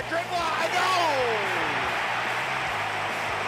A 0.00 0.04
dribble. 0.08 0.32
A 0.32 0.68
goal! 0.72 1.28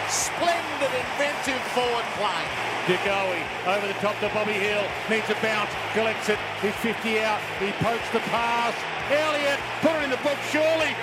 Splendid, 0.05 0.93
inventive 1.01 1.63
forward 1.73 2.05
play. 2.21 2.45
De 2.85 2.95
Goey 3.01 3.41
over 3.65 3.87
the 3.87 3.97
top 4.05 4.19
to 4.19 4.29
Bobby 4.37 4.53
Hill. 4.53 4.85
Needs 5.09 5.27
a 5.31 5.35
bounce. 5.41 5.71
Collects 5.93 6.29
it. 6.29 6.37
He's 6.61 6.75
50 6.75 7.19
out. 7.21 7.41
He 7.59 7.71
pokes 7.81 8.07
the 8.13 8.21
pass. 8.29 8.75
Elliott 9.09 9.59
put 9.81 9.95
it 9.97 10.03
in 10.03 10.09
the 10.11 10.21
book 10.21 10.37
surely. 10.51 10.93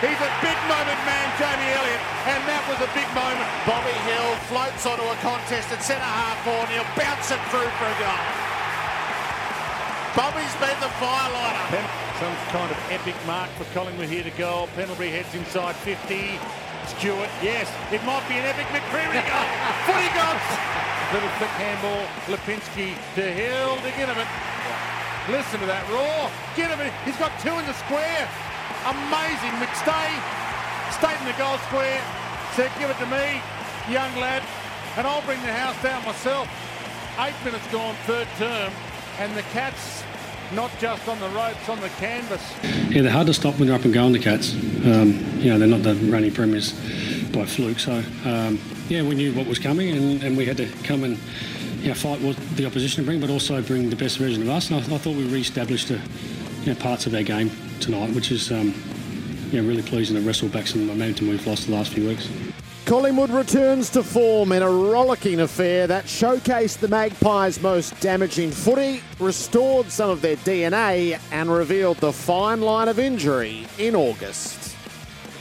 He's 0.00 0.16
a 0.16 0.32
big 0.40 0.56
moment 0.64 0.96
man, 1.04 1.28
Jamie 1.36 1.76
Elliott, 1.76 2.00
and 2.24 2.40
that 2.48 2.64
was 2.72 2.80
a 2.80 2.88
big 2.96 3.04
moment. 3.12 3.44
Bobby 3.68 3.92
Hill 4.08 4.32
floats 4.48 4.88
onto 4.88 5.04
a 5.04 5.12
contest 5.20 5.68
at 5.68 5.84
centre 5.84 6.00
half 6.00 6.40
forward 6.40 6.72
and 6.72 6.80
he'll 6.80 6.92
bounce 6.96 7.28
it 7.28 7.36
through 7.52 7.68
for 7.76 7.84
a 7.84 7.96
goal. 8.00 8.24
Bobby's 10.16 10.56
been 10.56 10.72
the 10.80 10.88
firelighter. 10.96 11.84
Some 12.16 12.32
kind 12.48 12.72
of 12.72 12.80
epic 12.88 13.12
mark 13.28 13.52
for 13.60 13.68
Collingwood 13.76 14.08
here 14.08 14.24
to 14.24 14.32
goal. 14.40 14.72
Pendlebury 14.72 15.12
heads 15.12 15.36
inside 15.36 15.76
50. 15.84 16.40
Stewart, 16.96 17.28
yes, 17.44 17.68
it 17.92 18.00
might 18.08 18.24
be 18.24 18.40
an 18.40 18.48
epic 18.48 18.72
McCreery 18.72 19.20
goal. 19.20 19.48
Footy 19.84 20.08
goals. 20.16 20.48
Little 21.12 21.32
flick 21.36 21.52
handball. 21.60 22.08
Lipinski 22.24 22.96
to 23.20 23.24
Hill 23.36 23.76
to 23.84 23.90
Ginnivan. 24.00 24.24
Listen 25.28 25.60
to 25.60 25.68
that 25.68 25.84
roar. 25.92 26.32
Ginnivan, 26.56 26.88
he's 27.04 27.20
got 27.20 27.36
two 27.44 27.52
in 27.60 27.68
the 27.68 27.76
square. 27.84 28.24
Amazing. 28.86 29.52
McStay 29.60 30.08
stayed 30.96 31.18
in 31.20 31.26
the 31.26 31.38
goal 31.38 31.58
square. 31.68 32.00
Said, 32.54 32.70
give 32.78 32.90
it 32.90 32.98
to 32.98 33.06
me, 33.06 33.40
young 33.88 34.14
lad, 34.16 34.42
and 34.96 35.06
I'll 35.06 35.22
bring 35.22 35.40
the 35.42 35.52
house 35.52 35.80
down 35.82 36.04
myself. 36.04 36.48
Eight 37.20 37.34
minutes 37.44 37.66
gone, 37.70 37.94
third 38.06 38.26
term, 38.38 38.72
and 39.18 39.36
the 39.36 39.42
Cats 39.54 40.02
not 40.52 40.70
just 40.80 41.06
on 41.08 41.20
the 41.20 41.28
ropes, 41.28 41.68
on 41.68 41.80
the 41.80 41.88
canvas. 41.90 42.42
Yeah, 42.90 43.02
they're 43.02 43.12
hard 43.12 43.28
to 43.28 43.34
stop 43.34 43.56
when 43.58 43.68
they're 43.68 43.76
up 43.76 43.84
and 43.84 43.94
going, 43.94 44.12
the 44.12 44.18
Cats. 44.18 44.54
Um, 44.54 45.12
you 45.38 45.50
know, 45.50 45.58
they're 45.58 45.68
not 45.68 45.82
the 45.82 45.94
reigning 45.94 46.32
premiers 46.32 46.72
by 47.30 47.46
fluke. 47.46 47.78
So, 47.78 48.02
um, 48.24 48.58
yeah, 48.88 49.02
we 49.02 49.14
knew 49.14 49.32
what 49.32 49.46
was 49.46 49.60
coming 49.60 49.96
and, 49.96 50.22
and 50.24 50.36
we 50.36 50.44
had 50.44 50.56
to 50.56 50.66
come 50.82 51.04
and 51.04 51.18
know, 51.88 51.94
fight 51.94 52.20
what 52.20 52.36
the 52.56 52.66
opposition 52.66 53.04
bring, 53.04 53.20
but 53.20 53.30
also 53.30 53.62
bring 53.62 53.90
the 53.90 53.96
best 53.96 54.18
version 54.18 54.42
of 54.42 54.48
us. 54.48 54.70
And 54.70 54.76
I, 54.76 54.94
I 54.94 54.98
thought 54.98 55.14
we 55.14 55.24
re-established 55.24 55.90
a, 55.90 56.00
you 56.60 56.72
know, 56.72 56.78
parts 56.78 57.06
of 57.06 57.14
our 57.14 57.22
game 57.22 57.50
tonight, 57.80 58.14
which 58.14 58.30
is 58.30 58.52
um, 58.52 58.74
yeah, 59.50 59.60
really 59.60 59.82
pleasing 59.82 60.16
to 60.16 60.22
wrestle 60.22 60.48
back 60.48 60.66
some 60.66 60.86
momentum 60.86 61.28
we've 61.28 61.46
lost 61.46 61.66
the 61.66 61.72
last 61.72 61.92
few 61.92 62.06
weeks. 62.06 62.28
Collingwood 62.84 63.30
returns 63.30 63.88
to 63.90 64.02
form 64.02 64.52
in 64.52 64.62
a 64.62 64.68
rollicking 64.68 65.40
affair 65.40 65.86
that 65.86 66.04
showcased 66.06 66.78
the 66.78 66.88
Magpies' 66.88 67.60
most 67.60 67.98
damaging 68.00 68.50
footy, 68.50 69.00
restored 69.20 69.90
some 69.90 70.10
of 70.10 70.22
their 70.22 70.36
DNA, 70.36 71.20
and 71.30 71.50
revealed 71.50 71.98
the 71.98 72.12
fine 72.12 72.60
line 72.60 72.88
of 72.88 72.98
injury 72.98 73.66
in 73.78 73.94
August. 73.94 74.76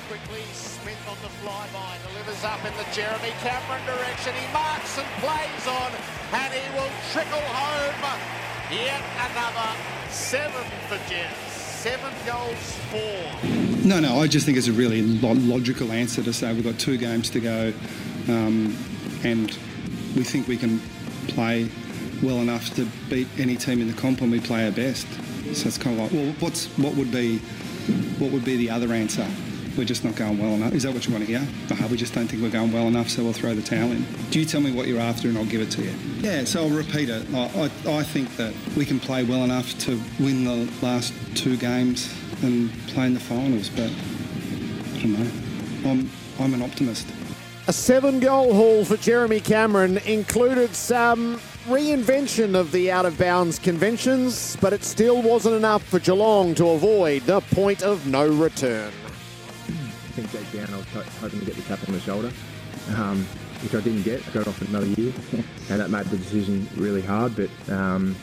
Quickly, 0.07 0.43
Smith 0.53 0.99
on 1.09 1.17
the 1.23 1.29
flyby, 1.41 2.13
delivers 2.13 2.43
up 2.43 2.63
in 2.65 2.73
the 2.77 2.85
Jeremy 2.93 3.33
Cameron 3.41 3.85
direction. 3.85 4.33
He 4.35 4.53
marks 4.53 4.97
and 4.97 5.07
plays 5.17 5.67
on, 5.67 5.91
and 6.33 6.53
he 6.53 6.77
will 6.77 6.91
trickle 7.11 7.41
home. 7.41 8.38
Yet 8.71 9.01
another 9.31 9.75
seven 10.11 10.63
for 10.87 10.97
Jets. 11.09 11.51
Seven 11.53 12.13
goals, 12.23 12.77
four. 12.91 13.83
No, 13.83 13.99
no, 13.99 14.19
I 14.19 14.27
just 14.27 14.45
think 14.45 14.59
it's 14.59 14.67
a 14.67 14.71
really 14.71 15.01
lo- 15.01 15.33
logical 15.33 15.91
answer 15.91 16.21
to 16.21 16.31
say 16.31 16.53
we've 16.53 16.63
got 16.63 16.77
two 16.77 16.97
games 16.97 17.31
to 17.31 17.39
go 17.39 17.73
um, 18.27 18.77
and 19.23 19.47
we 20.15 20.23
think 20.23 20.47
we 20.47 20.55
can 20.57 20.79
play 21.29 21.67
well 22.21 22.37
enough 22.41 22.71
to 22.75 22.85
beat 23.09 23.27
any 23.39 23.55
team 23.55 23.81
in 23.81 23.87
the 23.87 23.93
comp 23.99 24.21
when 24.21 24.29
we 24.29 24.39
play 24.39 24.65
our 24.65 24.71
best. 24.71 25.07
So 25.55 25.67
it's 25.67 25.77
kind 25.79 25.99
of 25.99 26.03
like, 26.03 26.11
well, 26.11 26.31
what's 26.39 26.67
what 26.77 26.93
would 26.95 27.11
be 27.11 27.39
what 28.19 28.31
would 28.31 28.45
be 28.45 28.55
the 28.55 28.69
other 28.69 28.93
answer? 28.93 29.25
We're 29.79 29.85
just 29.85 30.03
not 30.03 30.17
going 30.17 30.37
well 30.37 30.55
enough. 30.55 30.73
Is 30.73 30.83
that 30.83 30.93
what 30.93 31.07
you 31.07 31.13
want 31.13 31.25
to 31.25 31.37
hear? 31.37 31.87
We 31.89 31.95
just 31.95 32.13
don't 32.13 32.27
think 32.27 32.43
we're 32.43 32.49
going 32.49 32.73
well 32.73 32.89
enough, 32.89 33.07
so 33.07 33.23
we'll 33.23 33.31
throw 33.31 33.55
the 33.55 33.61
towel 33.61 33.93
in. 33.93 34.05
Do 34.29 34.37
you 34.37 34.45
tell 34.45 34.59
me 34.59 34.73
what 34.73 34.87
you're 34.87 34.99
after 34.99 35.29
and 35.29 35.37
I'll 35.37 35.45
give 35.45 35.61
it 35.61 35.71
to 35.71 35.81
you? 35.81 35.93
Yeah, 36.17 36.43
so 36.43 36.63
I'll 36.63 36.69
repeat 36.69 37.07
it. 37.07 37.25
I, 37.33 37.69
I, 37.87 37.99
I 37.99 38.03
think 38.03 38.35
that 38.35 38.53
we 38.75 38.85
can 38.85 38.99
play 38.99 39.23
well 39.23 39.45
enough 39.45 39.79
to 39.85 39.97
win 40.19 40.43
the 40.43 40.69
last 40.85 41.13
two 41.33 41.55
games 41.55 42.13
and 42.43 42.69
play 42.89 43.05
in 43.05 43.13
the 43.13 43.21
finals, 43.21 43.69
but 43.69 43.89
I 43.89 45.01
don't 45.01 45.13
know. 45.17 45.89
I'm, 45.89 46.09
I'm 46.41 46.53
an 46.55 46.61
optimist. 46.61 47.07
A 47.69 47.73
seven 47.73 48.19
goal 48.19 48.53
haul 48.53 48.83
for 48.83 48.97
Jeremy 48.97 49.39
Cameron 49.39 49.99
included 49.99 50.75
some 50.75 51.39
reinvention 51.67 52.53
of 52.53 52.73
the 52.73 52.91
out 52.91 53.05
of 53.05 53.17
bounds 53.17 53.57
conventions, 53.57 54.57
but 54.59 54.73
it 54.73 54.83
still 54.83 55.21
wasn't 55.21 55.55
enough 55.55 55.83
for 55.83 55.99
Geelong 55.99 56.53
to 56.55 56.67
avoid 56.71 57.21
the 57.21 57.39
point 57.39 57.81
of 57.81 58.05
no 58.07 58.27
return. 58.27 58.91
Hoping 61.19 61.39
to 61.39 61.45
get 61.45 61.55
the 61.55 61.61
tap 61.63 61.79
on 61.87 61.93
the 61.93 61.99
shoulder, 61.99 62.31
um, 62.95 63.25
which 63.61 63.75
I 63.75 63.81
didn't 63.81 64.03
get. 64.03 64.27
I 64.27 64.31
got 64.31 64.47
off 64.47 64.61
another 64.61 64.87
year, 64.87 65.13
and 65.69 65.79
that 65.79 65.89
made 65.89 66.05
the 66.05 66.17
decision 66.17 66.67
really 66.75 67.01
hard. 67.01 67.35
But 67.35 67.49
um, 67.71 68.15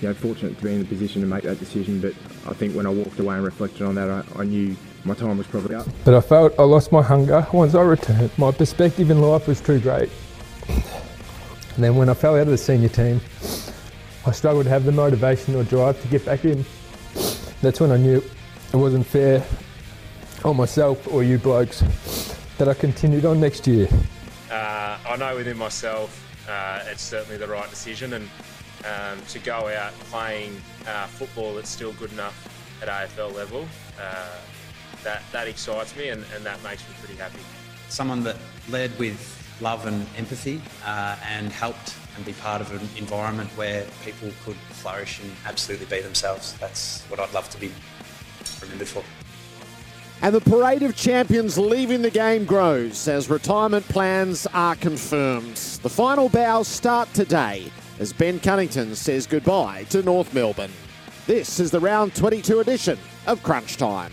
you 0.00 0.08
know, 0.08 0.14
fortunate 0.14 0.58
to 0.58 0.64
be 0.64 0.72
in 0.72 0.80
the 0.80 0.84
position 0.86 1.20
to 1.22 1.26
make 1.26 1.44
that 1.44 1.58
decision. 1.58 2.00
But 2.00 2.14
I 2.46 2.54
think 2.54 2.74
when 2.74 2.86
I 2.86 2.90
walked 2.90 3.18
away 3.18 3.36
and 3.36 3.44
reflected 3.44 3.82
on 3.82 3.94
that, 3.96 4.10
I, 4.10 4.24
I 4.40 4.44
knew 4.44 4.76
my 5.04 5.14
time 5.14 5.38
was 5.38 5.46
probably 5.46 5.74
up. 5.74 5.86
But 6.04 6.14
I 6.14 6.20
felt 6.20 6.58
I 6.58 6.62
lost 6.62 6.92
my 6.92 7.02
hunger 7.02 7.46
once 7.52 7.74
I 7.74 7.82
returned. 7.82 8.30
My 8.38 8.50
perspective 8.50 9.10
in 9.10 9.20
life 9.20 9.46
was 9.46 9.60
too 9.60 9.80
great. 9.80 10.10
And 10.68 11.82
then 11.82 11.96
when 11.96 12.08
I 12.08 12.14
fell 12.14 12.36
out 12.36 12.42
of 12.42 12.48
the 12.48 12.58
senior 12.58 12.88
team, 12.88 13.20
I 14.26 14.30
struggled 14.30 14.64
to 14.64 14.70
have 14.70 14.84
the 14.84 14.92
motivation 14.92 15.54
or 15.54 15.64
drive 15.64 16.00
to 16.02 16.08
get 16.08 16.24
back 16.24 16.44
in. 16.44 16.64
That's 17.60 17.80
when 17.80 17.92
I 17.92 17.96
knew 17.96 18.22
it 18.72 18.76
wasn't 18.76 19.06
fair 19.06 19.44
on 20.44 20.56
myself 20.56 21.10
or 21.12 21.22
you 21.22 21.38
blokes 21.38 21.82
that 22.58 22.68
I 22.68 22.74
continued 22.74 23.24
on 23.24 23.40
next 23.40 23.66
year. 23.66 23.88
Uh, 24.50 24.98
I 25.06 25.16
know 25.18 25.36
within 25.36 25.56
myself 25.56 26.20
uh, 26.48 26.80
it's 26.86 27.02
certainly 27.02 27.36
the 27.36 27.48
right 27.48 27.68
decision, 27.70 28.12
and 28.12 28.28
um, 28.84 29.24
to 29.28 29.38
go 29.38 29.68
out 29.68 29.92
playing 30.10 30.60
uh, 30.86 31.06
football 31.06 31.54
that's 31.54 31.70
still 31.70 31.92
good 31.94 32.12
enough 32.12 32.36
at 32.82 32.88
AFL 32.88 33.34
level, 33.34 33.66
uh, 34.00 34.26
that 35.02 35.22
that 35.32 35.48
excites 35.48 35.96
me, 35.96 36.08
and, 36.10 36.24
and 36.34 36.44
that 36.44 36.62
makes 36.62 36.82
me 36.88 36.94
pretty 37.00 37.18
happy. 37.20 37.40
someone 37.88 38.22
that 38.24 38.36
led 38.68 38.96
with 38.98 39.40
love 39.60 39.86
and 39.86 40.06
empathy 40.16 40.60
uh, 40.84 41.16
and 41.30 41.52
helped 41.52 41.94
and 42.16 42.24
be 42.24 42.32
part 42.34 42.60
of 42.60 42.70
an 42.72 42.88
environment 42.96 43.48
where 43.56 43.84
people 44.04 44.30
could 44.44 44.56
flourish 44.70 45.20
and 45.20 45.30
absolutely 45.46 45.86
be 45.86 46.00
themselves. 46.02 46.54
That's 46.58 47.02
what 47.04 47.20
I'd 47.20 47.32
love 47.32 47.48
to 47.50 47.60
be 47.60 47.70
remembered 48.60 48.88
for. 48.88 49.02
And 50.22 50.34
the 50.34 50.40
parade 50.40 50.82
of 50.82 50.96
champions 50.96 51.58
leaving 51.58 52.00
the 52.00 52.10
game 52.10 52.44
grows 52.44 53.08
as 53.08 53.28
retirement 53.28 53.86
plans 53.88 54.46
are 54.54 54.76
confirmed. 54.76 55.56
The 55.56 55.90
final 55.90 56.28
bows 56.28 56.68
start 56.68 57.12
today 57.12 57.70
as 57.98 58.12
Ben 58.12 58.40
Cunnington 58.40 58.94
says 58.94 59.26
goodbye 59.26 59.84
to 59.90 60.02
North 60.02 60.32
Melbourne. 60.34 60.72
This 61.26 61.60
is 61.60 61.70
the 61.70 61.80
round 61.80 62.14
22 62.14 62.60
edition 62.60 62.98
of 63.26 63.42
Crunch 63.42 63.76
Time. 63.76 64.12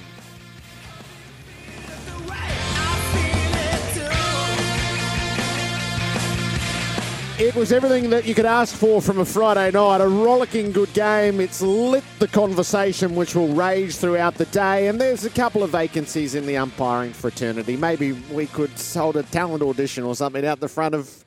It 7.41 7.55
was 7.55 7.71
everything 7.71 8.11
that 8.11 8.27
you 8.27 8.35
could 8.35 8.45
ask 8.45 8.75
for 8.75 9.01
from 9.01 9.17
a 9.17 9.25
Friday 9.25 9.71
night. 9.71 9.99
A 9.99 10.07
rollicking 10.07 10.71
good 10.71 10.93
game. 10.93 11.39
It's 11.39 11.59
lit 11.59 12.03
the 12.19 12.27
conversation, 12.27 13.15
which 13.15 13.33
will 13.33 13.47
rage 13.47 13.95
throughout 13.95 14.35
the 14.35 14.45
day. 14.45 14.87
And 14.87 15.01
there's 15.01 15.25
a 15.25 15.29
couple 15.31 15.63
of 15.63 15.71
vacancies 15.71 16.35
in 16.35 16.45
the 16.45 16.55
umpiring 16.57 17.13
fraternity. 17.13 17.75
Maybe 17.75 18.11
we 18.11 18.45
could 18.45 18.69
hold 18.93 19.17
a 19.17 19.23
talent 19.23 19.63
audition 19.63 20.03
or 20.03 20.15
something 20.15 20.45
out 20.45 20.59
the 20.59 20.67
front 20.67 20.93
of 20.93 21.25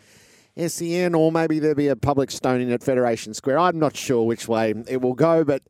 SEN, 0.56 1.16
or 1.16 1.32
maybe 1.32 1.58
there'll 1.58 1.75
be 1.75 1.88
a 1.88 1.96
public 1.96 2.31
stoning 2.31 2.70
at 2.70 2.84
Federation 2.84 3.34
Square. 3.34 3.58
I'm 3.58 3.81
not 3.81 3.96
sure 3.96 4.22
which 4.25 4.46
way 4.46 4.72
it 4.87 5.02
will 5.02 5.14
go, 5.14 5.43
but 5.43 5.64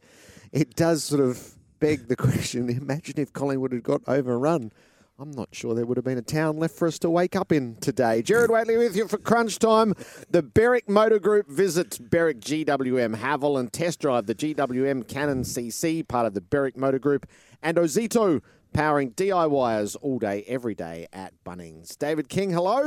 it 0.53 0.77
does 0.77 1.05
sort 1.05 1.23
of 1.23 1.55
beg 1.81 2.09
the 2.09 2.17
question 2.17 2.69
imagine 2.69 3.15
if 3.17 3.33
Collingwood 3.33 3.73
had 3.73 3.83
got 3.83 4.03
overrun. 4.07 4.73
I'm 5.17 5.31
not 5.31 5.51
sure 5.53 5.77
there 5.77 5.87
would 5.87 5.97
have 5.97 6.05
been 6.05 6.19
a 6.19 6.23
town 6.23 6.57
left 6.57 6.75
for 6.75 6.89
us 6.89 6.99
to 7.01 7.11
wake 7.11 7.37
up 7.37 7.53
in 7.53 7.77
today. 7.77 8.21
Gerard 8.21 8.51
Whateley 8.51 8.77
with 8.77 8.97
you 8.97 9.07
for 9.07 9.17
Crunch 9.17 9.61
Time. 9.61 9.95
The 10.29 10.43
Berwick 10.43 10.89
Motor 10.89 11.21
Group 11.21 11.49
visits 11.49 11.99
Berwick 11.99 12.41
GWM 12.41 13.17
Haval 13.19 13.61
and 13.61 13.73
test 13.73 14.01
drive 14.01 14.27
the 14.27 14.35
GWM 14.35 15.07
Cannon 15.07 15.43
CC, 15.43 16.07
part 16.07 16.27
of 16.27 16.35
the 16.35 16.41
Berwick 16.41 16.77
Motor 16.77 16.99
Group, 16.99 17.27
and 17.63 17.77
Ozito, 17.77 18.41
powering 18.73 19.13
DIYers 19.13 19.97
all 20.03 20.19
day, 20.19 20.43
every 20.49 20.75
day 20.75 21.07
at 21.13 21.33
Bunnings. 21.47 21.97
David 21.97 22.29
King, 22.29 22.51
hello. 22.51 22.85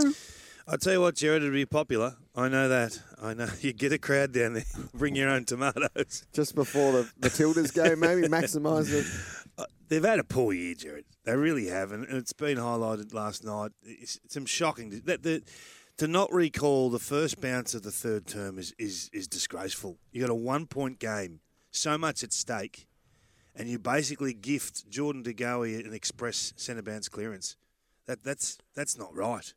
I 0.67 0.75
tell 0.75 0.91
you 0.91 1.01
what, 1.01 1.15
Gerard, 1.15 1.43
it'd 1.43 1.53
be 1.53 1.65
popular. 1.65 2.17
I 2.35 2.49
know 2.49 2.67
that. 2.67 2.99
I 3.21 3.35
know 3.35 3.47
you 3.61 3.71
get 3.71 3.93
a 3.93 3.97
crowd 3.97 4.33
down 4.33 4.51
there. 4.55 4.65
Bring 4.93 5.15
your 5.15 5.29
own 5.29 5.45
tomatoes. 5.45 6.25
Just 6.33 6.55
before 6.55 6.91
the 6.91 7.09
Matildas 7.21 7.73
game, 7.73 8.01
maybe 8.01 8.23
maximise 8.27 8.91
it. 8.91 9.05
Uh, 9.57 9.63
They've 9.87 10.03
had 10.03 10.19
a 10.19 10.25
poor 10.25 10.51
year, 10.51 10.75
Gerard. 10.75 11.05
They 11.27 11.35
really 11.35 11.67
have, 11.67 11.91
and 11.91 12.05
it's 12.09 12.31
been 12.31 12.57
highlighted 12.57 13.13
last 13.13 13.43
night. 13.43 13.71
It's, 13.83 14.17
some 14.29 14.45
shocking 14.45 15.01
that 15.03 15.23
the, 15.23 15.43
to 15.97 16.07
not 16.07 16.31
recall 16.31 16.89
the 16.89 16.99
first 16.99 17.41
bounce 17.41 17.73
of 17.73 17.83
the 17.83 17.91
third 17.91 18.25
term 18.27 18.57
is 18.57 18.73
is, 18.79 19.09
is 19.11 19.27
disgraceful. 19.27 19.97
You 20.13 20.21
got 20.21 20.29
a 20.29 20.35
one 20.35 20.67
point 20.67 20.99
game, 20.99 21.41
so 21.69 21.97
much 21.97 22.23
at 22.23 22.31
stake, 22.31 22.87
and 23.53 23.67
you 23.67 23.77
basically 23.77 24.33
gift 24.33 24.89
Jordan 24.89 25.21
De 25.21 25.33
Goey 25.33 25.85
an 25.85 25.93
express 25.93 26.53
centre 26.55 26.81
bounce 26.81 27.09
clearance. 27.09 27.57
That 28.05 28.23
that's 28.23 28.57
that's 28.73 28.97
not 28.97 29.13
right. 29.13 29.53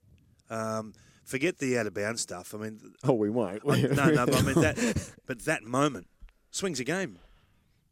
Um, 0.50 0.92
forget 1.24 1.58
the 1.58 1.78
out 1.78 1.86
of 1.86 1.94
bounds 1.94 2.20
stuff. 2.22 2.52
I 2.52 2.58
mean, 2.58 2.80
Oh, 3.04 3.12
we 3.12 3.30
won't. 3.30 3.62
I- 3.64 3.82
no, 3.82 4.06
no, 4.10 4.26
but 4.26 4.34
I 4.34 4.42
mean 4.42 4.54
that. 4.60 5.12
But 5.24 5.44
that 5.44 5.62
moment 5.62 6.08
swings 6.50 6.80
a 6.80 6.84
game. 6.84 7.20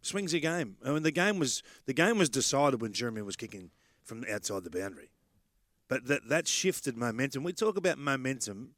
Swings 0.09 0.35
a 0.35 0.41
game. 0.41 0.77
I 0.85 0.91
mean, 0.91 1.03
the 1.03 1.11
game 1.11 1.39
was 1.39 1.63
the 1.87 1.95
game 1.95 2.19
was 2.19 2.29
decided 2.29 2.81
when 2.81 2.93
Jeremy 2.93 3.23
was 3.23 3.37
kicking 3.37 3.71
from 4.03 4.25
outside 4.31 4.65
the 4.65 4.71
boundary. 4.71 5.11
But 5.89 6.07
that 6.07 6.29
that 6.29 6.49
shifted 6.49 6.97
momentum. 6.97 7.45
We 7.45 7.53
talk 7.53 7.77
about 7.77 7.99
momentum 7.99 8.71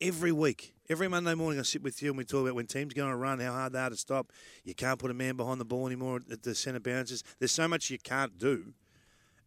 every 0.00 0.32
week. 0.32 0.74
Every 0.88 1.08
Monday 1.08 1.34
morning, 1.34 1.60
I 1.60 1.62
sit 1.62 1.82
with 1.82 2.02
you 2.02 2.10
and 2.10 2.18
we 2.18 2.24
talk 2.24 2.42
about 2.42 2.54
when 2.54 2.66
teams 2.66 2.92
go 2.92 3.04
on 3.04 3.10
a 3.10 3.16
run, 3.16 3.38
how 3.40 3.52
hard 3.52 3.72
they 3.72 3.78
are 3.78 3.90
to 3.90 3.96
stop. 3.96 4.32
You 4.64 4.74
can't 4.74 4.98
put 4.98 5.10
a 5.10 5.14
man 5.14 5.36
behind 5.36 5.60
the 5.60 5.64
ball 5.64 5.86
anymore 5.86 6.20
at 6.30 6.42
the 6.42 6.54
centre 6.54 6.80
bounces. 6.80 7.22
There's 7.38 7.52
so 7.52 7.68
much 7.68 7.88
you 7.88 7.98
can't 7.98 8.38
do, 8.38 8.74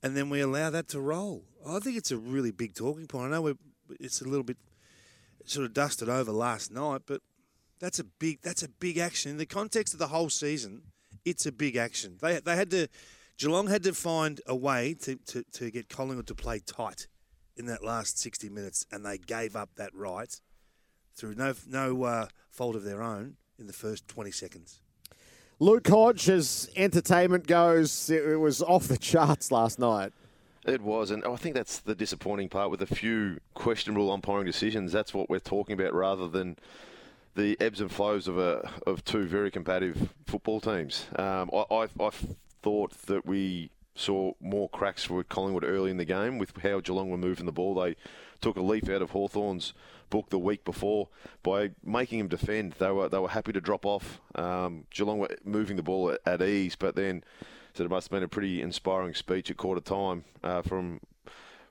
and 0.01 0.16
then 0.16 0.30
we 0.30 0.42
allow 0.42 0.69
that 0.69 0.88
to 0.89 1.01
roll. 1.01 1.44
I 1.68 1.80
think 1.80 1.98
it's 1.98 2.12
a 2.12 2.18
really 2.18 2.51
big 2.51 2.74
talking 2.74 3.06
point. 3.06 3.33
I 3.33 3.38
know 3.38 3.56
it's 4.00 4.21
a 4.21 4.25
little 4.25 4.44
bit 4.44 4.57
sort 5.44 5.66
of 5.66 5.74
dusted 5.74 6.10
over 6.10 6.31
last 6.31 6.71
night, 6.71 7.01
but 7.06 7.21
that's 7.80 8.00
a 8.00 8.04
big 8.04 8.42
that's 8.42 8.63
a 8.63 8.69
big 8.69 8.98
action 8.98 9.31
in 9.31 9.38
the 9.38 9.45
context 9.45 9.94
of 9.94 10.00
the 10.00 10.07
whole 10.07 10.30
season. 10.30 10.81
It's 11.25 11.45
a 11.45 11.51
big 11.51 11.75
action. 11.75 12.18
They 12.22 12.39
they 12.39 12.56
had 12.56 12.69
to 12.72 12.88
Geelong 13.38 13.68
had 13.68 13.83
to 13.83 13.94
find 13.94 14.39
a 14.48 14.56
way 14.56 14.95
to, 15.01 15.18
to, 15.27 15.44
to 15.51 15.69
get 15.69 15.89
Collingwood 15.89 16.27
to 16.27 16.36
play 16.36 16.60
tight 16.60 17.07
in 17.57 17.66
that 17.66 17.83
last 17.83 18.18
sixty 18.18 18.48
minutes, 18.50 18.86
and 18.92 19.06
they 19.06 19.18
gave 19.18 19.56
up 19.56 19.72
that 19.75 19.94
right 19.94 20.39
through 21.16 21.36
no 21.36 21.54
no 21.68 22.04
uh, 22.04 22.27
fault 22.50 22.75
of 22.75 22.83
their 22.83 23.01
own 23.01 23.36
in 23.57 23.68
the 23.68 23.74
first 23.74 24.07
twenty 24.07 24.31
seconds. 24.31 24.80
Luke 25.60 25.88
Hodge, 25.88 26.30
as 26.30 26.69
entertainment 26.75 27.48
goes, 27.48 28.10
it 28.10 28.24
it 28.24 28.38
was 28.38 28.62
off 28.62 28.88
the 28.88 28.98
charts 28.98 29.51
last 29.51 29.80
night. 29.80 30.13
It 30.66 30.81
was, 30.81 31.12
and 31.12 31.24
I 31.24 31.36
think 31.36 31.56
that's 31.56 31.80
the 31.80 31.94
disappointing 31.94 32.50
part 32.50 32.71
with 32.71 32.81
a 32.81 32.88
few 32.88 33.38
questionable 33.54 34.12
umpiring 34.12 34.45
decisions. 34.45 34.92
That's 34.92 35.13
what 35.13 35.30
we're 35.30 35.39
talking 35.39 35.80
about, 35.80 35.94
rather 35.94 36.28
than 36.28 36.57
the 37.36 37.58
ebbs 37.60 37.82
and 37.82 37.92
flows 37.92 38.28
of 38.28 38.38
a 38.38 38.70
of 38.88 39.04
two 39.04 39.26
very 39.28 39.52
competitive 39.52 40.10
football 40.26 40.60
teams. 40.60 41.06
Um, 41.16 41.50
I, 41.54 41.66
I, 41.72 41.84
I 42.00 42.10
thought 42.62 42.92
that 43.08 43.26
we 43.26 43.70
saw 43.94 44.34
more 44.42 44.70
cracks 44.70 45.10
with 45.10 45.30
Collingwood 45.30 45.64
early 45.64 45.92
in 45.92 45.98
the 45.98 46.06
game 46.06 46.38
with 46.38 46.56
how 46.62 46.80
Geelong 46.80 47.10
were 47.10 47.18
moving 47.18 47.46
the 47.46 47.52
ball. 47.52 47.76
They 47.76 47.96
took 48.42 48.58
a 48.58 48.62
leaf 48.62 48.90
out 48.90 49.02
of 49.02 49.12
Hawthorn's 49.12 49.74
book 50.10 50.30
the 50.30 50.40
week 50.40 50.64
before 50.66 51.08
by 51.44 51.72
making 51.84 52.20
him 52.20 52.28
defend. 52.28 52.74
They 52.74 52.92
were 52.92 53.10
they 53.10 53.20
were 53.20 53.30
happy 53.30 53.54
to 53.54 53.62
drop 53.62 53.86
off. 53.86 54.20
Um, 54.36 54.86
Geelong 54.90 55.20
were 55.20 55.36
moving 55.44 55.76
the 55.78 55.84
ball 55.84 56.12
at, 56.12 56.22
at 56.26 56.42
ease, 56.42 56.76
but 56.76 56.96
then 56.96 57.24
so 57.74 57.84
it 57.84 57.90
must 57.90 58.08
have 58.08 58.12
been 58.12 58.24
a 58.24 58.30
pretty 58.30 58.62
inspiring 58.62 59.14
speech 59.14 59.52
at 59.52 59.58
quarter 59.58 59.81
time 59.81 60.24
uh, 60.44 60.62
from 60.62 61.02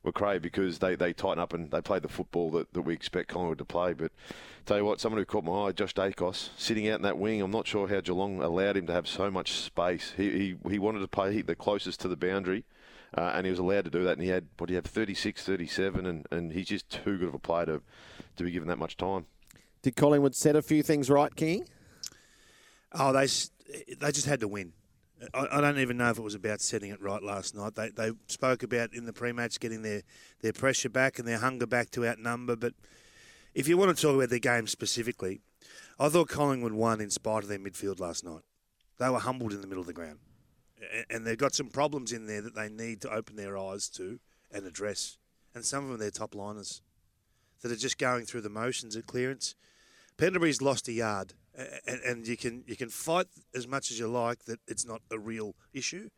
McRae 0.04 0.40
because 0.40 0.78
they, 0.78 0.94
they 0.94 1.14
tighten 1.14 1.38
up 1.38 1.54
and 1.54 1.70
they 1.70 1.80
play 1.80 1.98
the 1.98 2.08
football 2.08 2.50
that, 2.50 2.72
that 2.74 2.82
we 2.82 2.92
expect 2.92 3.30
Collingwood 3.30 3.58
to 3.58 3.64
play. 3.64 3.94
But 3.94 4.12
tell 4.64 4.78
you 4.78 4.84
what, 4.84 5.00
someone 5.00 5.20
who 5.20 5.24
caught 5.24 5.44
my 5.44 5.66
eye, 5.66 5.72
Josh 5.72 5.94
Daicos, 5.94 6.50
sitting 6.56 6.88
out 6.88 6.96
in 6.96 7.02
that 7.02 7.18
wing. 7.18 7.40
I'm 7.40 7.50
not 7.50 7.66
sure 7.66 7.88
how 7.88 8.00
Geelong 8.00 8.42
allowed 8.42 8.76
him 8.76 8.86
to 8.86 8.92
have 8.92 9.06
so 9.06 9.30
much 9.30 9.52
space. 9.52 10.14
He 10.16 10.30
he, 10.30 10.70
he 10.70 10.78
wanted 10.78 11.00
to 11.00 11.08
play 11.08 11.42
the 11.42 11.54
closest 11.54 12.00
to 12.00 12.08
the 12.08 12.16
boundary. 12.16 12.64
Uh, 13.16 13.32
and 13.34 13.46
he 13.46 13.50
was 13.50 13.60
allowed 13.60 13.84
to 13.84 13.90
do 13.90 14.02
that, 14.02 14.14
and 14.14 14.22
he 14.22 14.28
had 14.28 14.48
what 14.58 14.66
do 14.66 14.72
you 14.72 14.76
have 14.76 14.86
36, 14.86 15.44
37, 15.44 16.04
and, 16.04 16.26
and 16.32 16.52
he's 16.52 16.66
just 16.66 16.88
too 16.90 17.16
good 17.16 17.28
of 17.28 17.34
a 17.34 17.38
player 17.38 17.66
to, 17.66 17.82
to 18.36 18.42
be 18.42 18.50
given 18.50 18.66
that 18.66 18.78
much 18.78 18.96
time. 18.96 19.26
Did 19.82 19.94
Collingwood 19.94 20.34
set 20.34 20.56
a 20.56 20.62
few 20.62 20.82
things 20.82 21.08
right, 21.08 21.34
King? 21.36 21.68
Oh, 22.92 23.12
they 23.12 23.26
they 23.98 24.10
just 24.10 24.26
had 24.26 24.40
to 24.40 24.48
win. 24.48 24.72
I, 25.32 25.46
I 25.52 25.60
don't 25.60 25.78
even 25.78 25.96
know 25.96 26.10
if 26.10 26.18
it 26.18 26.22
was 26.22 26.34
about 26.34 26.60
setting 26.60 26.90
it 26.90 27.00
right 27.00 27.22
last 27.22 27.54
night. 27.54 27.76
They 27.76 27.90
they 27.90 28.12
spoke 28.26 28.62
about 28.64 28.94
in 28.94 29.04
the 29.04 29.12
pre-match 29.12 29.60
getting 29.60 29.82
their, 29.82 30.02
their 30.40 30.52
pressure 30.52 30.88
back 30.88 31.18
and 31.18 31.28
their 31.28 31.38
hunger 31.38 31.66
back 31.66 31.90
to 31.90 32.06
outnumber. 32.06 32.56
But 32.56 32.74
if 33.54 33.68
you 33.68 33.76
want 33.76 33.96
to 33.96 34.02
talk 34.02 34.16
about 34.16 34.30
the 34.30 34.40
game 34.40 34.66
specifically, 34.66 35.40
I 35.98 36.08
thought 36.08 36.28
Collingwood 36.28 36.72
won 36.72 37.00
in 37.00 37.10
spite 37.10 37.44
of 37.44 37.48
their 37.48 37.58
midfield 37.58 38.00
last 38.00 38.24
night. 38.24 38.42
They 38.98 39.08
were 39.08 39.20
humbled 39.20 39.52
in 39.52 39.60
the 39.60 39.66
middle 39.66 39.80
of 39.80 39.86
the 39.86 39.92
ground, 39.92 40.18
and 41.08 41.26
they've 41.26 41.38
got 41.38 41.54
some 41.54 41.68
problems 41.68 42.12
in 42.12 42.26
there 42.26 42.42
that 42.42 42.54
they 42.54 42.68
need 42.68 43.00
to 43.02 43.10
open 43.10 43.36
their 43.36 43.56
eyes 43.56 43.88
to 43.90 44.18
and 44.52 44.66
address. 44.66 45.18
And 45.54 45.64
some 45.64 45.84
of 45.84 45.90
them, 45.90 45.98
they're 45.98 46.10
top 46.10 46.34
liners 46.34 46.82
that 47.62 47.72
are 47.72 47.76
just 47.76 47.98
going 47.98 48.24
through 48.24 48.42
the 48.42 48.50
motions 48.50 48.96
at 48.96 49.06
clearance. 49.06 49.54
Pendlebury's 50.16 50.62
lost 50.62 50.88
a 50.88 50.92
yard, 50.92 51.34
and, 51.86 52.00
and 52.00 52.28
you 52.28 52.36
can 52.36 52.64
you 52.66 52.76
can 52.76 52.88
fight 52.88 53.26
as 53.54 53.66
much 53.66 53.90
as 53.90 53.98
you 53.98 54.08
like 54.08 54.44
that 54.44 54.60
it's 54.66 54.86
not 54.86 55.00
a 55.10 55.18
real 55.18 55.54
issue. 55.72 56.08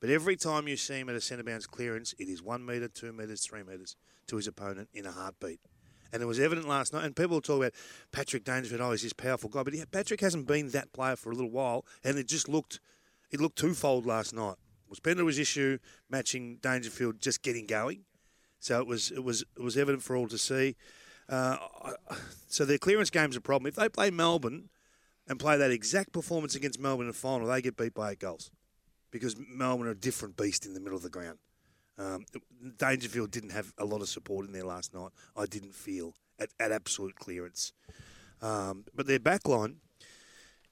But 0.00 0.10
every 0.10 0.36
time 0.36 0.68
you 0.68 0.76
see 0.76 0.98
him 0.98 1.08
at 1.08 1.14
a 1.14 1.20
centre 1.20 1.42
bounce 1.42 1.66
clearance, 1.66 2.14
it 2.18 2.28
is 2.28 2.42
one 2.42 2.66
metre, 2.66 2.88
two 2.88 3.12
metres, 3.12 3.46
three 3.46 3.62
metres 3.62 3.96
to 4.26 4.36
his 4.36 4.46
opponent 4.46 4.88
in 4.92 5.06
a 5.06 5.12
heartbeat. 5.12 5.60
And 6.16 6.22
it 6.22 6.26
was 6.26 6.40
evident 6.40 6.66
last 6.66 6.92
night. 6.92 7.04
And 7.04 7.14
people 7.14 7.40
talk 7.40 7.58
about 7.58 7.72
Patrick 8.10 8.44
Dangerfield. 8.44 8.80
Oh, 8.80 8.90
he's 8.90 9.02
this 9.02 9.12
powerful 9.12 9.50
guy, 9.50 9.62
but 9.62 9.74
Patrick 9.90 10.20
hasn't 10.20 10.46
been 10.46 10.70
that 10.70 10.92
player 10.92 11.14
for 11.14 11.30
a 11.30 11.34
little 11.34 11.50
while, 11.50 11.84
and 12.02 12.18
it 12.18 12.26
just 12.26 12.48
looked 12.48 12.80
it 13.30 13.40
looked 13.40 13.58
twofold 13.58 14.06
last 14.06 14.34
night. 14.34 14.56
It 14.90 15.22
was 15.22 15.38
issue 15.38 15.78
matching 16.08 16.58
Dangerfield 16.62 17.20
just 17.20 17.42
getting 17.42 17.66
going, 17.66 18.04
so 18.58 18.80
it 18.80 18.86
was 18.86 19.10
it 19.10 19.22
was 19.22 19.44
it 19.56 19.62
was 19.62 19.76
evident 19.76 20.02
for 20.02 20.16
all 20.16 20.28
to 20.28 20.38
see. 20.38 20.76
Uh, 21.28 21.56
so 22.46 22.64
their 22.64 22.78
clearance 22.78 23.10
game's 23.10 23.36
a 23.36 23.40
problem. 23.40 23.68
If 23.68 23.74
they 23.74 23.88
play 23.88 24.10
Melbourne 24.10 24.70
and 25.28 25.38
play 25.38 25.56
that 25.56 25.70
exact 25.70 26.12
performance 26.12 26.54
against 26.54 26.80
Melbourne 26.80 27.06
in 27.06 27.12
the 27.12 27.18
final, 27.18 27.48
they 27.48 27.60
get 27.60 27.76
beat 27.76 27.94
by 27.94 28.12
eight 28.12 28.20
goals 28.20 28.50
because 29.10 29.36
Melbourne 29.36 29.88
are 29.88 29.92
a 29.92 29.96
different 29.96 30.36
beast 30.36 30.64
in 30.64 30.74
the 30.74 30.80
middle 30.80 30.96
of 30.96 31.02
the 31.02 31.10
ground. 31.10 31.38
Um, 31.98 32.24
Dangerfield 32.76 33.30
didn't 33.30 33.50
have 33.50 33.72
a 33.78 33.84
lot 33.84 34.00
of 34.02 34.08
support 34.08 34.46
in 34.46 34.52
there 34.52 34.64
last 34.64 34.94
night. 34.94 35.10
I 35.36 35.46
didn't 35.46 35.74
feel 35.74 36.14
at, 36.38 36.50
at 36.60 36.72
absolute 36.72 37.16
clearance. 37.16 37.72
Um, 38.42 38.84
but 38.94 39.06
their 39.06 39.18
back 39.18 39.48
line, 39.48 39.76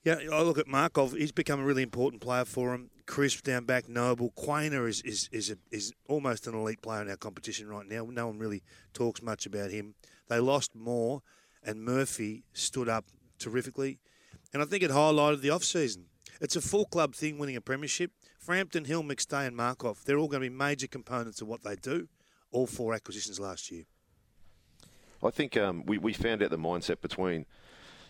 yeah, 0.05 0.19
I 0.31 0.43
look 0.43 0.59
at 0.59 0.69
Markov. 0.69 1.13
He's 1.13 1.33
become 1.33 1.61
a 1.61 1.65
really 1.65 1.83
important 1.83 2.21
player 2.21 2.45
for 2.45 2.75
him. 2.75 2.91
Crisp 3.07 3.43
down 3.43 3.65
back, 3.65 3.89
Noble. 3.89 4.33
Quaynor 4.37 4.87
is 4.87 5.01
is 5.03 5.29
is, 5.33 5.51
a, 5.51 5.57
is 5.71 5.93
almost 6.09 6.47
an 6.47 6.55
elite 6.55 6.83
player 6.83 7.01
in 7.01 7.09
our 7.09 7.17
competition 7.17 7.69
right 7.69 7.87
now. 7.87 8.05
No 8.05 8.27
one 8.27 8.39
really 8.39 8.63
talks 8.93 9.23
much 9.23 9.47
about 9.47 9.71
him. 9.71 9.95
They 10.29 10.41
lost 10.41 10.75
Moore, 10.75 11.23
and 11.63 11.83
Murphy 11.83 12.45
stood 12.53 12.89
up 12.89 13.07
terrifically. 13.39 13.99
And 14.53 14.63
I 14.63 14.67
think 14.67 14.83
it 14.83 14.91
highlighted 14.91 15.41
the 15.41 15.51
off 15.51 15.65
season. 15.65 16.07
It's 16.41 16.57
a 16.57 16.61
full 16.61 16.85
club 16.85 17.15
thing 17.15 17.39
winning 17.39 17.57
a 17.57 17.61
premiership. 17.61 18.11
Frampton, 18.45 18.85
Hill, 18.85 19.03
McStay, 19.03 19.47
and 19.47 19.57
Markov, 19.57 20.05
they're 20.05 20.19
all 20.19 20.29
going 20.29 20.43
to 20.43 20.51
be 20.51 20.55
major 20.55 20.87
components 20.87 21.41
of 21.41 21.49
what 21.49 21.63
they 21.65 21.77
do. 21.77 22.09
All 22.53 22.67
four 22.67 22.93
acquisitions 22.93 23.41
last 23.41 23.71
year. 23.71 23.85
I 25.23 25.31
think 25.31 25.57
um, 25.57 25.85
we, 25.87 25.97
we 25.97 26.13
found 26.13 26.43
out 26.43 26.51
the 26.51 26.59
mindset 26.59 27.01
between 27.01 27.47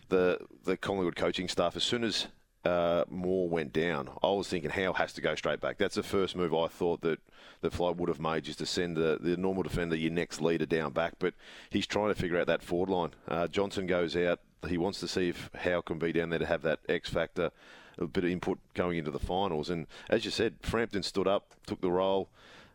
the 0.09 0.39
the 0.65 0.77
Collingwood 0.77 1.17
coaching 1.17 1.49
staff 1.49 1.77
as 1.77 1.85
soon 1.85 2.05
as 2.05 2.27
uh, 2.65 3.05
Moore 3.09 3.49
went 3.49 3.73
down. 3.73 4.11
I 4.23 4.31
was 4.31 4.49
thinking 4.49 4.71
Howe 4.71 4.93
has 4.95 5.13
to 5.15 5.21
go 5.21 5.35
straight 5.35 5.61
back. 5.61 5.79
That's 5.79 5.95
the 5.95 6.03
first 6.03 6.35
move 6.35 6.53
I 6.53 6.67
thought 6.67 7.01
that 7.03 7.21
that 7.61 7.73
Fly 7.73 7.91
would 7.91 8.09
have 8.09 8.21
made, 8.21 8.45
just 8.45 8.59
to 8.59 8.67
send 8.67 8.97
the, 8.97 9.19
the 9.21 9.37
normal 9.37 9.63
defender, 9.63 9.97
your 9.97 10.11
next 10.11 10.41
leader, 10.41 10.67
down 10.67 10.93
back. 10.93 11.15
But 11.19 11.35
he's 11.71 11.87
trying 11.87 12.09
to 12.09 12.21
figure 12.21 12.39
out 12.39 12.49
that 12.49 12.63
forward 12.63 12.91
line. 12.91 13.11
Uh, 13.29 13.47
Johnson 13.47 13.87
goes 13.87 14.17
out. 14.17 14.41
He 14.67 14.79
wants 14.79 14.99
to 15.01 15.09
see 15.09 15.29
if 15.29 15.51
Howe 15.55 15.83
can 15.83 15.99
be 15.99 16.13
down 16.13 16.31
there 16.31 16.39
to 16.41 16.47
have 16.47 16.63
that 16.63 16.81
X 16.89 17.09
factor, 17.09 17.53
a 17.99 18.07
bit 18.07 18.25
of 18.25 18.31
input 18.31 18.59
going 18.75 18.99
into 18.99 19.11
the 19.11 19.19
finals. 19.19 19.71
And 19.71 19.87
as 20.09 20.25
you 20.25 20.31
said, 20.31 20.55
Frampton 20.63 21.03
stood 21.03 21.29
up, 21.29 21.55
took 21.67 21.81
the 21.81 21.91
role. 21.91 22.29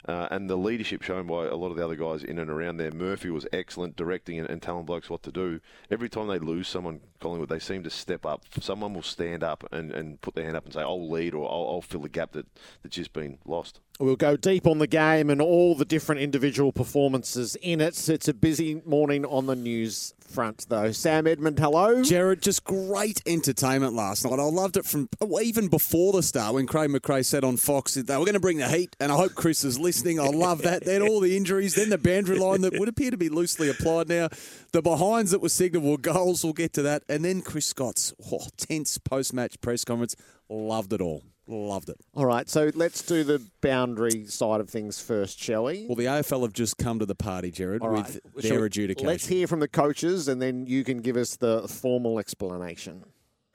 Uh, 0.07 0.29
and 0.31 0.49
the 0.49 0.55
leadership 0.55 1.01
shown 1.01 1.27
by 1.27 1.45
a 1.45 1.55
lot 1.55 1.71
of 1.71 1.75
the 1.75 1.83
other 1.83 1.95
guys 1.95 2.23
in 2.23 2.39
and 2.39 2.49
around 2.49 2.77
there. 2.77 2.91
Murphy 2.91 3.29
was 3.29 3.45
excellent 3.51 3.97
directing 3.97 4.39
and, 4.39 4.49
and 4.49 4.61
telling 4.61 4.85
blokes 4.85 5.09
what 5.09 5.23
to 5.23 5.31
do. 5.31 5.59
Every 5.91 6.07
time 6.07 6.27
they 6.27 6.39
lose 6.39 6.69
someone, 6.69 7.01
Collingwood, 7.19 7.49
they 7.49 7.59
seem 7.59 7.83
to 7.83 7.89
step 7.89 8.25
up. 8.25 8.45
Someone 8.61 8.93
will 8.93 9.01
stand 9.01 9.43
up 9.43 9.67
and, 9.73 9.91
and 9.91 10.21
put 10.21 10.35
their 10.35 10.45
hand 10.45 10.55
up 10.55 10.63
and 10.63 10.73
say, 10.73 10.81
I'll 10.81 11.09
lead 11.09 11.33
or 11.33 11.51
I'll, 11.51 11.67
I'll 11.67 11.81
fill 11.81 12.01
the 12.01 12.09
gap 12.09 12.31
that, 12.31 12.47
that's 12.81 12.95
just 12.95 13.11
been 13.11 13.39
lost. 13.45 13.81
We'll 14.01 14.15
go 14.15 14.37
deep 14.37 14.65
on 14.65 14.77
the 14.77 14.87
game 14.87 15.29
and 15.29 15.41
all 15.41 15.75
the 15.75 15.83
different 15.83 16.21
individual 16.21 16.71
performances 16.71 17.57
in 17.57 17.81
it. 17.81 18.07
It's 18.07 18.29
a 18.29 18.33
busy 18.33 18.81
morning 18.85 19.25
on 19.25 19.45
the 19.45 19.57
news 19.57 20.13
front, 20.25 20.67
though. 20.69 20.93
Sam 20.93 21.27
Edmund, 21.27 21.59
hello. 21.59 22.01
Gerard, 22.01 22.41
just 22.41 22.63
great 22.63 23.21
entertainment 23.25 23.95
last 23.95 24.23
night. 24.23 24.39
I 24.39 24.43
loved 24.43 24.77
it 24.77 24.85
from 24.85 25.09
oh, 25.19 25.41
even 25.41 25.67
before 25.67 26.13
the 26.13 26.23
start 26.23 26.53
when 26.53 26.65
Craig 26.65 26.89
McRae 26.89 27.25
said 27.25 27.43
on 27.43 27.57
Fox 27.57 27.95
that 27.95 28.07
they 28.07 28.15
were 28.15 28.23
going 28.23 28.35
to 28.35 28.39
bring 28.39 28.59
the 28.59 28.69
heat, 28.69 28.95
and 29.01 29.11
I 29.11 29.17
hope 29.17 29.35
Chris 29.35 29.65
is 29.65 29.77
listening. 29.77 30.17
I 30.17 30.27
love 30.27 30.61
that. 30.61 30.85
then 30.85 31.01
all 31.01 31.19
the 31.19 31.35
injuries, 31.35 31.75
then 31.75 31.89
the 31.89 31.97
boundary 31.97 32.39
line 32.39 32.61
that 32.61 32.79
would 32.79 32.87
appear 32.87 33.11
to 33.11 33.17
be 33.17 33.27
loosely 33.27 33.69
applied 33.69 34.07
now, 34.07 34.29
the 34.71 34.81
behinds 34.81 35.31
that 35.31 35.41
were 35.41 35.79
were 35.81 35.97
goals. 35.97 36.45
We'll 36.45 36.53
get 36.53 36.71
to 36.73 36.81
that, 36.83 37.03
and 37.09 37.25
then 37.25 37.41
Chris 37.41 37.65
Scott's 37.65 38.13
oh, 38.31 38.47
tense 38.55 38.97
post-match 38.97 39.59
press 39.59 39.83
conference. 39.83 40.15
Loved 40.47 40.93
it 40.93 41.01
all. 41.01 41.23
Loved 41.51 41.89
it. 41.89 41.97
All 42.13 42.27
right, 42.27 42.47
so 42.47 42.69
let's 42.75 43.01
do 43.01 43.23
the 43.23 43.41
boundary 43.61 44.25
side 44.27 44.61
of 44.61 44.69
things 44.69 45.01
first, 45.01 45.39
shall 45.41 45.63
we? 45.63 45.87
Well, 45.87 45.95
the 45.95 46.05
AFL 46.05 46.43
have 46.43 46.53
just 46.53 46.77
come 46.77 46.99
to 46.99 47.07
the 47.07 47.15
party, 47.15 47.49
Gerard, 47.49 47.81
All 47.81 47.89
right. 47.89 48.05
with 48.35 48.45
Shall 48.45 48.51
their 48.51 48.59
we- 48.61 48.65
adjudication. 48.67 49.07
Let's 49.07 49.25
hear 49.25 49.47
from 49.47 49.59
the 49.59 49.67
coaches, 49.67 50.27
and 50.27 50.39
then 50.39 50.67
you 50.67 50.83
can 50.83 50.99
give 51.01 51.17
us 51.17 51.35
the 51.37 51.67
formal 51.67 52.19
explanation. 52.19 53.03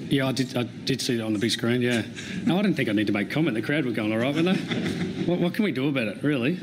Yeah, 0.01 0.27
I 0.27 0.33
did. 0.33 0.57
I 0.57 0.65
did 0.65 1.01
see 1.01 1.15
it 1.15 1.21
on 1.21 1.35
the 1.35 1.39
big 1.39 1.53
screen. 1.53 1.81
Yeah. 1.81 2.03
No, 2.45 2.59
I 2.59 2.63
didn't 2.63 2.77
think 2.77 2.89
I 2.89 2.93
need 2.93 3.07
to 3.07 3.13
make 3.13 3.31
comment. 3.31 3.55
The 3.55 3.63
crowd 3.63 3.85
were 3.85 3.93
going 3.93 4.13
all 4.13 4.19
right, 4.19 4.35
weren't 4.35 4.47
they? 4.59 5.25
What, 5.25 5.39
what 5.39 5.55
can 5.55 5.65
we 5.65 5.71
do 5.71 5.89
about 5.89 6.09
it, 6.09 6.21
really? 6.25 6.59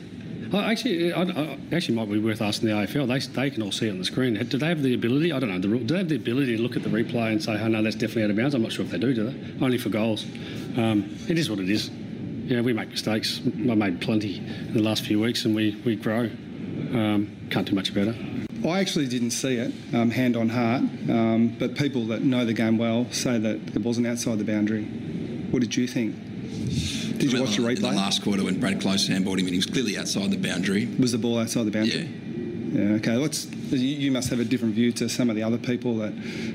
Actually, 0.53 1.13
I, 1.13 1.21
I, 1.21 1.57
actually, 1.71 1.95
might 1.95 2.09
be 2.09 2.19
worth 2.19 2.41
asking 2.41 2.69
the 2.69 2.75
AFL. 2.75 3.07
They, 3.07 3.19
they 3.19 3.49
can 3.49 3.63
all 3.63 3.71
see 3.71 3.87
it 3.87 3.91
on 3.91 3.99
the 3.99 4.05
screen. 4.05 4.33
Do 4.33 4.57
they 4.57 4.67
have 4.67 4.83
the 4.83 4.93
ability? 4.93 5.31
I 5.31 5.39
don't 5.39 5.49
know. 5.49 5.59
The, 5.59 5.79
do 5.79 5.93
they 5.93 5.97
have 5.99 6.09
the 6.09 6.17
ability 6.17 6.57
to 6.57 6.61
look 6.61 6.75
at 6.75 6.83
the 6.83 6.89
replay 6.89 7.31
and 7.31 7.41
say, 7.41 7.53
"Oh 7.53 7.67
no, 7.67 7.81
that's 7.81 7.95
definitely 7.95 8.23
out 8.23 8.29
of 8.31 8.35
bounds"? 8.35 8.53
I'm 8.53 8.61
not 8.61 8.71
sure 8.71 8.83
if 8.83 8.91
they 8.91 8.97
do. 8.97 9.13
Do 9.13 9.29
they? 9.29 9.65
Only 9.65 9.77
for 9.77 9.89
goals. 9.89 10.25
Um, 10.77 11.17
it 11.29 11.37
is 11.37 11.49
what 11.49 11.59
it 11.59 11.69
is. 11.69 11.89
You 11.89 12.57
know, 12.57 12.63
we 12.63 12.73
make 12.73 12.89
mistakes. 12.89 13.39
I 13.45 13.75
made 13.75 14.01
plenty 14.01 14.37
in 14.39 14.73
the 14.73 14.81
last 14.81 15.05
few 15.05 15.21
weeks, 15.21 15.45
and 15.45 15.55
we 15.55 15.79
we 15.85 15.95
grow. 15.95 16.29
Um, 16.93 17.35
can't 17.49 17.67
do 17.67 17.75
much 17.75 17.93
better. 17.93 18.13
I 18.67 18.79
actually 18.79 19.07
didn't 19.07 19.31
see 19.31 19.55
it, 19.55 19.73
um, 19.93 20.11
hand 20.11 20.37
on 20.37 20.49
heart, 20.49 20.83
um, 21.09 21.55
but 21.57 21.75
people 21.75 22.05
that 22.07 22.21
know 22.21 22.45
the 22.45 22.53
game 22.53 22.77
well 22.77 23.07
say 23.11 23.39
that 23.39 23.55
it 23.75 23.81
wasn't 23.81 24.05
outside 24.05 24.37
the 24.37 24.43
boundary. 24.43 24.83
What 25.49 25.61
did 25.61 25.75
you 25.75 25.87
think? 25.87 26.15
Did 27.17 27.33
you 27.33 27.41
watch 27.41 27.55
the 27.55 27.67
in 27.67 27.75
the 27.75 27.81
replay? 27.81 27.95
last 27.95 28.23
quarter 28.23 28.43
when 28.43 28.59
Brad 28.59 28.81
Close 28.81 29.07
handballed 29.07 29.39
him, 29.39 29.45
and 29.45 29.49
he 29.49 29.57
was 29.57 29.65
clearly 29.65 29.97
outside 29.97 30.31
the 30.31 30.37
boundary. 30.37 30.87
Was 30.99 31.11
the 31.11 31.17
ball 31.17 31.37
outside 31.39 31.65
the 31.65 31.71
boundary? 31.71 32.09
Yeah. 32.73 32.81
Yeah. 32.83 32.95
Okay. 32.95 33.15
Let's. 33.15 33.45
You, 33.45 33.77
you 33.77 34.11
must 34.11 34.29
have 34.29 34.39
a 34.39 34.45
different 34.45 34.75
view 34.75 34.91
to 34.93 35.07
some 35.09 35.29
of 35.29 35.35
the 35.35 35.43
other 35.43 35.57
people 35.57 35.97
that 35.97 36.13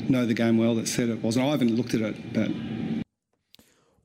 know 0.08 0.26
the 0.26 0.34
game 0.34 0.58
well 0.58 0.74
that 0.76 0.88
said 0.88 1.08
it 1.08 1.22
wasn't. 1.22 1.46
I 1.46 1.50
haven't 1.50 1.74
looked 1.74 1.94
at 1.94 2.00
it, 2.00 2.32
but 2.32 2.50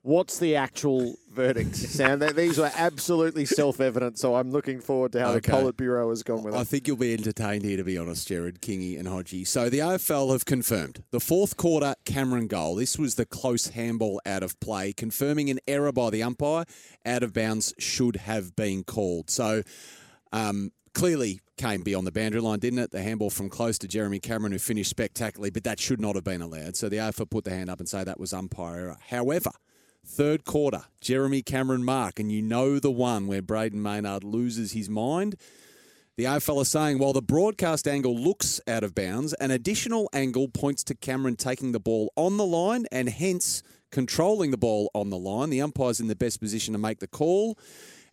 What's 0.03 0.39
the 0.39 0.55
actual 0.55 1.15
verdict, 1.31 1.75
Sam? 1.75 2.19
These 2.19 2.57
were 2.57 2.71
absolutely 2.75 3.45
self-evident, 3.45 4.19
so 4.19 4.35
I'm 4.35 4.51
looking 4.51 4.79
forward 4.81 5.11
to 5.13 5.19
how 5.21 5.31
Okay. 5.31 5.51
the 5.51 5.71
Politburo 5.73 6.09
has 6.09 6.23
gone 6.23 6.43
with 6.43 6.53
I 6.53 6.57
it. 6.57 6.61
I 6.61 6.63
think 6.63 6.87
you'll 6.87 6.97
be 6.97 7.13
entertained 7.13 7.63
here, 7.63 7.77
to 7.77 7.83
be 7.83 7.97
honest, 7.97 8.27
Gerard, 8.27 8.61
Kingy, 8.61 8.97
and 8.99 9.07
Hodgie. 9.07 9.47
So 9.47 9.69
the 9.69 9.79
AFL 9.79 10.31
have 10.31 10.45
confirmed 10.45 11.03
the 11.11 11.19
fourth 11.19 11.57
quarter 11.57 11.95
Cameron 12.05 12.47
goal. 12.47 12.75
This 12.75 12.97
was 12.97 13.15
the 13.15 13.25
close 13.25 13.67
handball 13.69 14.21
out 14.25 14.43
of 14.43 14.59
play, 14.59 14.93
confirming 14.93 15.49
an 15.49 15.59
error 15.67 15.91
by 15.91 16.09
the 16.09 16.23
umpire. 16.23 16.65
Out 17.05 17.23
of 17.23 17.33
bounds 17.33 17.73
should 17.79 18.17
have 18.17 18.55
been 18.55 18.83
called. 18.83 19.29
So 19.29 19.63
um, 20.31 20.71
clearly 20.93 21.39
came 21.57 21.83
beyond 21.83 22.07
the 22.07 22.11
boundary 22.11 22.41
line, 22.41 22.59
didn't 22.59 22.79
it? 22.79 22.91
The 22.91 23.01
handball 23.01 23.29
from 23.29 23.49
close 23.49 23.77
to 23.79 23.87
Jeremy 23.87 24.19
Cameron, 24.19 24.51
who 24.51 24.57
finished 24.59 24.89
spectacularly, 24.89 25.51
but 25.51 25.63
that 25.63 25.79
should 25.79 26.01
not 26.01 26.15
have 26.15 26.23
been 26.23 26.41
allowed. 26.41 26.75
So 26.75 26.89
the 26.89 26.97
AFL 26.97 27.29
put 27.29 27.43
the 27.43 27.51
hand 27.51 27.69
up 27.69 27.79
and 27.79 27.87
say 27.87 28.03
that 28.03 28.19
was 28.19 28.33
umpire 28.33 28.77
error. 28.79 28.97
However, 29.09 29.51
third 30.05 30.45
quarter, 30.45 30.83
Jeremy 30.99 31.41
Cameron 31.41 31.83
mark, 31.83 32.19
and 32.19 32.31
you 32.31 32.41
know 32.41 32.79
the 32.79 32.91
one 32.91 33.27
where 33.27 33.41
Brayden 33.41 33.81
Maynard 33.81 34.23
loses 34.23 34.73
his 34.73 34.89
mind. 34.89 35.35
The 36.17 36.25
AFL 36.25 36.61
are 36.61 36.65
saying 36.65 36.99
while 36.99 37.13
the 37.13 37.21
broadcast 37.21 37.87
angle 37.87 38.15
looks 38.15 38.59
out 38.67 38.83
of 38.83 38.93
bounds, 38.93 39.33
an 39.33 39.51
additional 39.51 40.09
angle 40.13 40.47
points 40.49 40.83
to 40.85 40.95
Cameron 40.95 41.37
taking 41.37 41.71
the 41.71 41.79
ball 41.79 42.11
on 42.15 42.37
the 42.37 42.45
line 42.45 42.85
and 42.91 43.09
hence 43.09 43.63
controlling 43.91 44.51
the 44.51 44.57
ball 44.57 44.91
on 44.93 45.09
the 45.09 45.17
line. 45.17 45.49
The 45.49 45.61
umpire's 45.61 45.99
in 45.99 46.07
the 46.07 46.15
best 46.15 46.39
position 46.39 46.73
to 46.73 46.77
make 46.77 46.99
the 46.99 47.07
call, 47.07 47.57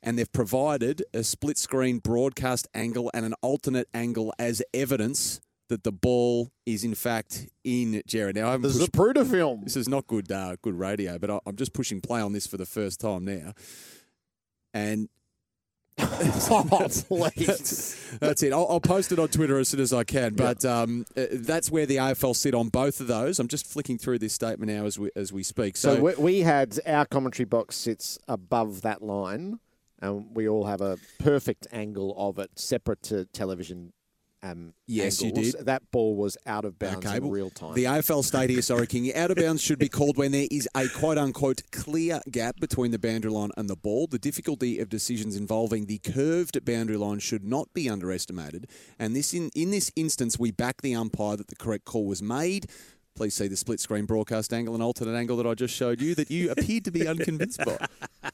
and 0.02 0.18
they've 0.18 0.33
provided 0.33 1.02
a 1.12 1.25
split 1.25 1.59
screen 1.59 1.99
broadcast 1.99 2.68
angle 2.75 3.11
and 3.12 3.26
an 3.26 3.35
alternate 3.42 3.88
angle 3.92 4.33
as 4.38 4.62
evidence 4.73 5.40
that 5.68 5.84
the 5.84 5.92
ball 5.92 6.50
is 6.66 6.84
in 6.84 6.94
fact 6.94 7.46
in 7.64 8.02
Gerard. 8.06 8.37
Now 8.37 8.48
I 8.48 8.52
haven't 8.52 8.72
The 8.72 8.78
pushed- 8.78 8.92
Zapruder 8.92 9.30
film. 9.30 9.62
This 9.64 9.76
is 9.76 9.88
not 9.88 10.06
good, 10.06 10.30
uh, 10.32 10.56
good 10.62 10.78
radio, 10.78 11.18
but 11.18 11.30
I, 11.30 11.38
I'm 11.46 11.56
just 11.56 11.72
pushing 11.72 12.00
play 12.00 12.20
on 12.20 12.32
this 12.32 12.46
for 12.46 12.56
the 12.56 12.66
first 12.66 13.00
time 13.00 13.25
now, 13.25 13.52
and 14.75 15.08
oh, 16.00 16.64
please. 17.08 17.46
that's, 17.46 18.10
that's 18.20 18.42
it. 18.44 18.52
I'll, 18.52 18.68
I'll 18.70 18.80
post 18.80 19.10
it 19.10 19.18
on 19.18 19.26
Twitter 19.28 19.58
as 19.58 19.68
soon 19.68 19.80
as 19.80 19.92
I 19.92 20.04
can. 20.04 20.34
But 20.34 20.64
um, 20.64 21.04
uh, 21.16 21.26
that's 21.32 21.72
where 21.72 21.87
the 21.87 21.96
AFL 21.96 22.37
sit 22.37 22.54
on 22.54 22.68
both 22.68 23.00
of 23.00 23.08
those. 23.08 23.40
I'm 23.40 23.48
just 23.48 23.66
flicking 23.66 23.98
through 23.98 24.20
this 24.20 24.32
statement 24.32 24.70
now 24.70 24.84
as 24.87 24.96
we 24.96 25.10
as 25.16 25.32
we 25.32 25.42
speak. 25.42 25.76
So, 25.76 25.96
So, 25.96 26.00
we, 26.02 26.14
we 26.14 26.40
had 26.42 26.78
our 26.87 27.04
commentary 27.04 27.46
box 27.46 27.75
sits 27.75 28.16
above 28.28 28.82
that 28.82 29.02
line, 29.02 29.58
and 30.00 30.26
we 30.37 30.48
all 30.48 30.66
have 30.66 30.80
a 30.80 30.98
perfect 31.18 31.66
angle 31.72 32.14
of 32.16 32.38
it, 32.38 32.50
separate 32.54 33.02
to 33.04 33.25
television. 33.26 33.92
Um, 34.42 34.75
Yes, 34.87 35.21
you 35.21 35.33
did. 35.33 35.54
That 35.66 35.90
ball 35.90 36.14
was 36.16 36.37
out 36.47 36.64
of 36.64 36.78
bounds 36.78 37.04
Okay, 37.04 37.16
in 37.16 37.25
well, 37.25 37.33
real 37.33 37.50
time. 37.50 37.75
The 37.75 37.85
AFL 37.85 38.25
state 38.25 38.50
here, 38.50 38.62
sorry, 38.62 38.87
King. 38.87 39.14
Out 39.14 39.30
of 39.30 39.37
bounds 39.37 39.62
should 39.62 39.78
be 39.78 39.88
called 39.88 40.16
when 40.16 40.33
there 40.33 40.47
is 40.50 40.68
a 40.75 40.88
quote 40.88 41.18
unquote 41.18 41.62
clear 41.73 42.21
gap 42.30 42.61
between 42.61 42.90
the 42.90 42.99
boundary 42.99 43.30
line 43.30 43.50
and 43.57 43.68
the 43.68 43.76
ball. 43.76 44.07
The 44.07 44.18
difficulty 44.18 44.78
of 44.78 44.88
decisions 44.88 45.37
involving 45.37 45.87
the 45.87 45.99
curved 45.99 46.64
boundary 46.64 46.97
line 46.97 47.18
should 47.18 47.45
not 47.45 47.73
be 47.75 47.88
underestimated. 47.90 48.68
And 48.99 49.14
this 49.14 49.35
in, 49.35 49.50
in 49.54 49.71
this 49.71 49.90
instance, 49.97 50.38
we 50.38 50.50
back 50.52 50.83
the 50.83 50.95
umpire 50.95 51.37
that 51.37 51.49
the 51.49 51.57
correct 51.57 51.85
call 51.85 52.07
was 52.07 52.23
made. 52.23 52.66
Please 53.16 53.35
see 53.35 53.49
the 53.49 53.57
split 53.57 53.80
screen 53.80 54.07
broadcast 54.07 54.52
angle 54.52 54.75
and 54.75 54.83
alternate 54.83 55.16
angle 55.16 55.37
that 55.38 55.47
I 55.47 55.54
just 55.54 55.75
showed 55.75 56.00
you 56.00 56.14
that 56.14 56.30
you 56.30 56.52
appeared 56.52 56.85
to 56.85 56.92
be 56.92 57.07
unconvinced 57.09 57.59
by. 57.64 57.78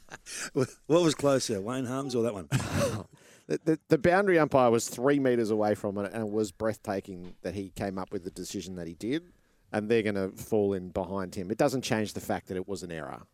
What 0.53 0.69
was 0.87 1.15
closer, 1.15 1.61
Wayne 1.61 1.85
Harmes 1.85 2.15
or 2.15 2.23
that 2.23 2.33
one? 2.33 2.49
The, 3.47 3.79
the, 3.89 3.99
boundary 3.99 4.39
umpire 4.39 4.71
was 4.71 4.89
three 4.89 5.19
metres 5.19 5.51
away 5.51 5.75
from 5.75 5.99
it, 5.99 6.13
and 6.13 6.23
it 6.23 6.31
was 6.31 6.51
breathtaking 6.51 7.35
that 7.43 7.55
he 7.55 7.69
came 7.71 7.99
up 7.99 8.11
with 8.11 8.25
the 8.25 8.31
decision 8.31 8.77
that 8.77 8.87
he 8.87 8.95
did, 8.95 9.23
and 9.71 9.91
they're 9.91 10.03
going 10.03 10.15
to 10.15 10.31
fall 10.31 10.73
in 10.73 10.89
behind 10.89 11.35
him. 11.35 11.51
It 11.51 11.59
doesn't 11.59 11.83
change 11.83 12.15
the 12.15 12.21
fact 12.21 12.49
that 12.49 12.57
it 12.57 12.67
was 12.67 12.83
an 12.83 12.91
error. 12.91 13.27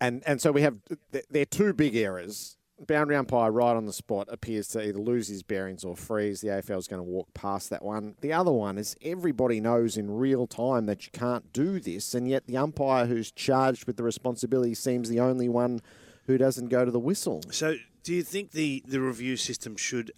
And 0.00 0.22
and 0.26 0.40
so 0.40 0.52
we 0.52 0.62
have 0.62 0.78
th- 1.12 1.24
they're 1.30 1.44
two 1.44 1.72
big 1.72 1.96
errors. 1.96 2.56
Boundary 2.86 3.16
umpire 3.16 3.50
right 3.50 3.74
on 3.74 3.86
the 3.86 3.92
spot 3.92 4.28
appears 4.30 4.68
to 4.68 4.84
either 4.84 4.98
lose 4.98 5.28
his 5.28 5.42
bearings 5.42 5.84
or 5.84 5.96
freeze. 5.96 6.40
The 6.40 6.48
AFL 6.48 6.78
is 6.78 6.88
going 6.88 6.98
to 6.98 7.08
walk 7.08 7.32
past 7.32 7.70
that 7.70 7.84
one. 7.84 8.16
The 8.20 8.32
other 8.32 8.50
one 8.50 8.78
is 8.78 8.96
everybody 9.00 9.60
knows 9.60 9.96
in 9.96 10.10
real 10.10 10.48
time 10.48 10.86
that 10.86 11.06
you 11.06 11.12
can't 11.12 11.52
do 11.52 11.78
this, 11.78 12.14
and 12.14 12.28
yet 12.28 12.46
the 12.46 12.56
umpire 12.56 13.06
who's 13.06 13.30
charged 13.30 13.86
with 13.86 13.96
the 13.96 14.02
responsibility 14.02 14.74
seems 14.74 15.08
the 15.08 15.20
only 15.20 15.48
one 15.48 15.80
who 16.26 16.36
doesn't 16.36 16.68
go 16.68 16.84
to 16.84 16.90
the 16.90 16.98
whistle. 16.98 17.42
So, 17.50 17.76
do 18.04 18.14
you 18.14 18.22
think 18.22 18.52
the, 18.52 18.84
the 18.86 19.00
review 19.00 19.36
system 19.36 19.76
should 19.76 20.12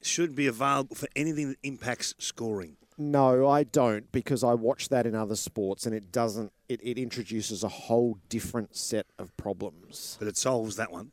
should 0.00 0.34
be 0.34 0.46
available 0.46 0.94
for 0.94 1.08
anything 1.16 1.48
that 1.48 1.58
impacts 1.62 2.14
scoring? 2.18 2.76
No, 2.96 3.48
I 3.48 3.64
don't 3.64 4.10
because 4.12 4.44
I 4.44 4.54
watch 4.54 4.88
that 4.90 5.06
in 5.06 5.14
other 5.14 5.34
sports 5.34 5.84
and 5.84 5.94
it 5.94 6.12
doesn't. 6.12 6.52
It, 6.68 6.80
it 6.82 6.96
introduces 6.96 7.64
a 7.64 7.68
whole 7.68 8.18
different 8.28 8.76
set 8.76 9.06
of 9.18 9.36
problems. 9.36 10.16
But 10.18 10.28
it 10.28 10.36
solves 10.36 10.76
that 10.76 10.92
one. 10.92 11.10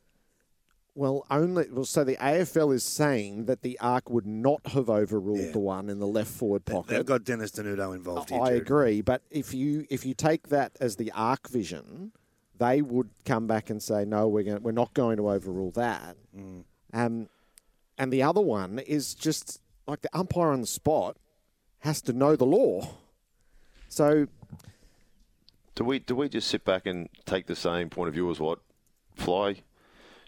Well, 0.94 1.26
only 1.30 1.64
well, 1.70 1.86
so 1.86 2.04
the 2.04 2.16
AFL 2.16 2.74
is 2.74 2.84
saying 2.84 3.46
that 3.46 3.62
the 3.62 3.78
ARC 3.80 4.10
would 4.10 4.26
not 4.26 4.60
have 4.68 4.90
overruled 4.90 5.54
the 5.54 5.58
one 5.58 5.88
in 5.88 5.98
the 5.98 6.06
left 6.06 6.30
forward 6.30 6.66
pocket. 6.66 6.88
They've 6.88 7.06
got 7.06 7.24
Dennis 7.24 7.50
Denudo 7.52 7.94
involved 7.94 8.28
here. 8.28 8.42
I 8.42 8.50
agree, 8.50 9.00
but 9.00 9.22
if 9.30 9.54
you 9.54 9.86
if 9.88 10.04
you 10.04 10.12
take 10.14 10.48
that 10.48 10.76
as 10.80 10.96
the 10.96 11.10
ARC 11.12 11.48
vision, 11.48 12.12
they 12.62 12.80
would 12.80 13.10
come 13.24 13.48
back 13.48 13.70
and 13.70 13.82
say, 13.82 14.04
no, 14.04 14.28
we're 14.28 14.44
going 14.44 14.62
we're 14.62 14.70
not 14.70 14.94
going 14.94 15.16
to 15.16 15.28
overrule 15.28 15.72
that. 15.72 16.16
Mm. 16.36 16.62
Um, 16.92 17.28
and 17.98 18.12
the 18.12 18.22
other 18.22 18.40
one 18.40 18.78
is 18.78 19.14
just 19.14 19.60
like 19.86 20.02
the 20.02 20.10
umpire 20.12 20.52
on 20.52 20.60
the 20.60 20.66
spot 20.66 21.16
has 21.80 22.00
to 22.02 22.12
know 22.12 22.36
the 22.36 22.46
law. 22.46 22.88
So 23.88 24.28
Do 25.74 25.84
we 25.84 25.98
do 25.98 26.14
we 26.14 26.28
just 26.28 26.48
sit 26.48 26.64
back 26.64 26.86
and 26.86 27.08
take 27.26 27.46
the 27.46 27.56
same 27.56 27.90
point 27.90 28.08
of 28.08 28.14
view 28.14 28.30
as 28.30 28.38
what 28.38 28.60
Fly 29.16 29.62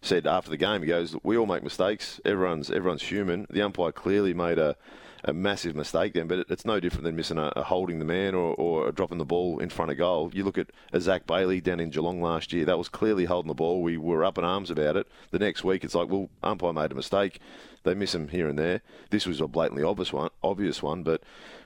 said 0.02 0.26
after 0.26 0.50
the 0.50 0.56
game, 0.56 0.82
he 0.82 0.88
goes, 0.88 1.16
"We 1.22 1.36
all 1.38 1.46
make 1.46 1.62
mistakes. 1.62 2.20
Everyone's 2.24 2.70
everyone's 2.70 3.04
human." 3.04 3.46
The 3.48 3.62
umpire 3.62 3.92
clearly 3.92 4.34
made 4.34 4.58
a, 4.58 4.76
a 5.24 5.32
massive 5.32 5.74
mistake 5.74 6.12
then, 6.12 6.26
but 6.26 6.40
it, 6.40 6.46
it's 6.50 6.64
no 6.64 6.78
different 6.78 7.04
than 7.04 7.16
missing 7.16 7.38
a, 7.38 7.52
a 7.56 7.62
holding 7.62 7.98
the 7.98 8.04
man 8.04 8.34
or, 8.34 8.54
or 8.54 8.92
dropping 8.92 9.18
the 9.18 9.24
ball 9.24 9.58
in 9.58 9.70
front 9.70 9.90
of 9.90 9.96
goal. 9.96 10.30
You 10.34 10.44
look 10.44 10.58
at 10.58 10.70
a 10.92 11.00
Zac 11.00 11.26
Bailey 11.26 11.60
down 11.60 11.80
in 11.80 11.90
Geelong 11.90 12.20
last 12.20 12.52
year; 12.52 12.64
that 12.66 12.78
was 12.78 12.88
clearly 12.88 13.24
holding 13.24 13.48
the 13.48 13.54
ball. 13.54 13.82
We 13.82 13.96
were 13.96 14.24
up 14.24 14.38
in 14.38 14.44
arms 14.44 14.70
about 14.70 14.96
it. 14.96 15.08
The 15.30 15.38
next 15.38 15.64
week, 15.64 15.82
it's 15.82 15.94
like, 15.94 16.08
well, 16.08 16.28
umpire 16.42 16.72
made 16.72 16.92
a 16.92 16.94
mistake. 16.94 17.40
They 17.82 17.94
miss 17.94 18.14
him 18.14 18.28
here 18.28 18.48
and 18.48 18.58
there. 18.58 18.82
This 19.10 19.26
was 19.26 19.40
a 19.40 19.48
blatantly 19.48 19.82
obvious 19.82 20.12
one, 20.12 20.30
obvious 20.42 20.82
one, 20.82 21.02
but 21.02 21.22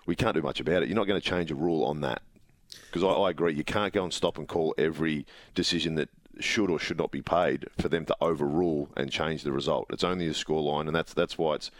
we 0.07 0.17
can't 0.17 0.35
do 0.35 0.43
much 0.43 0.61
about 0.61 0.83
it. 0.83 0.88
You're 0.88 0.97
not 0.97 1.07
going 1.07 1.21
to 1.21 1.29
change 1.29 1.50
a 1.50 1.57
rule 1.57 1.85
on 1.85 2.00
that. 2.00 2.23
Because 2.87 3.05
I, 3.05 3.09
I 3.09 3.31
agree, 3.31 3.55
you 3.55 3.65
can't 3.65 3.93
go 3.93 4.05
and 4.05 4.12
stop 4.12 4.38
and 4.38 4.47
call 4.47 4.75
every 4.79 5.27
decision 5.55 5.95
that 5.97 6.11
should 6.41 6.71
or 6.71 6.79
should 6.79 6.99
not 6.99 7.11
be 7.11 7.23
paid 7.23 7.67
for 7.81 7.88
them 7.88 8.05
to 8.07 8.17
overrule 8.21 8.88
and 8.97 9.11
change 9.11 9.43
the 9.43 9.53
result. 9.53 9.87
It's 9.91 10.05
only 10.05 10.29
a 10.29 10.33
scoreline, 10.33 10.87
and 10.87 10.95
that's 10.95 11.12
that's 11.12 11.37
why 11.37 11.55
it's 11.57 11.71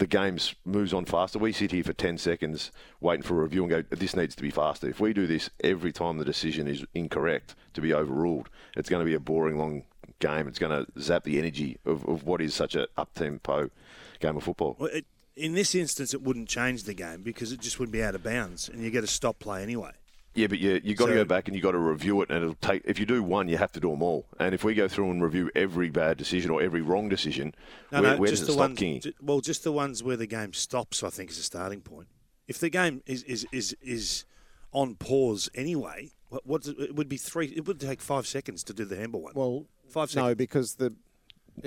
the 0.00 0.06
game 0.06 0.38
moves 0.64 0.94
on 0.94 1.04
faster. 1.04 1.38
We 1.38 1.52
sit 1.52 1.72
here 1.72 1.84
for 1.84 1.92
10 1.92 2.16
seconds 2.16 2.72
waiting 3.00 3.22
for 3.22 3.38
a 3.38 3.42
review 3.42 3.64
and 3.64 3.70
go, 3.70 3.82
this 3.94 4.16
needs 4.16 4.34
to 4.34 4.42
be 4.42 4.50
faster. 4.50 4.88
If 4.88 4.98
we 4.98 5.12
do 5.12 5.26
this 5.26 5.50
every 5.62 5.92
time 5.92 6.16
the 6.16 6.24
decision 6.24 6.66
is 6.66 6.84
incorrect 6.94 7.54
to 7.74 7.82
be 7.82 7.92
overruled, 7.92 8.48
it's 8.74 8.88
going 8.88 9.04
to 9.04 9.04
be 9.04 9.14
a 9.14 9.20
boring, 9.20 9.58
long 9.58 9.84
game. 10.18 10.48
It's 10.48 10.58
going 10.58 10.72
to 10.72 10.90
zap 11.00 11.24
the 11.24 11.38
energy 11.38 11.78
of, 11.84 12.08
of 12.08 12.24
what 12.24 12.40
is 12.40 12.54
such 12.54 12.74
a 12.74 12.88
up-tempo 12.96 13.70
game 14.20 14.36
of 14.38 14.42
football. 14.42 14.74
Well, 14.78 14.88
it, 14.90 15.04
in 15.36 15.52
this 15.52 15.74
instance, 15.74 16.14
it 16.14 16.22
wouldn't 16.22 16.48
change 16.48 16.84
the 16.84 16.94
game 16.94 17.20
because 17.20 17.52
it 17.52 17.60
just 17.60 17.78
would 17.78 17.92
be 17.92 18.02
out 18.02 18.14
of 18.14 18.22
bounds, 18.22 18.70
and 18.70 18.82
you 18.82 18.90
get 18.90 19.04
a 19.04 19.06
stop 19.06 19.38
play 19.38 19.62
anyway. 19.62 19.92
Yeah, 20.34 20.46
but 20.46 20.60
you 20.60 20.80
you 20.84 20.94
got 20.94 21.06
to 21.06 21.14
go 21.14 21.24
back 21.24 21.48
and 21.48 21.56
you 21.56 21.62
got 21.62 21.72
to 21.72 21.78
review 21.78 22.22
it, 22.22 22.30
and 22.30 22.42
it'll 22.42 22.54
take. 22.54 22.82
If 22.84 23.00
you 23.00 23.06
do 23.06 23.20
one, 23.22 23.48
you 23.48 23.56
have 23.56 23.72
to 23.72 23.80
do 23.80 23.90
them 23.90 24.00
all. 24.02 24.26
And 24.38 24.54
if 24.54 24.62
we 24.62 24.74
go 24.74 24.86
through 24.86 25.10
and 25.10 25.22
review 25.22 25.50
every 25.56 25.90
bad 25.90 26.18
decision 26.18 26.50
or 26.52 26.62
every 26.62 26.82
wrong 26.82 27.08
decision, 27.08 27.52
No, 27.90 28.00
where, 28.00 28.10
no, 28.12 28.16
where 28.18 28.30
just 28.30 28.46
does 28.46 28.46
the 28.46 28.52
it 28.52 28.54
stop, 28.54 28.68
ones. 28.68 28.78
Kingy? 28.78 29.12
Well, 29.20 29.40
just 29.40 29.64
the 29.64 29.72
ones 29.72 30.02
where 30.04 30.16
the 30.16 30.28
game 30.28 30.52
stops. 30.52 31.02
I 31.02 31.10
think 31.10 31.30
is 31.30 31.38
a 31.38 31.42
starting 31.42 31.80
point. 31.80 32.06
If 32.46 32.58
the 32.58 32.70
game 32.70 33.02
is 33.06 33.24
is 33.24 33.44
is, 33.50 33.76
is 33.82 34.24
on 34.72 34.94
pause 34.94 35.48
anyway, 35.54 36.12
what, 36.28 36.46
what 36.46 36.66
it 36.66 36.94
would 36.94 37.08
be 37.08 37.16
three. 37.16 37.46
It 37.48 37.66
would 37.66 37.80
take 37.80 38.00
five 38.00 38.26
seconds 38.28 38.62
to 38.64 38.72
do 38.72 38.84
the 38.84 38.96
handball 38.96 39.22
one. 39.22 39.32
Well, 39.34 39.66
five 39.88 40.10
seconds. 40.12 40.28
no, 40.28 40.34
because 40.36 40.76
the 40.76 40.94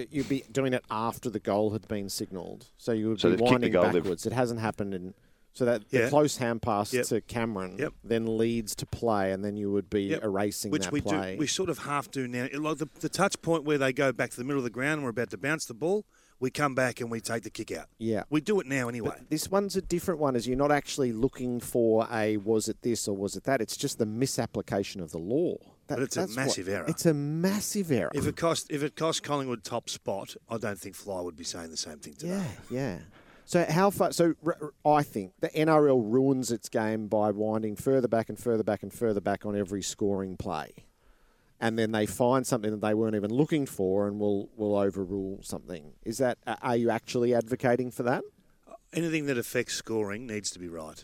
you'd 0.09 0.29
be 0.29 0.43
doing 0.51 0.73
it 0.73 0.83
after 0.89 1.29
the 1.29 1.39
goal 1.39 1.71
had 1.71 1.85
been 1.89 2.07
signalled, 2.09 2.67
so 2.77 2.93
you 2.93 3.09
would 3.09 3.19
So 3.19 3.27
be 3.29 3.31
they've 3.35 3.39
kicked 3.39 3.47
the 3.49 3.53
winding 3.53 3.71
goal, 3.73 3.83
they've- 3.91 4.03
backwards. 4.03 4.25
It 4.25 4.31
hasn't 4.31 4.61
happened 4.61 4.93
in. 4.93 5.13
So 5.55 5.65
that 5.65 5.83
Yeah. 5.91 6.05
the 6.05 6.09
close 6.09 6.37
hand 6.37 6.61
pass 6.63 6.91
Yep. 6.93 7.05
to 7.07 7.21
Cameron 7.21 7.75
Yep. 7.77 7.93
then 8.03 8.37
leads 8.37 8.75
to 8.77 8.85
play, 8.87 9.31
and 9.31 9.45
then 9.45 9.55
you 9.55 9.71
would 9.71 9.87
be 9.89 10.05
Yep. 10.05 10.23
erasing 10.23 10.71
which 10.71 10.83
that 10.85 10.91
we 10.91 10.99
play. 11.01 11.33
do. 11.35 11.39
We 11.39 11.45
sort 11.47 11.69
of 11.69 11.79
half 11.79 12.09
do 12.09 12.27
now. 12.27 12.47
Like 12.53 12.79
the, 12.79 12.89
the 13.01 13.09
touch 13.09 13.39
point 13.41 13.63
where 13.63 13.77
they 13.77 13.93
go 13.93 14.11
back 14.11 14.31
to 14.31 14.37
the 14.37 14.43
middle 14.43 14.57
of 14.59 14.63
the 14.63 14.69
ground 14.71 14.93
and 14.99 15.03
we're 15.03 15.09
about 15.11 15.29
to 15.29 15.37
bounce 15.37 15.65
the 15.65 15.75
ball, 15.75 16.05
we 16.39 16.49
come 16.49 16.73
back 16.73 16.99
and 16.99 17.11
we 17.11 17.21
take 17.21 17.43
the 17.43 17.51
kick 17.51 17.71
out. 17.71 17.85
yeah, 17.99 18.23
We 18.31 18.41
do 18.41 18.59
it 18.59 18.65
now 18.65 18.89
anyway. 18.89 19.11
But 19.19 19.29
this 19.29 19.49
one's 19.51 19.75
a 19.75 19.81
different 19.81 20.19
one, 20.19 20.35
as 20.35 20.47
you're 20.47 20.57
not 20.57 20.71
actually 20.71 21.11
looking 21.13 21.59
for 21.59 22.07
a 22.11 22.37
was 22.37 22.67
it 22.67 22.81
this 22.81 23.07
or 23.07 23.15
was 23.15 23.35
it 23.35 23.43
that. 23.43 23.61
It's 23.61 23.77
just 23.77 23.99
the 23.99 24.05
misapplication 24.07 25.01
of 25.01 25.11
the 25.11 25.19
law. 25.19 25.57
That- 25.87 25.97
But 25.97 26.03
it's 26.03 26.17
a 26.17 26.21
that's 26.21 26.31
what- 26.31 26.45
massive 26.47 26.67
error. 26.67 26.85
It's 26.87 27.05
a 27.05 27.13
massive 27.13 27.91
error. 27.91 28.09
If 28.15 28.25
it 28.25 28.35
cost 28.35 28.71
if 28.71 28.81
it 28.81 28.95
cost 28.95 29.21
Collingwood 29.21 29.63
top 29.63 29.87
spot, 29.89 30.35
I 30.49 30.57
don't 30.57 30.79
think 30.79 30.95
Fly 30.95 31.21
would 31.21 31.35
be 31.35 31.43
saying 31.43 31.69
the 31.69 31.77
same 31.77 31.99
thing 31.99 32.13
today. 32.15 32.43
Yeah, 32.71 32.97
yeah. 32.97 32.99
So 33.45 33.65
how 33.65 33.89
far? 33.89 34.11
So 34.13 34.35
I 34.85 35.03
think 35.03 35.33
the 35.41 35.49
NRL 35.49 36.01
ruins 36.11 36.51
its 36.51 36.69
game 36.69 37.07
by 37.07 37.31
winding 37.31 37.75
further 37.75 38.07
back 38.07 38.29
and 38.29 38.39
further 38.39 38.63
back 38.63 38.83
and 38.83 38.91
further 38.93 39.21
back 39.21 39.45
on 39.45 39.55
every 39.57 39.81
scoring 39.81 40.37
play, 40.37 40.71
and 41.59 41.77
then 41.77 41.91
they 41.91 42.05
find 42.05 42.47
something 42.47 42.71
that 42.71 42.81
they 42.81 42.93
weren't 42.93 43.15
even 43.15 43.31
looking 43.33 43.65
for 43.65 44.07
and 44.07 44.19
will 44.19 44.49
will 44.55 44.75
overrule 44.77 45.39
something. 45.43 45.93
Is 46.03 46.17
that? 46.19 46.37
Are 46.61 46.75
you 46.77 46.89
actually 46.89 47.33
advocating 47.35 47.91
for 47.91 48.03
that? 48.03 48.23
Uh, 48.67 48.73
anything 48.93 49.25
that 49.25 49.37
affects 49.37 49.73
scoring 49.75 50.25
needs 50.25 50.49
to 50.51 50.59
be 50.59 50.69
right. 50.69 51.03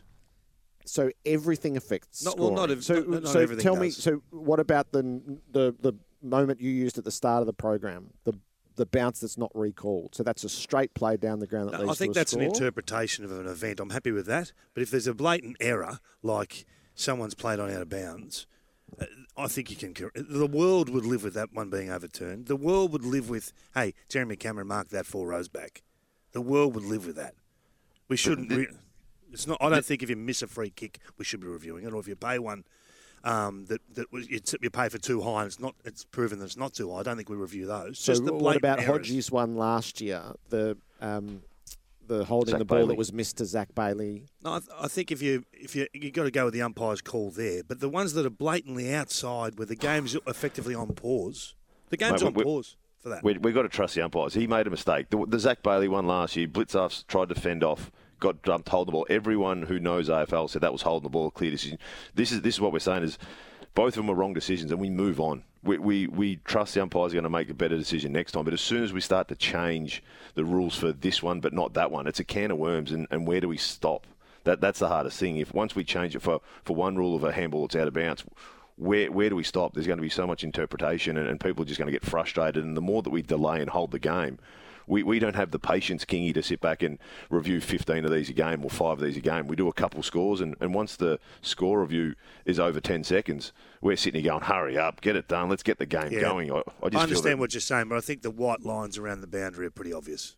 So 0.86 1.12
everything 1.26 1.78
affects. 1.78 2.24
Not- 2.24 2.40
well, 2.40 2.52
not 2.52 2.70
scoring. 2.70 2.82
so, 2.82 2.94
not- 3.12 3.24
not 3.24 3.32
so 3.32 3.46
tell 3.58 3.76
me. 3.76 3.90
So 3.92 4.24
what 4.32 4.60
about 4.60 4.92
the 4.92 5.22
the 5.52 5.76
the 5.80 5.94
moment 6.22 6.62
you 6.62 6.72
used 6.72 6.98
at 6.98 7.04
the 7.04 7.12
start 7.12 7.42
of 7.42 7.48
the 7.48 7.54
program? 7.54 8.12
The 8.24 8.34
the 8.80 8.86
bounce 8.86 9.20
that's 9.20 9.38
not 9.38 9.52
recalled. 9.54 10.16
So 10.16 10.24
that's 10.24 10.44
a 10.44 10.50
straight 10.50 10.94
play 10.96 11.18
down 11.18 11.40
the 11.40 11.46
ground 11.48 11.70
that 11.70 11.74
No, 11.74 11.86
leads 11.86 11.92
I 11.92 11.96
think 11.96 12.14
to 12.14 12.20
a 12.20 12.22
that's 12.22 12.34
an 12.34 12.42
interpretation 12.42 13.26
of 13.26 13.32
an 13.32 13.46
event. 13.46 13.80
I'm 13.80 13.90
happy 13.92 14.12
with 14.12 14.26
that. 14.26 14.52
But 14.74 14.82
if 14.84 14.90
there's 14.90 15.06
a 15.06 15.14
blatant 15.14 15.58
error, 15.60 16.00
like 16.24 16.66
someone's 16.96 17.36
played 17.36 17.60
on 17.60 17.70
out 17.72 17.82
of 17.82 17.90
bounds, 17.90 18.48
uh, 19.00 19.06
I 19.38 19.48
think 19.48 19.70
you 19.70 19.76
can. 19.76 19.94
cor- 19.94 20.12
The 20.16 20.48
world 20.48 20.90
would 20.90 21.06
live 21.06 21.24
with 21.24 21.34
that 21.36 21.54
one 21.54 21.70
being 21.70 21.92
overturned. 21.92 22.48
The 22.48 22.56
world 22.56 22.92
would 22.94 23.06
live 23.06 23.30
with, 23.30 23.52
hey, 23.76 23.94
Jeremy 24.08 24.38
Cameron 24.38 24.68
marked 24.68 24.92
that 24.92 25.06
four 25.06 25.28
rows 25.28 25.50
back. 25.50 25.84
The 26.32 26.42
world 26.42 26.74
would 26.76 26.86
live 26.86 27.06
with 27.06 27.18
that. 27.18 27.36
We 28.08 28.16
shouldn't. 28.18 28.52
Re- 28.52 28.68
it's 29.32 29.46
not. 29.46 29.58
I 29.62 29.70
don't 29.70 29.86
think 29.86 30.02
if 30.02 30.10
you 30.10 30.16
miss 30.16 30.42
a 30.42 30.48
free 30.48 30.70
kick, 30.72 31.00
we 31.18 31.26
should 31.26 31.40
be 31.42 31.48
reviewing 31.48 31.86
it, 31.86 31.94
or 31.94 32.00
if 32.00 32.08
you 32.08 32.16
pay 32.16 32.40
one. 32.40 32.64
Um, 33.24 33.66
that 33.66 33.82
that 33.96 34.12
was, 34.14 34.30
you, 34.30 34.40
t- 34.40 34.58
you 34.62 34.70
pay 34.70 34.88
for 34.90 34.98
too 34.98 35.22
high 35.22 35.42
and 35.44 35.48
it's 35.48 35.60
not 35.60 35.76
it's 35.84 36.06
proven 36.06 36.40
that 36.40 36.46
it's 36.46 36.58
not 36.58 36.74
too 36.74 36.92
high. 36.94 37.00
I 37.00 37.04
don't 37.04 37.18
think 37.18 37.30
we 37.30 37.36
review 37.36 37.66
those. 37.68 38.00
So 38.00 38.14
Just 38.14 38.26
the 38.26 38.34
what 38.34 38.56
about 38.56 38.80
errors. 38.80 38.88
Hodges' 39.08 39.32
one 39.32 39.58
last 39.58 40.00
year? 40.00 40.22
The 40.50 40.78
um, 41.02 41.42
the 42.08 42.26
holding 42.26 42.54
Zach 42.54 42.60
the 42.60 42.66
ball 42.66 42.78
Bailey. 42.80 42.88
that 42.90 42.98
was 42.98 43.12
missed 43.14 43.38
to 43.38 43.46
Zac 43.46 43.76
Bailey. 43.76 44.24
No, 44.44 44.54
I, 44.56 44.60
th- 44.60 44.72
I 44.82 44.88
think 44.88 45.12
if 45.12 45.22
you 45.22 45.44
if 45.54 45.76
you 45.76 45.88
you 45.94 46.12
got 46.12 46.24
to 46.24 46.32
go 46.32 46.46
with 46.46 46.54
the 46.54 46.62
umpire's 46.62 47.02
call 47.02 47.30
there, 47.30 47.62
but 47.64 47.82
the 47.82 47.90
ones 47.90 48.14
that 48.14 48.26
are 48.26 48.30
blatantly 48.32 48.94
outside, 48.94 49.58
where 49.60 49.66
the 49.68 49.76
game's 49.76 50.16
effectively 50.28 50.74
on 50.74 50.88
pause, 50.94 51.56
the 51.90 51.98
game's 51.98 52.22
Mate, 52.24 52.28
on 52.28 52.34
we- 52.36 52.44
pause 52.44 52.78
for 53.00 53.10
that. 53.10 53.24
We 53.24 53.38
we 53.38 53.52
got 53.52 53.64
to 53.64 53.70
trust 53.70 53.96
the 53.96 54.02
umpires. 54.02 54.34
He 54.34 54.48
made 54.48 54.66
a 54.66 54.70
mistake. 54.70 55.10
The, 55.10 55.26
the 55.28 55.40
Zac 55.40 55.62
Bailey 55.62 55.88
one 55.90 56.08
last 56.08 56.36
year, 56.38 56.48
Blitzoff 56.48 57.06
tried 57.08 57.30
to 57.30 57.36
fend 57.36 57.64
off, 57.64 57.92
got 58.20 58.42
dumped, 58.44 58.70
holding 58.70 58.92
the 58.92 58.92
ball. 58.94 59.08
Everyone 59.10 59.64
who 59.64 59.80
knows 59.80 60.10
AFL 60.10 60.50
said 60.50 60.62
that 60.62 60.72
was 60.72 60.82
holding 60.82 61.04
the 61.04 61.10
ball, 61.10 61.28
a 61.28 61.32
clear 61.32 61.52
decision. 61.52 61.80
This 62.16 62.32
is 62.32 62.42
this 62.42 62.56
is 62.56 62.62
what 62.62 62.74
we're 62.74 62.80
saying 62.80 63.04
is 63.04 63.18
both 63.76 63.90
of 63.90 63.96
them 63.96 64.08
were 64.08 64.16
wrong 64.16 64.34
decisions, 64.34 64.72
and 64.72 64.80
we 64.80 64.90
move 64.90 65.20
on. 65.20 65.44
We 65.64 65.78
we, 65.78 66.08
we 66.08 66.36
trust 66.38 66.74
the 66.74 66.82
umpires 66.82 67.14
are 67.14 67.16
going 67.16 67.24
to 67.24 67.30
make 67.30 67.50
a 67.50 67.54
better 67.54 67.78
decision 67.78 68.12
next 68.12 68.34
time. 68.34 68.46
But 68.46 68.54
as 68.54 68.62
soon 68.62 68.84
as 68.84 68.94
we 68.94 69.02
start 69.02 69.28
to 69.30 69.36
change 69.36 70.04
the 70.36 70.46
rules 70.46 70.76
for 70.76 70.92
this 70.92 71.22
one, 71.22 71.40
but 71.40 71.54
not 71.54 71.74
that 71.74 71.92
one, 71.92 72.08
it's 72.08 72.20
a 72.20 72.24
can 72.24 72.52
of 72.52 72.58
worms. 72.58 72.92
And, 72.92 73.08
and 73.12 73.28
where 73.28 73.42
do 73.42 73.48
we 73.48 73.58
stop? 73.58 74.08
That 74.44 74.62
that's 74.62 74.80
the 74.80 74.88
hardest 74.88 75.20
thing. 75.20 75.38
If 75.38 75.54
once 75.54 75.76
we 75.76 75.84
change 75.84 76.16
it 76.16 76.22
for, 76.22 76.42
for 76.64 76.76
one 76.76 76.96
rule 76.96 77.16
of 77.16 77.24
a 77.24 77.32
handball, 77.32 77.66
it's 77.66 77.76
out 77.76 77.88
of 77.88 77.94
bounds. 77.94 78.24
Where 78.78 79.12
where 79.12 79.30
do 79.30 79.36
we 79.36 79.44
stop? 79.44 79.74
There's 79.74 79.88
going 79.88 79.98
to 79.98 80.02
be 80.02 80.10
so 80.10 80.26
much 80.26 80.44
interpretation, 80.44 81.18
and, 81.18 81.28
and 81.28 81.40
people 81.40 81.64
are 81.64 81.68
just 81.68 81.80
going 81.80 81.88
to 81.88 81.92
get 81.92 82.06
frustrated. 82.06 82.64
And 82.64 82.76
the 82.76 82.82
more 82.82 83.02
that 83.02 83.10
we 83.10 83.22
delay 83.22 83.60
and 83.62 83.70
hold 83.70 83.92
the 83.92 84.00
game, 84.00 84.40
we, 84.88 85.04
we 85.04 85.20
don't 85.20 85.36
have 85.36 85.52
the 85.52 85.60
patience, 85.60 86.06
Kingy, 86.06 86.34
to 86.34 86.42
sit 86.44 86.60
back 86.62 86.82
and 86.84 86.98
review 87.30 87.62
15 87.62 88.06
of 88.06 88.12
these 88.12 88.30
a 88.30 88.34
game 88.34 88.64
or 88.64 88.70
five 88.70 88.94
of 88.94 89.02
these 89.02 89.18
a 89.18 89.22
game. 89.22 89.48
We 89.48 89.56
do 89.56 89.68
a 89.68 89.74
couple 89.74 90.02
scores, 90.04 90.42
and, 90.42 90.56
and 90.60 90.74
once 90.74 90.96
the 90.96 91.20
score 91.42 91.82
review 91.82 92.16
is 92.46 92.60
over 92.60 92.80
10 92.80 93.04
seconds, 93.04 93.52
we're 93.82 93.96
sitting 93.96 94.22
here 94.22 94.32
going, 94.32 94.44
hurry 94.44 94.78
up, 94.78 95.02
get 95.02 95.16
it 95.16 95.28
done, 95.28 95.50
let's 95.50 95.64
get 95.64 95.78
the 95.80 95.86
game 95.86 96.12
Yeah. 96.12 96.22
going. 96.22 96.52
I, 96.52 96.64
I 96.84 96.90
just 96.90 96.96
I 96.96 97.04
understand 97.04 97.40
what 97.40 97.54
you're 97.54 97.62
saying, 97.62 97.88
but 97.90 97.98
I 97.98 98.02
think 98.02 98.22
the 98.22 98.32
white 98.32 98.62
lines 98.66 98.98
around 98.98 99.22
the 99.22 99.28
boundary 99.28 99.66
are 99.68 99.72
pretty 99.72 99.94
obvious. 99.94 100.36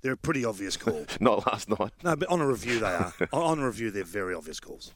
They're 0.00 0.12
a 0.12 0.16
pretty 0.16 0.44
obvious 0.44 0.76
call. 0.78 1.06
not 1.20 1.46
last 1.46 1.68
night. 1.68 1.90
no, 2.04 2.14
but 2.14 2.28
on 2.28 2.40
a 2.40 2.46
review 2.46 2.78
they 2.80 2.86
are. 2.86 3.12
on 3.32 3.58
a 3.58 3.66
review, 3.66 3.90
they're 3.90 4.04
very 4.04 4.34
obvious 4.34 4.60
calls. 4.60 4.94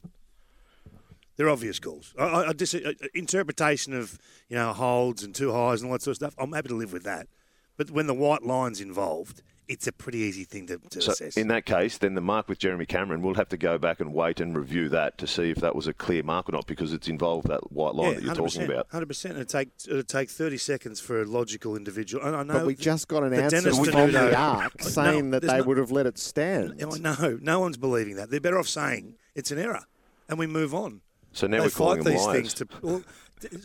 They're 1.35 1.49
obvious 1.49 1.79
calls. 1.79 2.13
I, 2.17 2.23
I, 2.23 2.49
I 2.49 2.53
dis- 2.53 2.75
interpretation 3.15 3.93
of 3.93 4.19
you 4.49 4.55
know 4.55 4.71
holds 4.73 5.23
and 5.23 5.33
two 5.33 5.51
highs 5.51 5.81
and 5.81 5.89
all 5.89 5.93
that 5.97 6.01
sort 6.03 6.13
of 6.13 6.15
stuff. 6.17 6.35
I'm 6.37 6.51
happy 6.53 6.69
to 6.69 6.75
live 6.75 6.93
with 6.93 7.03
that. 7.03 7.27
But 7.77 7.91
when 7.91 8.07
the 8.07 8.13
white 8.13 8.43
line's 8.43 8.79
involved, 8.81 9.41
it's 9.67 9.87
a 9.87 9.91
pretty 9.93 10.17
easy 10.19 10.43
thing 10.43 10.67
to, 10.67 10.77
to 10.77 11.01
So 11.01 11.11
assess. 11.13 11.37
in 11.37 11.47
that 11.47 11.65
case, 11.65 11.97
then 11.97 12.15
the 12.15 12.21
mark 12.21 12.49
with 12.49 12.59
Jeremy 12.59 12.85
Cameron, 12.85 13.21
we'll 13.21 13.33
have 13.35 13.47
to 13.49 13.57
go 13.57 13.77
back 13.77 14.01
and 14.01 14.13
wait 14.13 14.41
and 14.41 14.55
review 14.57 14.89
that 14.89 15.17
to 15.19 15.25
see 15.25 15.49
if 15.51 15.57
that 15.57 15.73
was 15.73 15.87
a 15.87 15.93
clear 15.93 16.21
mark 16.21 16.49
or 16.49 16.51
not, 16.51 16.67
because 16.67 16.91
it's 16.91 17.07
involved 17.07 17.47
that 17.47 17.71
white 17.71 17.95
line 17.95 18.15
that 18.15 18.23
you're 18.23 18.35
talking 18.35 18.63
about. 18.63 18.87
Hundred 18.91 19.07
percent. 19.07 19.35
It'd 19.35 19.47
take 19.49 19.69
it'd 19.87 20.09
take 20.09 20.29
thirty 20.29 20.57
seconds 20.57 20.99
for 20.99 21.21
a 21.21 21.25
logical 21.25 21.75
individual. 21.77 22.25
And 22.25 22.35
I 22.35 22.43
know 22.43 22.53
But 22.59 22.65
we 22.65 22.75
just 22.75 23.07
got 23.07 23.23
an 23.23 23.29
the 23.31 23.41
answer 23.41 23.61
Dennis 23.61 23.77
from 23.89 24.11
the 24.11 24.35
arc 24.37 24.79
No, 24.79 24.85
saying 24.85 25.31
that 25.31 25.41
they 25.43 25.57
no- 25.59 25.63
would 25.63 25.77
have 25.77 25.91
let 25.91 26.05
it 26.07 26.19
stand. 26.19 26.77
No, 26.79 26.89
no, 26.89 27.39
no 27.41 27.59
one's 27.61 27.77
believing 27.77 28.17
that. 28.17 28.29
They're 28.29 28.41
better 28.41 28.59
off 28.59 28.67
saying 28.67 29.15
it's 29.33 29.49
an 29.49 29.57
error, 29.59 29.85
and 30.27 30.37
we 30.37 30.45
move 30.45 30.75
on. 30.75 31.01
So 31.31 31.47
now 31.47 31.59
they 31.59 31.63
we're 31.67 31.69
calling 31.71 31.97
fight 31.99 32.03
them 32.03 32.13
these 32.13 32.25
liars. 32.25 32.53
things 32.53 32.53
to. 32.55 32.67
Well, 32.81 33.03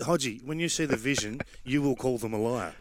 Hodgie, 0.00 0.44
when 0.44 0.58
you 0.60 0.68
see 0.68 0.86
the 0.86 0.96
vision, 0.96 1.40
you 1.64 1.82
will 1.82 1.96
call 1.96 2.18
them 2.18 2.32
a 2.32 2.38
liar. 2.38 2.74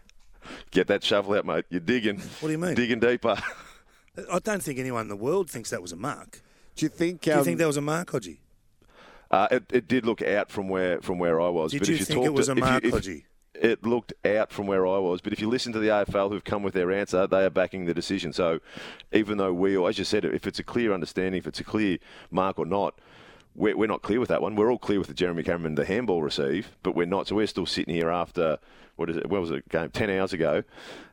Get 0.71 0.87
that 0.87 1.03
shovel 1.03 1.33
out, 1.33 1.45
mate. 1.45 1.65
You're 1.69 1.79
digging. 1.79 2.17
What 2.17 2.47
do 2.47 2.51
you 2.51 2.57
mean? 2.57 2.75
Digging 2.75 2.99
deeper. 2.99 3.37
I 4.31 4.39
don't 4.39 4.63
think 4.63 4.79
anyone 4.79 5.01
in 5.01 5.09
the 5.09 5.15
world 5.15 5.49
thinks 5.49 5.69
that 5.69 5.81
was 5.81 5.91
a 5.91 5.95
mark. 5.95 6.41
Do 6.75 6.85
you 6.85 6.89
think? 6.89 7.21
Do 7.21 7.31
you 7.31 7.37
um, 7.37 7.43
think 7.43 7.57
that 7.59 7.67
was 7.67 7.77
a 7.77 7.81
mark, 7.81 8.11
Hodgie? 8.11 8.37
Uh, 9.29 9.47
it, 9.51 9.63
it 9.71 9.87
did 9.87 10.05
look 10.05 10.21
out 10.21 10.49
from 10.49 10.69
where 10.69 11.01
from 11.01 11.19
where 11.19 11.39
I 11.41 11.49
was. 11.49 11.71
Did 11.71 11.79
but 11.79 11.87
you 11.89 11.93
if 11.95 11.99
you 12.01 12.05
think 12.05 12.23
it 12.23 12.27
talk 12.27 12.35
was 12.35 12.45
to, 12.47 12.51
a 12.51 12.55
if 12.55 12.57
you- 12.57 12.65
mark, 12.65 12.83
if- 12.85 12.93
Hodgie? 12.93 13.23
It 13.59 13.83
looked 13.83 14.13
out 14.23 14.51
from 14.51 14.67
where 14.67 14.85
I 14.85 14.99
was, 14.99 15.19
but 15.19 15.33
if 15.33 15.41
you 15.41 15.49
listen 15.49 15.73
to 15.73 15.79
the 15.79 15.87
AFL 15.87 16.29
who've 16.29 16.43
come 16.43 16.61
with 16.61 16.75
their 16.75 16.91
answer, 16.91 17.25
they 17.25 17.43
are 17.43 17.49
backing 17.49 17.85
the 17.85 17.93
decision. 17.95 18.31
So, 18.31 18.59
even 19.11 19.39
though 19.39 19.51
we, 19.51 19.75
or 19.75 19.89
as 19.89 19.97
you 19.97 20.03
said, 20.05 20.25
if 20.25 20.45
it's 20.45 20.59
a 20.59 20.63
clear 20.63 20.93
understanding, 20.93 21.39
if 21.39 21.47
it's 21.47 21.59
a 21.59 21.63
clear 21.63 21.97
mark 22.29 22.59
or 22.59 22.67
not, 22.67 22.99
we're, 23.55 23.75
we're 23.75 23.87
not 23.87 24.03
clear 24.03 24.19
with 24.19 24.29
that 24.29 24.43
one. 24.43 24.55
We're 24.55 24.71
all 24.71 24.77
clear 24.77 24.99
with 24.99 25.07
the 25.07 25.15
Jeremy 25.15 25.41
Cameron 25.41 25.73
the 25.73 25.85
handball 25.85 26.21
receive, 26.21 26.77
but 26.83 26.93
we're 26.95 27.07
not. 27.07 27.25
So 27.27 27.35
we're 27.35 27.47
still 27.47 27.65
sitting 27.65 27.95
here 27.95 28.11
after 28.11 28.59
what 28.97 29.09
is 29.09 29.17
it? 29.17 29.29
What 29.29 29.39
was 29.41 29.51
it? 29.51 29.69
Game 29.69 29.89
ten 29.91 30.09
hours 30.09 30.33
ago, 30.33 30.63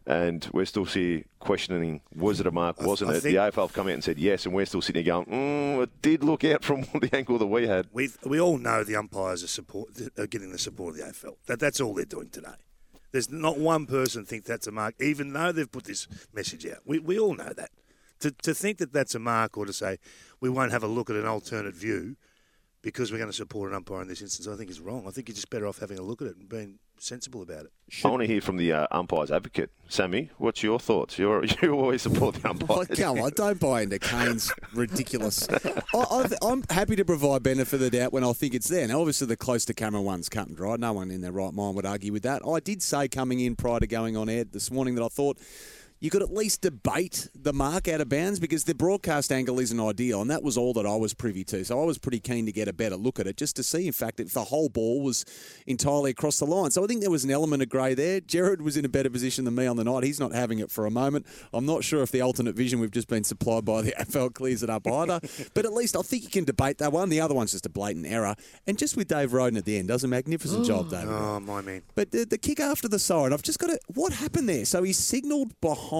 and 0.06 0.48
we're 0.52 0.64
still 0.64 0.84
here 0.84 1.24
questioning: 1.38 2.00
was 2.14 2.40
it 2.40 2.46
a 2.46 2.50
mark? 2.50 2.80
Wasn't 2.80 3.10
I 3.10 3.14
it? 3.16 3.22
the 3.22 3.34
AFL 3.36 3.62
have 3.62 3.72
come 3.72 3.86
out 3.86 3.92
and 3.92 4.02
said 4.02 4.18
yes, 4.18 4.46
and 4.46 4.54
we're 4.54 4.66
still 4.66 4.82
sitting 4.82 5.04
here 5.04 5.12
going, 5.12 5.26
mm, 5.26 5.82
it 5.82 6.02
did 6.02 6.24
look 6.24 6.44
out 6.44 6.64
from 6.64 6.82
the 7.00 7.10
angle 7.12 7.38
that 7.38 7.46
we 7.46 7.66
had. 7.66 7.86
We 7.92 8.10
we 8.24 8.40
all 8.40 8.58
know 8.58 8.82
the 8.82 8.96
umpires 8.96 9.44
are 9.44 9.48
support 9.48 9.90
are 10.18 10.26
getting 10.26 10.50
the 10.50 10.58
support 10.58 10.94
of 10.94 11.00
the 11.00 11.12
AFL. 11.12 11.36
That 11.46 11.60
that's 11.60 11.80
all 11.80 11.94
they're 11.94 12.04
doing 12.04 12.30
today. 12.30 12.56
There's 13.12 13.30
not 13.30 13.58
one 13.58 13.86
person 13.86 14.24
think 14.24 14.44
that's 14.44 14.66
a 14.66 14.72
mark, 14.72 14.96
even 15.00 15.32
though 15.32 15.52
they've 15.52 15.70
put 15.70 15.84
this 15.84 16.08
message 16.32 16.66
out. 16.66 16.78
We 16.84 16.98
we 16.98 17.18
all 17.18 17.34
know 17.34 17.52
that. 17.52 17.70
To 18.20 18.30
to 18.30 18.54
think 18.54 18.78
that 18.78 18.92
that's 18.92 19.14
a 19.14 19.18
mark, 19.20 19.58
or 19.58 19.66
to 19.66 19.72
say 19.72 19.98
we 20.40 20.48
won't 20.48 20.72
have 20.72 20.82
a 20.82 20.88
look 20.88 21.10
at 21.10 21.16
an 21.16 21.26
alternate 21.26 21.74
view 21.74 22.16
because 22.84 23.10
we're 23.10 23.18
going 23.18 23.30
to 23.30 23.36
support 23.36 23.70
an 23.70 23.76
umpire 23.76 24.02
in 24.02 24.08
this 24.08 24.20
instance, 24.20 24.46
I 24.46 24.56
think 24.56 24.70
is 24.70 24.78
wrong. 24.78 25.04
I 25.08 25.10
think 25.10 25.28
you're 25.28 25.34
just 25.34 25.48
better 25.48 25.66
off 25.66 25.78
having 25.78 25.98
a 25.98 26.02
look 26.02 26.20
at 26.20 26.28
it 26.28 26.36
and 26.36 26.48
being 26.48 26.78
sensible 26.98 27.42
about 27.42 27.66
it. 27.66 27.72
I 28.02 28.08
want 28.08 28.22
to 28.22 28.26
hear 28.26 28.40
from 28.40 28.56
the 28.56 28.72
uh, 28.72 28.86
umpires 28.90 29.30
advocate, 29.30 29.70
Sammy. 29.88 30.30
What's 30.38 30.62
your 30.62 30.78
thoughts? 30.80 31.18
You're, 31.18 31.44
you 31.62 31.72
always 31.72 32.02
support 32.02 32.36
the 32.36 32.48
umpires. 32.48 32.88
Oh, 32.90 32.94
come 32.94 33.18
on, 33.20 33.30
don't 33.34 33.60
buy 33.60 33.82
into 33.82 33.98
Kane's 33.98 34.52
ridiculous. 34.74 35.46
I, 35.48 35.82
I, 35.94 36.28
I'm 36.42 36.64
happy 36.70 36.96
to 36.96 37.04
provide 37.04 37.42
benefit 37.42 37.74
of 37.74 37.80
the 37.80 37.90
doubt 37.90 38.12
when 38.12 38.24
I 38.24 38.32
think 38.32 38.54
it's 38.54 38.68
there. 38.68 38.86
Now, 38.88 39.00
obviously, 39.00 39.26
the 39.26 39.36
close 39.36 39.64
to 39.66 39.74
camera 39.74 40.00
one's 40.00 40.28
cut 40.28 40.48
and 40.48 40.56
dry. 40.56 40.76
No 40.76 40.94
one 40.94 41.10
in 41.10 41.20
their 41.20 41.32
right 41.32 41.52
mind 41.52 41.76
would 41.76 41.86
argue 41.86 42.12
with 42.12 42.22
that. 42.22 42.42
I 42.46 42.60
did 42.60 42.82
say 42.82 43.08
coming 43.08 43.40
in 43.40 43.56
prior 43.56 43.80
to 43.80 43.86
going 43.86 44.16
on 44.16 44.28
air 44.28 44.44
this 44.44 44.70
morning 44.70 44.94
that 44.94 45.04
I 45.04 45.08
thought 45.08 45.38
you 46.04 46.10
could 46.10 46.20
at 46.20 46.34
least 46.34 46.60
debate 46.60 47.30
the 47.34 47.54
mark 47.54 47.88
out 47.88 47.98
of 47.98 48.10
bounds 48.10 48.38
because 48.38 48.64
the 48.64 48.74
broadcast 48.74 49.32
angle 49.32 49.58
isn't 49.58 49.80
ideal, 49.80 50.20
and 50.20 50.30
that 50.30 50.42
was 50.42 50.58
all 50.58 50.74
that 50.74 50.84
I 50.84 50.94
was 50.96 51.14
privy 51.14 51.44
to. 51.44 51.64
So 51.64 51.80
I 51.80 51.84
was 51.86 51.96
pretty 51.96 52.20
keen 52.20 52.44
to 52.44 52.52
get 52.52 52.68
a 52.68 52.74
better 52.74 52.96
look 52.96 53.18
at 53.18 53.26
it 53.26 53.38
just 53.38 53.56
to 53.56 53.62
see, 53.62 53.86
in 53.86 53.94
fact, 53.94 54.20
if 54.20 54.34
the 54.34 54.44
whole 54.44 54.68
ball 54.68 55.02
was 55.02 55.24
entirely 55.66 56.10
across 56.10 56.38
the 56.38 56.44
line. 56.44 56.72
So 56.72 56.84
I 56.84 56.86
think 56.86 57.00
there 57.00 57.10
was 57.10 57.24
an 57.24 57.30
element 57.30 57.62
of 57.62 57.70
grey 57.70 57.94
there. 57.94 58.20
Gerard 58.20 58.60
was 58.60 58.76
in 58.76 58.84
a 58.84 58.88
better 58.90 59.08
position 59.08 59.46
than 59.46 59.54
me 59.54 59.64
on 59.64 59.76
the 59.76 59.84
night. 59.84 60.04
He's 60.04 60.20
not 60.20 60.32
having 60.32 60.58
it 60.58 60.70
for 60.70 60.84
a 60.84 60.90
moment. 60.90 61.24
I'm 61.54 61.64
not 61.64 61.84
sure 61.84 62.02
if 62.02 62.10
the 62.10 62.20
alternate 62.20 62.54
vision 62.54 62.80
we've 62.80 62.90
just 62.90 63.08
been 63.08 63.24
supplied 63.24 63.64
by 63.64 63.80
the 63.80 63.92
AFL 63.98 64.34
clears 64.34 64.62
it 64.62 64.68
up 64.68 64.86
either, 64.86 65.20
but 65.54 65.64
at 65.64 65.72
least 65.72 65.96
I 65.96 66.02
think 66.02 66.24
you 66.24 66.28
can 66.28 66.44
debate 66.44 66.76
that 66.78 66.92
one. 66.92 67.08
The 67.08 67.22
other 67.22 67.34
one's 67.34 67.52
just 67.52 67.64
a 67.64 67.70
blatant 67.70 68.04
error. 68.04 68.36
And 68.66 68.76
just 68.76 68.94
with 68.94 69.08
Dave 69.08 69.32
Roden 69.32 69.56
at 69.56 69.64
the 69.64 69.78
end, 69.78 69.88
does 69.88 70.04
a 70.04 70.08
magnificent 70.08 70.66
job, 70.66 70.90
Dave. 70.90 71.08
Oh 71.08 71.40
my 71.40 71.62
man! 71.62 71.80
But 71.94 72.10
the, 72.10 72.26
the 72.26 72.36
kick 72.36 72.60
after 72.60 72.88
the 72.88 72.98
siren, 72.98 73.32
I've 73.32 73.40
just 73.40 73.58
got 73.58 73.68
to. 73.68 73.80
What 73.86 74.12
happened 74.12 74.50
there? 74.50 74.66
So 74.66 74.82
he 74.82 74.92
signalled 74.92 75.58
behind. 75.62 75.93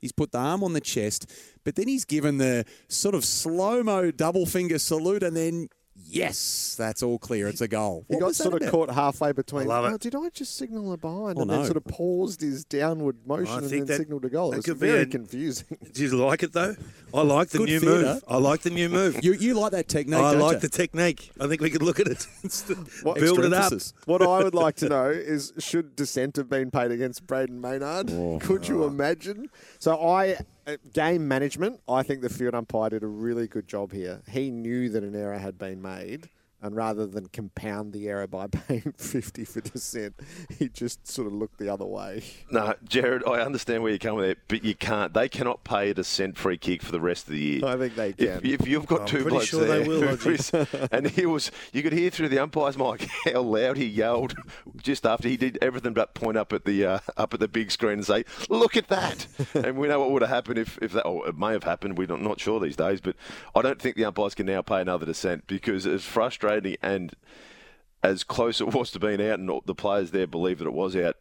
He's 0.00 0.12
put 0.12 0.32
the 0.32 0.38
arm 0.38 0.64
on 0.64 0.72
the 0.72 0.80
chest, 0.80 1.30
but 1.64 1.76
then 1.76 1.86
he's 1.86 2.04
given 2.04 2.38
the 2.38 2.64
sort 2.88 3.14
of 3.14 3.24
slow 3.24 3.82
mo 3.84 4.10
double 4.10 4.46
finger 4.46 4.78
salute, 4.78 5.22
and 5.22 5.36
then 5.36 5.68
yes, 6.12 6.74
that's 6.78 7.02
all 7.02 7.18
clear. 7.18 7.48
It's 7.48 7.60
a 7.60 7.68
goal. 7.68 8.04
He 8.08 8.14
What 8.14 8.20
got 8.20 8.26
was 8.28 8.38
that 8.38 8.42
sort 8.44 8.54
of 8.56 8.62
about? 8.62 8.70
caught 8.72 8.90
halfway 8.94 9.32
between. 9.32 9.64
I 9.64 9.66
love 9.66 9.84
oh, 9.92 9.94
it. 9.94 10.00
did 10.00 10.14
I 10.14 10.28
just 10.28 10.56
signal 10.56 10.92
a 10.92 10.96
behind 10.96 11.38
Oh, 11.38 11.42
and 11.42 11.50
no. 11.50 11.56
then 11.56 11.64
sort 11.64 11.76
of 11.76 11.84
paused 11.84 12.40
his 12.40 12.64
downward 12.64 13.16
motion 13.26 13.54
I 13.54 13.58
and 13.58 13.66
think 13.68 13.86
then 13.86 13.96
that- 13.96 13.96
signaled 14.02 14.24
a 14.24 14.28
goal? 14.28 14.50
that 14.50 14.58
It's 14.58 14.66
could 14.66 14.78
be 14.80 14.88
very 14.88 15.02
a- 15.02 15.06
confusing. 15.06 15.66
Do 15.92 16.02
you 16.02 16.10
like 16.16 16.42
it 16.42 16.52
though? 16.52 16.76
I 17.14 17.22
like 17.22 17.48
the 17.48 17.58
Good 17.58 17.68
new 17.68 17.80
theatre. 17.80 18.02
move. 18.14 18.24
I 18.28 18.36
like 18.36 18.60
the 18.62 18.70
new 18.70 18.88
move. 18.88 19.18
You, 19.22 19.32
you 19.34 19.54
like 19.54 19.72
that 19.72 19.88
technique? 19.88 20.20
I 20.20 20.32
don't 20.32 20.40
like 20.42 20.54
you? 20.54 20.58
the 20.60 20.68
technique. 20.68 21.30
I 21.40 21.46
think 21.48 21.60
we 21.60 21.70
could 21.70 21.82
look 21.82 21.98
at 22.00 22.06
it. 22.08 22.26
What- 23.02 23.16
Build 23.16 23.38
Extra 23.38 23.46
it 23.46 23.52
up. 23.52 23.64
emphasis. 23.64 23.94
What 24.06 24.22
I 24.22 24.42
would 24.44 24.54
like 24.54 24.76
to 24.76 24.88
know 24.96 25.08
is 25.10 25.52
should 25.58 25.96
dissent 25.96 26.36
have 26.36 26.48
been 26.48 26.70
paid 26.70 26.90
against 26.90 27.26
Brayden 27.26 27.60
Maynard? 27.60 28.10
Oh. 28.10 28.38
Could 28.40 28.68
you 28.68 28.84
imagine? 28.84 29.48
So 29.78 29.96
I 30.00 30.32
uh, 30.34 30.61
Uh, 30.64 30.76
game 30.92 31.26
management, 31.26 31.80
I 31.88 32.04
think 32.04 32.22
the 32.22 32.28
field 32.28 32.54
umpire 32.54 32.90
did 32.90 33.02
a 33.02 33.08
really 33.08 33.48
good 33.48 33.66
job 33.66 33.92
here. 33.92 34.22
He 34.30 34.50
knew 34.50 34.88
that 34.90 35.02
an 35.02 35.16
error 35.16 35.38
had 35.38 35.58
been 35.58 35.82
made. 35.82 36.28
And 36.62 36.76
rather 36.76 37.06
than 37.06 37.26
compound 37.26 37.92
the 37.92 38.08
error 38.08 38.28
by 38.28 38.46
paying 38.68 38.94
50 38.96 39.44
for 39.44 39.60
dissent, 39.60 40.14
he 40.56 40.68
just 40.68 41.08
sort 41.08 41.26
of 41.26 41.32
looked 41.32 41.58
the 41.58 41.68
other 41.68 41.84
way. 41.84 42.22
No, 42.52 42.74
Gerard, 42.88 43.24
I 43.26 43.40
understand 43.40 43.82
where 43.82 43.90
you're 43.90 43.98
coming 43.98 44.22
there, 44.22 44.36
but 44.46 44.64
you 44.64 44.76
can't. 44.76 45.12
They 45.12 45.28
cannot 45.28 45.64
pay 45.64 45.90
a 45.90 45.94
dissent 45.94 46.38
free 46.38 46.56
kick 46.56 46.82
for 46.82 46.92
the 46.92 47.00
rest 47.00 47.26
of 47.26 47.32
the 47.32 47.40
year. 47.40 47.64
I 47.64 47.76
think 47.76 47.96
they 47.96 48.12
can. 48.12 48.40
if 48.44 48.66
you've 48.66 48.86
got 48.86 49.00
I'm 49.02 49.06
two 49.06 49.22
pretty 49.22 49.30
blokes 49.30 49.46
sure 49.46 49.64
there, 49.64 49.80
they 49.80 49.88
will, 49.88 50.16
who 50.16 50.86
and 50.92 51.08
he 51.10 51.26
was, 51.26 51.50
you 51.72 51.82
could 51.82 51.92
hear 51.92 52.10
through 52.10 52.28
the 52.28 52.38
umpire's 52.38 52.78
mic 52.78 53.08
how 53.24 53.40
loud 53.40 53.76
he 53.76 53.86
yelled 53.86 54.34
just 54.76 55.04
after 55.04 55.28
he 55.28 55.36
did 55.36 55.58
everything 55.60 55.94
but 55.94 56.14
point 56.14 56.36
up 56.36 56.52
at 56.52 56.64
the 56.64 56.84
uh, 56.84 56.98
up 57.16 57.34
at 57.34 57.40
the 57.40 57.48
big 57.48 57.72
screen 57.72 57.94
and 57.94 58.06
say, 58.06 58.24
"Look 58.48 58.76
at 58.76 58.86
that!" 58.88 59.26
and 59.54 59.76
we 59.76 59.88
know 59.88 59.98
what 59.98 60.12
would 60.12 60.22
have 60.22 60.30
happened 60.30 60.58
if, 60.58 60.78
if 60.80 60.92
that. 60.92 61.02
Or 61.02 61.28
it 61.28 61.36
may 61.36 61.52
have 61.52 61.64
happened. 61.64 61.98
We're 61.98 62.06
not, 62.06 62.22
not 62.22 62.38
sure 62.38 62.60
these 62.60 62.76
days, 62.76 63.00
but 63.00 63.16
I 63.56 63.62
don't 63.62 63.80
think 63.80 63.96
the 63.96 64.04
umpires 64.04 64.36
can 64.36 64.46
now 64.46 64.62
pay 64.62 64.80
another 64.80 65.06
dissent 65.06 65.46
because 65.48 65.86
it's 65.86 66.04
frustrating 66.04 66.51
and 66.82 67.14
as 68.02 68.24
close 68.24 68.60
it 68.60 68.74
was 68.74 68.90
to 68.92 68.98
being 68.98 69.20
out, 69.20 69.38
and 69.38 69.50
the 69.64 69.74
players 69.74 70.10
there 70.10 70.26
believe 70.26 70.58
that 70.58 70.66
it 70.66 70.72
was 70.72 70.96
out 70.96 71.16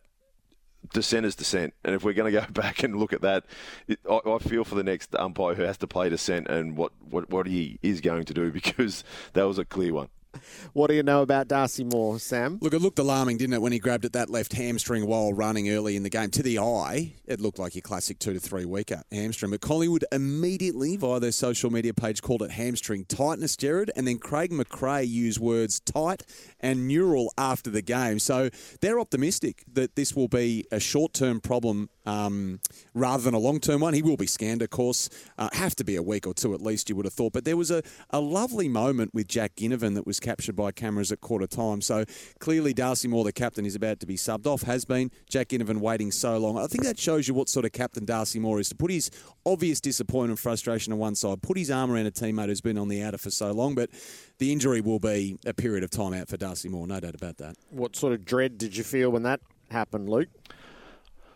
dissent 0.94 1.26
is 1.26 1.36
dissent. 1.36 1.74
And 1.84 1.96
if 1.96 2.04
we're 2.04 2.13
going 2.13 2.34
to 2.34 2.41
go 2.41 2.46
back 2.52 2.84
and 2.84 2.98
look 2.98 3.13
at 3.13 3.22
that, 3.22 3.46
it, 3.88 4.00
I, 4.10 4.20
I 4.26 4.39
feel 4.39 4.63
for 4.63 4.76
the 4.76 4.84
next 4.84 5.15
umpire 5.15 5.56
who 5.56 5.63
has 5.63 5.78
to 5.78 5.88
play 5.88 6.10
dissent 6.10 6.48
and 6.48 6.76
what, 6.76 6.91
what, 7.10 7.30
what 7.30 7.48
he 7.48 7.80
is 7.82 8.02
going 8.02 8.26
to 8.26 8.34
do 8.34 8.52
because 8.52 9.04
that 9.34 9.44
was 9.44 9.58
a 9.58 9.65
clear 9.65 9.94
one. 9.94 10.10
What 10.74 10.88
do 10.88 10.96
you 10.96 11.04
know 11.04 11.22
about 11.22 11.48
Darcy 11.48 11.84
Moore, 11.84 12.17
Sam? 12.20 12.58
Look, 12.62 12.74
it 12.74 12.80
looked 12.80 13.00
alarming, 13.00 13.38
didn't 13.38 13.56
it, 13.56 13.62
when 13.62 13.74
he 13.74 13.80
grabbed 13.80 14.06
at 14.06 14.13
that 14.13 14.30
left 14.30 14.54
hamstring 14.54 15.06
while 15.06 15.34
running 15.34 15.70
early 15.70 15.96
in 15.96 16.04
the 16.04 16.10
game. 16.10 16.30
To 16.32 16.44
the 16.44 16.60
eye, 16.60 17.13
it 17.26 17.41
looked 17.41 17.60
like 17.60 17.76
your 17.76 17.82
classic 17.82 18.20
two 18.20 18.34
to 18.34 18.39
three 18.39 18.63
weeker 18.63 19.04
hamstring. 19.12 19.52
But 19.52 19.62
Collingwood 19.62 20.06
immediately, 20.12 20.96
via 20.96 21.20
their 21.20 21.34
social 21.34 21.70
media 21.70 21.94
page, 21.94 22.22
called 22.22 22.41
it 22.41 22.52
hamstring 22.52 23.06
tightness, 23.06 23.58
Gerard. 23.58 23.91
And 23.96 24.08
then 24.08 24.17
Craig 24.17 24.52
McRae 24.52 25.08
used 25.08 25.39
words 25.39 25.80
tight 25.82 26.24
and 26.60 26.88
neural 26.88 27.34
after 27.38 27.70
the 27.70 27.82
game. 27.82 28.20
So 28.20 28.50
they're 28.80 29.00
optimistic 29.00 29.63
that 29.74 29.96
this 29.96 30.15
will 30.15 30.30
be 30.30 30.65
a 30.72 30.80
short 30.80 31.13
term 31.13 31.41
problem 31.41 31.89
um, 32.06 32.60
rather 32.94 33.24
than 33.24 33.34
a 33.34 33.39
long 33.39 33.60
term 33.60 33.82
one. 33.82 33.94
He 33.94 34.02
will 34.02 34.17
be 34.17 34.28
scanned, 34.28 34.62
of 34.62 34.70
course. 34.70 35.10
Uh, 35.38 35.50
have 35.54 35.76
to 35.76 35.84
be 35.84 35.96
a 35.96 36.04
week 36.04 36.26
or 36.26 36.34
two 36.34 36.54
at 36.54 36.62
least, 36.62 36.89
you 36.89 36.96
would 36.96 37.06
have 37.06 37.13
thought. 37.13 37.34
But 37.34 37.46
there 37.46 37.58
was 37.58 37.72
a, 37.72 37.84
a 38.10 38.20
lovely 38.20 38.70
moment 38.70 39.13
with 39.13 39.28
Jack 39.28 39.56
Ginnivan 39.56 39.96
that 39.96 40.08
was 40.08 40.20
captured 40.21 40.55
by 40.55 40.71
cameras 40.71 41.12
at 41.12 41.21
quarter 41.21 41.47
time. 41.47 41.81
So 41.81 42.05
clearly, 42.39 42.73
Darcy 42.73 43.07
Moore, 43.07 43.23
the 43.23 43.31
captain, 43.31 43.65
is 43.65 43.75
about 43.75 43.99
to 43.99 44.05
be 44.05 44.15
subbed 44.15 44.47
off, 44.47 44.62
has 44.63 44.86
been. 44.86 45.12
Jack 45.29 45.49
Ginnivan 45.49 45.77
waiting 45.77 46.12
so 46.12 46.38
long. 46.38 46.57
I 46.57 46.67
think 46.67 46.84
that 46.84 46.99
shows 46.99 47.27
you 47.27 47.34
what 47.34 47.49
sort 47.49 47.65
of 47.65 47.71
captain 47.71 48.05
Darcy 48.05 48.39
Moore 48.39 48.60
is 48.60 48.69
to 48.69 48.75
put 48.75 48.91
his 48.91 49.12
obvious 49.45 49.81
disappointment 49.81 50.31
and 50.31 50.39
frustration 50.39 50.93
on 50.93 50.99
one 50.99 51.15
side, 51.15 51.41
put 51.41 51.57
his 51.57 51.71
arm 51.71 51.91
around 51.91 52.05
a 52.05 52.12
teammate 52.12 52.47
who's 52.47 52.62
been 52.62 52.77
on 52.77 52.88
the 52.88 53.01
outer 53.03 53.17
for 53.17 53.31
so 53.31 53.51
long. 53.51 53.75
But 53.75 53.89
the 54.38 54.51
injury 54.51 54.81
will 54.81 54.99
be 54.99 55.38
a 55.45 55.53
period 55.53 55.84
of 55.84 55.89
time 55.89 56.13
out 56.13 56.27
for 56.27 56.38
Darcy 56.38 56.69
Moore, 56.69 56.88
no 56.88 56.99
doubt 56.99 57.15
about 57.15 57.38
that. 57.38 57.55
What 57.69 57.95
sort 57.95 58.13
of 58.13 58.25
dread 58.25 58.57
did 58.57 58.77
you 58.77 58.84
feel 58.84 59.10
when 59.10 59.23
that 59.23 59.41
happened, 59.69 60.10
Luke? 60.10 60.29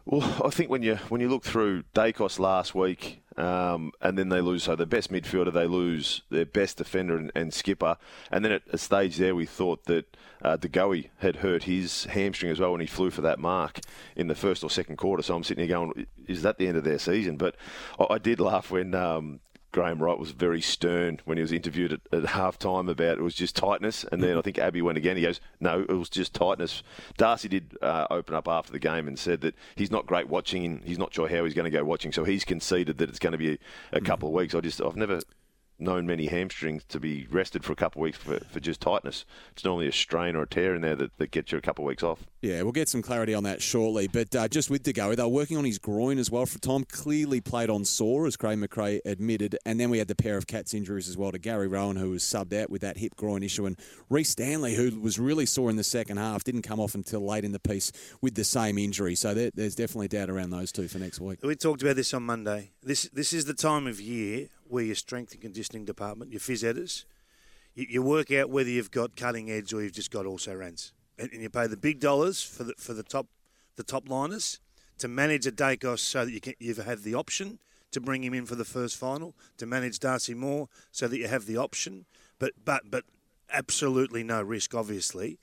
Well, 0.05 0.21
I 0.45 0.49
think 0.49 0.69
when 0.69 0.83
you 0.83 0.97
when 1.09 1.19
you 1.19 1.29
look 1.29 1.43
through 1.43 1.83
Daicos 1.95 2.37
last 2.37 2.75
week, 2.75 3.23
um, 3.37 3.91
and 4.01 4.17
then 4.17 4.29
they 4.29 4.41
lose, 4.41 4.63
so 4.63 4.75
the 4.75 4.85
best 4.85 5.11
midfielder, 5.11 5.51
they 5.51 5.67
lose 5.67 6.21
their 6.29 6.45
best 6.45 6.77
defender 6.77 7.17
and, 7.17 7.31
and 7.35 7.53
skipper, 7.53 7.97
and 8.31 8.43
then 8.43 8.51
at 8.51 8.63
a 8.71 8.77
stage 8.77 9.17
there, 9.17 9.35
we 9.35 9.45
thought 9.45 9.85
that 9.85 10.17
uh, 10.41 10.57
De 10.57 11.09
had 11.17 11.37
hurt 11.37 11.63
his 11.63 12.05
hamstring 12.05 12.51
as 12.51 12.59
well 12.59 12.71
when 12.71 12.81
he 12.81 12.87
flew 12.87 13.09
for 13.09 13.21
that 13.21 13.39
mark 13.39 13.79
in 14.15 14.27
the 14.27 14.35
first 14.35 14.63
or 14.63 14.69
second 14.69 14.97
quarter. 14.97 15.23
So 15.23 15.35
I'm 15.35 15.43
sitting 15.43 15.67
here 15.67 15.75
going, 15.75 16.07
is 16.27 16.43
that 16.43 16.57
the 16.57 16.67
end 16.67 16.77
of 16.77 16.83
their 16.83 16.99
season? 16.99 17.37
But 17.37 17.55
I, 17.99 18.15
I 18.15 18.17
did 18.17 18.39
laugh 18.39 18.71
when. 18.71 18.93
Um, 18.93 19.39
Graham 19.75 20.01
Wright 20.01 20.17
was 20.17 20.31
very 20.31 20.61
stern 20.61 21.19
when 21.25 21.37
he 21.37 21.41
was 21.41 21.51
interviewed 21.51 21.91
at, 21.91 21.99
at 22.13 22.25
half 22.27 22.57
time 22.57 22.87
about 22.87 23.17
it 23.17 23.21
was 23.21 23.35
just 23.35 23.57
tightness. 23.57 24.05
And 24.09 24.23
then 24.23 24.37
I 24.37 24.41
think 24.41 24.57
Abby 24.57 24.81
went 24.81 24.97
again. 24.97 25.17
He 25.17 25.23
goes, 25.23 25.41
No, 25.59 25.81
it 25.81 25.91
was 25.91 26.07
just 26.07 26.33
tightness. 26.33 26.81
Darcy 27.17 27.49
did 27.49 27.77
uh, 27.81 28.07
open 28.09 28.35
up 28.35 28.47
after 28.47 28.71
the 28.71 28.79
game 28.79 29.05
and 29.05 29.19
said 29.19 29.41
that 29.41 29.53
he's 29.75 29.91
not 29.91 30.05
great 30.05 30.29
watching 30.29 30.81
he's 30.85 30.97
not 30.97 31.13
sure 31.13 31.27
how 31.27 31.43
he's 31.43 31.53
going 31.53 31.69
to 31.69 31.77
go 31.77 31.83
watching. 31.83 32.13
So 32.13 32.23
he's 32.23 32.45
conceded 32.45 32.99
that 32.99 33.09
it's 33.09 33.19
going 33.19 33.33
to 33.33 33.37
be 33.37 33.51
a, 33.91 33.97
a 33.97 34.01
couple 34.01 34.29
of 34.29 34.33
weeks. 34.33 34.55
I 34.55 34.61
just, 34.61 34.81
I've 34.81 34.95
never 34.95 35.19
known 35.77 36.05
many 36.05 36.27
hamstrings 36.27 36.83
to 36.85 36.99
be 36.99 37.27
rested 37.29 37.63
for 37.63 37.73
a 37.73 37.75
couple 37.75 38.01
of 38.01 38.03
weeks 38.03 38.17
for, 38.17 38.39
for 38.39 38.59
just 38.59 38.81
tightness. 38.81 39.25
It's 39.51 39.65
normally 39.65 39.87
a 39.87 39.91
strain 39.91 40.35
or 40.35 40.43
a 40.43 40.47
tear 40.47 40.75
in 40.75 40.81
there 40.81 40.95
that, 40.95 41.17
that 41.17 41.31
gets 41.31 41.51
you 41.51 41.57
a 41.57 41.61
couple 41.61 41.83
of 41.83 41.87
weeks 41.87 42.03
off. 42.03 42.25
Yeah, 42.41 42.61
we'll 42.61 42.71
get 42.71 42.89
some 42.89 43.01
clarity 43.01 43.33
on 43.33 43.43
that 43.43 43.61
shortly. 43.61 44.07
But 44.07 44.35
uh, 44.35 44.47
just 44.47 44.69
with 44.69 44.83
De 44.83 44.93
Goey, 44.93 45.15
they 45.15 45.23
were 45.23 45.29
working 45.29 45.57
on 45.57 45.65
his 45.65 45.79
groin 45.79 46.19
as 46.19 46.29
well 46.29 46.45
for 46.45 46.59
Tom. 46.59 46.83
Clearly 46.83 47.41
played 47.41 47.69
on 47.69 47.85
sore, 47.85 48.27
as 48.27 48.37
Craig 48.37 48.59
McRae 48.59 48.99
admitted. 49.03 49.57
And 49.65 49.79
then 49.79 49.89
we 49.89 49.97
had 49.97 50.07
the 50.07 50.15
pair 50.15 50.37
of 50.37 50.47
Cats 50.47 50.73
injuries 50.73 51.09
as 51.09 51.17
well 51.17 51.31
to 51.31 51.39
Gary 51.39 51.67
Rohan, 51.67 51.95
who 51.95 52.11
was 52.11 52.23
subbed 52.23 52.53
out 52.53 52.69
with 52.69 52.81
that 52.81 52.97
hip 52.97 53.15
groin 53.15 53.43
issue, 53.43 53.65
and 53.65 53.77
Rhys 54.09 54.29
Stanley, 54.29 54.75
who 54.75 54.99
was 54.99 55.17
really 55.19 55.45
sore 55.45 55.69
in 55.69 55.75
the 55.75 55.83
second 55.83 56.17
half, 56.17 56.43
didn't 56.43 56.61
come 56.61 56.79
off 56.79 56.95
until 56.95 57.25
late 57.25 57.43
in 57.43 57.51
the 57.51 57.59
piece 57.59 57.91
with 58.21 58.35
the 58.35 58.43
same 58.43 58.77
injury. 58.77 59.15
So 59.15 59.33
there, 59.33 59.51
there's 59.53 59.75
definitely 59.75 60.09
doubt 60.09 60.29
around 60.29 60.51
those 60.51 60.71
two 60.71 60.87
for 60.87 60.99
next 60.99 61.19
week. 61.19 61.39
We 61.41 61.55
talked 61.55 61.81
about 61.81 61.95
this 61.95 62.13
on 62.13 62.23
Monday. 62.23 62.71
This 62.83 63.03
this 63.13 63.33
is 63.33 63.45
the 63.45 63.53
time 63.53 63.87
of 63.87 63.99
year 63.99 64.49
where 64.67 64.83
your 64.83 64.95
strength 64.95 65.31
and 65.33 65.41
conditioning 65.41 65.85
department, 65.85 66.31
your 66.31 66.39
phys 66.39 66.63
editors, 66.63 67.05
you, 67.73 67.85
you 67.89 68.01
work 68.01 68.31
out 68.31 68.49
whether 68.49 68.69
you've 68.69 68.91
got 68.91 69.15
cutting 69.15 69.51
edge 69.51 69.73
or 69.73 69.81
you've 69.83 69.93
just 69.93 70.11
got 70.11 70.25
also 70.25 70.53
rans, 70.55 70.93
and, 71.17 71.31
and 71.31 71.41
you 71.41 71.49
pay 71.49 71.67
the 71.67 71.77
big 71.77 71.99
dollars 71.99 72.41
for 72.41 72.63
the 72.63 72.73
for 72.77 72.93
the 72.93 73.03
top 73.03 73.27
the 73.75 73.83
top 73.83 74.09
liners 74.09 74.59
to 74.97 75.07
manage 75.07 75.45
a 75.45 75.51
Daicos 75.51 75.99
so 75.99 76.25
that 76.25 76.31
you 76.31 76.39
can 76.39 76.53
you 76.59 76.73
have 76.73 76.85
had 76.85 77.03
the 77.03 77.15
option 77.15 77.59
to 77.91 78.01
bring 78.01 78.23
him 78.23 78.33
in 78.33 78.45
for 78.45 78.55
the 78.55 78.65
first 78.65 78.97
final, 78.97 79.33
to 79.57 79.65
manage 79.65 79.99
Darcy 79.99 80.33
Moore 80.33 80.67
so 80.91 81.07
that 81.07 81.17
you 81.17 81.27
have 81.27 81.45
the 81.45 81.57
option. 81.57 82.05
But 82.39 82.53
but 82.63 82.83
but 82.89 83.03
absolutely 83.51 84.23
no 84.23 84.41
risk, 84.41 84.73
obviously. 84.73 85.39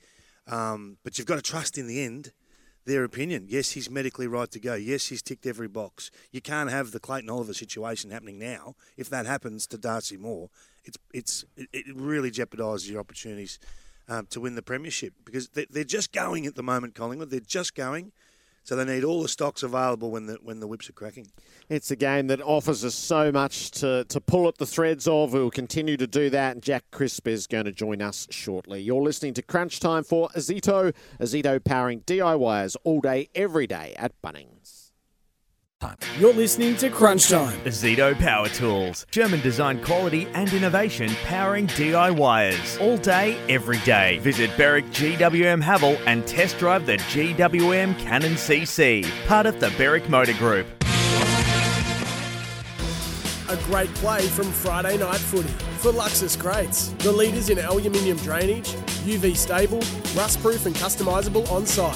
Um, 0.47 0.99
but 1.05 1.19
you've 1.19 1.27
got 1.27 1.37
to 1.37 1.43
trust 1.43 1.79
in 1.79 1.87
the 1.87 2.03
end 2.03 2.33
their 2.85 3.05
opinion. 3.05 3.47
Yes, 3.49 3.71
he's 3.71 3.91
medically 3.91 4.27
right 4.27 4.51
to 4.51 4.61
go. 4.61 4.75
Yes, 4.75 5.07
he's 5.07 5.23
ticked 5.23 5.47
every 5.47 5.69
box. 5.69 6.11
You 6.31 6.41
can't 6.41 6.71
have 6.71 6.91
the 6.91 7.01
Clayton 7.01 7.31
Oliver 7.31 7.55
situation 7.55 8.11
happening 8.11 8.39
now. 8.39 8.75
If 8.97 9.09
that 9.11 9.27
happens 9.27 9.67
to 9.69 9.79
Darcy 9.79 10.17
Moore, 10.17 10.51
it's 10.85 10.99
it's 11.13 11.45
it, 11.57 11.85
really 11.95 12.31
jeopardises 12.31 12.91
your 12.91 13.01
opportunities 13.01 13.59
um, 14.09 14.27
to 14.27 14.41
win 14.41 14.55
the 14.55 14.63
premiership 14.63 15.15
because 15.25 15.49
they, 15.51 15.67
they're 15.71 15.85
just 15.85 16.13
going 16.13 16.47
at 16.47 16.55
the 16.55 16.63
moment, 16.63 16.95
Collingwood. 16.95 17.31
They're 17.31 17.41
just 17.41 17.75
going. 17.75 18.13
So 18.65 18.77
they 18.77 18.85
need 18.85 19.03
all 19.03 19.23
the 19.23 19.29
stocks 19.29 19.63
available 19.63 20.11
when 20.11 20.27
the 20.27 20.39
when 20.43 20.61
the 20.61 20.67
whips 20.67 20.89
are 20.89 20.93
cracking. 20.93 21.27
It's 21.69 21.91
a 21.91 21.97
game 21.97 22.29
that 22.29 22.41
offers 22.41 22.85
us 22.85 22.95
so 22.95 23.33
much 23.33 23.71
to, 23.73 24.05
to 24.05 24.21
pull 24.21 24.47
at 24.47 24.59
the 24.59 24.67
threads 24.67 25.09
of. 25.09 25.33
We'll 25.33 25.51
continue 25.51 25.97
to 25.97 26.07
do 26.07 26.31
that. 26.31 26.53
And 26.53 26.63
Jack 26.63 26.85
Crisp 26.91 27.27
is 27.27 27.47
going 27.47 27.65
to 27.65 27.73
join 27.73 28.01
us 28.01 28.29
shortly. 28.31 28.81
You're 28.81 29.03
listening 29.03 29.35
to 29.35 29.43
Crunch 29.43 29.81
Time 29.81 30.05
for 30.05 30.29
Ozito. 30.37 30.95
Ozito 31.21 31.65
powering 31.65 32.03
DIYers 32.03 32.77
all 32.85 33.01
day, 33.01 33.29
every 33.35 33.67
day 33.67 33.95
at 33.97 34.13
Bunnings. 34.23 34.82
You're 36.19 36.33
listening 36.33 36.77
to 36.77 36.91
Crunch 36.91 37.29
Time. 37.29 37.59
Ozito 37.61 38.19
Power 38.19 38.49
Tools. 38.49 39.07
German 39.11 39.41
design 39.41 39.83
quality 39.83 40.27
and 40.35 40.53
innovation 40.53 41.11
powering 41.25 41.67
DIYers. 41.69 42.81
All 42.81 42.97
day, 42.99 43.39
every 43.49 43.79
day. 43.79 44.19
Visit 44.19 44.51
Berwick 44.57 44.87
GWM 44.87 45.63
Haval 45.63 45.99
and 46.07 46.27
test 46.27 46.59
drive 46.59 46.87
the 46.87 46.99
GWM 46.99 47.99
Cannon 47.99 48.35
CC. 48.35 49.05
Part 49.27 49.47
of 49.47 49.59
the 49.61 49.71
Berwick 49.77 50.09
Motor 50.09 50.35
Group. 50.35 50.67
A 53.49 53.57
great 53.65 53.93
play 53.97 54.23
from 54.29 54.47
Friday 54.47 54.97
night 54.97 55.19
footy 55.19 55.49
for 55.79 55.93
Luxus 55.93 56.39
Grates. 56.39 56.89
The 56.99 57.13
leaders 57.13 57.51
in 57.51 57.59
aluminium 57.59 58.17
drainage, 58.19 58.69
UV 59.05 59.37
stable, 59.37 59.81
rust 60.17 60.41
proof 60.41 60.65
and 60.65 60.75
customisable 60.77 61.51
on 61.51 61.67
site. 61.67 61.95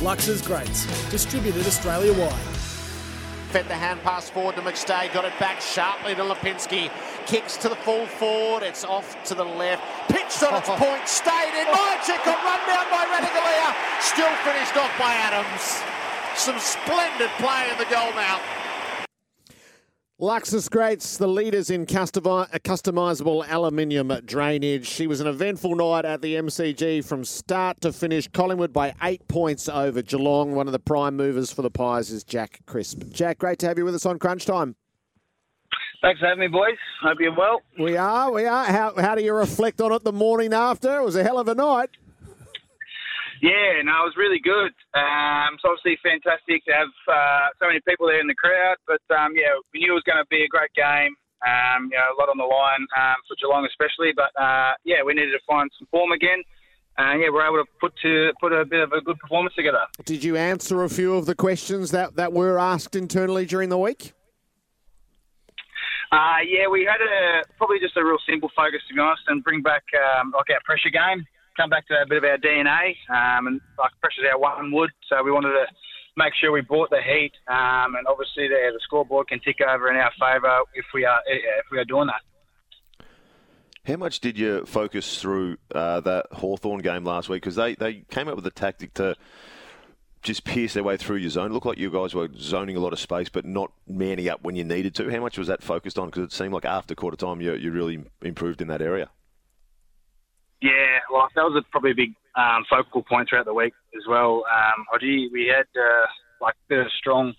Luxus 0.00 0.44
Grates, 0.44 0.84
distributed 1.10 1.66
Australia 1.66 2.12
wide. 2.12 2.57
Fed 3.48 3.64
the 3.64 3.80
hand 3.80 3.96
pass 4.04 4.28
forward 4.28 4.56
to 4.56 4.60
McStay, 4.60 5.08
got 5.14 5.24
it 5.24 5.32
back 5.40 5.62
sharply 5.62 6.14
to 6.14 6.20
Lipinski. 6.20 6.92
Kicks 7.24 7.56
to 7.56 7.70
the 7.70 7.80
full 7.80 8.04
forward, 8.04 8.62
it's 8.62 8.84
off 8.84 9.16
to 9.24 9.34
the 9.34 9.44
left. 9.44 9.80
Pitched 10.12 10.44
on 10.44 10.52
its 10.60 10.68
point, 10.76 11.08
stayed 11.08 11.56
in. 11.56 11.64
Mihocek 11.72 12.20
got 12.28 12.36
run 12.44 12.60
down 12.68 12.84
by 12.92 13.08
Ratugolea. 13.08 13.72
Still 14.04 14.28
finished 14.44 14.76
off 14.76 14.92
by 15.00 15.16
Adams. 15.16 15.80
Some 16.36 16.60
splendid 16.60 17.32
play 17.40 17.72
in 17.72 17.78
the 17.80 17.88
goal 17.88 18.12
now. 18.12 18.36
Luxus 20.20 20.68
Grates, 20.68 21.16
the 21.16 21.28
leaders 21.28 21.70
in 21.70 21.86
customi- 21.86 22.48
customisable 22.62 23.48
aluminium 23.48 24.08
drainage. 24.24 24.84
She 24.84 25.06
was 25.06 25.20
an 25.20 25.28
eventful 25.28 25.76
night 25.76 26.04
at 26.04 26.22
the 26.22 26.34
MCG 26.34 27.04
from 27.04 27.24
start 27.24 27.80
to 27.82 27.92
finish. 27.92 28.26
Collingwood 28.26 28.72
by 28.72 28.94
eight 29.04 29.28
points 29.28 29.68
over 29.68 30.02
Geelong. 30.02 30.56
One 30.56 30.66
of 30.66 30.72
the 30.72 30.80
prime 30.80 31.14
movers 31.14 31.52
for 31.52 31.62
the 31.62 31.70
Pies 31.70 32.10
is 32.10 32.24
Jack 32.24 32.58
Crisp. 32.66 33.04
Jack, 33.12 33.38
great 33.38 33.60
to 33.60 33.68
have 33.68 33.78
you 33.78 33.84
with 33.84 33.94
us 33.94 34.04
on 34.04 34.18
Crunch 34.18 34.44
Time. 34.44 34.74
Thanks 36.02 36.18
for 36.18 36.26
having 36.26 36.40
me, 36.40 36.48
boys. 36.48 36.76
Hope 37.00 37.18
you're 37.20 37.36
well. 37.36 37.62
We 37.78 37.96
are, 37.96 38.32
we 38.32 38.44
are. 38.44 38.64
How, 38.64 38.94
how 38.96 39.14
do 39.14 39.22
you 39.22 39.32
reflect 39.32 39.80
on 39.80 39.92
it 39.92 40.02
the 40.02 40.12
morning 40.12 40.52
after? 40.52 40.98
It 40.98 41.04
was 41.04 41.14
a 41.14 41.22
hell 41.22 41.38
of 41.38 41.46
a 41.46 41.54
night. 41.54 41.90
Yeah, 43.40 43.82
no, 43.84 44.02
it 44.02 44.08
was 44.10 44.16
really 44.16 44.40
good. 44.40 44.74
Um, 44.94 45.54
it's 45.54 45.64
obviously 45.64 45.98
fantastic 46.02 46.64
to 46.66 46.72
have 46.74 46.92
uh, 47.06 47.54
so 47.60 47.66
many 47.66 47.80
people 47.86 48.06
there 48.06 48.20
in 48.20 48.26
the 48.26 48.34
crowd, 48.34 48.76
but 48.86 49.02
um, 49.14 49.34
yeah, 49.36 49.54
we 49.72 49.80
knew 49.80 49.92
it 49.92 50.00
was 50.00 50.06
going 50.06 50.18
to 50.18 50.26
be 50.26 50.42
a 50.42 50.48
great 50.48 50.72
game. 50.74 51.14
Um, 51.46 51.86
you 51.86 51.94
know, 51.94 52.10
a 52.10 52.18
lot 52.18 52.28
on 52.28 52.38
the 52.38 52.44
line 52.44 52.82
um, 52.98 53.14
for 53.30 53.38
Geelong 53.38 53.62
especially, 53.66 54.10
but 54.10 54.34
uh, 54.40 54.74
yeah, 54.82 55.06
we 55.06 55.14
needed 55.14 55.30
to 55.32 55.44
find 55.46 55.70
some 55.78 55.86
form 55.90 56.10
again. 56.10 56.42
And 56.98 57.22
yeah, 57.22 57.28
we're 57.30 57.46
able 57.46 57.62
to 57.62 57.70
put 57.78 57.94
to 58.02 58.32
put 58.40 58.52
a 58.52 58.64
bit 58.64 58.80
of 58.80 58.90
a 58.90 59.00
good 59.00 59.18
performance 59.20 59.54
together. 59.54 59.86
Did 60.04 60.24
you 60.24 60.36
answer 60.36 60.82
a 60.82 60.88
few 60.88 61.14
of 61.14 61.26
the 61.26 61.36
questions 61.36 61.92
that, 61.92 62.16
that 62.16 62.32
were 62.32 62.58
asked 62.58 62.96
internally 62.96 63.46
during 63.46 63.68
the 63.68 63.78
week? 63.78 64.14
Uh, 66.10 66.42
yeah, 66.42 66.66
we 66.66 66.82
had 66.82 66.98
a 66.98 67.44
probably 67.56 67.78
just 67.78 67.96
a 67.96 68.04
real 68.04 68.18
simple 68.28 68.50
focus 68.56 68.80
to 68.88 68.94
be 68.94 69.00
honest, 69.00 69.22
and 69.28 69.44
bring 69.44 69.62
back 69.62 69.84
um, 69.94 70.32
like 70.34 70.50
our 70.50 70.60
pressure 70.64 70.90
game 70.90 71.24
come 71.58 71.70
back 71.70 71.86
to 71.88 71.94
a 72.00 72.06
bit 72.06 72.18
of 72.18 72.24
our 72.24 72.38
DNA, 72.38 72.94
um, 73.10 73.48
and 73.48 73.60
like 73.78 73.90
pressure's 74.00 74.24
our 74.32 74.38
one 74.38 74.70
wood, 74.72 74.90
so 75.08 75.22
we 75.22 75.32
wanted 75.32 75.50
to 75.50 75.66
make 76.16 76.32
sure 76.34 76.52
we 76.52 76.60
brought 76.60 76.90
the 76.90 77.02
heat, 77.02 77.32
um, 77.48 77.96
and 77.96 78.06
obviously 78.06 78.48
the, 78.48 78.70
the 78.72 78.80
scoreboard 78.82 79.28
can 79.28 79.40
tick 79.40 79.56
over 79.60 79.90
in 79.90 79.96
our 79.96 80.12
favour 80.18 80.60
if 80.74 80.84
we 80.94 81.04
are 81.04 81.20
if 81.26 81.66
we 81.70 81.78
are 81.78 81.84
doing 81.84 82.06
that. 82.06 82.22
How 83.84 83.96
much 83.96 84.20
did 84.20 84.38
you 84.38 84.66
focus 84.66 85.20
through 85.20 85.56
uh, 85.74 86.00
that 86.00 86.26
Hawthorn 86.32 86.80
game 86.80 87.04
last 87.04 87.28
week? 87.28 87.42
Because 87.42 87.56
they, 87.56 87.74
they 87.74 88.04
came 88.10 88.28
up 88.28 88.36
with 88.36 88.46
a 88.46 88.50
tactic 88.50 88.92
to 88.94 89.16
just 90.22 90.44
pierce 90.44 90.74
their 90.74 90.84
way 90.84 90.98
through 90.98 91.16
your 91.16 91.30
zone. 91.30 91.54
Looked 91.54 91.64
like 91.64 91.78
you 91.78 91.90
guys 91.90 92.14
were 92.14 92.28
zoning 92.36 92.76
a 92.76 92.80
lot 92.80 92.92
of 92.92 92.98
space, 92.98 93.30
but 93.30 93.46
not 93.46 93.72
manning 93.86 94.28
up 94.28 94.42
when 94.42 94.56
you 94.56 94.64
needed 94.64 94.94
to. 94.96 95.10
How 95.10 95.20
much 95.20 95.38
was 95.38 95.48
that 95.48 95.62
focused 95.62 95.98
on? 95.98 96.08
Because 96.08 96.24
it 96.24 96.32
seemed 96.32 96.52
like 96.52 96.66
after 96.66 96.94
quarter 96.94 97.16
time 97.16 97.40
you, 97.40 97.54
you 97.54 97.70
really 97.70 98.04
improved 98.20 98.60
in 98.60 98.68
that 98.68 98.82
area. 98.82 99.08
Yeah, 100.60 100.98
well, 101.12 101.28
that 101.34 101.42
was 101.42 101.62
a, 101.62 101.70
probably 101.70 101.92
a 101.92 101.94
big 101.94 102.14
um, 102.36 102.64
focal 102.68 103.02
point 103.02 103.28
throughout 103.28 103.46
the 103.46 103.54
week 103.54 103.74
as 103.96 104.02
well. 104.08 104.44
Um, 104.50 104.86
Hodgie, 104.92 105.26
we 105.32 105.46
had 105.46 105.66
uh, 105.78 106.06
like 106.40 106.54
a 106.70 106.84
strong 106.98 107.34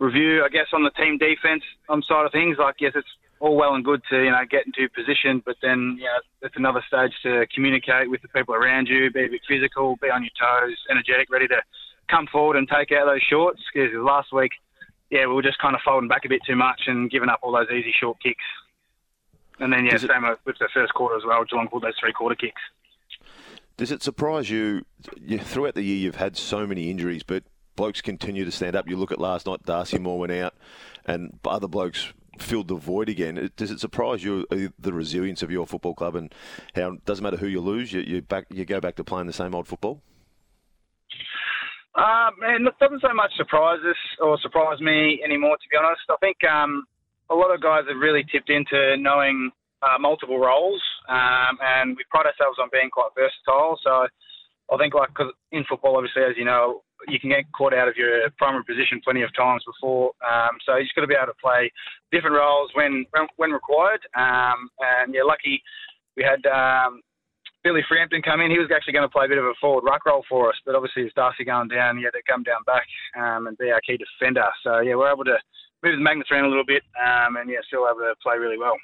review, 0.00 0.44
I 0.44 0.48
guess, 0.48 0.66
on 0.72 0.82
the 0.82 0.90
team 0.90 1.18
defense 1.18 1.62
on 1.88 2.02
side 2.02 2.26
of 2.26 2.32
things. 2.32 2.56
Like, 2.58 2.76
yes, 2.80 2.92
it's 2.94 3.08
all 3.40 3.56
well 3.56 3.74
and 3.74 3.84
good 3.84 4.02
to 4.10 4.24
you 4.24 4.30
know 4.30 4.42
get 4.50 4.66
into 4.66 4.88
position, 4.94 5.42
but 5.44 5.56
then 5.62 5.96
you 5.98 6.04
know 6.04 6.18
it's 6.42 6.56
another 6.56 6.82
stage 6.88 7.12
to 7.22 7.46
communicate 7.54 8.10
with 8.10 8.22
the 8.22 8.28
people 8.28 8.54
around 8.54 8.88
you, 8.88 9.10
be 9.10 9.24
a 9.24 9.28
bit 9.28 9.42
physical, 9.48 9.96
be 10.00 10.08
on 10.08 10.22
your 10.22 10.34
toes, 10.40 10.76
energetic, 10.90 11.30
ready 11.30 11.46
to 11.48 11.60
come 12.10 12.26
forward 12.30 12.56
and 12.56 12.68
take 12.68 12.92
out 12.92 13.06
those 13.06 13.22
shorts. 13.28 13.60
Because 13.72 13.90
last 13.94 14.32
week, 14.32 14.52
yeah, 15.10 15.26
we 15.26 15.34
were 15.34 15.42
just 15.42 15.58
kind 15.58 15.74
of 15.74 15.80
folding 15.84 16.08
back 16.08 16.24
a 16.24 16.28
bit 16.28 16.40
too 16.46 16.56
much 16.56 16.82
and 16.86 17.10
giving 17.10 17.28
up 17.28 17.40
all 17.42 17.52
those 17.52 17.70
easy 17.70 17.94
short 17.98 18.16
kicks. 18.22 18.44
And 19.58 19.72
then, 19.72 19.84
yeah, 19.84 19.92
Does 19.92 20.02
same 20.02 20.24
it, 20.24 20.38
with 20.44 20.56
the 20.58 20.68
first 20.74 20.92
quarter 20.94 21.16
as 21.16 21.22
well. 21.26 21.44
Geelong 21.44 21.68
pulled 21.68 21.82
those 21.82 21.94
three 22.00 22.12
quarter 22.12 22.34
kicks. 22.34 22.60
Does 23.76 23.90
it 23.90 24.02
surprise 24.02 24.50
you, 24.50 24.84
you, 25.20 25.38
throughout 25.38 25.74
the 25.74 25.82
year 25.82 25.96
you've 25.96 26.16
had 26.16 26.36
so 26.36 26.66
many 26.66 26.90
injuries, 26.90 27.22
but 27.22 27.44
blokes 27.74 28.00
continue 28.00 28.44
to 28.44 28.50
stand 28.50 28.74
up? 28.74 28.88
You 28.88 28.96
look 28.96 29.12
at 29.12 29.20
last 29.20 29.46
night, 29.46 29.62
Darcy 29.64 29.98
Moore 29.98 30.18
went 30.18 30.32
out, 30.32 30.54
and 31.04 31.38
other 31.44 31.68
blokes 31.68 32.12
filled 32.38 32.68
the 32.68 32.74
void 32.74 33.08
again. 33.08 33.50
Does 33.56 33.70
it 33.70 33.80
surprise 33.80 34.22
you 34.24 34.46
uh, 34.50 34.68
the 34.78 34.92
resilience 34.92 35.42
of 35.42 35.50
your 35.50 35.66
football 35.66 35.94
club 35.94 36.16
and 36.16 36.34
how 36.74 36.92
it 36.92 37.04
doesn't 37.04 37.22
matter 37.22 37.36
who 37.36 37.46
you 37.46 37.60
lose, 37.60 37.92
you, 37.92 38.00
you 38.00 38.22
back 38.22 38.46
you 38.50 38.64
go 38.64 38.80
back 38.80 38.96
to 38.96 39.04
playing 39.04 39.26
the 39.26 39.32
same 39.32 39.54
old 39.54 39.66
football? 39.66 40.02
Uh, 41.94 42.30
man, 42.38 42.66
doesn't 42.78 43.00
so 43.00 43.14
much 43.14 43.32
surprise 43.36 43.78
us 43.88 43.96
or 44.20 44.38
surprise 44.40 44.80
me 44.80 45.22
anymore. 45.24 45.56
To 45.56 45.68
be 45.70 45.76
honest, 45.78 46.02
I 46.10 46.16
think 46.20 46.36
um, 46.44 46.84
a 47.30 47.34
lot 47.34 47.54
of 47.54 47.60
guys 47.60 47.84
have 47.88 47.96
really 47.96 48.24
tipped 48.30 48.50
into 48.50 48.96
knowing 48.98 49.50
uh, 49.82 49.98
multiple 49.98 50.38
roles, 50.38 50.82
um, 51.08 51.58
and 51.60 51.96
we 51.96 52.04
pride 52.10 52.26
ourselves 52.26 52.58
on 52.60 52.68
being 52.72 52.90
quite 52.90 53.10
versatile. 53.14 53.78
So 53.82 54.06
I 54.72 54.76
think, 54.78 54.94
like, 54.94 55.12
cause 55.14 55.32
in 55.52 55.64
football, 55.68 55.96
obviously, 55.96 56.22
as 56.22 56.36
you 56.36 56.44
know, 56.44 56.82
you 57.08 57.20
can 57.20 57.30
get 57.30 57.44
caught 57.52 57.74
out 57.74 57.88
of 57.88 57.96
your 57.96 58.30
primary 58.38 58.64
position 58.64 59.00
plenty 59.04 59.22
of 59.22 59.34
times 59.36 59.62
before. 59.66 60.10
Um, 60.24 60.56
so 60.64 60.76
you 60.76 60.84
just 60.84 60.94
got 60.94 61.02
to 61.02 61.06
be 61.06 61.14
able 61.14 61.32
to 61.32 61.42
play 61.42 61.70
different 62.10 62.36
roles 62.36 62.70
when 62.74 63.04
when 63.36 63.50
required. 63.50 64.00
Um, 64.16 64.70
and 64.80 65.14
yeah, 65.14 65.22
lucky 65.22 65.62
we 66.16 66.24
had 66.24 66.40
um, 66.48 67.00
Billy 67.62 67.82
Frampton 67.86 68.22
come 68.22 68.40
in. 68.40 68.50
He 68.50 68.58
was 68.58 68.70
actually 68.74 68.94
going 68.94 69.06
to 69.06 69.12
play 69.12 69.26
a 69.26 69.28
bit 69.28 69.38
of 69.38 69.44
a 69.44 69.54
forward 69.60 69.84
ruck 69.84 70.06
role 70.06 70.24
for 70.28 70.48
us, 70.48 70.56
but 70.64 70.74
obviously 70.74 71.04
with 71.04 71.14
Darcy 71.14 71.44
going 71.44 71.68
down, 71.68 71.98
he 71.98 72.04
had 72.04 72.16
to 72.16 72.22
come 72.26 72.42
down 72.42 72.64
back 72.64 72.86
um, 73.16 73.46
and 73.46 73.58
be 73.58 73.70
our 73.70 73.80
key 73.80 73.98
defender. 73.98 74.48
So 74.64 74.80
yeah, 74.80 74.94
we're 74.94 75.12
able 75.12 75.24
to 75.24 75.36
move 75.86 75.98
the 75.98 76.02
magnets 76.02 76.30
around 76.30 76.44
a 76.44 76.48
little 76.48 76.64
bit, 76.64 76.82
um, 77.00 77.36
and 77.36 77.48
yeah, 77.48 77.58
still 77.66 77.86
able 77.86 78.00
to 78.00 78.14
play 78.22 78.36
really 78.38 78.58
well. 78.58 78.76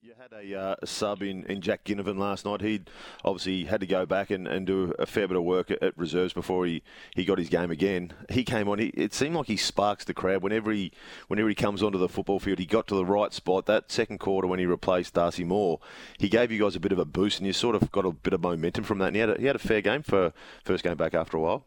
You 0.00 0.14
had 0.16 0.32
a, 0.32 0.58
uh, 0.58 0.76
sub 0.84 1.22
in, 1.22 1.44
in 1.46 1.60
Jack 1.60 1.84
Ginnivan 1.84 2.18
last 2.18 2.44
night. 2.44 2.62
He 2.62 2.82
obviously 3.24 3.64
had 3.64 3.80
to 3.80 3.86
go 3.86 4.06
back 4.06 4.30
and, 4.30 4.46
and 4.46 4.64
do 4.64 4.94
a 4.98 5.04
fair 5.04 5.26
bit 5.26 5.36
of 5.36 5.42
work 5.42 5.70
at, 5.70 5.82
at, 5.82 5.98
reserves 5.98 6.32
before 6.32 6.64
he, 6.66 6.82
he 7.14 7.24
got 7.24 7.36
his 7.36 7.48
game 7.48 7.70
again. 7.70 8.12
He 8.30 8.44
came 8.44 8.68
on. 8.68 8.78
He, 8.78 8.86
it 8.88 9.12
seemed 9.12 9.34
like 9.34 9.48
he 9.48 9.56
sparks 9.56 10.04
the 10.04 10.14
crowd 10.14 10.42
whenever 10.42 10.70
he 10.70 10.92
whenever 11.26 11.48
he 11.48 11.54
comes 11.54 11.82
onto 11.82 11.98
the 11.98 12.08
football 12.08 12.38
field. 12.38 12.60
He 12.60 12.64
got 12.64 12.86
to 12.86 12.94
the 12.94 13.04
right 13.04 13.32
spot. 13.34 13.66
That 13.66 13.90
second 13.90 14.18
quarter 14.18 14.46
when 14.46 14.60
he 14.60 14.66
replaced 14.66 15.14
Darcy 15.14 15.44
Moore, 15.44 15.80
he 16.16 16.28
gave 16.28 16.52
you 16.52 16.62
guys 16.62 16.76
a 16.76 16.80
bit 16.80 16.92
of 16.92 16.98
a 16.98 17.04
boost, 17.04 17.38
and 17.38 17.46
you 17.46 17.52
sort 17.52 17.74
of 17.74 17.90
got 17.90 18.06
a 18.06 18.12
bit 18.12 18.32
of 18.32 18.40
momentum 18.40 18.84
from 18.84 18.98
that. 19.00 19.08
And 19.08 19.16
he 19.16 19.20
had 19.20 19.30
a, 19.30 19.38
he 19.38 19.46
had 19.46 19.56
a 19.56 19.58
fair 19.58 19.82
game 19.82 20.02
for 20.02 20.32
first 20.64 20.84
game 20.84 20.96
back 20.96 21.12
after 21.12 21.36
a 21.36 21.40
while. 21.40 21.66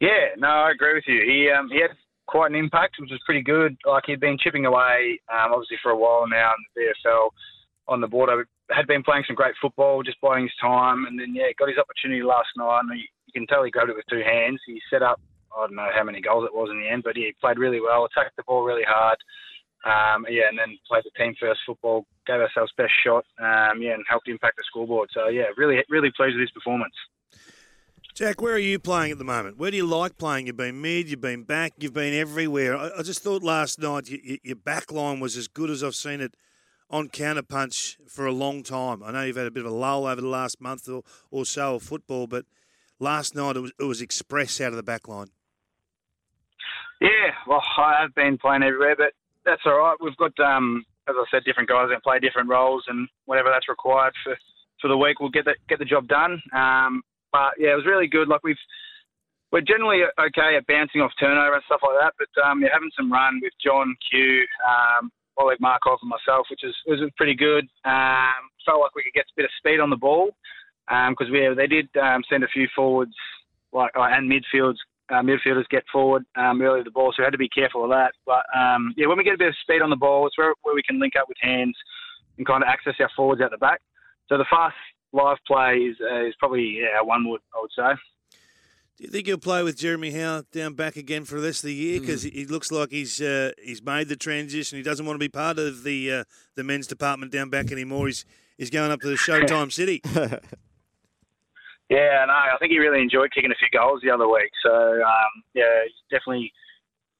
Yeah, 0.00 0.34
no, 0.36 0.48
I 0.48 0.72
agree 0.72 0.94
with 0.94 1.04
you. 1.06 1.22
He 1.24 1.48
um, 1.50 1.68
he 1.70 1.80
had 1.80 1.90
quite 2.26 2.50
an 2.50 2.56
impact, 2.56 2.96
which 2.98 3.10
was 3.10 3.20
pretty 3.24 3.42
good. 3.42 3.76
Like 3.86 4.04
he'd 4.06 4.20
been 4.20 4.38
chipping 4.38 4.66
away, 4.66 5.20
um, 5.32 5.52
obviously 5.52 5.78
for 5.82 5.90
a 5.92 5.96
while 5.96 6.26
now 6.28 6.52
in 6.52 6.64
the 6.74 6.92
VFL 7.08 7.30
on 7.88 8.00
the 8.00 8.08
border. 8.08 8.46
Had 8.70 8.86
been 8.86 9.02
playing 9.02 9.24
some 9.26 9.36
great 9.36 9.54
football, 9.60 10.02
just 10.02 10.20
biding 10.20 10.44
his 10.44 10.52
time, 10.60 11.04
and 11.06 11.18
then 11.18 11.34
yeah, 11.34 11.52
got 11.58 11.68
his 11.68 11.78
opportunity 11.78 12.22
last 12.22 12.48
night. 12.56 12.80
And 12.80 12.98
you, 12.98 13.06
you 13.26 13.32
can 13.34 13.46
tell 13.46 13.64
he 13.64 13.70
grabbed 13.70 13.90
it 13.90 13.96
with 13.96 14.06
two 14.08 14.22
hands. 14.24 14.60
He 14.66 14.80
set 14.90 15.02
up, 15.02 15.20
I 15.56 15.66
don't 15.66 15.76
know 15.76 15.90
how 15.94 16.04
many 16.04 16.20
goals 16.20 16.44
it 16.46 16.54
was 16.54 16.70
in 16.70 16.80
the 16.80 16.88
end, 16.88 17.02
but 17.04 17.16
he 17.16 17.34
played 17.40 17.58
really 17.58 17.80
well, 17.80 18.06
attacked 18.06 18.36
the 18.36 18.44
ball 18.44 18.64
really 18.64 18.86
hard. 18.86 19.18
Um, 19.84 20.24
yeah, 20.30 20.48
and 20.48 20.56
then 20.56 20.78
played 20.86 21.02
the 21.04 21.10
team 21.18 21.34
first 21.40 21.60
football, 21.66 22.06
gave 22.24 22.40
ourselves 22.40 22.72
best 22.76 22.92
shot, 23.04 23.24
um, 23.40 23.82
yeah, 23.82 23.94
and 23.94 24.04
helped 24.08 24.28
impact 24.28 24.56
the 24.56 24.64
scoreboard. 24.66 25.10
So 25.12 25.26
yeah, 25.26 25.46
really, 25.56 25.82
really 25.88 26.12
pleased 26.16 26.36
with 26.36 26.42
his 26.42 26.52
performance. 26.52 26.94
Jack, 28.14 28.42
where 28.42 28.52
are 28.52 28.58
you 28.58 28.78
playing 28.78 29.10
at 29.10 29.16
the 29.16 29.24
moment? 29.24 29.56
Where 29.56 29.70
do 29.70 29.76
you 29.78 29.86
like 29.86 30.18
playing? 30.18 30.46
You've 30.46 30.58
been 30.58 30.82
mid, 30.82 31.08
you've 31.08 31.22
been 31.22 31.44
back, 31.44 31.72
you've 31.78 31.94
been 31.94 32.12
everywhere. 32.12 32.76
I, 32.76 32.90
I 32.98 33.02
just 33.02 33.22
thought 33.22 33.42
last 33.42 33.80
night 33.80 34.10
you, 34.10 34.18
you, 34.22 34.38
your 34.42 34.56
back 34.56 34.92
line 34.92 35.18
was 35.18 35.34
as 35.38 35.48
good 35.48 35.70
as 35.70 35.82
I've 35.82 35.94
seen 35.94 36.20
it 36.20 36.36
on 36.90 37.08
counterpunch 37.08 37.96
for 38.06 38.26
a 38.26 38.32
long 38.32 38.62
time. 38.62 39.02
I 39.02 39.12
know 39.12 39.22
you've 39.22 39.36
had 39.36 39.46
a 39.46 39.50
bit 39.50 39.64
of 39.64 39.72
a 39.72 39.74
lull 39.74 40.06
over 40.06 40.20
the 40.20 40.28
last 40.28 40.60
month 40.60 40.90
or, 40.90 41.04
or 41.30 41.46
so 41.46 41.76
of 41.76 41.82
football, 41.84 42.26
but 42.26 42.44
last 43.00 43.34
night 43.34 43.56
it 43.56 43.60
was, 43.60 43.72
it 43.80 43.84
was 43.84 44.02
express 44.02 44.60
out 44.60 44.68
of 44.68 44.76
the 44.76 44.82
back 44.82 45.08
line. 45.08 45.28
Yeah, 47.00 47.32
well, 47.46 47.62
I 47.78 48.02
have 48.02 48.14
been 48.14 48.36
playing 48.36 48.62
everywhere, 48.62 48.94
but 48.94 49.14
that's 49.46 49.62
all 49.64 49.78
right. 49.78 49.96
We've 50.02 50.16
got, 50.18 50.38
um, 50.38 50.84
as 51.08 51.14
I 51.18 51.24
said, 51.30 51.44
different 51.44 51.70
guys 51.70 51.88
that 51.88 52.02
play 52.02 52.18
different 52.18 52.50
roles, 52.50 52.84
and 52.88 53.08
whatever 53.24 53.48
that's 53.48 53.70
required 53.70 54.12
for, 54.22 54.36
for 54.82 54.88
the 54.88 54.98
week, 54.98 55.18
we'll 55.18 55.30
get 55.30 55.46
the, 55.46 55.54
get 55.66 55.78
the 55.78 55.86
job 55.86 56.08
done. 56.08 56.42
Um, 56.54 57.02
but 57.32 57.52
yeah, 57.58 57.72
it 57.72 57.76
was 57.76 57.86
really 57.86 58.06
good. 58.06 58.28
Like 58.28 58.44
we've 58.44 58.60
we're 59.50 59.60
generally 59.60 60.00
okay 60.18 60.56
at 60.56 60.66
bouncing 60.66 61.02
off 61.02 61.12
turnover 61.20 61.54
and 61.54 61.64
stuff 61.66 61.80
like 61.82 61.98
that, 62.00 62.14
but 62.16 62.32
um, 62.42 62.62
yeah, 62.62 62.68
having 62.72 62.90
some 62.96 63.12
run 63.12 63.40
with 63.42 63.52
John 63.62 63.94
Q, 64.10 64.46
um, 64.64 65.10
Oleg 65.38 65.60
Markov, 65.60 65.98
and 66.00 66.10
myself, 66.10 66.46
which 66.50 66.64
is 66.64 66.74
was 66.86 67.00
pretty 67.16 67.34
good. 67.34 67.64
Um, 67.84 68.48
felt 68.64 68.80
like 68.80 68.94
we 68.94 69.02
could 69.02 69.14
get 69.14 69.26
a 69.26 69.36
bit 69.36 69.44
of 69.44 69.50
speed 69.58 69.80
on 69.80 69.90
the 69.90 69.96
ball 69.96 70.30
because 70.88 71.28
um, 71.28 71.32
we 71.32 71.48
they 71.54 71.66
did 71.66 71.88
um, 72.00 72.22
send 72.28 72.44
a 72.44 72.48
few 72.48 72.68
forwards 72.74 73.14
like 73.72 73.92
uh, 73.96 74.08
and 74.12 74.30
midfields 74.30 74.76
uh, 75.10 75.22
midfielders 75.22 75.68
get 75.68 75.84
forward 75.92 76.24
um, 76.36 76.62
early 76.62 76.82
the 76.82 76.90
ball, 76.90 77.12
so 77.12 77.22
we 77.22 77.24
had 77.24 77.32
to 77.32 77.38
be 77.38 77.48
careful 77.48 77.84
of 77.84 77.90
that. 77.90 78.12
But 78.24 78.44
um, 78.56 78.94
yeah, 78.96 79.06
when 79.06 79.18
we 79.18 79.24
get 79.24 79.34
a 79.34 79.38
bit 79.38 79.48
of 79.48 79.56
speed 79.62 79.82
on 79.82 79.90
the 79.90 79.96
ball, 79.96 80.26
it's 80.26 80.38
where, 80.38 80.54
where 80.62 80.74
we 80.74 80.82
can 80.82 80.98
link 80.98 81.14
up 81.20 81.28
with 81.28 81.36
hands 81.40 81.76
and 82.38 82.46
kind 82.46 82.62
of 82.62 82.68
access 82.68 82.94
our 83.00 83.10
forwards 83.14 83.42
out 83.42 83.50
the 83.50 83.58
back. 83.58 83.80
So 84.28 84.38
the 84.38 84.46
fast 84.48 84.76
live 85.12 85.38
play 85.46 85.74
is, 85.76 85.96
uh, 86.00 86.26
is 86.26 86.34
probably 86.38 86.78
yeah, 86.80 87.00
one 87.02 87.28
would 87.28 87.40
I 87.56 87.60
would 87.60 87.70
say. 87.76 88.00
Do 88.98 89.04
you 89.04 89.10
think 89.10 89.26
he'll 89.26 89.38
play 89.38 89.62
with 89.62 89.76
Jeremy 89.78 90.12
Howe 90.12 90.42
down 90.52 90.74
back 90.74 90.96
again 90.96 91.24
for 91.24 91.40
the 91.40 91.46
rest 91.46 91.64
of 91.64 91.68
the 91.68 91.74
year? 91.74 92.00
Because 92.00 92.22
Hmm. 92.22 92.28
he 92.30 92.44
looks 92.46 92.70
like 92.70 92.90
he's 92.90 93.20
uh, 93.20 93.52
he's 93.62 93.82
made 93.82 94.08
the 94.08 94.16
transition. 94.16 94.76
He 94.76 94.82
doesn't 94.82 95.04
want 95.06 95.14
to 95.16 95.18
be 95.24 95.28
part 95.28 95.58
of 95.58 95.82
the 95.82 96.12
uh, 96.12 96.24
the 96.56 96.62
men's 96.64 96.86
department 96.86 97.32
down 97.32 97.50
back 97.50 97.72
anymore. 97.72 98.06
He's 98.06 98.24
he's 98.58 98.70
going 98.70 98.90
up 98.92 99.00
to 99.00 99.08
the 99.08 99.14
Showtime 99.16 99.72
City. 99.80 100.02
Yeah, 101.90 102.24
no, 102.26 102.32
I 102.32 102.56
think 102.58 102.72
he 102.72 102.78
really 102.78 103.02
enjoyed 103.02 103.32
kicking 103.34 103.50
a 103.50 103.54
few 103.54 103.68
goals 103.78 104.00
the 104.02 104.10
other 104.10 104.26
week. 104.28 104.50
So 104.64 104.72
um, 104.72 105.42
yeah, 105.54 105.82
he's 105.84 105.92
definitely 106.10 106.52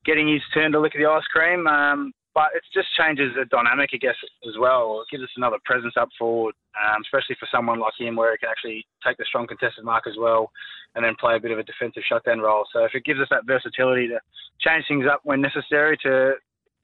getting 0.05 0.29
his 0.33 0.43
turn 0.55 0.73
to 0.73 0.81
lick 0.81 0.93
the 0.97 1.05
ice 1.07 1.25
cream. 1.33 1.67
Um, 1.67 2.13
but 2.35 2.49
it 2.55 2.63
just 2.73 2.89
changes 2.97 3.33
the 3.37 3.45
dynamic, 3.45 3.91
I 3.93 3.99
guess, 3.99 4.17
as 4.49 4.57
well. 4.59 5.03
It 5.03 5.11
gives 5.11 5.23
us 5.23 5.31
another 5.37 5.59
presence 5.65 5.95
up 5.97 6.09
forward, 6.19 6.55
um, 6.77 7.03
especially 7.03 7.37
for 7.39 7.49
someone 7.53 7.79
like 7.79 7.93
him, 7.99 8.17
where 8.17 8.33
he 8.33 8.39
can 8.39 8.49
actually 8.49 8.87
take 9.07 9.19
the 9.19 9.25
strong 9.27 9.47
contested 9.47 9.85
mark 9.85 10.07
as 10.07 10.15
well, 10.19 10.51
and 10.95 11.05
then 11.05 11.15
play 11.21 11.37
a 11.37 11.41
bit 11.41 11.51
of 11.51 11.59
a 11.59 11.63
defensive 11.63 12.03
shutdown 12.09 12.41
role. 12.41 12.65
So 12.73 12.85
if 12.85 12.95
it 12.95 13.05
gives 13.05 13.21
us 13.21 13.29
that 13.31 13.47
versatility 13.47 14.09
to 14.09 14.21
change 14.61 14.85
things 14.89 15.05
up 15.11 15.21
when 15.25 15.41
necessary 15.41 15.99
to 16.05 16.35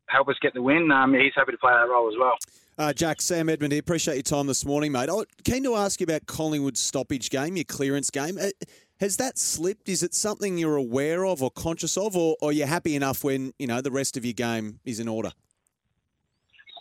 help 0.09 0.29
us 0.29 0.37
get 0.41 0.55
the 0.55 0.63
win, 0.63 0.91
um, 0.91 1.15
he's 1.15 1.33
happy 1.35 1.53
to 1.53 1.59
play 1.59 1.73
that 1.73 1.89
role 1.89 2.09
as 2.09 2.19
well. 2.19 2.37
Uh, 2.79 2.93
Jack, 2.93 3.21
Sam 3.21 3.49
Edmund 3.49 3.73
here. 3.73 3.81
Appreciate 3.81 4.15
your 4.15 4.23
time 4.23 4.47
this 4.47 4.65
morning, 4.65 4.93
mate. 4.93 5.09
I'm 5.11 5.25
keen 5.45 5.65
to 5.65 5.75
ask 5.75 6.01
you 6.01 6.05
about 6.05 6.27
Collingwood's 6.27 6.79
stoppage 6.79 7.29
game, 7.29 7.57
your 7.57 7.65
clearance 7.65 8.09
game. 8.09 8.39
Has 9.01 9.17
that 9.19 9.39
slipped? 9.39 9.89
Is 9.89 10.03
it 10.03 10.13
something 10.13 10.59
you're 10.59 10.77
aware 10.77 11.25
of 11.25 11.41
or 11.41 11.51
conscious 11.53 11.97
of, 11.97 12.17
or, 12.17 12.37
or 12.43 12.51
are 12.51 12.53
you 12.53 12.67
happy 12.67 12.97
enough 12.97 13.23
when 13.23 13.53
you 13.59 13.67
know 13.67 13.81
the 13.81 13.93
rest 13.93 14.17
of 14.17 14.25
your 14.25 14.33
game 14.33 14.81
is 14.85 14.99
in 14.99 15.07
order? 15.07 15.31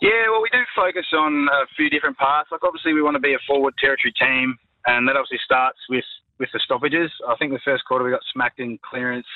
Yeah, 0.02 0.30
well, 0.30 0.42
we 0.42 0.48
do 0.50 0.58
focus 0.74 1.06
on 1.12 1.48
a 1.48 1.66
few 1.76 1.88
different 1.90 2.16
parts. 2.16 2.50
Like, 2.50 2.62
obviously, 2.64 2.92
we 2.92 3.02
want 3.02 3.14
to 3.14 3.20
be 3.20 3.34
a 3.34 3.38
forward 3.46 3.74
territory 3.78 4.12
team, 4.18 4.56
and 4.86 5.06
that 5.08 5.16
obviously 5.16 5.38
starts 5.44 5.78
with, 5.88 6.04
with 6.38 6.48
the 6.52 6.60
stoppages. 6.64 7.10
I 7.28 7.34
think 7.36 7.52
the 7.52 7.60
first 7.64 7.84
quarter 7.84 8.04
we 8.04 8.10
got 8.10 8.22
smacked 8.32 8.60
in 8.60 8.78
clearance. 8.88 9.26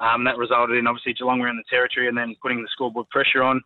Um, 0.00 0.22
that 0.24 0.38
resulted 0.38 0.78
in, 0.78 0.86
obviously, 0.86 1.14
Geelong 1.14 1.40
were 1.40 1.48
in 1.48 1.56
the 1.56 1.64
territory 1.68 2.06
and 2.06 2.16
then 2.16 2.36
putting 2.40 2.62
the 2.62 2.68
scoreboard 2.70 3.08
pressure 3.10 3.42
on. 3.42 3.60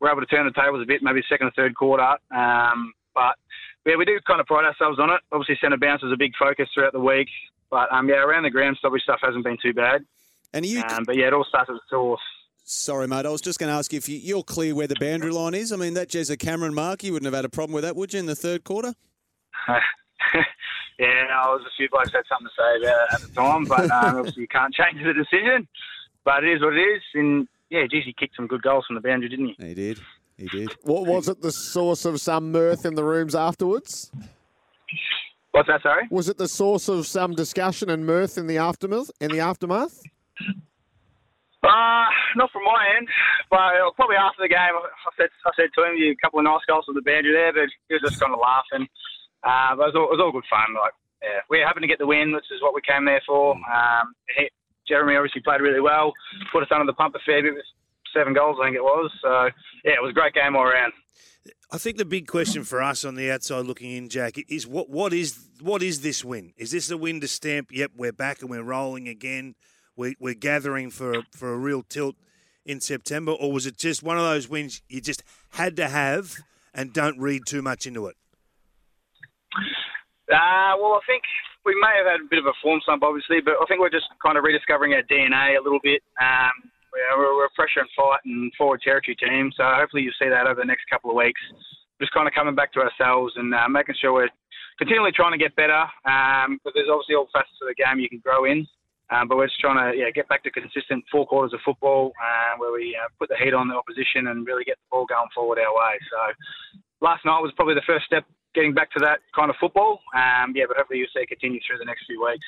We're 0.00 0.10
able 0.10 0.20
to 0.20 0.26
turn 0.26 0.46
the 0.46 0.52
tables 0.52 0.82
a 0.82 0.86
bit, 0.86 1.02
maybe 1.02 1.22
second 1.28 1.48
or 1.48 1.52
third 1.52 1.74
quarter. 1.74 2.16
Um, 2.34 2.94
but, 3.14 3.36
yeah, 3.84 3.96
we 3.96 4.06
do 4.06 4.18
kind 4.26 4.40
of 4.40 4.46
pride 4.46 4.64
ourselves 4.64 4.98
on 4.98 5.10
it. 5.10 5.20
Obviously, 5.32 5.58
centre 5.60 5.76
bounce 5.76 6.02
was 6.02 6.12
a 6.12 6.16
big 6.16 6.32
focus 6.38 6.68
throughout 6.72 6.92
the 6.92 7.00
week. 7.00 7.28
But, 7.70 7.92
um, 7.92 8.08
yeah, 8.08 8.16
around 8.16 8.44
the 8.44 8.50
ground, 8.50 8.76
stoppage 8.78 9.02
stuff 9.02 9.18
hasn't 9.22 9.44
been 9.44 9.58
too 9.60 9.74
bad. 9.74 10.04
And 10.52 10.64
you, 10.64 10.82
um, 10.88 11.04
but, 11.04 11.16
yeah, 11.16 11.26
it 11.26 11.34
all 11.34 11.44
starts 11.44 11.68
at 11.68 11.74
the 11.74 11.80
source. 11.90 12.20
Sorry, 12.64 13.06
mate. 13.06 13.26
I 13.26 13.30
was 13.30 13.40
just 13.40 13.58
going 13.58 13.70
to 13.70 13.78
ask 13.78 13.92
you 13.92 13.98
if 13.98 14.08
you, 14.08 14.18
you're 14.18 14.42
clear 14.42 14.74
where 14.74 14.86
the 14.88 14.96
boundary 14.98 15.30
line 15.30 15.54
is. 15.54 15.72
I 15.72 15.76
mean, 15.76 15.94
that 15.94 16.08
Jezza 16.08 16.38
Cameron 16.38 16.74
mark, 16.74 17.04
you 17.04 17.12
wouldn't 17.12 17.26
have 17.26 17.34
had 17.34 17.44
a 17.44 17.48
problem 17.48 17.74
with 17.74 17.84
that, 17.84 17.94
would 17.94 18.12
you, 18.12 18.18
in 18.18 18.26
the 18.26 18.34
third 18.34 18.64
quarter? 18.64 18.92
yeah, 19.68 19.80
no, 20.98 21.42
there 21.42 21.52
was 21.52 21.62
a 21.66 21.70
few 21.76 21.88
blokes 21.88 22.10
had 22.12 22.22
something 22.28 22.48
to 22.48 22.52
say 22.56 22.88
about 22.88 23.06
it 23.06 23.14
at 23.14 23.20
the 23.20 23.34
time, 23.34 23.64
but 23.64 23.90
um, 23.90 24.16
obviously 24.18 24.42
you 24.42 24.48
can't 24.48 24.74
change 24.74 24.98
the 25.02 25.12
decision. 25.12 25.68
But 26.24 26.42
it 26.42 26.54
is 26.54 26.60
what 26.60 26.74
it 26.74 26.80
is. 26.80 27.02
And 27.14 27.46
yeah, 27.70 27.86
geez, 27.88 28.04
he 28.04 28.12
kicked 28.12 28.34
some 28.36 28.46
good 28.46 28.62
goals 28.62 28.84
from 28.86 28.96
the 28.96 29.00
boundary, 29.00 29.28
didn't 29.28 29.54
he? 29.58 29.66
He 29.66 29.74
did. 29.74 30.00
He 30.36 30.46
did. 30.46 30.74
What 30.82 31.06
was 31.06 31.28
it? 31.28 31.40
The 31.40 31.52
source 31.52 32.04
of 32.04 32.20
some 32.20 32.52
mirth 32.52 32.84
in 32.84 32.94
the 32.94 33.04
rooms 33.04 33.34
afterwards? 33.34 34.10
What's 35.56 35.68
that? 35.68 35.80
Sorry. 35.80 36.04
Was 36.10 36.28
it 36.28 36.36
the 36.36 36.48
source 36.48 36.86
of 36.86 37.06
some 37.06 37.32
discussion 37.32 37.88
and 37.88 38.04
mirth 38.04 38.36
in 38.36 38.46
the 38.46 38.58
aftermath? 38.58 39.10
In 39.22 39.30
the 39.30 39.40
aftermath? 39.40 40.02
Uh, 41.64 42.04
not 42.36 42.52
from 42.52 42.62
my 42.68 42.92
end, 42.94 43.08
but 43.48 43.72
probably 43.96 44.16
after 44.16 44.42
the 44.42 44.52
game, 44.52 44.60
I 44.60 45.10
said 45.16 45.32
I 45.46 45.50
said 45.56 45.72
to 45.74 45.88
him, 45.88 45.96
"You 45.96 46.12
a 46.12 46.16
couple 46.20 46.40
of 46.40 46.44
nice 46.44 46.60
goals 46.68 46.84
with 46.86 47.00
the 47.00 47.08
boundary 47.08 47.32
there," 47.32 47.54
but 47.54 47.72
he 47.88 47.94
was 47.94 48.04
just 48.04 48.20
kind 48.20 48.34
of 48.34 48.38
laughing. 48.38 48.86
Uh, 49.42 49.74
but 49.80 49.88
it 49.88 49.94
was, 49.94 49.96
all, 49.96 50.04
it 50.04 50.12
was 50.12 50.20
all 50.20 50.32
good 50.32 50.44
fun. 50.44 50.76
Like, 50.76 50.92
yeah, 51.24 51.40
we 51.48 51.64
happened 51.64 51.84
to 51.84 51.88
get 51.88 51.98
the 51.98 52.06
win, 52.06 52.36
which 52.36 52.52
is 52.52 52.60
what 52.60 52.74
we 52.74 52.84
came 52.84 53.06
there 53.06 53.22
for. 53.24 53.56
Um, 53.56 54.12
he, 54.36 54.52
Jeremy 54.86 55.16
obviously 55.16 55.40
played 55.40 55.64
really 55.64 55.80
well, 55.80 56.12
put 56.52 56.68
us 56.68 56.68
under 56.70 56.84
the 56.84 56.92
pump 56.92 57.16
a 57.16 57.18
fair 57.24 57.40
bit 57.40 57.56
with 57.56 57.64
seven 58.16 58.32
goals, 58.32 58.56
I 58.60 58.66
think 58.66 58.76
it 58.76 58.82
was. 58.82 59.10
So 59.22 59.48
yeah, 59.84 59.92
it 59.92 60.02
was 60.02 60.10
a 60.10 60.14
great 60.14 60.34
game 60.34 60.56
all 60.56 60.62
around. 60.62 60.92
I 61.70 61.78
think 61.78 61.96
the 61.96 62.04
big 62.04 62.26
question 62.26 62.64
for 62.64 62.82
us 62.82 63.04
on 63.04 63.16
the 63.16 63.30
outside 63.30 63.66
looking 63.66 63.90
in, 63.90 64.08
Jack, 64.08 64.34
is 64.48 64.66
what 64.66 64.88
what 64.88 65.12
is 65.12 65.48
what 65.60 65.82
is 65.82 66.00
this 66.00 66.24
win? 66.24 66.52
Is 66.56 66.70
this 66.70 66.90
a 66.90 66.96
win 66.96 67.20
to 67.20 67.28
stamp? 67.28 67.68
Yep, 67.72 67.92
we're 67.96 68.12
back 68.12 68.40
and 68.40 68.50
we're 68.50 68.62
rolling 68.62 69.08
again. 69.08 69.54
We, 69.96 70.14
we're 70.20 70.34
gathering 70.34 70.90
for 70.90 71.12
a, 71.18 71.22
for 71.32 71.52
a 71.52 71.56
real 71.56 71.82
tilt 71.82 72.16
in 72.64 72.80
September, 72.80 73.32
or 73.32 73.52
was 73.52 73.66
it 73.66 73.78
just 73.78 74.02
one 74.02 74.18
of 74.18 74.24
those 74.24 74.48
wins 74.48 74.82
you 74.88 75.00
just 75.00 75.22
had 75.50 75.76
to 75.76 75.88
have 75.88 76.36
and 76.74 76.92
don't 76.92 77.18
read 77.18 77.42
too 77.46 77.62
much 77.62 77.86
into 77.86 78.06
it? 78.06 78.16
Uh, 80.28 80.74
well, 80.78 80.94
I 80.94 81.00
think 81.06 81.22
we 81.64 81.74
may 81.80 81.94
have 81.96 82.06
had 82.06 82.20
a 82.20 82.28
bit 82.28 82.38
of 82.38 82.46
a 82.46 82.52
form 82.62 82.80
slump, 82.84 83.02
obviously, 83.02 83.40
but 83.40 83.54
I 83.60 83.64
think 83.66 83.80
we're 83.80 83.90
just 83.90 84.06
kind 84.24 84.36
of 84.36 84.44
rediscovering 84.44 84.92
our 84.94 85.02
DNA 85.02 85.58
a 85.58 85.62
little 85.62 85.80
bit. 85.82 86.02
Um, 86.20 86.70
we're, 87.16 87.34
we're 87.36 87.46
a 87.46 87.50
pressure 87.50 87.80
and 87.80 87.88
fight 87.96 88.20
and 88.24 88.52
forward 88.56 88.80
territory 88.82 89.16
team, 89.16 89.52
so 89.56 89.64
hopefully 89.64 90.02
you'll 90.02 90.20
see 90.20 90.28
that 90.28 90.46
over 90.46 90.60
the 90.60 90.66
next 90.66 90.84
couple 90.90 91.10
of 91.10 91.16
weeks. 91.16 91.40
Just 92.00 92.12
kind 92.12 92.28
of 92.28 92.34
coming 92.34 92.54
back 92.54 92.72
to 92.74 92.80
ourselves 92.80 93.32
and 93.36 93.54
uh, 93.54 93.68
making 93.68 93.96
sure 94.00 94.12
we're 94.12 94.28
continually 94.78 95.12
trying 95.12 95.32
to 95.32 95.38
get 95.38 95.56
better. 95.56 95.84
Um, 96.04 96.60
there's 96.74 96.92
obviously 96.92 97.14
all 97.16 97.28
facets 97.32 97.56
of 97.62 97.68
the 97.68 97.74
game 97.74 97.98
you 97.98 98.08
can 98.08 98.20
grow 98.20 98.44
in. 98.44 98.66
Um, 99.08 99.28
but 99.28 99.36
we're 99.36 99.46
just 99.46 99.60
trying 99.60 99.78
to 99.78 99.96
yeah, 99.96 100.10
get 100.10 100.28
back 100.28 100.42
to 100.42 100.50
consistent 100.50 101.04
four 101.12 101.26
quarters 101.26 101.54
of 101.54 101.60
football 101.64 102.10
uh, 102.18 102.58
where 102.58 102.72
we 102.72 102.98
uh, 102.98 103.06
put 103.20 103.28
the 103.28 103.36
heat 103.38 103.54
on 103.54 103.68
the 103.68 103.74
opposition 103.74 104.26
and 104.26 104.46
really 104.46 104.64
get 104.64 104.78
the 104.82 104.90
ball 104.90 105.06
going 105.06 105.30
forward 105.32 105.58
our 105.58 105.70
way. 105.70 105.94
So 106.10 106.18
last 107.00 107.24
night 107.24 107.38
was 107.38 107.52
probably 107.54 107.74
the 107.74 107.86
first 107.86 108.04
step 108.04 108.24
getting 108.54 108.74
back 108.74 108.90
to 108.92 109.00
that 109.00 109.20
kind 109.34 109.48
of 109.48 109.56
football. 109.60 110.00
Um, 110.10 110.52
yeah, 110.56 110.64
but 110.66 110.76
hopefully 110.76 110.98
you'll 110.98 111.12
see 111.14 111.22
it 111.22 111.28
continue 111.28 111.60
through 111.62 111.78
the 111.78 111.84
next 111.84 112.06
few 112.06 112.18
weeks. 112.18 112.46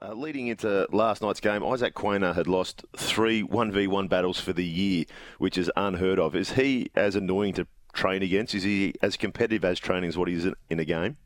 Uh, 0.00 0.12
leading 0.12 0.46
into 0.46 0.86
last 0.92 1.22
night's 1.22 1.40
game, 1.40 1.64
Isaac 1.64 1.92
Quaynor 1.92 2.36
had 2.36 2.46
lost 2.46 2.84
three 2.96 3.42
1v1 3.42 4.08
battles 4.08 4.38
for 4.38 4.52
the 4.52 4.64
year, 4.64 5.04
which 5.38 5.58
is 5.58 5.72
unheard 5.76 6.20
of. 6.20 6.36
Is 6.36 6.52
he 6.52 6.88
as 6.94 7.16
annoying 7.16 7.54
to 7.54 7.66
train 7.94 8.22
against? 8.22 8.54
Is 8.54 8.62
he 8.62 8.94
as 9.02 9.16
competitive 9.16 9.64
as 9.64 9.80
training 9.80 10.08
as 10.08 10.16
what 10.16 10.28
he 10.28 10.34
is 10.34 10.46
in- 10.70 10.78
a 10.78 10.84
game? 10.84 11.16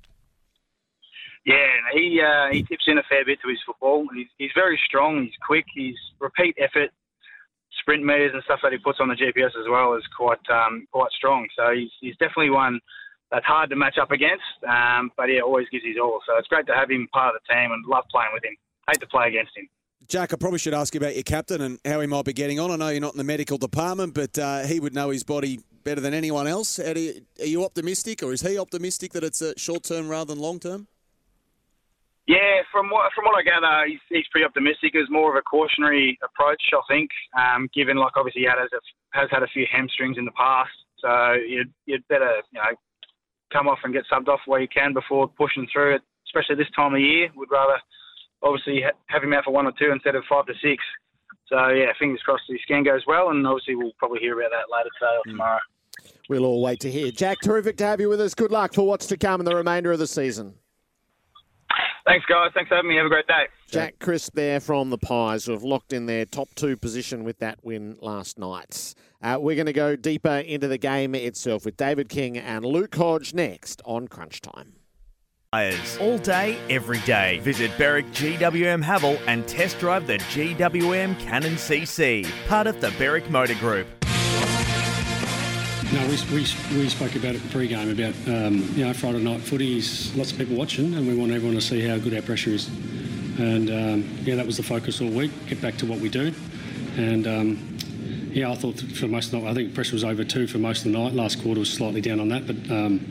Yeah, 1.45 1.67
he 1.93 2.23
uh, 2.23 2.53
he 2.53 2.63
tips 2.63 2.85
in 2.87 2.97
a 2.97 3.03
fair 3.11 3.27
bit 3.27 3.41
to 3.43 3.49
his 3.49 3.59
football. 3.67 4.07
He's, 4.15 4.29
he's 4.39 4.53
very 4.55 4.81
strong. 4.87 5.23
He's 5.25 5.37
quick. 5.45 5.67
He's 5.75 5.99
repeat 6.19 6.57
effort, 6.59 6.91
sprint 7.81 8.05
meters 8.05 8.31
and 8.33 8.43
stuff 8.45 8.61
that 8.63 8.73
he 8.73 8.79
puts 8.79 9.01
on 9.01 9.09
the 9.09 9.17
GPS 9.17 9.49
as 9.49 9.69
well 9.69 9.95
is 9.95 10.05
quite 10.17 10.39
um, 10.49 10.87
quite 10.93 11.11
strong. 11.11 11.47
So 11.57 11.75
he's 11.75 11.91
he's 12.01 12.17
definitely 12.17 12.51
one 12.51 12.81
that's 13.33 13.45
hard 13.45 13.71
to 13.71 13.77
match 13.77 13.99
up 14.01 14.13
against. 14.13 14.45
Um, 14.69 15.11
but 15.17 15.29
he 15.29 15.41
always 15.41 15.67
gives 15.73 15.85
his 15.85 15.97
all. 16.01 16.21
So 16.27 16.39
it's 16.39 16.49
great 16.49 16.67
to 16.69 16.75
have 16.75 16.91
him 16.91 17.09
part 17.13 17.35
of 17.35 17.41
the 17.43 17.53
team 17.53 17.73
and 17.73 17.85
love 17.87 18.05
playing 18.13 18.31
with 18.33 18.45
him. 18.45 18.57
Hate 18.91 19.01
to 19.01 19.07
play 19.07 19.29
against 19.29 19.57
him. 19.57 19.69
Jack, 20.09 20.33
I 20.33 20.37
probably 20.37 20.59
should 20.59 20.75
ask 20.75 20.95
you 20.95 20.99
about 20.99 21.15
your 21.15 21.23
captain 21.23 21.61
and 21.61 21.79
how 21.85 22.01
he 22.01 22.07
might 22.07 22.25
be 22.25 22.33
getting 22.33 22.59
on. 22.59 22.71
I 22.71 22.77
know 22.77 22.89
you're 22.89 23.01
not 23.01 23.15
in 23.15 23.19
the 23.19 23.25
medical 23.25 23.57
department, 23.57 24.15
but 24.15 24.37
uh, 24.37 24.65
he 24.65 24.81
would 24.81 24.95
know 24.95 25.11
his 25.11 25.23
body 25.23 25.61
better 25.85 26.01
than 26.01 26.13
anyone 26.13 26.47
else. 26.47 26.77
How 26.77 26.93
do 26.93 27.01
you, 27.01 27.23
are 27.41 27.47
you 27.47 27.65
optimistic, 27.65 28.23
or 28.23 28.33
is 28.33 28.43
he 28.43 28.59
optimistic 28.59 29.13
that 29.13 29.25
it's 29.25 29.41
a 29.41 29.57
short 29.59 29.85
term 29.85 30.09
rather 30.09 30.35
than 30.35 30.43
long 30.43 30.59
term? 30.59 30.89
Yeah, 32.27 32.63
from 32.71 32.89
what 32.89 33.11
from 33.15 33.25
what 33.25 33.35
I 33.35 33.43
gather, 33.43 33.87
he's, 33.89 33.99
he's 34.09 34.27
pretty 34.31 34.45
optimistic. 34.45 34.95
It 34.95 34.99
was 34.99 35.11
more 35.11 35.31
of 35.31 35.37
a 35.37 35.43
cautionary 35.43 36.19
approach, 36.23 36.63
I 36.73 36.81
think, 36.89 37.11
um, 37.37 37.69
given 37.75 37.97
like 37.97 38.17
obviously 38.17 38.43
he 38.43 38.47
had, 38.47 38.59
has, 38.59 38.71
has 39.13 39.29
had 39.31 39.43
a 39.43 39.49
few 39.49 39.67
hamstrings 39.71 40.19
in 40.19 40.25
the 40.25 40.33
past. 40.33 40.71
So 41.01 41.35
you'd, 41.35 41.73
you'd 41.87 42.07
better 42.07 42.43
you 42.53 42.61
know 42.61 42.77
come 43.53 43.67
off 43.67 43.81
and 43.83 43.93
get 43.93 44.05
subbed 44.11 44.29
off 44.29 44.41
where 44.47 44.61
you 44.61 44.69
can 44.69 44.95
before 44.95 45.27
pushing 45.27 45.67
through 45.73 45.97
it, 45.97 46.03
especially 46.29 46.57
this 46.57 46.71
time 46.77 46.95
of 46.95 47.01
year. 47.01 47.29
We'd 47.35 47.51
rather 47.51 47.81
obviously 48.43 48.83
ha- 48.83 48.97
have 49.07 49.23
him 49.23 49.33
out 49.33 49.45
for 49.45 49.53
one 49.53 49.67
or 49.67 49.73
two 49.79 49.91
instead 49.93 50.15
of 50.15 50.25
five 50.29 50.47
to 50.47 50.55
six. 50.63 50.83
So 51.49 51.69
yeah, 51.69 51.93
fingers 51.99 52.21
crossed 52.25 52.45
the 52.49 52.59
scan 52.63 52.83
goes 52.83 53.03
well, 53.07 53.31
and 53.31 53.47
obviously 53.47 53.75
we'll 53.75 53.93
probably 53.99 54.21
hear 54.21 54.39
about 54.39 54.51
that 54.51 54.75
later 54.75 54.91
today 54.99 55.17
or 55.17 55.33
tomorrow. 55.33 55.61
We'll 56.29 56.45
all 56.45 56.63
wait 56.63 56.81
to 56.81 56.91
hear. 56.91 57.11
Jack, 57.11 57.39
terrific 57.43 57.77
to 57.79 57.85
have 57.85 58.01
you 58.01 58.09
with 58.09 58.21
us. 58.21 58.35
Good 58.35 58.51
luck 58.51 58.75
for 58.75 58.87
what's 58.87 59.07
to 59.09 59.17
come 59.17 59.41
in 59.41 59.45
the 59.45 59.55
remainder 59.55 59.93
of 59.93 59.99
the 59.99 60.07
season. 60.07 60.55
Thanks, 62.07 62.27
guys. 62.27 62.51
Thanks 62.55 62.69
for 62.69 62.77
having 62.77 62.91
me. 62.91 62.97
Have 62.97 63.07
a 63.07 63.11
great 63.11 63.27
day. 63.27 63.47
Jack 63.71 63.99
Crisp 64.01 64.35
there 64.35 64.61
from 64.61 64.91
the 64.91 64.99
Pies, 64.99 65.45
who 65.45 65.53
have 65.53 65.63
locked 65.63 65.93
in 65.93 66.07
their 66.07 66.25
top 66.25 66.49
two 66.55 66.77
position 66.77 67.23
with 67.23 67.39
that 67.39 67.59
win 67.63 67.97
last 68.01 68.39
night. 68.39 68.95
Uh, 69.23 69.39
we're 69.41 69.55
going 69.55 69.67
to 69.67 69.73
go 69.73 69.95
deeper 69.95 70.39
into 70.39 70.67
the 70.67 70.79
game 70.79 71.15
itself 71.15 71.65
with 71.65 71.77
David 71.77 72.09
King 72.09 72.37
and 72.37 72.65
Luke 72.65 72.95
Hodge 72.95 73.35
next 73.35 73.81
on 73.85 74.09
Crunch 74.09 74.41
Time. 74.41 74.73
All 76.01 76.17
day, 76.17 76.57
every 76.71 77.01
day. 77.01 77.39
Visit 77.41 77.77
Berwick 77.77 78.07
GWM 78.13 78.83
Haval 78.83 79.21
and 79.27 79.47
test 79.47 79.79
drive 79.79 80.07
the 80.07 80.17
GWM 80.17 81.21
Cannon 81.21 81.57
CC, 81.57 82.27
part 82.49 82.67
of 82.67 82.81
the 82.81 82.91
Berwick 82.93 83.29
Motor 83.29 83.57
Group. 83.57 83.87
No, 85.93 86.07
we, 86.07 86.17
we, 86.33 86.47
we 86.79 86.89
spoke 86.89 87.17
about 87.17 87.35
it 87.35 87.51
pre-game 87.51 87.91
about 87.91 88.15
um, 88.29 88.67
you 88.75 88.87
know 88.87 88.95
Friday 88.95 89.23
night 89.23 89.41
footies. 89.41 90.17
Lots 90.17 90.33
of 90.33 90.39
people 90.39 90.57
watching, 90.57 90.95
and 90.95 91.07
we 91.07 91.15
want 91.15 91.33
everyone 91.33 91.57
to 91.57 91.61
see 91.61 91.87
how 91.87 91.99
good 91.99 92.15
our 92.15 92.23
pressure 92.23 92.49
is. 92.49 92.69
And 93.39 93.69
um, 93.69 94.19
yeah, 94.23 94.37
that 94.37 94.47
was 94.47 94.57
the 94.57 94.63
focus 94.63 95.03
all 95.03 95.11
week. 95.11 95.33
Get 95.49 95.61
back 95.61 95.77
to 95.77 95.87
what 95.87 95.99
we 95.99 96.09
do. 96.09 96.33
And 96.97 97.27
um, 97.27 97.79
yeah, 98.33 98.51
I 98.51 98.55
thought 98.55 98.81
for 98.81 99.07
most 99.07 99.27
of 99.27 99.33
the 99.33 99.41
night, 99.41 99.51
I 99.51 99.55
think 99.55 99.75
pressure 99.75 99.97
was 99.97 100.05
over 100.05 100.25
two 100.25 100.47
for 100.47 100.57
most 100.57 100.87
of 100.87 100.93
the 100.93 100.99
night. 100.99 101.13
Last 101.13 101.43
quarter 101.43 101.61
was 101.61 101.71
slightly 101.71 102.01
down 102.01 102.21
on 102.21 102.31
that, 102.31 102.47
but 102.47 102.57
um, 102.75 103.07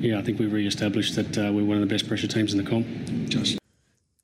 yeah, 0.00 0.18
I 0.18 0.22
think 0.22 0.38
we've 0.38 0.52
re-established 0.52 1.16
that 1.16 1.38
uh, 1.38 1.52
we're 1.52 1.64
one 1.64 1.76
of 1.76 1.80
the 1.80 1.92
best 1.92 2.08
pressure 2.08 2.26
teams 2.26 2.52
in 2.52 2.62
the 2.62 2.68
comp. 2.68 2.86
Just. 3.28 3.58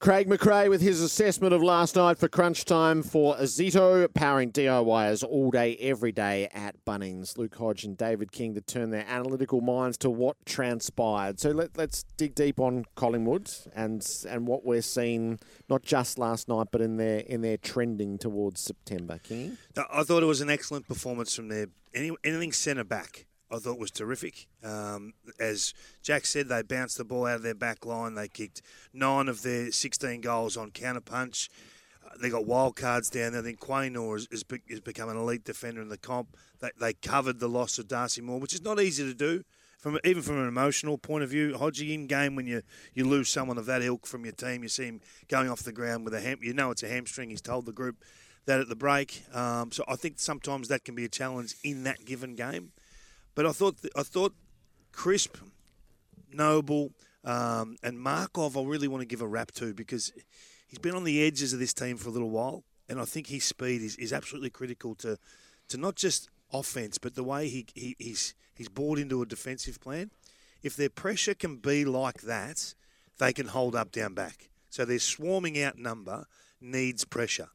Craig 0.03 0.29
McRae 0.29 0.68
with 0.68 0.81
his 0.81 1.01
assessment 1.01 1.55
of 1.55 1.62
last 1.62 1.95
night 1.95 2.18
for 2.18 2.27
crunch 2.27 2.64
time 2.64 3.05
for 3.05 3.37
Ozito, 3.37 4.12
powering 4.12 4.51
DIYers 4.51 5.23
all 5.23 5.53
day, 5.53 5.77
every 5.77 6.11
day 6.11 6.49
at 6.53 6.75
Bunnings. 6.85 7.39
Luke 7.39 7.55
Hodge 7.55 7.85
and 7.85 7.97
David 7.97 8.33
King 8.33 8.53
to 8.55 8.61
turn 8.61 8.91
their 8.91 9.07
analytical 9.07 9.61
minds 9.61 9.97
to 9.99 10.11
what 10.11 10.45
transpired. 10.45 11.39
So 11.39 11.51
let, 11.51 11.79
us 11.79 12.05
dig 12.16 12.35
deep 12.35 12.59
on 12.59 12.85
Collingwood 12.97 13.49
and 13.77 14.05
and 14.29 14.49
what 14.49 14.64
we're 14.64 14.83
seeing, 14.83 15.39
not 15.68 15.85
just 15.85 16.18
last 16.18 16.49
night, 16.49 16.66
but 16.73 16.81
in 16.81 16.97
their 16.97 17.20
in 17.20 17.43
their 17.43 17.57
trending 17.57 18.18
towards 18.18 18.61
September. 18.61 19.20
King, 19.23 19.57
I 19.77 20.03
thought 20.03 20.25
it 20.25 20.27
was 20.27 20.41
an 20.41 20.51
excellent 20.51 20.89
performance 20.89 21.37
from 21.37 21.47
their 21.47 21.68
any, 21.95 22.11
anything 22.25 22.51
centre 22.51 22.83
back. 22.83 23.27
I 23.53 23.59
thought 23.59 23.78
was 23.78 23.90
terrific. 23.90 24.46
Um, 24.64 25.12
as 25.38 25.74
Jack 26.03 26.24
said, 26.24 26.48
they 26.48 26.62
bounced 26.62 26.96
the 26.96 27.05
ball 27.05 27.26
out 27.26 27.36
of 27.36 27.42
their 27.42 27.55
back 27.55 27.84
line. 27.84 28.14
They 28.14 28.28
kicked 28.28 28.62
nine 28.94 29.28
of 29.28 29.42
their 29.42 29.70
16 29.70 30.22
goals 30.22 30.57
on 30.57 30.70
counter 30.70 31.00
punch. 31.00 31.50
Uh, 32.05 32.16
they 32.20 32.30
got 32.30 32.46
wild 32.46 32.76
cards 32.76 33.11
down 33.11 33.32
there. 33.32 33.42
I 33.42 33.44
think 33.44 33.61
Quaynor 33.61 34.12
has, 34.14 34.28
has, 34.30 34.44
has 34.70 34.80
become 34.80 35.11
an 35.11 35.18
elite 35.18 35.44
defender 35.44 35.82
in 35.82 35.88
the 35.88 35.98
comp. 35.98 36.36
They, 36.61 36.70
they 36.80 36.92
covered 36.94 37.40
the 37.40 37.48
loss 37.48 37.78
of 37.78 37.88
Darcy 37.88 38.22
Moore, 38.22 38.40
which 38.40 38.55
is 38.55 38.62
not 38.62 38.80
easy 38.80 39.05
to 39.05 39.14
do. 39.14 39.44
From 39.78 39.98
even 40.05 40.22
from 40.22 40.40
an 40.40 40.46
emotional 40.46 40.96
point 40.96 41.24
of 41.24 41.30
view, 41.30 41.55
Hodgie 41.55 41.92
in 41.92 42.07
game 42.07 42.36
when 42.36 42.46
you, 42.46 42.62
you 42.94 43.05
lose 43.05 43.28
someone 43.28 43.59
of 43.59 43.66
that 43.66 43.82
ilk 43.82 44.07
from 44.07 44.24
your 44.24 44.32
team, 44.32 44.62
you 44.62 44.68
see 44.68 44.84
him 44.84 45.00
going 45.26 45.50
off 45.50 45.64
the 45.64 45.72
ground 45.72 46.05
with 46.05 46.14
a 46.14 46.20
ham. 46.20 46.38
You 46.40 46.55
know 46.55 46.70
it's 46.70 46.84
a 46.84 46.88
hamstring. 46.88 47.30
He's 47.30 47.42
told 47.42 47.66
the 47.66 47.72
group 47.72 47.96
that 48.46 48.61
at 48.61 48.68
the 48.68 48.76
break. 48.76 49.24
Um, 49.34 49.72
so 49.72 49.84
I 49.88 49.96
think 49.96 50.20
sometimes 50.20 50.68
that 50.68 50.84
can 50.84 50.94
be 50.94 51.05
a 51.05 51.09
challenge 51.09 51.57
in 51.64 51.82
that 51.82 52.05
given 52.05 52.36
game. 52.36 52.70
But 53.35 53.47
I 53.47 53.53
thought 53.53 53.76
I 53.97 54.03
thought 54.03 54.35
Crisp, 54.93 55.37
Noble, 56.33 56.93
um, 57.24 57.76
and 57.83 57.99
Markov. 57.99 58.57
I 58.57 58.62
really 58.62 58.89
want 58.89 59.01
to 59.01 59.07
give 59.07 59.22
a 59.22 59.26
rap 59.26 59.53
to 59.53 59.72
because 59.74 60.12
he's 60.66 60.78
been 60.78 60.95
on 60.95 61.05
the 61.05 61.24
edges 61.24 61.53
of 61.53 61.59
this 61.59 61.72
team 61.72 61.97
for 61.97 62.09
a 62.09 62.12
little 62.12 62.30
while, 62.30 62.64
and 62.89 63.01
I 63.01 63.05
think 63.05 63.28
his 63.28 63.45
speed 63.45 63.83
is, 63.83 63.97
is 63.97 64.12
absolutely 64.12 64.51
critical 64.51 64.95
to 64.97 65.18
to 65.68 65.76
not 65.76 65.97
just 65.97 66.28
offense, 66.53 66.99
but 66.99 67.14
the 67.14 67.24
way 67.24 67.49
he, 67.49 67.66
he 67.74 67.97
he's 67.99 68.35
he's 68.55 68.68
bought 68.68 68.99
into 68.99 69.22
a 69.22 69.26
defensive 69.26 69.80
plan. 69.80 70.11
If 70.62 70.76
their 70.76 70.91
pressure 70.91 71.35
can 71.35 71.57
be 71.57 71.85
like 71.85 72.22
that, 72.22 72.74
they 73.18 73.33
can 73.33 73.49
hold 73.49 73.74
up 73.74 73.91
down 73.91 74.14
back. 74.14 74.51
So 74.70 74.85
their 74.85 74.99
swarming 74.99 75.61
out 75.61 75.78
number 75.78 76.26
needs 76.61 77.05
pressure. 77.05 77.49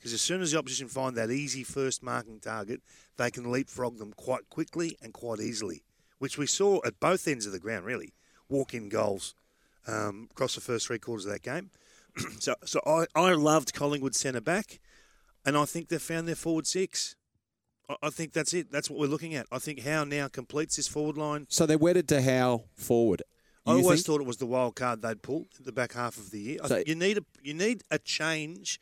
Because 0.00 0.14
as 0.14 0.22
soon 0.22 0.40
as 0.40 0.52
the 0.52 0.58
opposition 0.58 0.88
find 0.88 1.14
that 1.16 1.30
easy 1.30 1.62
first 1.62 2.02
marking 2.02 2.40
target, 2.40 2.80
they 3.18 3.30
can 3.30 3.50
leapfrog 3.50 3.98
them 3.98 4.14
quite 4.16 4.48
quickly 4.48 4.96
and 5.02 5.12
quite 5.12 5.40
easily, 5.40 5.82
which 6.18 6.38
we 6.38 6.46
saw 6.46 6.80
at 6.86 6.98
both 7.00 7.28
ends 7.28 7.44
of 7.44 7.52
the 7.52 7.58
ground, 7.58 7.84
really. 7.84 8.14
Walk 8.48 8.72
in 8.72 8.88
goals 8.88 9.34
um, 9.86 10.28
across 10.30 10.54
the 10.54 10.62
first 10.62 10.86
three 10.86 10.98
quarters 10.98 11.26
of 11.26 11.32
that 11.32 11.42
game. 11.42 11.68
so 12.40 12.54
so 12.64 12.80
I, 12.86 13.04
I 13.14 13.32
loved 13.34 13.74
Collingwood 13.74 14.14
centre 14.16 14.40
back, 14.40 14.80
and 15.44 15.54
I 15.54 15.66
think 15.66 15.88
they've 15.88 16.00
found 16.00 16.26
their 16.26 16.34
forward 16.34 16.66
six. 16.66 17.14
I, 17.90 17.96
I 18.04 18.08
think 18.10 18.32
that's 18.32 18.54
it. 18.54 18.72
That's 18.72 18.88
what 18.88 18.98
we're 18.98 19.06
looking 19.06 19.34
at. 19.34 19.46
I 19.52 19.58
think 19.58 19.82
Howe 19.82 20.04
now 20.04 20.28
completes 20.28 20.76
this 20.76 20.88
forward 20.88 21.18
line. 21.18 21.44
So 21.50 21.66
they're 21.66 21.76
wedded 21.78 22.08
to 22.08 22.22
Howe 22.22 22.64
forward. 22.74 23.22
I 23.66 23.72
always 23.72 23.86
think? 23.86 24.06
thought 24.06 24.20
it 24.22 24.26
was 24.26 24.38
the 24.38 24.46
wild 24.46 24.74
card 24.74 25.02
they'd 25.02 25.20
pull 25.20 25.46
at 25.58 25.66
the 25.66 25.72
back 25.72 25.92
half 25.92 26.16
of 26.16 26.30
the 26.30 26.40
year. 26.40 26.58
I 26.64 26.68
So- 26.68 26.74
think 26.76 26.88
you 26.88 26.94
need 26.94 27.18
a 27.18 27.24
you 27.42 27.52
need 27.52 27.82
a 27.90 27.98
change. 27.98 28.80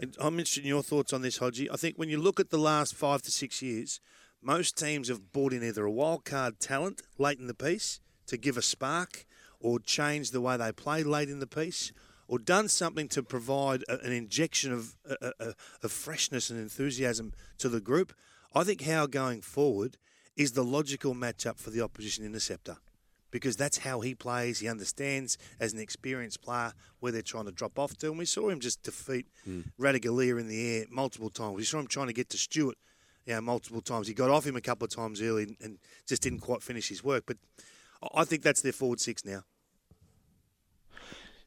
I'm 0.00 0.38
interested 0.38 0.62
in 0.62 0.68
your 0.68 0.82
thoughts 0.82 1.12
on 1.12 1.22
this, 1.22 1.38
Hodgie. 1.38 1.68
I 1.72 1.76
think 1.76 1.96
when 1.96 2.08
you 2.08 2.18
look 2.18 2.38
at 2.38 2.50
the 2.50 2.58
last 2.58 2.94
five 2.94 3.22
to 3.22 3.30
six 3.30 3.60
years, 3.62 4.00
most 4.40 4.78
teams 4.78 5.08
have 5.08 5.32
brought 5.32 5.52
in 5.52 5.64
either 5.64 5.84
a 5.84 5.90
wild 5.90 6.24
card 6.24 6.60
talent 6.60 7.02
late 7.18 7.40
in 7.40 7.48
the 7.48 7.54
piece 7.54 8.00
to 8.26 8.36
give 8.36 8.56
a 8.56 8.62
spark, 8.62 9.26
or 9.58 9.80
change 9.80 10.30
the 10.30 10.40
way 10.40 10.56
they 10.56 10.70
play 10.70 11.02
late 11.02 11.28
in 11.28 11.40
the 11.40 11.46
piece, 11.46 11.92
or 12.28 12.38
done 12.38 12.68
something 12.68 13.08
to 13.08 13.22
provide 13.22 13.82
a, 13.88 13.98
an 14.04 14.12
injection 14.12 14.72
of, 14.72 14.94
uh, 15.08 15.30
uh, 15.40 15.52
of 15.82 15.90
freshness 15.90 16.50
and 16.50 16.60
enthusiasm 16.60 17.32
to 17.58 17.68
the 17.68 17.80
group. 17.80 18.12
I 18.54 18.62
think 18.62 18.82
Howe 18.82 19.06
going 19.06 19.40
forward 19.40 19.96
is 20.36 20.52
the 20.52 20.62
logical 20.62 21.14
matchup 21.14 21.58
for 21.58 21.70
the 21.70 21.80
opposition 21.80 22.24
interceptor 22.24 22.76
because 23.30 23.56
that's 23.56 23.78
how 23.78 24.00
he 24.00 24.14
plays. 24.14 24.60
He 24.60 24.68
understands 24.68 25.36
as 25.60 25.72
an 25.72 25.78
experienced 25.80 26.40
player 26.42 26.72
where 27.00 27.12
they're 27.12 27.22
trying 27.22 27.44
to 27.46 27.52
drop 27.52 27.78
off 27.78 27.96
to. 27.98 28.08
And 28.08 28.18
we 28.18 28.24
saw 28.24 28.48
him 28.48 28.60
just 28.60 28.82
defeat 28.82 29.26
Hmm. 29.44 29.60
Ratugolea 29.78 30.40
in 30.40 30.48
the 30.48 30.76
air 30.78 30.84
multiple 30.90 31.30
times. 31.30 31.56
We 31.56 31.64
saw 31.64 31.78
him 31.78 31.86
trying 31.86 32.06
to 32.08 32.12
get 32.12 32.28
to 32.30 32.38
Stewart 32.38 32.76
you 33.26 33.34
know, 33.34 33.40
multiple 33.42 33.82
times. 33.82 34.08
He 34.08 34.14
got 34.14 34.30
off 34.30 34.46
him 34.46 34.56
a 34.56 34.60
couple 34.62 34.86
of 34.86 34.90
times 34.90 35.20
early 35.20 35.56
and, 35.60 35.78
just 36.06 36.22
didn't 36.22 36.40
quite 36.40 36.62
finish 36.62 36.88
his 36.88 37.04
work. 37.04 37.24
But 37.26 37.36
I- 38.02 38.22
I 38.22 38.24
think 38.24 38.42
that's 38.42 38.62
their 38.62 38.72
forward 38.72 39.00
six 39.00 39.24
now. 39.24 39.42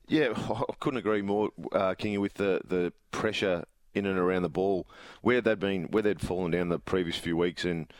Yeah, 0.07 0.33
I 0.35 0.73
couldn't 0.79 0.99
agree 0.99 1.21
more, 1.21 1.49
uh, 1.71 1.95
Kingy, 1.97 2.19
with 2.19 2.35
the, 2.35 2.61
the 2.65 2.93
pressure 3.11 3.63
in 3.93 4.05
and 4.05 4.17
around 4.17 4.43
the 4.43 4.49
ball, 4.49 4.87
where 5.21 5.41
they'd 5.41 5.59
been, 5.59 5.83
where 5.85 6.03
they'd 6.03 6.21
fallen 6.21 6.51
down 6.51 6.69
the 6.69 6.79
previous 6.79 7.17
few 7.17 7.35
weeks, 7.35 7.65
and 7.65 7.91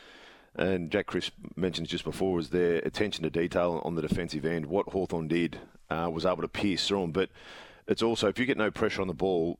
and 0.56 0.90
Jack 0.90 1.06
Crisp 1.06 1.32
mentioned 1.56 1.88
just 1.88 2.04
before 2.04 2.34
was 2.34 2.50
their 2.50 2.76
attention 2.78 3.24
to 3.24 3.30
detail 3.30 3.80
on 3.84 3.94
the 3.94 4.02
defensive 4.02 4.44
end. 4.44 4.66
What 4.66 4.88
Hawthorn 4.88 5.28
did 5.28 5.58
uh, 5.90 6.10
was 6.12 6.26
able 6.26 6.42
to 6.42 6.48
pierce 6.48 6.86
through 6.86 7.02
them, 7.02 7.12
but 7.12 7.30
it's 7.86 8.02
also 8.02 8.28
if 8.28 8.38
you 8.38 8.46
get 8.46 8.58
no 8.58 8.70
pressure 8.70 9.00
on 9.00 9.08
the 9.08 9.14
ball, 9.14 9.58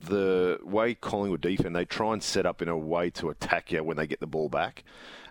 the 0.00 0.58
way 0.64 0.94
Collingwood 0.94 1.40
defend, 1.40 1.76
they 1.76 1.84
try 1.84 2.12
and 2.12 2.22
set 2.22 2.44
up 2.44 2.60
in 2.60 2.68
a 2.68 2.76
way 2.76 3.10
to 3.10 3.30
attack 3.30 3.70
you 3.70 3.84
when 3.84 3.96
they 3.96 4.06
get 4.06 4.20
the 4.20 4.26
ball 4.26 4.48
back. 4.48 4.82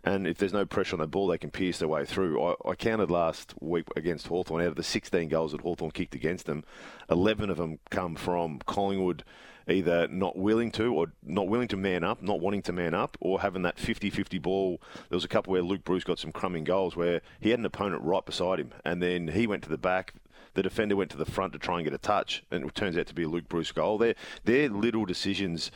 And 0.03 0.25
if 0.25 0.37
there's 0.37 0.53
no 0.53 0.65
pressure 0.65 0.95
on 0.95 1.01
the 1.01 1.07
ball, 1.07 1.27
they 1.27 1.37
can 1.37 1.51
pierce 1.51 1.79
their 1.79 1.87
way 1.87 2.05
through. 2.05 2.41
I, 2.41 2.55
I 2.65 2.75
counted 2.75 3.11
last 3.11 3.53
week 3.59 3.85
against 3.95 4.27
Hawthorn, 4.27 4.61
out 4.61 4.69
of 4.69 4.75
the 4.75 4.83
16 4.83 5.27
goals 5.27 5.51
that 5.51 5.61
Hawthorn 5.61 5.91
kicked 5.91 6.15
against 6.15 6.45
them, 6.45 6.63
11 7.09 7.49
of 7.49 7.57
them 7.57 7.79
come 7.89 8.15
from 8.15 8.59
Collingwood 8.65 9.23
either 9.67 10.07
not 10.07 10.37
willing 10.37 10.71
to 10.71 10.93
or 10.93 11.07
not 11.23 11.47
willing 11.47 11.67
to 11.69 11.77
man 11.77 12.03
up, 12.03 12.21
not 12.21 12.39
wanting 12.39 12.61
to 12.63 12.73
man 12.73 12.93
up, 12.93 13.17
or 13.19 13.41
having 13.41 13.61
that 13.63 13.77
50-50 13.77 14.41
ball. 14.41 14.81
There 15.09 15.15
was 15.15 15.25
a 15.25 15.29
couple 15.29 15.51
where 15.51 15.61
Luke 15.61 15.83
Breust 15.83 16.05
got 16.05 16.19
some 16.19 16.31
crumbing 16.31 16.63
goals 16.63 16.95
where 16.95 17.21
he 17.39 17.49
had 17.49 17.59
an 17.59 17.65
opponent 17.65 18.03
right 18.03 18.25
beside 18.25 18.59
him, 18.59 18.71
and 18.83 19.01
then 19.01 19.29
he 19.29 19.47
went 19.47 19.63
to 19.63 19.69
the 19.69 19.77
back, 19.77 20.13
the 20.53 20.63
defender 20.63 20.95
went 20.95 21.11
to 21.11 21.17
the 21.17 21.25
front 21.25 21.53
to 21.53 21.59
try 21.59 21.75
and 21.75 21.85
get 21.85 21.93
a 21.93 21.97
touch, 21.97 22.43
and 22.51 22.65
it 22.65 22.75
turns 22.75 22.97
out 22.97 23.07
to 23.07 23.15
be 23.15 23.23
a 23.23 23.29
Luke 23.29 23.47
Breust 23.47 23.75
goal. 23.75 23.97
They're, 23.97 24.15
they're 24.43 24.69
little 24.69 25.05
decisions 25.05 25.71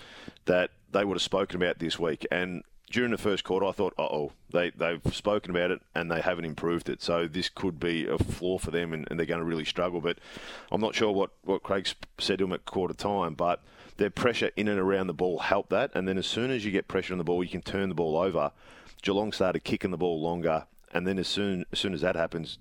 that 0.46 0.72
they 0.92 1.06
would 1.06 1.16
have 1.16 1.22
spoken 1.22 1.62
about 1.62 1.80
this 1.80 1.98
week. 1.98 2.26
And 2.32 2.64
during 2.96 3.12
the 3.12 3.18
first 3.18 3.44
quarter, 3.44 3.66
I 3.66 3.74
thought, 3.74 3.94
oh, 3.98 4.32
they, 4.52 4.70
they've 4.70 5.02
spoken 5.14 5.52
about 5.52 5.70
it 5.70 5.82
and 5.94 6.10
they 6.10 6.22
haven't 6.22 6.46
improved 6.46 6.88
it. 6.88 7.02
So 7.02 7.28
this 7.28 7.50
could 7.50 7.78
be 7.78 8.08
a 8.08 8.18
flaw 8.18 8.58
for 8.58 8.72
them 8.72 8.94
and, 8.94 9.06
and 9.10 9.20
they're 9.20 9.28
going 9.28 9.42
to 9.42 9.46
really 9.46 9.66
struggle. 9.66 10.00
But 10.00 10.18
I'm 10.72 10.80
not 10.80 10.96
sure 10.96 11.12
what, 11.12 11.32
what 11.44 11.62
Craig 11.62 11.90
said 12.18 12.38
to 12.38 12.46
them 12.46 12.54
at 12.54 12.64
quarter 12.64 12.94
time, 12.94 13.34
but 13.34 13.62
their 13.98 14.10
pressure 14.10 14.50
in 14.56 14.70
and 14.70 14.80
around 14.80 15.08
the 15.08 15.14
ball 15.14 15.40
helped 15.40 15.72
that. 15.72 15.92
And 15.94 16.08
then 16.08 16.18
as 16.18 16.26
soon 16.26 16.52
as 16.52 16.64
you 16.64 16.72
get 16.72 16.88
pressure 16.88 17.14
on 17.14 17.18
the 17.18 17.26
ball, 17.26 17.44
you 17.44 17.50
can 17.50 17.62
turn 17.62 17.90
the 17.90 17.96
ball 17.96 18.16
over. 18.16 18.54
Geelong 19.02 19.34
started 19.34 19.66
kicking 19.66 19.92
the 19.92 19.98
ball 19.98 20.22
longer. 20.22 20.66
And 20.94 21.06
then 21.06 21.20
as 21.20 21.28
soon 21.28 21.66
as, 21.74 21.80
soon 21.80 21.94
as 21.94 22.00
that 22.00 22.16
happens, 22.16 22.60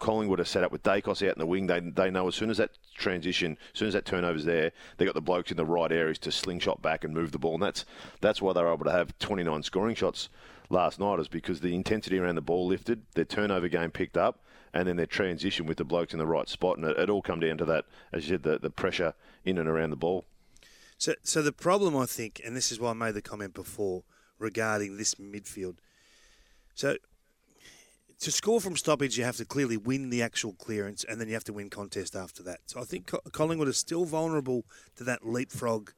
Collingwood 0.00 0.40
are 0.40 0.44
set 0.44 0.64
up 0.64 0.72
with 0.72 0.82
Daicos 0.82 1.26
out 1.26 1.36
in 1.36 1.38
the 1.38 1.46
wing. 1.46 1.66
They, 1.66 1.78
they 1.78 2.10
know 2.10 2.26
as 2.26 2.34
soon 2.34 2.50
as 2.50 2.56
that 2.56 2.70
transition, 2.96 3.56
as 3.72 3.78
soon 3.78 3.88
as 3.88 3.94
that 3.94 4.04
turnover's 4.04 4.44
there, 4.44 4.72
they 4.96 5.04
got 5.04 5.14
the 5.14 5.20
blokes 5.20 5.50
in 5.50 5.56
the 5.56 5.64
right 5.64 5.92
areas 5.92 6.18
to 6.20 6.32
slingshot 6.32 6.82
back 6.82 7.04
and 7.04 7.14
move 7.14 7.30
the 7.30 7.38
ball. 7.38 7.54
And 7.54 7.62
that's 7.62 7.84
that's 8.20 8.42
why 8.42 8.52
they 8.52 8.62
were 8.62 8.72
able 8.72 8.86
to 8.86 8.90
have 8.90 9.16
29 9.18 9.62
scoring 9.62 9.94
shots 9.94 10.28
last 10.70 10.98
night, 10.98 11.20
is 11.20 11.28
because 11.28 11.60
the 11.60 11.74
intensity 11.74 12.18
around 12.18 12.34
the 12.34 12.40
ball 12.40 12.66
lifted, 12.66 13.02
their 13.14 13.24
turnover 13.24 13.68
game 13.68 13.90
picked 13.90 14.16
up, 14.16 14.40
and 14.72 14.88
then 14.88 14.96
their 14.96 15.06
transition 15.06 15.66
with 15.66 15.76
the 15.76 15.84
blokes 15.84 16.12
in 16.12 16.18
the 16.18 16.26
right 16.26 16.48
spot. 16.48 16.78
And 16.78 16.86
it, 16.86 16.98
it 16.98 17.10
all 17.10 17.22
come 17.22 17.40
down 17.40 17.58
to 17.58 17.64
that, 17.66 17.84
as 18.12 18.24
you 18.24 18.34
said, 18.34 18.42
the, 18.42 18.58
the 18.58 18.70
pressure 18.70 19.14
in 19.44 19.58
and 19.58 19.68
around 19.68 19.90
the 19.90 19.96
ball. 19.96 20.24
So, 20.96 21.14
so 21.22 21.40
the 21.40 21.52
problem, 21.52 21.96
I 21.96 22.06
think, 22.06 22.40
and 22.44 22.54
this 22.56 22.70
is 22.70 22.78
why 22.78 22.90
I 22.90 22.94
made 22.94 23.14
the 23.14 23.22
comment 23.22 23.54
before 23.54 24.04
regarding 24.38 24.96
this 24.96 25.14
midfield. 25.14 25.76
So, 26.74 26.96
to 28.20 28.30
score 28.30 28.60
from 28.60 28.76
stoppage, 28.76 29.18
you 29.18 29.24
have 29.24 29.36
to 29.36 29.44
clearly 29.44 29.76
win 29.76 30.10
the 30.10 30.22
actual 30.22 30.52
clearance, 30.52 31.04
and 31.04 31.20
then 31.20 31.28
you 31.28 31.34
have 31.34 31.44
to 31.44 31.52
win 31.52 31.70
contest 31.70 32.14
after 32.14 32.42
that. 32.44 32.60
So, 32.66 32.80
I 32.80 32.84
think 32.84 33.10
Collingwood 33.32 33.68
is 33.68 33.78
still 33.78 34.04
vulnerable 34.04 34.64
to 34.96 35.04
that 35.04 35.26
leapfrog 35.26 35.92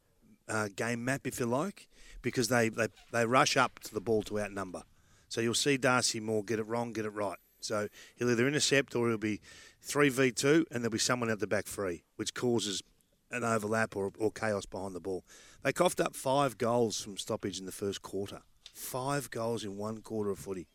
uh, 0.48 0.68
game 0.74 1.04
map, 1.04 1.26
if 1.26 1.40
you 1.40 1.46
like, 1.46 1.88
because 2.20 2.48
they, 2.48 2.68
they 2.68 2.88
they 3.12 3.26
rush 3.26 3.56
up 3.56 3.80
to 3.80 3.94
the 3.94 4.00
ball 4.00 4.22
to 4.24 4.40
outnumber. 4.40 4.82
So 5.28 5.40
you'll 5.40 5.54
see 5.54 5.78
Darcy 5.78 6.20
Moore 6.20 6.44
get 6.44 6.58
it 6.58 6.66
wrong, 6.66 6.92
get 6.92 7.06
it 7.06 7.10
right. 7.10 7.38
So 7.60 7.88
he'll 8.16 8.30
either 8.30 8.46
intercept 8.46 8.94
or 8.94 9.08
he'll 9.08 9.18
be 9.18 9.40
three 9.80 10.10
v 10.10 10.30
two, 10.30 10.66
and 10.70 10.82
there'll 10.82 10.92
be 10.92 10.98
someone 10.98 11.30
at 11.30 11.40
the 11.40 11.46
back 11.46 11.66
free, 11.66 12.02
which 12.16 12.34
causes 12.34 12.82
an 13.30 13.42
overlap 13.42 13.96
or, 13.96 14.12
or 14.18 14.30
chaos 14.30 14.66
behind 14.66 14.94
the 14.94 15.00
ball. 15.00 15.24
They 15.62 15.72
coughed 15.72 16.00
up 16.00 16.14
five 16.14 16.58
goals 16.58 17.00
from 17.00 17.16
stoppage 17.16 17.58
in 17.58 17.66
the 17.66 17.72
first 17.72 18.02
quarter. 18.02 18.42
Five 18.74 19.30
goals 19.30 19.64
in 19.64 19.78
one 19.78 20.02
quarter 20.02 20.30
of 20.30 20.38
footy. 20.38 20.66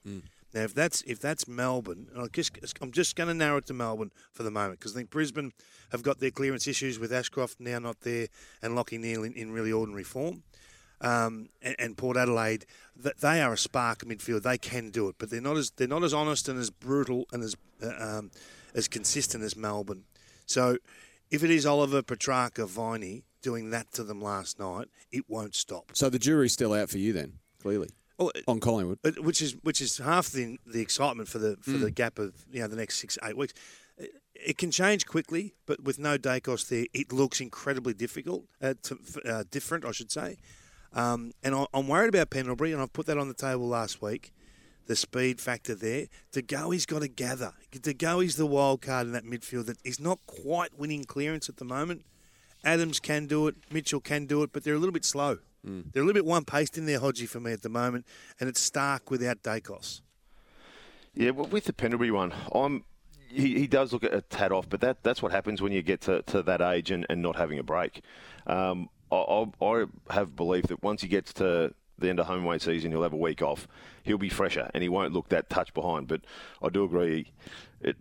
Now, 0.53 0.61
if 0.61 0.73
that's 0.73 1.01
if 1.03 1.19
that's 1.19 1.47
Melbourne, 1.47 2.07
and 2.13 2.23
I 2.23 2.27
guess 2.31 2.49
I'm 2.81 2.91
just 2.91 3.15
going 3.15 3.27
to 3.27 3.33
narrow 3.33 3.57
it 3.57 3.65
to 3.67 3.73
Melbourne 3.73 4.11
for 4.31 4.43
the 4.43 4.51
moment 4.51 4.79
because 4.79 4.93
I 4.95 4.99
think 4.99 5.09
Brisbane 5.09 5.51
have 5.91 6.03
got 6.03 6.19
their 6.19 6.31
clearance 6.31 6.67
issues 6.67 6.99
with 6.99 7.11
Ashcroft 7.11 7.59
now 7.59 7.79
not 7.79 8.01
there 8.01 8.27
and 8.61 8.77
Lachie 8.77 8.99
Neale 8.99 9.23
in, 9.23 9.33
in 9.33 9.51
really 9.51 9.71
ordinary 9.71 10.03
form. 10.03 10.43
Um, 10.99 11.49
and, 11.61 11.75
and 11.77 11.97
Port 11.97 12.17
Adelaide, 12.17 12.65
they 12.95 13.41
are 13.41 13.53
a 13.53 13.57
spark 13.57 13.99
midfield. 13.99 14.43
They 14.43 14.57
can 14.57 14.89
do 14.89 15.09
it, 15.09 15.15
but 15.19 15.29
they're 15.29 15.41
not 15.41 15.57
as 15.57 15.71
they're 15.71 15.87
not 15.87 16.03
as 16.03 16.13
honest 16.13 16.49
and 16.49 16.59
as 16.59 16.69
brutal 16.69 17.27
and 17.31 17.43
as 17.43 17.55
uh, 17.83 18.17
um, 18.17 18.31
as 18.73 18.87
consistent 18.87 19.43
as 19.43 19.55
Melbourne. 19.55 20.05
So, 20.45 20.77
if 21.29 21.43
it 21.43 21.51
is 21.51 21.65
Oliver, 21.65 22.01
Petrarca, 22.01 22.65
Viney 22.65 23.23
doing 23.41 23.69
that 23.69 23.91
to 23.93 24.03
them 24.03 24.21
last 24.21 24.59
night, 24.59 24.87
it 25.11 25.25
won't 25.27 25.55
stop. 25.55 25.91
So 25.93 26.09
the 26.09 26.19
jury's 26.19 26.53
still 26.53 26.73
out 26.73 26.89
for 26.89 26.97
you 26.97 27.13
then, 27.13 27.33
clearly. 27.61 27.89
Well, 28.17 28.31
on 28.47 28.59
Collingwood. 28.59 28.99
Which 29.19 29.41
is 29.41 29.55
which 29.63 29.81
is 29.81 29.97
half 29.99 30.29
the 30.29 30.57
the 30.65 30.81
excitement 30.81 31.29
for 31.29 31.37
the 31.39 31.57
for 31.61 31.71
the 31.71 31.91
Mm. 31.91 31.95
gap 31.95 32.19
of 32.19 32.33
you 32.51 32.61
know 32.61 32.67
the 32.67 32.75
next 32.75 32.97
six 32.99 33.17
eight 33.23 33.37
weeks. 33.37 33.53
It- 33.97 34.11
It 34.39 34.57
can 34.59 34.69
change 34.69 35.07
quickly, 35.07 35.55
but 35.65 35.81
with 35.83 35.97
no 35.97 36.15
Daicos 36.19 36.67
there, 36.69 36.85
it 36.93 37.11
looks 37.11 37.41
incredibly 37.41 37.95
difficult, 37.95 38.45
uh, 38.61 38.75
to, 38.83 38.99
uh, 39.25 39.43
different, 39.49 39.83
I 39.83 39.91
should 39.91 40.11
say. 40.11 40.37
Um, 40.93 41.31
and 41.41 41.55
I, 41.55 41.65
I'm 41.73 41.87
worried 41.87 42.09
about 42.09 42.29
Pendlebury, 42.29 42.71
and 42.71 42.79
I've 42.79 42.93
put 42.93 43.07
that 43.07 43.17
on 43.17 43.27
the 43.29 43.33
table 43.33 43.67
last 43.67 43.99
week. 43.99 44.31
The 44.85 44.95
speed 44.95 45.41
factor 45.41 45.73
there. 45.73 46.05
He's 46.31 46.85
got 46.85 46.99
to 47.01 47.07
gather. 47.07 47.53
He's 47.71 48.35
the 48.35 48.45
wild 48.45 48.81
card 48.83 49.07
in 49.07 49.13
that 49.13 49.23
midfield 49.25 49.65
that 49.65 49.79
is 49.83 49.99
not 49.99 50.19
quite 50.27 50.77
winning 50.77 51.03
clearance 51.05 51.49
at 51.49 51.57
the 51.57 51.65
moment. 51.65 52.05
Adams 52.63 52.99
can 52.99 53.25
do 53.25 53.47
it, 53.47 53.55
Mitchell 53.71 53.99
can 54.01 54.27
do 54.27 54.43
it, 54.43 54.51
but 54.53 54.63
they're 54.63 54.75
a 54.75 54.79
little 54.79 54.93
bit 54.93 55.03
slow. 55.05 55.39
They're 55.63 56.01
a 56.01 56.05
little 56.05 56.13
bit 56.13 56.25
one 56.25 56.45
paced 56.45 56.77
in 56.77 56.85
there, 56.85 56.99
Hodgie, 56.99 57.27
for 57.27 57.39
me 57.39 57.51
at 57.51 57.61
the 57.61 57.69
moment, 57.69 58.05
and 58.39 58.47
it's 58.47 58.61
Stark 58.61 59.11
without 59.11 59.43
Daicos. 59.43 60.01
Yeah, 61.13 61.31
well, 61.31 61.47
with 61.47 61.65
the 61.65 61.73
Pendlebury 61.73 62.11
one, 62.11 62.33
I'm. 62.53 62.83
He, 63.29 63.59
he 63.59 63.67
does 63.67 63.91
look 63.91 64.03
a 64.03 64.21
tad 64.21 64.53
off, 64.53 64.69
but 64.69 64.79
that 64.79 65.03
that's 65.03 65.21
what 65.21 65.33
happens 65.33 65.61
when 65.61 65.73
you 65.73 65.81
get 65.81 65.99
to, 66.01 66.21
to 66.23 66.41
that 66.43 66.61
age 66.61 66.91
and, 66.91 67.05
and 67.09 67.21
not 67.21 67.35
having 67.35 67.59
a 67.59 67.63
break. 67.63 68.01
Um, 68.45 68.87
I, 69.11 69.15
I, 69.15 69.45
I 69.61 69.85
have 70.11 70.35
belief 70.35 70.67
that 70.67 70.81
once 70.81 71.01
he 71.01 71.09
gets 71.09 71.33
to 71.33 71.73
the 71.99 72.09
end 72.09 72.19
of 72.19 72.27
home 72.27 72.45
weight 72.45 72.61
season, 72.61 72.91
he'll 72.91 73.03
have 73.03 73.13
a 73.13 73.17
week 73.17 73.41
off. 73.41 73.67
He'll 74.03 74.17
be 74.17 74.29
fresher 74.29 74.69
and 74.73 74.81
he 74.81 74.89
won't 74.89 75.13
look 75.13 75.29
that 75.29 75.49
touch 75.49 75.73
behind. 75.73 76.07
But 76.07 76.21
I 76.61 76.69
do 76.69 76.83
agree, 76.83 77.33
it 77.81 77.97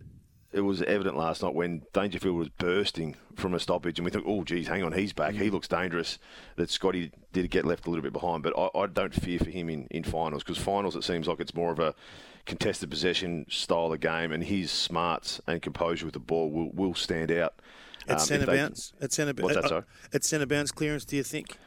it 0.56 0.62
was 0.62 0.80
evident 0.82 1.16
last 1.16 1.42
night 1.42 1.54
when 1.54 1.82
Dangerfield 1.92 2.34
was 2.34 2.48
bursting 2.48 3.14
from 3.34 3.52
a 3.52 3.60
stoppage, 3.60 3.98
and 3.98 4.04
we 4.06 4.10
thought, 4.10 4.24
oh, 4.26 4.42
geez, 4.42 4.68
hang 4.68 4.82
on, 4.82 4.92
he's 4.92 5.12
back. 5.12 5.34
He 5.34 5.50
looks 5.50 5.68
dangerous. 5.68 6.18
That 6.56 6.70
Scotty 6.70 7.12
did 7.34 7.50
get 7.50 7.66
left 7.66 7.86
a 7.86 7.90
little 7.90 8.02
bit 8.02 8.14
behind, 8.14 8.42
but 8.42 8.54
I, 8.58 8.70
I 8.78 8.86
don't 8.86 9.14
fear 9.14 9.38
for 9.38 9.50
him 9.50 9.68
in, 9.68 9.86
in 9.90 10.02
finals 10.02 10.42
because 10.42 10.56
finals 10.56 10.96
it 10.96 11.04
seems 11.04 11.28
like 11.28 11.40
it's 11.40 11.54
more 11.54 11.72
of 11.72 11.78
a 11.78 11.94
contested 12.46 12.90
possession 12.90 13.44
style 13.50 13.92
of 13.92 14.00
game, 14.00 14.32
and 14.32 14.44
his 14.44 14.70
smarts 14.70 15.40
and 15.46 15.60
composure 15.60 16.06
with 16.06 16.14
the 16.14 16.20
ball 16.20 16.50
will, 16.50 16.70
will 16.72 16.94
stand 16.94 17.30
out. 17.30 17.54
At 18.08 18.14
um, 18.14 18.18
centre 18.20 18.46
bounce, 18.46 18.94
at 19.00 19.12
centre 19.12 19.42
What's 19.42 19.56
that, 19.56 19.64
uh, 19.66 19.68
sorry? 19.68 19.82
At 20.14 20.24
centre 20.24 20.46
bounce 20.46 20.70
clearance, 20.70 21.04
do 21.04 21.16
you 21.16 21.22
think? 21.22 21.58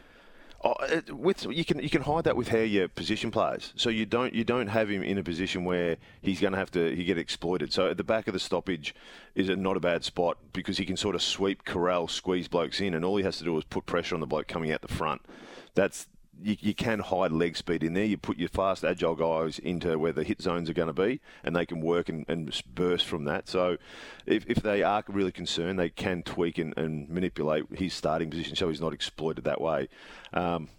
Oh, 0.62 0.72
uh, 0.72 1.02
with 1.10 1.46
you 1.46 1.64
can 1.64 1.80
you 1.80 1.90
can 1.90 2.02
hide 2.02 2.26
that 2.26 2.36
with 2.36 2.50
how 2.50 2.58
your 2.58 2.90
position 2.90 3.32
plays. 3.32 3.72
So 3.78 3.90
you 3.90 4.06
don't 4.06 4.34
you 4.34 4.44
don't 4.44 4.68
have 4.68 4.90
him 4.90 5.04
in 5.04 5.18
a 5.18 5.24
position 5.24 5.64
where 5.64 5.98
he's 6.22 6.42
going 6.42 6.52
to 6.52 6.60
have 6.60 6.72
to 6.72 6.94
he 6.94 7.06
get 7.06 7.18
exploited. 7.18 7.72
So 7.72 7.90
at 7.90 7.98
the 7.98 8.04
back 8.04 8.28
of 8.28 8.34
the 8.34 8.40
stoppage 8.40 8.94
is 9.36 9.48
a 9.48 9.56
not 9.56 9.78
a 9.78 9.80
bad 9.80 10.04
spot 10.04 10.38
because 10.52 10.78
he 10.78 10.86
can 10.86 10.98
sort 10.98 11.16
of 11.16 11.22
sweep, 11.22 11.64
corral, 11.64 12.10
squeeze 12.10 12.50
blokes 12.50 12.82
in, 12.82 12.94
and 12.94 13.06
all 13.06 13.16
he 13.16 13.24
has 13.24 13.38
to 13.38 13.46
do 13.46 13.58
is 13.58 13.64
put 13.64 13.86
pressure 13.86 14.16
on 14.16 14.22
the 14.22 14.28
bloke 14.28 14.48
coming 14.48 14.72
out 14.72 14.82
the 14.82 14.90
front. 14.90 15.22
That's 15.76 16.08
you, 16.42 16.58
you 16.60 16.74
can 16.74 17.00
hide 17.00 17.32
leg 17.32 17.58
speed 17.58 17.84
in 17.84 17.94
there. 17.94 18.06
You 18.06 18.18
put 18.18 18.38
your 18.38 18.50
fast, 18.50 18.84
agile 18.84 19.16
guys 19.16 19.60
into 19.60 19.98
where 19.98 20.12
the 20.12 20.24
hit 20.24 20.42
zones 20.42 20.70
are 20.70 20.74
going 20.74 20.88
to 20.88 20.94
be, 20.94 21.22
and 21.44 21.56
they 21.56 21.66
can 21.66 21.82
work 21.82 22.10
and, 22.10 22.26
and 22.28 22.62
burst 22.74 23.06
from 23.06 23.26
that. 23.26 23.48
So, 23.48 23.78
if, 24.26 24.46
if 24.48 24.58
they 24.58 24.84
are 24.84 25.04
really 25.08 25.32
concerned, 25.32 25.80
they 25.80 25.90
can 25.90 26.24
tweak 26.24 26.58
and, 26.58 26.78
and 26.78 27.10
manipulate 27.10 27.66
his 27.74 27.94
starting 27.94 28.30
position 28.30 28.56
so 28.56 28.70
he's 28.70 28.82
not 28.82 28.94
exploited 28.94 29.44
that 29.46 29.62
way. 29.62 29.90
Um, 30.34 30.70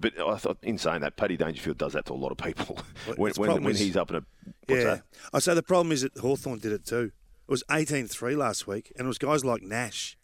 but 0.00 0.18
I 0.18 0.36
thought, 0.36 0.58
in 0.62 0.78
saying 0.78 1.02
that, 1.02 1.16
Paddy 1.16 1.36
Dangerfield 1.36 1.78
does 1.78 1.92
that 1.92 2.06
to 2.06 2.12
a 2.12 2.14
lot 2.14 2.32
of 2.32 2.38
people 2.38 2.78
when, 3.16 3.32
when, 3.34 3.62
when 3.62 3.72
is- 3.74 3.80
he's 3.80 3.96
up 3.96 4.10
in 4.10 4.16
a. 4.16 4.22
What's 4.66 4.82
yeah. 4.82 4.84
that? 4.84 5.02
I 5.32 5.38
say 5.38 5.54
the 5.54 5.62
problem 5.62 5.92
is 5.92 6.02
that 6.02 6.16
Hawthorn 6.18 6.58
did 6.58 6.72
it 6.72 6.84
too. 6.84 7.12
It 7.46 7.50
was 7.50 7.62
18-3 7.70 8.36
last 8.36 8.66
week, 8.66 8.92
and 8.96 9.04
it 9.04 9.08
was 9.08 9.18
guys 9.18 9.44
like 9.44 9.62
Nash, 9.62 10.16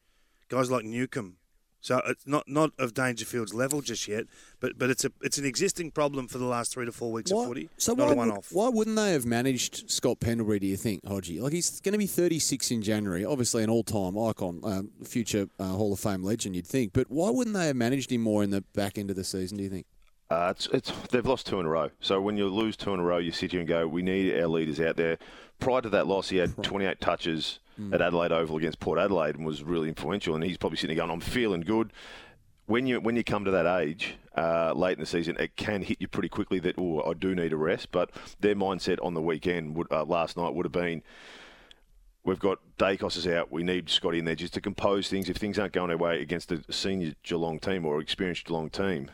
guys 0.49 0.71
like 0.71 0.85
Newcombe. 0.85 1.37
So 1.81 2.03
it's 2.07 2.27
not 2.27 2.47
not 2.47 2.73
of 2.79 2.93
Dangerfield's 2.93 3.55
level 3.55 3.81
just 3.81 4.07
yet, 4.07 4.25
but 4.61 4.79
but 4.79 4.91
it's 4.91 5.05
a 5.05 5.13
it's 5.23 5.39
an 5.39 5.45
existing 5.47 5.91
problem 5.91 6.29
for 6.29 6.39
the 6.39 6.45
last 6.45 6.73
three 6.73 6.85
to 6.85 6.93
four 6.93 7.11
weeks 7.11 7.31
of 7.31 7.47
footy. 7.47 7.71
So 7.79 7.95
not 7.95 8.09
why, 8.09 8.13
a 8.13 8.17
one 8.17 8.29
would- 8.29 8.39
off. 8.39 8.49
why 8.53 8.69
wouldn't 8.69 8.97
they 8.97 9.13
have 9.13 9.25
managed 9.25 9.91
Scott 9.91 10.21
Pendlebury? 10.21 10.59
Do 10.59 10.67
you 10.67 10.77
think, 10.77 11.03
Hodgie? 11.05 11.41
Like 11.41 11.53
he's 11.53 11.81
going 11.81 11.93
to 11.93 11.99
be 11.99 12.07
36 12.07 12.71
in 12.71 12.83
January, 12.83 13.25
obviously 13.25 13.63
an 13.63 13.71
all-time 13.71 14.19
icon, 14.19 14.61
um, 14.65 14.91
future 15.05 15.49
uh, 15.59 15.65
Hall 15.69 15.93
of 15.93 16.01
Fame 16.01 16.23
legend. 16.23 16.55
You'd 16.55 16.67
think, 16.67 16.93
but 16.93 17.11
why 17.11 17.31
wouldn't 17.31 17.57
they 17.57 17.69
have 17.69 17.77
managed 17.77 18.13
him 18.13 18.21
more 18.21 18.43
in 18.43 18.51
the 18.51 18.61
back 18.75 18.99
end 18.99 19.09
of 19.11 19.17
the 19.17 19.25
season? 19.25 19.57
Do 19.57 19.65
you 19.65 19.71
think? 19.71 19.87
Uh, 20.31 20.53
it's, 20.55 20.67
it's 20.73 20.93
they've 21.11 21.27
lost 21.27 21.47
two 21.47 21.59
in 21.59 21.67
a 21.67 21.69
row. 21.69 21.91
So 22.01 22.21
when 22.21 22.37
you 22.37 22.47
lose 22.49 22.77
two 22.77 22.95
in 22.95 23.01
a 23.01 23.03
row, 23.03 23.19
you 23.19 23.33
sit 23.33 23.51
here 23.51 23.61
and 23.61 23.69
go, 23.69 23.89
"We 23.89 24.03
need 24.03 24.39
our 24.39 24.47
leaders 24.47 24.81
out 24.81 24.97
there." 24.97 25.19
Prior 25.59 25.81
to 25.81 25.89
that 25.91 26.07
loss, 26.07 26.29
he 26.29 26.37
had 26.37 26.55
28 26.63 27.01
touches 27.01 27.59
at 27.93 28.03
Adelaide 28.03 28.33
Oval 28.33 28.57
against 28.57 28.81
Port 28.81 28.99
Adelaide 28.99 29.37
and 29.37 29.45
was 29.45 29.63
really 29.63 29.89
influential. 29.89 30.35
And 30.35 30.45
he's 30.45 30.57
probably 30.57 30.77
sitting 30.77 30.97
there 30.97 31.07
going, 31.07 31.15
"I'm 31.15 31.21
feeling 31.21 31.63
good." 31.63 31.93
When 32.67 32.87
you 32.87 33.01
when 33.01 33.17
you 33.17 33.25
come 33.25 33.45
to 33.45 33.51
that 33.51 33.67
age 33.81 34.17
uh, 34.37 34.73
late 34.75 34.95
in 34.95 35.01
the 35.01 35.07
season, 35.07 35.37
it 35.39 35.57
can 35.57 35.83
hit 35.83 36.01
you 36.01 36.09
pretty 36.09 36.29
quickly 36.29 36.61
that 36.61 36.77
oh, 36.79 37.03
I 37.03 37.15
do 37.15 37.35
need 37.35 37.53
a 37.53 37.57
rest. 37.57 37.91
But 37.91 38.11
their 38.41 38.55
mindset 38.55 38.99
on 39.03 39.15
the 39.15 39.23
weekend 39.23 39.77
would, 39.77 39.91
uh, 39.91 40.05
last 40.05 40.37
night 40.37 40.55
would 40.55 40.67
have 40.67 40.73
been. 40.73 41.03
We've 42.23 42.39
got 42.39 42.59
Daicos 42.79 43.17
is 43.17 43.27
out. 43.27 43.51
We 43.51 43.63
need 43.63 43.89
Scotty 43.89 44.19
in 44.19 44.27
there 44.27 44.35
just 44.35 44.53
to 44.53 44.61
compose 44.61 45.09
things. 45.09 45.31
If 45.31 45.39
things 45.39 45.59
aren't 45.59 45.73
going 45.73 45.91
our 45.91 45.97
way 45.97 46.21
against 46.21 46.53
a 46.53 46.63
senior 46.71 47.15
Geelong 47.23 47.59
team 47.59 47.87
or 47.87 47.99
experienced 47.99 48.45
Geelong 48.45 48.69
team, 48.69 49.11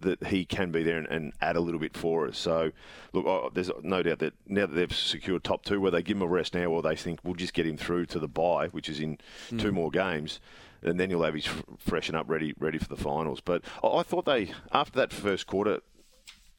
that 0.00 0.28
he 0.28 0.44
can 0.44 0.70
be 0.70 0.82
there 0.82 0.98
and, 0.98 1.06
and 1.08 1.32
add 1.40 1.56
a 1.56 1.60
little 1.60 1.80
bit 1.80 1.96
for 1.96 2.26
us. 2.28 2.38
So, 2.38 2.72
look, 3.12 3.26
oh, 3.26 3.50
there's 3.52 3.70
no 3.82 4.02
doubt 4.02 4.18
that 4.20 4.34
now 4.46 4.66
that 4.66 4.74
they've 4.74 4.94
secured 4.94 5.44
top 5.44 5.64
two, 5.64 5.80
whether 5.80 5.96
they 5.96 6.02
give 6.02 6.16
him 6.16 6.22
a 6.22 6.26
rest 6.26 6.54
now 6.54 6.66
or 6.66 6.82
they 6.82 6.96
think 6.96 7.20
we'll 7.24 7.34
just 7.34 7.54
get 7.54 7.66
him 7.66 7.76
through 7.76 8.06
to 8.06 8.18
the 8.18 8.28
bye, 8.28 8.68
which 8.68 8.88
is 8.88 9.00
in 9.00 9.18
two 9.50 9.70
Mm. 9.70 9.74
more 9.74 9.90
games, 9.90 10.40
and 10.82 10.98
then 11.00 11.10
you'll 11.10 11.24
have 11.24 11.34
his 11.34 11.46
f- 11.48 11.64
freshen 11.78 12.14
up 12.14 12.28
ready 12.28 12.54
ready 12.58 12.78
for 12.78 12.88
the 12.88 12.96
finals. 12.96 13.40
But 13.40 13.62
I, 13.82 13.88
I 13.88 14.02
thought 14.02 14.24
they 14.26 14.52
after 14.72 14.96
that 14.98 15.12
first 15.12 15.46
quarter, 15.46 15.80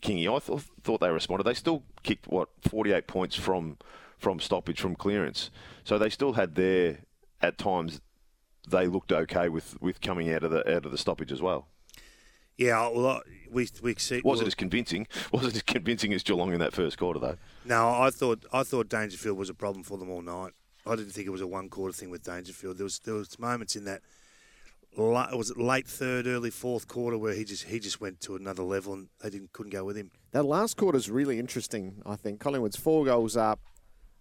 Kingy, 0.01 0.33
I 0.33 0.39
thought 0.39 0.63
thought 0.83 0.99
they 1.01 1.09
responded. 1.11 1.43
They 1.45 1.53
still 1.53 1.83
kicked 2.03 2.27
what 2.27 2.49
48 2.67 3.07
points 3.07 3.35
from 3.35 3.77
from 4.17 4.39
stoppage 4.39 4.81
from 4.81 4.95
clearance, 4.95 5.49
so 5.83 5.97
they 5.97 6.09
still 6.09 6.33
had 6.33 6.55
their 6.55 6.99
at 7.41 7.57
times. 7.57 8.01
They 8.67 8.85
looked 8.87 9.11
okay 9.11 9.49
with, 9.49 9.81
with 9.81 9.99
coming 10.01 10.31
out 10.31 10.43
of 10.43 10.51
the 10.51 10.59
out 10.75 10.85
of 10.85 10.91
the 10.91 10.97
stoppage 10.97 11.31
as 11.31 11.41
well. 11.41 11.67
Yeah, 12.59 12.89
well, 12.89 13.07
uh, 13.07 13.19
we 13.49 13.69
we 13.81 13.95
see. 13.95 14.17
Was 14.17 14.23
well, 14.25 14.41
it 14.41 14.47
as 14.47 14.55
convincing? 14.55 15.07
Was 15.31 15.45
it 15.47 15.55
as 15.55 15.61
convincing 15.61 16.13
as 16.13 16.23
Geelong 16.23 16.51
in 16.53 16.59
that 16.59 16.73
first 16.73 16.97
quarter, 16.97 17.17
though? 17.17 17.37
No, 17.63 17.89
I 17.89 18.09
thought 18.09 18.45
I 18.51 18.63
thought 18.63 18.89
Dangerfield 18.89 19.37
was 19.37 19.49
a 19.49 19.53
problem 19.53 19.83
for 19.83 19.97
them 19.97 20.09
all 20.09 20.21
night. 20.21 20.51
I 20.85 20.97
didn't 20.97 21.13
think 21.13 21.25
it 21.25 21.31
was 21.31 21.39
a 21.39 21.47
one 21.47 21.69
quarter 21.69 21.93
thing 21.93 22.09
with 22.09 22.23
Dangerfield. 22.23 22.77
There 22.77 22.83
was 22.83 22.99
there 22.99 23.13
was 23.13 23.39
moments 23.39 23.77
in 23.77 23.85
that 23.85 24.01
la- 24.97 25.33
was 25.33 25.51
it 25.51 25.57
late 25.57 25.87
third, 25.87 26.27
early 26.27 26.49
fourth 26.49 26.89
quarter 26.89 27.17
where 27.17 27.33
he 27.33 27.45
just 27.45 27.63
he 27.63 27.79
just 27.79 28.01
went 28.01 28.19
to 28.21 28.35
another 28.35 28.63
level 28.63 28.91
and 28.91 29.07
they 29.21 29.29
didn't 29.29 29.53
couldn't 29.53 29.71
go 29.71 29.85
with 29.85 29.95
him. 29.95 30.11
That 30.31 30.43
last 30.43 30.75
quarter 30.75 30.97
is 30.97 31.09
really 31.09 31.39
interesting, 31.39 32.01
I 32.05 32.17
think. 32.17 32.41
Collingwood's 32.41 32.75
four 32.75 33.05
goals 33.05 33.37
up. 33.37 33.61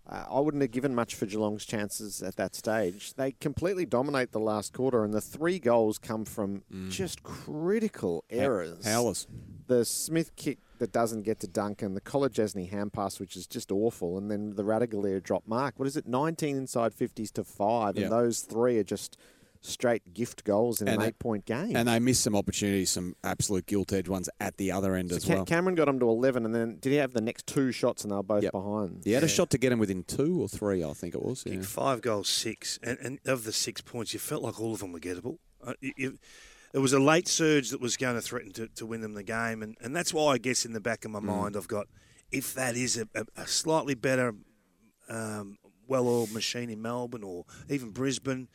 Uh, 0.08 0.24
I 0.30 0.40
wouldn't 0.40 0.62
have 0.62 0.70
given 0.70 0.94
much 0.94 1.14
for 1.14 1.26
Geelong's 1.26 1.66
chances 1.66 2.22
at 2.22 2.36
that 2.36 2.54
stage. 2.54 3.12
They 3.14 3.32
completely 3.32 3.84
dominate 3.84 4.32
the 4.32 4.40
last 4.40 4.72
quarter, 4.72 5.04
and 5.04 5.12
the 5.12 5.20
three 5.20 5.58
goals 5.58 5.98
come 5.98 6.24
from 6.24 6.62
just 6.88 7.22
critical 7.22 8.24
errors. 8.30 8.86
howlers. 8.86 9.26
The 9.66 9.84
Smith 9.84 10.34
kick 10.34 10.58
that 10.78 10.92
doesn't 10.92 11.22
get 11.22 11.40
to 11.40 11.46
Duncan, 11.46 11.92
the 11.92 12.00
Collegesny 12.00 12.70
hand 12.70 12.92
pass, 12.94 13.20
which 13.20 13.36
is 13.36 13.46
just 13.46 13.70
awful, 13.70 14.16
and 14.16 14.30
then 14.30 14.54
the 14.54 14.62
Ratugolea 14.64 15.22
drop 15.22 15.42
mark. 15.46 15.74
What 15.78 15.86
is 15.86 15.96
it, 15.96 16.06
19 16.06 16.56
inside 16.56 16.94
50s 16.94 17.30
to 17.32 17.44
5, 17.44 17.96
Yeah. 17.96 18.04
and 18.04 18.12
those 18.12 18.40
three 18.40 18.78
are 18.78 18.84
just 18.84 19.18
straight 19.60 20.14
gift 20.14 20.44
goals 20.44 20.80
in 20.80 20.88
And 20.88 21.02
an 21.02 21.08
eight 21.08 21.18
point 21.18 21.44
game. 21.44 21.74
And 21.76 21.88
they 21.88 21.98
missed 21.98 22.22
some 22.22 22.36
opportunities, 22.36 22.90
some 22.90 23.14
absolute 23.24 23.66
gilt 23.66 23.92
edge 23.92 24.08
ones 24.08 24.28
at 24.40 24.56
the 24.56 24.70
other 24.72 24.94
end 24.94 25.10
as 25.12 25.24
Ca- 25.24 25.34
well. 25.34 25.44
Cameron 25.44 25.74
got 25.74 25.88
him 25.88 25.98
to 26.00 26.08
11, 26.08 26.44
and 26.44 26.54
then 26.54 26.78
did 26.80 26.90
he 26.90 26.96
have 26.96 27.12
the 27.12 27.20
next 27.20 27.46
two 27.46 27.72
shots, 27.72 28.02
and 28.04 28.10
they 28.12 28.16
were 28.16 28.22
both 28.22 28.50
behind? 28.52 29.02
He 29.04 29.12
had 29.12 29.24
a 29.24 29.28
shot 29.28 29.50
to 29.50 29.58
get 29.58 29.72
him 29.72 29.78
within 29.78 30.04
two 30.04 30.40
or 30.40 30.48
three, 30.48 30.84
I 30.84 30.92
think 30.92 31.14
it 31.14 31.22
was. 31.22 31.42
Yeah. 31.46 31.60
Five 31.62 32.00
goals, 32.02 32.28
six, 32.28 32.78
and, 32.82 32.98
and 33.00 33.18
of 33.26 33.44
the 33.44 33.52
six 33.52 33.80
points, 33.80 34.12
you 34.12 34.20
felt 34.20 34.42
like 34.42 34.60
all 34.60 34.74
of 34.74 34.80
them 34.80 34.92
were 34.92 35.00
gettable. 35.00 35.38
Uh, 35.64 35.74
you, 35.80 35.92
you- 35.96 36.18
it 36.74 36.80
was 36.80 36.92
a 36.92 36.98
late 37.00 37.26
surge 37.26 37.70
that 37.70 37.80
was 37.80 37.96
going 37.96 38.14
to 38.14 38.20
threaten 38.20 38.52
to, 38.52 38.68
to 38.68 38.84
win 38.84 39.00
them 39.00 39.14
the 39.14 39.22
game, 39.22 39.62
and, 39.62 39.74
and 39.80 39.96
that's 39.96 40.12
why 40.12 40.32
I 40.34 40.38
guess 40.38 40.66
in 40.66 40.74
the 40.74 40.80
back 40.80 41.06
of 41.06 41.10
my 41.10 41.18
Mm. 41.18 41.24
mind 41.24 41.56
I've 41.56 41.66
got 41.66 41.86
if 42.30 42.52
that 42.54 42.76
is 42.76 42.98
a, 42.98 43.08
a, 43.14 43.24
a 43.40 43.46
slightly 43.46 43.94
better, 43.94 44.34
um, 45.08 45.56
well-oiled 45.86 46.30
machine 46.32 46.68
in 46.68 46.82
Melbourne 46.82 47.22
or 47.24 47.46
even 47.70 47.90
Brisbane, 47.90 48.48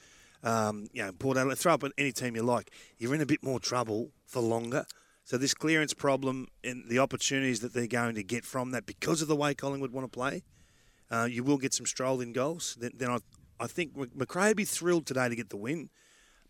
um, 0.43 0.87
you 0.93 1.01
know, 1.03 1.11
Port 1.11 1.37
Adelaide, 1.37 1.57
throw 1.57 1.73
up 1.73 1.83
at 1.83 1.91
any 1.97 2.11
team 2.11 2.35
you 2.35 2.43
like, 2.43 2.71
you're 2.97 3.15
in 3.15 3.21
a 3.21 3.25
bit 3.25 3.43
more 3.43 3.59
trouble 3.59 4.11
for 4.25 4.41
longer. 4.41 4.85
So 5.23 5.37
this 5.37 5.53
clearance 5.53 5.93
problem 5.93 6.47
and 6.63 6.89
the 6.89 6.99
opportunities 6.99 7.61
that 7.61 7.73
they're 7.73 7.87
going 7.87 8.15
to 8.15 8.23
get 8.23 8.43
from 8.43 8.71
that 8.71 8.85
because 8.85 9.21
of 9.21 9.29
the 9.29 9.35
way 9.35 9.53
Collingwood 9.53 9.91
want 9.91 10.11
to 10.11 10.15
play, 10.15 10.43
uh, 11.09 11.27
you 11.31 11.43
will 11.43 11.57
get 11.57 11.73
some 11.73 11.85
strolled 11.85 12.21
in 12.21 12.33
goals. 12.33 12.77
Then, 12.79 12.91
then 12.95 13.09
I, 13.09 13.19
I 13.59 13.67
think 13.67 13.95
Mc- 13.95 14.17
McRae 14.17 14.49
would 14.49 14.57
be 14.57 14.65
thrilled 14.65 15.05
today 15.05 15.29
to 15.29 15.35
get 15.35 15.49
the 15.49 15.57
win, 15.57 15.89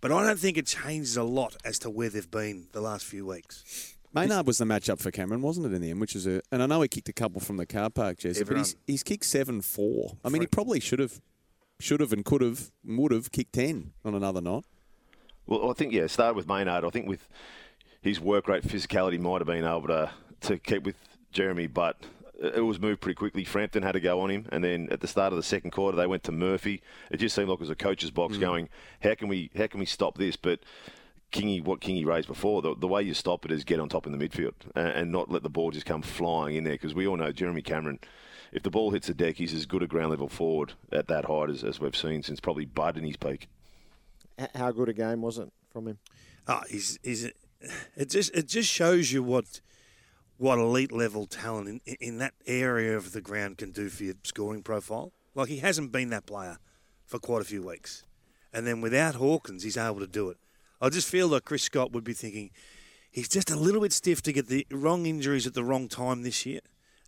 but 0.01 0.11
I 0.11 0.25
don't 0.25 0.39
think 0.39 0.57
it 0.57 0.65
changes 0.65 1.15
a 1.17 1.23
lot 1.23 1.55
as 1.63 1.77
to 1.79 1.89
where 1.89 2.09
they've 2.09 2.29
been 2.29 2.67
the 2.71 2.81
last 2.81 3.05
few 3.05 3.27
weeks. 3.27 3.95
Maynard 4.13 4.45
was 4.45 4.57
the 4.59 4.65
matchup 4.65 4.99
for 4.99 5.11
Cameron, 5.11 5.41
wasn't 5.41 5.65
it, 5.67 5.73
in 5.73 5.81
the 5.81 5.89
end? 5.89 5.99
Which 5.99 6.15
is 6.15 6.27
a, 6.27 6.41
and 6.51 6.61
I 6.61 6.65
know 6.65 6.81
he 6.81 6.87
kicked 6.87 7.09
a 7.09 7.13
couple 7.13 7.41
from 7.41 7.57
the 7.57 7.65
car 7.65 7.89
park, 7.89 8.19
Jesse, 8.19 8.43
but 8.43 8.57
he's, 8.57 8.75
he's 8.85 9.03
kicked 9.03 9.25
seven 9.25 9.61
four. 9.61 10.17
I 10.23 10.29
mean, 10.29 10.41
he 10.41 10.47
probably 10.47 10.79
should 10.79 10.99
have, 10.99 11.19
should 11.83 11.99
have, 11.99 12.13
and 12.13 12.23
could 12.25 12.41
have, 12.41 12.71
would 12.85 13.11
have 13.11 13.31
kicked 13.31 13.53
ten 13.53 13.93
on 14.03 14.15
another 14.15 14.41
night. 14.41 14.63
Well, 15.45 15.69
I 15.69 15.73
think 15.73 15.93
yeah. 15.93 16.07
Start 16.07 16.35
with 16.35 16.47
Maynard. 16.47 16.85
I 16.85 16.89
think 16.89 17.07
with 17.07 17.27
his 18.01 18.19
work 18.19 18.47
rate, 18.47 18.63
physicality 18.63 19.19
might 19.19 19.39
have 19.39 19.47
been 19.47 19.65
able 19.65 19.87
to 19.87 20.11
to 20.41 20.57
keep 20.57 20.83
with 20.83 20.95
Jeremy, 21.31 21.67
but 21.67 21.97
it 22.41 22.65
was 22.65 22.79
moved 22.79 23.01
pretty 23.01 23.15
quickly. 23.15 23.43
Frampton 23.43 23.83
had 23.83 23.93
to 23.93 23.99
go 23.99 24.19
on 24.21 24.29
him, 24.29 24.47
and 24.51 24.63
then 24.63 24.89
at 24.91 24.99
the 25.01 25.07
start 25.07 25.31
of 25.31 25.37
the 25.37 25.43
second 25.43 25.71
quarter, 25.71 25.95
they 25.95 26.07
went 26.07 26.23
to 26.23 26.31
Murphy. 26.31 26.81
It 27.11 27.17
just 27.17 27.35
seemed 27.35 27.49
like 27.49 27.57
it 27.57 27.61
was 27.61 27.69
a 27.69 27.75
coach's 27.75 28.11
box 28.11 28.37
mm. 28.37 28.41
going, 28.41 28.69
"How 29.01 29.15
can 29.15 29.27
we 29.27 29.49
how 29.55 29.67
can 29.67 29.79
we 29.79 29.85
stop 29.85 30.17
this?" 30.17 30.35
But 30.35 30.59
Kingy, 31.31 31.63
what 31.63 31.81
Kingy 31.81 32.05
raised 32.05 32.27
before, 32.27 32.61
the, 32.61 32.75
the 32.75 32.87
way 32.87 33.01
you 33.01 33.13
stop 33.13 33.43
it 33.45 33.51
is 33.51 33.63
get 33.63 33.79
on 33.79 33.89
top 33.89 34.05
in 34.05 34.17
the 34.17 34.29
midfield 34.29 34.53
and, 34.75 34.87
and 34.89 35.11
not 35.11 35.31
let 35.31 35.43
the 35.43 35.49
ball 35.49 35.71
just 35.71 35.85
come 35.85 36.01
flying 36.01 36.55
in 36.55 36.63
there 36.63 36.73
because 36.73 36.93
we 36.93 37.07
all 37.07 37.17
know 37.17 37.31
Jeremy 37.31 37.61
Cameron. 37.61 37.99
If 38.53 38.61
the 38.61 38.69
ball 38.69 38.91
hits 38.91 39.07
the 39.07 39.15
deck, 39.15 39.37
he's 39.37 39.53
as 39.53 39.65
good 39.65 39.81
a 39.81 39.87
ground 39.87 40.11
level 40.11 40.29
forward 40.29 40.73
at 40.91 41.07
that 41.07 41.25
height 41.25 41.49
as, 41.49 41.63
as 41.63 41.79
we've 41.79 41.95
seen 41.95 42.21
since 42.21 42.39
probably 42.39 42.65
Bud 42.65 42.97
in 42.97 43.03
his 43.03 43.17
peak. 43.17 43.47
How 44.53 44.71
good 44.71 44.89
a 44.89 44.93
game 44.93 45.23
was 45.23 45.39
it 45.39 45.51
from 45.71 45.87
him? 45.87 45.97
Oh, 46.47 46.61
he's 46.69 46.99
he's 47.03 47.25
it 47.95 48.09
just 48.09 48.33
it 48.35 48.47
just 48.47 48.69
shows 48.69 49.11
you 49.11 49.23
what 49.23 49.59
what 50.37 50.59
elite 50.59 50.91
level 50.91 51.25
talent 51.25 51.81
in 51.85 51.95
in 51.99 52.17
that 52.19 52.33
area 52.45 52.95
of 52.95 53.11
the 53.11 53.21
ground 53.21 53.57
can 53.57 53.71
do 53.71 53.89
for 53.89 54.03
your 54.03 54.15
scoring 54.23 54.61
profile. 54.61 55.11
Like 55.33 55.49
he 55.49 55.57
hasn't 55.57 55.91
been 55.91 56.09
that 56.09 56.25
player 56.27 56.57
for 57.05 57.17
quite 57.17 57.41
a 57.41 57.45
few 57.45 57.63
weeks, 57.63 58.03
and 58.53 58.67
then 58.67 58.81
without 58.81 59.15
Hawkins, 59.15 59.63
he's 59.63 59.77
able 59.77 59.99
to 59.99 60.07
do 60.07 60.29
it. 60.29 60.37
I 60.79 60.89
just 60.89 61.07
feel 61.07 61.27
like 61.27 61.45
Chris 61.45 61.63
Scott 61.63 61.91
would 61.91 62.03
be 62.03 62.13
thinking 62.13 62.51
he's 63.09 63.29
just 63.29 63.49
a 63.49 63.55
little 63.55 63.81
bit 63.81 63.93
stiff 63.93 64.21
to 64.23 64.33
get 64.33 64.47
the 64.47 64.67
wrong 64.69 65.05
injuries 65.05 65.47
at 65.47 65.53
the 65.53 65.63
wrong 65.63 65.87
time 65.87 66.21
this 66.21 66.45
year. 66.45 66.59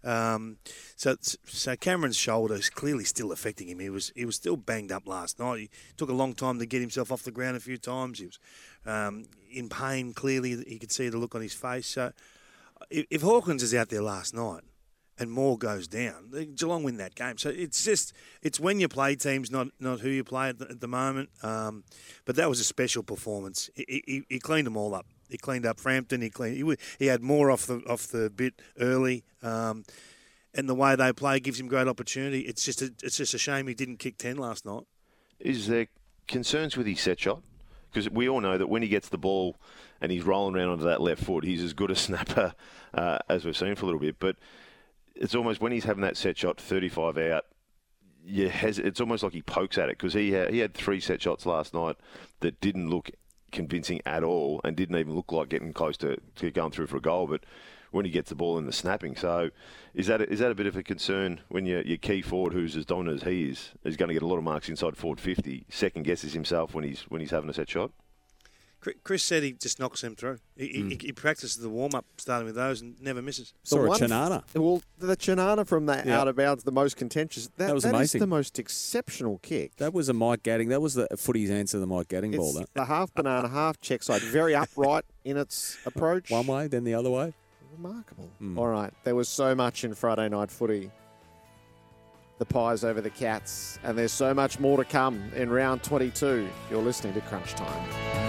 Um, 0.05 0.57
so, 0.95 1.15
so 1.19 1.75
Cameron's 1.75 2.15
shoulder 2.15 2.53
is 2.53 2.69
clearly 2.69 3.03
still 3.03 3.31
affecting 3.31 3.67
him. 3.67 3.79
He 3.79 3.89
was 3.89 4.13
he 4.15 4.23
was 4.23 4.35
still 4.35 4.55
banged 4.55 4.91
up 4.91 5.07
last 5.07 5.39
night. 5.39 5.59
He 5.59 5.69
took 5.97 6.09
a 6.09 6.13
long 6.13 6.33
time 6.33 6.59
to 6.59 6.65
get 6.65 6.79
himself 6.79 7.11
off 7.11 7.23
the 7.23 7.31
ground 7.31 7.57
a 7.57 7.59
few 7.59 7.77
times. 7.77 8.19
He 8.19 8.27
was 8.27 8.39
um, 8.85 9.25
in 9.51 9.67
pain. 9.67 10.13
Clearly, 10.13 10.51
you 10.67 10.79
could 10.79 10.91
see 10.91 11.09
the 11.09 11.17
look 11.17 11.33
on 11.33 11.41
his 11.41 11.53
face. 11.53 11.87
So, 11.87 12.11
if, 12.89 13.05
if 13.09 13.21
Hawkins 13.23 13.63
is 13.63 13.73
out 13.73 13.89
there 13.89 14.03
last 14.03 14.33
night 14.35 14.61
and 15.17 15.31
Moore 15.31 15.57
goes 15.57 15.87
down, 15.87 16.31
Geelong 16.55 16.83
win 16.83 16.97
that 16.97 17.15
game. 17.15 17.37
So 17.39 17.49
it's 17.49 17.83
just 17.83 18.13
it's 18.43 18.59
when 18.59 18.79
you 18.79 18.87
play 18.87 19.15
teams, 19.15 19.49
not 19.49 19.69
not 19.79 20.01
who 20.01 20.09
you 20.09 20.23
play 20.23 20.49
at 20.49 20.59
the, 20.59 20.69
at 20.69 20.81
the 20.81 20.87
moment. 20.87 21.29
Um, 21.41 21.83
but 22.25 22.35
that 22.35 22.47
was 22.47 22.59
a 22.59 22.63
special 22.63 23.01
performance. 23.01 23.71
He, 23.75 24.03
he, 24.05 24.23
he 24.29 24.39
cleaned 24.39 24.67
them 24.67 24.77
all 24.77 24.93
up. 24.93 25.07
He 25.29 25.37
cleaned 25.37 25.65
up 25.65 25.79
Frampton. 25.79 26.21
He 26.21 26.29
cleaned. 26.29 26.55
He, 26.57 26.63
wa- 26.63 26.75
he 26.99 27.07
had 27.07 27.21
more 27.21 27.49
off 27.51 27.65
the 27.65 27.81
off 27.87 28.07
the 28.07 28.29
bit 28.29 28.61
early. 28.79 29.23
Um, 29.41 29.83
and 30.53 30.69
the 30.69 30.75
way 30.75 30.95
they 30.95 31.11
play 31.11 31.39
gives 31.39 31.59
him 31.59 31.67
great 31.67 31.87
opportunity. 31.87 32.41
It's 32.41 32.63
just 32.63 32.81
a, 32.81 32.93
it's 33.03 33.17
just 33.17 33.33
a 33.33 33.37
shame 33.37 33.67
he 33.67 33.73
didn't 33.73 33.97
kick 33.97 34.17
ten 34.17 34.37
last 34.37 34.65
night. 34.65 34.83
Is 35.39 35.67
there 35.67 35.87
concerns 36.27 36.77
with 36.77 36.87
his 36.87 36.99
set 37.01 37.19
shot? 37.19 37.41
Because 37.91 38.09
we 38.09 38.27
all 38.29 38.41
know 38.41 38.57
that 38.57 38.67
when 38.67 38.81
he 38.81 38.87
gets 38.87 39.09
the 39.09 39.17
ball 39.17 39.55
and 40.01 40.11
he's 40.11 40.23
rolling 40.23 40.55
around 40.55 40.69
onto 40.69 40.83
that 40.85 41.01
left 41.01 41.23
foot, 41.23 41.43
he's 41.43 41.63
as 41.63 41.73
good 41.73 41.91
a 41.91 41.95
snapper 41.95 42.53
uh, 42.93 43.19
as 43.29 43.45
we've 43.45 43.55
seen 43.57 43.75
for 43.75 43.83
a 43.83 43.85
little 43.87 43.99
bit. 44.01 44.17
But 44.19 44.35
it's 45.15 45.33
almost 45.35 45.61
when 45.61 45.71
he's 45.71 45.85
having 45.85 46.01
that 46.01 46.17
set 46.17 46.37
shot 46.37 46.59
35 46.59 47.17
out, 47.17 47.45
hes- 48.27 48.79
it's 48.79 48.99
almost 48.99 49.23
like 49.23 49.33
he 49.33 49.41
pokes 49.41 49.77
at 49.77 49.89
it 49.89 49.97
because 49.97 50.13
he 50.13 50.31
had, 50.33 50.51
he 50.51 50.59
had 50.59 50.73
three 50.73 50.99
set 50.99 51.21
shots 51.21 51.45
last 51.45 51.73
night 51.73 51.95
that 52.41 52.59
didn't 52.59 52.89
look 52.89 53.11
convincing 53.55 54.01
at 54.05 54.23
all 54.23 54.61
and 54.63 54.75
didn't 54.75 54.97
even 54.97 55.15
look 55.15 55.31
like 55.31 55.49
getting 55.49 55.73
close 55.73 55.97
to, 55.97 56.17
to 56.35 56.51
going 56.51 56.71
through 56.71 56.87
for 56.87 56.97
a 56.97 57.01
goal. 57.01 57.25
But 57.27 57.43
when 57.91 58.05
he 58.05 58.11
gets 58.11 58.29
the 58.29 58.35
ball 58.35 58.57
in 58.57 58.65
the 58.65 58.73
snapping, 58.73 59.15
so 59.15 59.49
is 59.93 60.07
that 60.07 60.21
a, 60.21 60.29
is 60.29 60.39
that 60.39 60.51
a 60.51 60.55
bit 60.55 60.67
of 60.67 60.75
a 60.75 60.83
concern 60.83 61.41
when 61.47 61.65
your 61.65 61.81
your 61.81 61.97
key 61.97 62.21
forward, 62.21 62.53
who's 62.53 62.75
as 62.75 62.85
dominant 62.85 63.23
as 63.23 63.27
he 63.27 63.49
is, 63.49 63.71
is 63.83 63.97
going 63.97 64.09
to 64.09 64.13
get 64.13 64.21
a 64.21 64.27
lot 64.27 64.37
of 64.37 64.43
marks 64.43 64.69
inside 64.69 64.97
forward 64.97 65.19
50, 65.19 65.65
second 65.69 66.03
guesses 66.03 66.33
himself 66.33 66.75
when 66.75 66.83
he's 66.83 67.01
when 67.03 67.21
he's 67.21 67.31
having 67.31 67.49
a 67.49 67.53
set 67.53 67.69
shot? 67.69 67.91
Chri- 68.85 68.93
Chris 69.03 69.23
said 69.23 69.41
he 69.41 69.53
just 69.53 69.79
knocks 69.79 70.01
them 70.01 70.15
through. 70.15 70.37
He, 70.55 70.67
he, 70.67 70.97
he 71.07 71.11
practices 71.11 71.57
the 71.57 71.69
warm 71.69 71.95
up, 71.95 72.05
starting 72.17 72.45
with 72.45 72.53
those, 72.55 72.81
and 72.81 72.95
never 73.01 73.19
misses. 73.19 73.51
The 73.67 73.77
one 73.77 74.01
f- 74.03 74.55
Well, 74.55 74.83
the 74.99 75.17
Chinana 75.17 75.65
from 75.65 75.87
that 75.87 76.05
Yeah. 76.05 76.19
out 76.21 76.27
of 76.27 76.35
bounds, 76.35 76.63
the 76.63 76.71
most 76.71 76.95
contentious. 76.95 77.47
That, 77.57 77.67
That 77.67 77.73
was 77.73 77.83
that 77.83 77.89
is 77.89 77.95
amazing. 77.95 78.19
the 78.19 78.27
most 78.27 78.59
exceptional 78.59 79.39
kick. 79.39 79.77
That 79.77 79.91
was 79.91 80.07
a 80.07 80.13
Mike 80.13 80.43
Gatting. 80.43 80.69
That 80.69 80.81
was 80.81 80.93
the 80.93 81.07
footy's 81.17 81.49
answer 81.49 81.77
to 81.77 81.79
the 81.79 81.87
Mike 81.87 82.09
Gatting 82.09 82.35
ball. 82.37 82.53
That 82.53 82.71
the 82.75 82.85
half 82.85 83.11
banana, 83.15 83.47
half 83.47 83.81
check 83.81 84.03
side, 84.03 84.21
very 84.21 84.53
upright 84.53 85.05
in 85.23 85.35
its 85.37 85.77
approach. 85.87 86.29
one 86.29 86.45
way, 86.45 86.67
then 86.67 86.83
the 86.83 86.93
other 86.93 87.09
way. 87.09 87.33
Remarkable. 87.75 88.29
Mm. 88.41 88.57
All 88.57 88.67
right, 88.67 88.93
there 89.03 89.15
was 89.15 89.27
so 89.27 89.55
much 89.55 89.83
in 89.83 89.95
Friday 89.95 90.29
night 90.29 90.51
footy. 90.51 90.91
The 92.37 92.45
Pies 92.45 92.83
over 92.83 93.01
the 93.01 93.09
Cats, 93.09 93.79
and 93.83 93.97
there's 93.97 94.11
so 94.11 94.33
much 94.33 94.59
more 94.59 94.77
to 94.77 94.83
come 94.85 95.31
in 95.35 95.49
round 95.49 95.81
22. 95.83 96.47
You're 96.69 96.81
listening 96.83 97.13
to 97.13 97.21
Crunch 97.21 97.53
Time. 97.55 98.24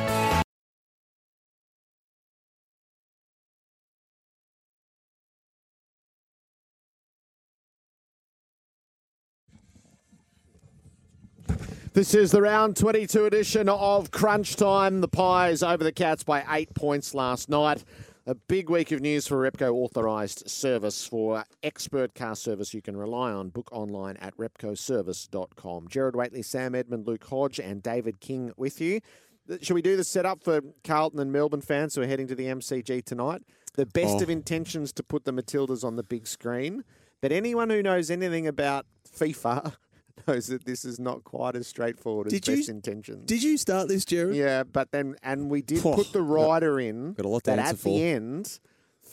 This 11.96 12.14
is 12.14 12.30
the 12.30 12.42
round 12.42 12.76
22 12.76 13.24
edition 13.24 13.70
of 13.70 14.10
Crunch 14.10 14.54
Time. 14.56 15.00
The 15.00 15.08
Pies 15.08 15.62
over 15.62 15.82
the 15.82 15.92
Cats 15.92 16.22
by 16.22 16.44
eight 16.50 16.74
points 16.74 17.14
last 17.14 17.48
night. 17.48 17.84
A 18.26 18.34
big 18.34 18.68
week 18.68 18.92
of 18.92 19.00
news 19.00 19.26
for 19.26 19.38
Repco 19.38 19.72
authorised 19.72 20.46
service 20.46 21.06
for 21.06 21.42
expert 21.62 22.14
car 22.14 22.36
service 22.36 22.74
you 22.74 22.82
can 22.82 22.98
rely 22.98 23.32
on. 23.32 23.48
Book 23.48 23.70
online 23.72 24.18
at 24.18 24.36
repcoservice.com. 24.36 25.88
Gerard 25.88 26.14
Whateley, 26.14 26.42
Sam 26.42 26.74
Edmund, 26.74 27.06
Luke 27.06 27.24
Hodge, 27.24 27.58
and 27.58 27.82
David 27.82 28.20
King 28.20 28.52
with 28.58 28.78
you. 28.78 29.00
Should 29.62 29.72
we 29.72 29.80
do 29.80 29.96
the 29.96 30.04
setup 30.04 30.44
for 30.44 30.60
Carlton 30.84 31.18
and 31.18 31.32
Melbourne 31.32 31.62
fans 31.62 31.94
who 31.94 32.02
are 32.02 32.06
heading 32.06 32.26
to 32.26 32.34
the 32.34 32.44
MCG 32.44 33.06
tonight? 33.06 33.40
The 33.74 33.86
best 33.86 34.18
Oh. 34.18 34.22
of 34.24 34.28
intentions 34.28 34.92
to 34.92 35.02
put 35.02 35.24
the 35.24 35.32
Matildas 35.32 35.82
on 35.82 35.96
the 35.96 36.02
big 36.02 36.26
screen. 36.26 36.84
But 37.22 37.32
anyone 37.32 37.70
who 37.70 37.82
knows 37.82 38.10
anything 38.10 38.46
about 38.46 38.84
FIFA 39.10 39.76
knows 40.26 40.46
that 40.48 40.64
this 40.64 40.84
is 40.84 40.98
not 40.98 41.24
quite 41.24 41.56
as 41.56 41.66
straightforward 41.66 42.28
Did 42.28 42.42
as 42.42 42.48
you- 42.48 42.56
best 42.56 42.68
intentions. 42.68 43.26
Did 43.26 43.42
you 43.42 43.56
start 43.56 43.88
this, 43.88 44.04
Gerard? 44.04 44.34
Yeah, 44.34 44.62
but 44.64 44.90
then 44.92 45.16
and 45.22 45.50
we 45.50 45.62
did 45.62 45.84
Oh, 45.84 45.94
put 45.94 46.12
the 46.12 46.22
rider 46.22 46.80
in 46.80 47.12
got 47.14 47.26
a 47.26 47.28
lot 47.28 47.44
to 47.44 47.50
that 47.50 47.58
at 47.58 47.78
for. 47.78 47.88
the 47.98 48.02
end 48.02 48.58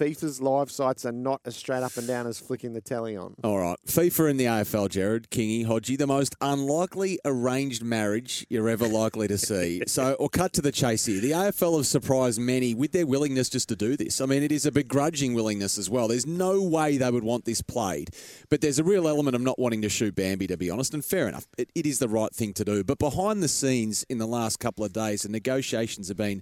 FIFA's 0.03 0.41
live 0.41 0.69
sites 0.69 1.05
are 1.05 1.13
not 1.13 1.39
as 1.45 1.55
straight 1.55 1.81
up 1.81 1.95
and 1.95 2.05
down 2.05 2.27
as 2.27 2.37
flicking 2.37 2.73
the 2.73 2.81
telly 2.81 3.15
on. 3.15 3.35
All 3.41 3.57
right. 3.57 3.77
FIFA 3.87 4.31
and 4.31 4.39
the 4.39 4.45
AFL, 4.45 4.89
Gerard, 4.89 5.29
Kingy, 5.29 5.65
Hodgie, 5.65 5.97
the 5.97 6.05
most 6.05 6.35
unlikely 6.41 7.19
arranged 7.23 7.81
marriage 7.81 8.45
you're 8.49 8.67
ever 8.67 8.85
likely 8.85 9.29
to 9.29 9.37
see. 9.37 9.81
so, 9.87 10.13
or 10.15 10.27
cut 10.27 10.51
to 10.53 10.61
the 10.61 10.73
chase 10.73 11.05
here. 11.05 11.21
The 11.21 11.31
AFL 11.31 11.77
have 11.77 11.87
surprised 11.87 12.37
many 12.37 12.73
with 12.73 12.91
their 12.91 13.07
willingness 13.07 13.47
just 13.47 13.69
to 13.69 13.77
do 13.77 13.95
this. 13.95 14.19
I 14.19 14.25
mean, 14.25 14.43
it 14.43 14.51
is 14.51 14.65
a 14.65 14.73
begrudging 14.73 15.35
willingness 15.35 15.77
as 15.77 15.89
well. 15.89 16.09
There's 16.09 16.27
no 16.27 16.61
way 16.61 16.97
they 16.97 17.09
would 17.09 17.23
want 17.23 17.45
this 17.45 17.61
played. 17.61 18.09
But 18.49 18.59
there's 18.59 18.79
a 18.79 18.83
real 18.83 19.07
element 19.07 19.37
of 19.37 19.41
not 19.41 19.57
wanting 19.57 19.83
to 19.83 19.89
shoot 19.89 20.15
Bambi, 20.15 20.47
to 20.47 20.57
be 20.57 20.69
honest, 20.69 20.93
and 20.93 21.05
fair 21.05 21.29
enough. 21.29 21.47
It, 21.57 21.69
it 21.75 21.85
is 21.85 21.99
the 21.99 22.09
right 22.09 22.33
thing 22.35 22.51
to 22.55 22.65
do. 22.65 22.83
But 22.83 22.99
behind 22.99 23.41
the 23.41 23.47
scenes 23.47 24.03
in 24.09 24.17
the 24.17 24.27
last 24.27 24.59
couple 24.59 24.83
of 24.83 24.91
days, 24.91 25.21
the 25.21 25.29
negotiations 25.29 26.09
have 26.09 26.17
been 26.17 26.41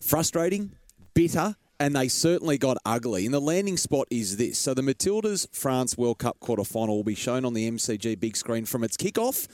frustrating, 0.00 0.72
bitter, 1.12 1.56
and 1.82 1.96
they 1.96 2.06
certainly 2.06 2.58
got 2.58 2.76
ugly. 2.86 3.24
And 3.24 3.34
the 3.34 3.40
landing 3.40 3.76
spot 3.76 4.06
is 4.08 4.36
this. 4.36 4.56
So 4.56 4.72
the 4.72 4.82
Matildas 4.82 5.48
France 5.52 5.98
World 5.98 6.20
Cup 6.20 6.38
quarter 6.38 6.62
final 6.62 6.94
will 6.94 7.02
be 7.02 7.16
shown 7.16 7.44
on 7.44 7.54
the 7.54 7.68
MCG 7.68 8.20
big 8.20 8.36
screen 8.36 8.66
from 8.66 8.84
its 8.84 8.96
kickoff 8.96 9.48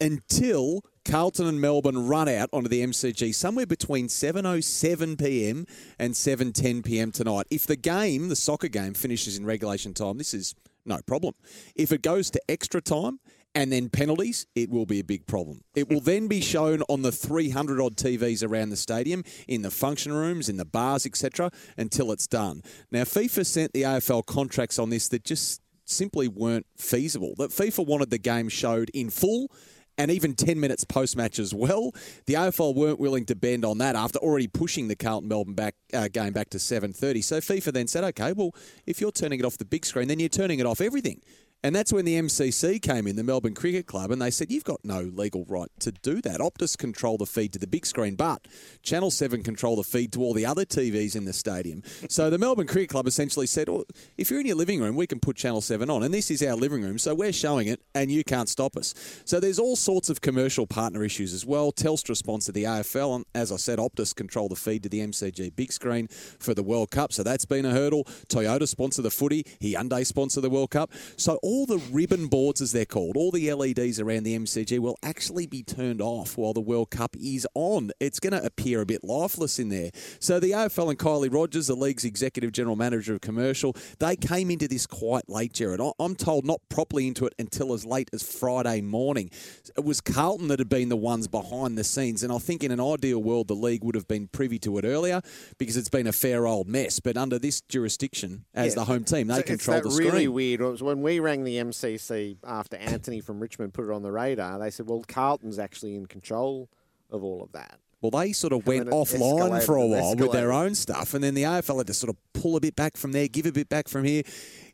until 0.00 0.82
Carlton 1.04 1.46
and 1.46 1.60
Melbourne 1.60 2.08
run 2.08 2.26
out 2.26 2.48
onto 2.54 2.70
the 2.70 2.82
MCG 2.82 3.34
somewhere 3.34 3.66
between 3.66 4.08
7:07 4.08 5.18
p.m. 5.18 5.66
and 5.98 6.14
7:10 6.14 6.82
p.m. 6.86 7.12
tonight. 7.12 7.46
If 7.50 7.66
the 7.66 7.76
game, 7.76 8.30
the 8.30 8.36
soccer 8.36 8.68
game, 8.68 8.94
finishes 8.94 9.36
in 9.36 9.44
regulation 9.44 9.92
time, 9.92 10.16
this 10.16 10.32
is 10.32 10.54
no 10.86 11.00
problem. 11.06 11.34
If 11.76 11.92
it 11.92 12.00
goes 12.00 12.30
to 12.30 12.40
extra 12.48 12.80
time 12.80 13.20
and 13.54 13.70
then 13.70 13.88
penalties, 13.88 14.46
it 14.54 14.70
will 14.70 14.86
be 14.86 14.98
a 14.98 15.04
big 15.04 15.26
problem. 15.26 15.62
It 15.74 15.88
will 15.88 16.00
then 16.00 16.26
be 16.26 16.40
shown 16.40 16.82
on 16.88 17.02
the 17.02 17.12
300 17.12 17.80
odd 17.80 17.96
TVs 17.96 18.46
around 18.46 18.70
the 18.70 18.76
stadium, 18.76 19.24
in 19.46 19.62
the 19.62 19.70
function 19.70 20.12
rooms, 20.12 20.48
in 20.48 20.56
the 20.56 20.64
bars, 20.64 21.06
etc., 21.06 21.50
until 21.76 22.10
it's 22.10 22.26
done. 22.26 22.62
Now, 22.90 23.02
FIFA 23.02 23.46
sent 23.46 23.72
the 23.72 23.82
AFL 23.82 24.26
contracts 24.26 24.78
on 24.78 24.90
this 24.90 25.08
that 25.08 25.24
just 25.24 25.60
simply 25.84 26.28
weren't 26.28 26.66
feasible. 26.76 27.34
That 27.36 27.50
FIFA 27.50 27.86
wanted 27.86 28.10
the 28.10 28.18
game 28.18 28.48
showed 28.48 28.90
in 28.94 29.10
full 29.10 29.50
and 29.96 30.10
even 30.10 30.34
10 30.34 30.58
minutes 30.58 30.84
post 30.84 31.16
match 31.16 31.38
as 31.38 31.54
well. 31.54 31.92
The 32.26 32.34
AFL 32.34 32.74
weren't 32.74 32.98
willing 32.98 33.26
to 33.26 33.36
bend 33.36 33.64
on 33.64 33.78
that 33.78 33.94
after 33.94 34.18
already 34.18 34.48
pushing 34.48 34.88
the 34.88 34.96
Carlton 34.96 35.28
Melbourne 35.28 35.54
back 35.54 35.76
uh, 35.92 36.08
game 36.08 36.32
back 36.32 36.50
to 36.50 36.58
7:30. 36.58 37.22
So 37.22 37.38
FIFA 37.40 37.72
then 37.72 37.86
said, 37.86 38.04
"Okay, 38.04 38.32
well, 38.32 38.54
if 38.86 39.00
you're 39.00 39.12
turning 39.12 39.38
it 39.38 39.44
off 39.44 39.58
the 39.58 39.64
big 39.64 39.86
screen, 39.86 40.08
then 40.08 40.18
you're 40.18 40.28
turning 40.28 40.58
it 40.58 40.66
off 40.66 40.80
everything." 40.80 41.20
And 41.64 41.74
that's 41.74 41.94
when 41.94 42.04
the 42.04 42.20
MCC 42.20 42.80
came 42.82 43.06
in, 43.06 43.16
the 43.16 43.24
Melbourne 43.24 43.54
Cricket 43.54 43.86
Club, 43.86 44.10
and 44.10 44.20
they 44.20 44.30
said, 44.30 44.50
You've 44.50 44.64
got 44.64 44.84
no 44.84 45.00
legal 45.00 45.46
right 45.48 45.70
to 45.80 45.92
do 45.92 46.20
that. 46.20 46.38
Optus 46.40 46.76
control 46.76 47.16
the 47.16 47.24
feed 47.24 47.54
to 47.54 47.58
the 47.58 47.66
big 47.66 47.86
screen, 47.86 48.16
but 48.16 48.46
Channel 48.82 49.10
7 49.10 49.42
control 49.42 49.76
the 49.76 49.82
feed 49.82 50.12
to 50.12 50.20
all 50.20 50.34
the 50.34 50.44
other 50.44 50.66
TVs 50.66 51.16
in 51.16 51.24
the 51.24 51.32
stadium. 51.32 51.82
So 52.10 52.28
the 52.28 52.36
Melbourne 52.36 52.66
Cricket 52.66 52.90
Club 52.90 53.06
essentially 53.06 53.46
said, 53.46 53.70
well, 53.70 53.84
If 54.18 54.30
you're 54.30 54.40
in 54.40 54.46
your 54.46 54.56
living 54.56 54.82
room, 54.82 54.94
we 54.94 55.06
can 55.06 55.20
put 55.20 55.36
Channel 55.36 55.62
7 55.62 55.88
on. 55.88 56.02
And 56.02 56.12
this 56.12 56.30
is 56.30 56.42
our 56.42 56.54
living 56.54 56.82
room, 56.82 56.98
so 56.98 57.14
we're 57.14 57.32
showing 57.32 57.68
it, 57.68 57.80
and 57.94 58.10
you 58.10 58.24
can't 58.24 58.50
stop 58.50 58.76
us. 58.76 58.94
So 59.24 59.40
there's 59.40 59.58
all 59.58 59.74
sorts 59.74 60.10
of 60.10 60.20
commercial 60.20 60.66
partner 60.66 61.02
issues 61.02 61.32
as 61.32 61.46
well. 61.46 61.72
Telstra 61.72 62.14
sponsor 62.14 62.52
the 62.52 62.64
AFL, 62.64 63.16
and 63.16 63.24
as 63.34 63.50
I 63.50 63.56
said, 63.56 63.78
Optus 63.78 64.14
control 64.14 64.50
the 64.50 64.56
feed 64.56 64.82
to 64.82 64.90
the 64.90 65.00
MCG 65.00 65.56
big 65.56 65.72
screen 65.72 66.08
for 66.08 66.52
the 66.52 66.62
World 66.62 66.90
Cup. 66.90 67.10
So 67.14 67.22
that's 67.22 67.46
been 67.46 67.64
a 67.64 67.70
hurdle. 67.70 68.04
Toyota 68.28 68.68
sponsor 68.68 69.00
the 69.00 69.10
footy, 69.10 69.44
Hyundai 69.62 70.04
sponsor 70.04 70.42
the 70.42 70.50
World 70.50 70.70
Cup. 70.70 70.92
So 71.16 71.38
all 71.42 71.53
the 71.66 71.78
ribbon 71.92 72.26
boards, 72.26 72.60
as 72.60 72.72
they're 72.72 72.84
called, 72.84 73.16
all 73.16 73.30
the 73.30 73.52
LEDs 73.52 74.00
around 74.00 74.24
the 74.24 74.36
MCG 74.36 74.78
will 74.80 74.98
actually 75.02 75.46
be 75.46 75.62
turned 75.62 76.00
off 76.02 76.36
while 76.36 76.52
the 76.52 76.60
World 76.60 76.90
Cup 76.90 77.14
is 77.22 77.46
on. 77.54 77.92
It's 78.00 78.18
going 78.18 78.32
to 78.32 78.44
appear 78.44 78.80
a 78.80 78.86
bit 78.86 79.04
lifeless 79.04 79.58
in 79.60 79.68
there. 79.68 79.90
So 80.18 80.40
the 80.40 80.50
AFL 80.50 80.90
and 80.90 80.98
Kylie 80.98 81.32
Rogers, 81.32 81.68
the 81.68 81.76
league's 81.76 82.04
executive 82.04 82.50
general 82.52 82.74
manager 82.76 83.14
of 83.14 83.20
commercial, 83.20 83.76
they 84.00 84.16
came 84.16 84.50
into 84.50 84.66
this 84.66 84.86
quite 84.86 85.28
late, 85.28 85.52
Gerard. 85.52 85.80
I'm 86.00 86.16
told 86.16 86.44
not 86.44 86.60
properly 86.68 87.06
into 87.06 87.24
it 87.26 87.34
until 87.38 87.72
as 87.72 87.86
late 87.86 88.10
as 88.12 88.22
Friday 88.22 88.80
morning. 88.80 89.30
It 89.76 89.84
was 89.84 90.00
Carlton 90.00 90.48
that 90.48 90.58
had 90.58 90.68
been 90.68 90.88
the 90.88 90.96
ones 90.96 91.28
behind 91.28 91.78
the 91.78 91.84
scenes, 91.84 92.22
and 92.24 92.32
I 92.32 92.38
think 92.38 92.64
in 92.64 92.72
an 92.72 92.80
ideal 92.80 93.22
world 93.22 93.46
the 93.48 93.54
league 93.54 93.84
would 93.84 93.94
have 93.94 94.08
been 94.08 94.26
privy 94.26 94.58
to 94.60 94.76
it 94.78 94.84
earlier 94.84 95.22
because 95.58 95.76
it's 95.76 95.88
been 95.88 96.06
a 96.08 96.12
fair 96.12 96.46
old 96.46 96.66
mess. 96.68 96.98
But 97.00 97.16
under 97.16 97.38
this 97.38 97.60
jurisdiction, 97.60 98.44
as 98.54 98.72
Yeah. 98.72 98.74
the 98.80 98.84
home 98.86 99.04
team, 99.04 99.28
they 99.28 99.36
So 99.36 99.42
control 99.42 99.80
the 99.82 99.90
screen. 99.90 100.10
really 100.10 100.28
weird. 100.28 100.60
It 100.60 100.64
was 100.64 100.82
when 100.82 101.02
we 101.02 101.20
rang 101.20 101.43
the 101.44 101.56
MCC 101.58 102.36
after 102.44 102.76
Anthony 102.76 103.20
from 103.20 103.40
Richmond 103.40 103.74
put 103.74 103.84
it 103.84 103.90
on 103.90 104.02
the 104.02 104.12
radar. 104.12 104.58
They 104.58 104.70
said, 104.70 104.88
"Well, 104.88 105.04
Carlton's 105.06 105.58
actually 105.58 105.94
in 105.94 106.06
control 106.06 106.68
of 107.10 107.22
all 107.22 107.42
of 107.42 107.52
that." 107.52 107.78
Well, 108.00 108.10
they 108.10 108.32
sort 108.32 108.52
of 108.52 108.66
went 108.66 108.90
offline 108.90 109.62
for 109.64 109.76
a 109.76 109.86
while 109.86 110.14
with 110.14 110.32
their 110.32 110.52
own 110.52 110.74
stuff, 110.74 111.14
and 111.14 111.24
then 111.24 111.32
the 111.32 111.44
AFL 111.44 111.78
had 111.78 111.86
to 111.86 111.94
sort 111.94 112.10
of 112.10 112.16
pull 112.34 112.54
a 112.54 112.60
bit 112.60 112.76
back 112.76 112.98
from 112.98 113.12
there, 113.12 113.28
give 113.28 113.46
a 113.46 113.52
bit 113.52 113.70
back 113.70 113.88
from 113.88 114.04
here. 114.04 114.24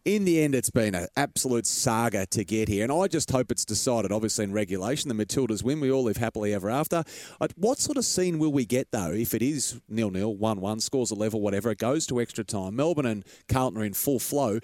In 0.05 0.25
the 0.25 0.43
end, 0.43 0.57
it's 0.57 0.71
been 0.71 0.97
an 0.97 1.07
absolute 1.15 1.65
saga 1.65 2.27
to 2.27 2.43
get 2.43 2.69
here, 2.69 2.83
and 2.83 2.91
I 2.91 3.07
just 3.07 3.31
hope 3.31 3.53
it's 3.53 3.65
decided, 3.65 4.11
obviously, 4.11 4.45
in 4.45 4.53
regulation. 4.53 5.09
The 5.15 5.15
Matildas 5.15 5.63
win. 5.63 5.79
We 5.79 5.93
all 5.93 6.03
live 6.03 6.17
happily 6.17 6.53
ever 6.53 6.71
after. 6.71 7.05
What 7.55 7.79
sort 7.79 7.99
of 7.99 8.05
scene 8.05 8.41
will 8.41 8.51
we 8.51 8.65
get, 8.65 8.91
though, 8.91 9.13
if 9.13 9.33
it 9.33 9.43
is 9.43 9.81
nil-nil, 9.89 10.35
1-1, 10.37 10.81
scores 10.81 11.13
a 11.13 11.15
level, 11.15 11.41
whatever, 11.41 11.71
it 11.71 11.79
goes 11.79 12.07
to 12.07 12.21
extra 12.21 12.43
time? 12.43 12.75
Melbourne 12.75 13.07
and 13.07 13.25
Carlton 13.47 13.81
are 13.81 13.85
in 13.85 13.93
full 13.93 14.19
flow. 14.19 14.59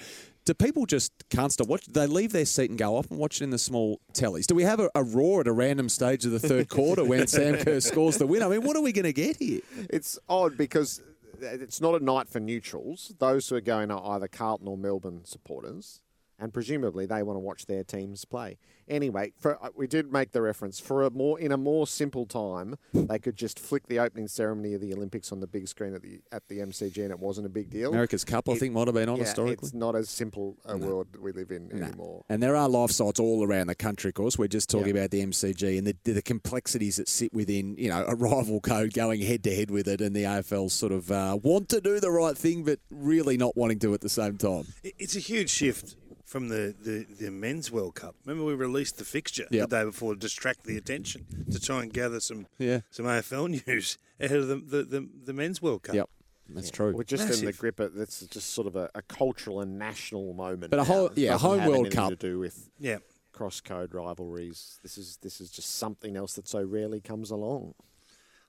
Do 0.47 0.55
people 0.55 0.87
just 0.87 1.13
can't 1.29 1.53
stop 1.53 1.67
watching? 1.67 1.93
They 1.93 2.07
leave 2.07 2.31
their 2.31 2.45
seat 2.45 2.71
and 2.71 2.79
go 2.79 2.99
up 2.99 3.11
and 3.11 3.19
watch 3.19 3.41
it 3.41 3.45
in 3.45 3.51
the 3.51 3.59
small 3.59 4.01
tellies? 4.13 4.47
Do 4.47 4.55
we 4.55 4.63
have 4.63 4.79
a, 4.79 4.89
a 4.95 5.03
roar 5.03 5.41
at 5.41 5.49
a 5.49 5.53
random 5.53 5.89
stage 5.89 6.25
of 6.25 6.31
the 6.31 6.39
third 6.39 6.69
quarter 6.69 7.05
when 7.05 7.27
Sam 7.27 7.57
Kerr 7.57 7.81
scores 7.81 8.17
the 8.17 8.29
win? 8.29 8.45
I 8.45 8.49
mean, 8.49 8.63
what 8.63 8.77
are 8.77 8.81
we 8.81 8.93
going 8.93 9.07
to 9.07 9.13
get 9.13 9.39
here? 9.39 9.61
It's 9.91 10.21
odd 10.29 10.57
because 10.57 11.03
it's 11.41 11.81
not 11.81 12.01
a 12.01 12.05
night 12.05 12.29
for 12.29 12.39
neutrals. 12.39 13.13
Those 13.19 13.49
who 13.49 13.57
are 13.57 13.61
going 13.61 13.91
are 13.91 14.15
either 14.15 14.29
Carlton 14.29 14.69
or 14.69 14.77
Melbourne 14.79 15.23
supporters, 15.25 16.01
and 16.39 16.53
presumably 16.53 17.07
they 17.07 17.22
want 17.22 17.37
to 17.37 17.41
watch 17.41 17.66
their 17.66 17.84
teams 17.84 18.24
play. 18.24 18.59
Anyway, 18.89 19.32
for, 19.39 19.62
uh, 19.64 19.68
we 19.74 19.87
did 19.87 20.12
make 20.12 20.30
the 20.30 20.41
reference 20.41 20.78
for 20.78 21.03
a 21.03 21.11
more 21.11 21.41
in 21.41 21.51
a 21.51 21.57
more 21.57 21.87
simple 21.87 22.24
time, 22.24 22.76
they 22.93 23.18
could 23.18 23.37
just 23.37 23.59
flick 23.59 23.87
the 23.89 23.99
opening 23.99 24.28
ceremony 24.28 24.74
of 24.74 24.80
the 24.80 24.95
Olympics 24.95 25.32
on 25.32 25.41
the 25.41 25.47
big 25.47 25.66
screen 25.66 25.95
at 25.95 26.03
the 26.03 26.20
at 26.30 26.47
the 26.49 26.59
MCG, 26.59 27.03
and 27.03 27.11
it 27.11 27.18
wasn't 27.18 27.47
a 27.47 27.51
big 27.51 27.68
deal. 27.70 27.91
America's 27.91 28.24
Cup, 28.24 28.49
I 28.49 28.55
think, 28.55 28.74
might 28.74 28.87
have 28.87 28.95
been 28.95 29.09
on 29.09 29.16
yeah, 29.16 29.24
historically. 29.24 29.66
It's 29.66 29.74
not 29.74 29.97
as 29.97 30.09
simple 30.09 30.57
a 30.64 30.76
world 30.76 31.09
we 31.20 31.32
live 31.32 31.51
in 31.51 31.72
anymore. 31.72 32.24
And 32.28 32.43
there 32.43 32.55
are 32.55 32.68
live 32.68 32.93
sites 32.93 33.18
all 33.18 33.45
around 33.45 33.66
the 33.66 33.74
country, 33.74 34.11
of 34.11 34.14
course. 34.14 34.39
We're 34.39 34.49
just 34.49 34.70
talking 34.70 34.91
about 34.91 35.11
the 35.11 35.24
MCG 35.24 35.78
and 35.78 35.87
the, 35.87 35.97
the 36.05 36.22
complexities 36.22 36.97
that 36.97 37.09
sit 37.09 37.32
within, 37.34 37.76
you 37.76 37.89
know, 37.89 38.05
a 38.07 38.14
rival 38.14 38.61
code 38.61 38.93
going 38.93 39.20
head 39.22 39.43
to 39.45 39.55
head 39.55 39.70
with 39.70 39.89
it, 39.89 40.01
and 40.01 40.14
the 40.14 40.22
AFL 40.22 40.70
sort 40.70 40.93
of 40.93 41.11
uh, 41.11 41.39
want 41.43 41.68
to 41.70 41.80
do 41.80 41.99
the 41.99 42.11
right 42.11 42.37
thing, 42.37 42.62
but 42.62 42.78
really 42.91 43.37
not 43.37 43.57
wanting 43.57 43.80
to 43.80 43.95
at 43.95 44.01
the 44.01 44.09
same 44.09 44.37
time. 44.37 44.66
It's 44.84 45.16
a 45.16 45.20
huge 45.20 45.51
shift 45.51 45.97
from 46.27 46.49
the, 46.49 46.74
the, 46.79 47.07
the 47.24 47.31
men's 47.31 47.70
World 47.70 47.95
Cup. 47.95 48.16
Remember, 48.27 48.45
we 48.45 48.55
released 48.55 48.99
the 48.99 49.05
fixture 49.05 49.47
Yep. 49.51 49.68
the 49.70 49.77
day 49.79 49.85
before 49.85 50.12
to 50.14 50.18
distract 50.20 50.64
the 50.64 50.77
attention 50.77 51.24
to 51.51 51.59
try 51.61 51.83
and 51.83 51.93
gather 51.93 52.20
some 52.20 52.47
Yeah. 52.59 52.81
some 52.91 53.07
AFL 53.07 53.49
news 53.66 53.97
ahead 54.20 54.39
of 54.41 54.49
the 54.49 54.57
the, 54.57 54.83
the, 54.83 55.09
the 55.27 55.33
men's 55.33 55.62
World 55.62 55.85
Cup. 55.85 55.95
Yep, 55.95 56.11
that's 56.51 56.70
true. 56.70 56.93
We're 56.95 57.05
just 57.05 57.39
in 57.41 57.47
the 57.47 57.53
grip 57.53 57.79
of 57.81 57.95
that's 57.95 58.20
just 58.27 58.51
sort 58.53 58.66
of 58.66 58.74
a, 58.77 58.91
a 58.95 59.03
cultural 59.03 59.61
and 59.61 59.79
national 59.79 60.35
moment. 60.35 60.70
But 60.70 60.81
a 60.81 60.85
whole- 60.85 61.07
It 61.09 61.18
yeah, 61.18 61.31
doesn't 61.33 61.49
home 61.61 61.68
World 61.70 61.91
Cup. 61.93 62.11
to 62.11 62.16
do 62.16 62.39
with 62.41 62.70
Yeah. 62.79 62.99
cross 63.33 63.61
code 63.61 63.95
rivalries. 63.95 64.81
This 64.83 64.99
is 64.99 65.18
this 65.22 65.41
is 65.41 65.51
just 65.51 65.77
something 65.77 66.16
else 66.16 66.35
that 66.35 66.49
so 66.49 66.61
rarely 66.62 67.01
comes 67.01 67.31
along. 67.31 67.74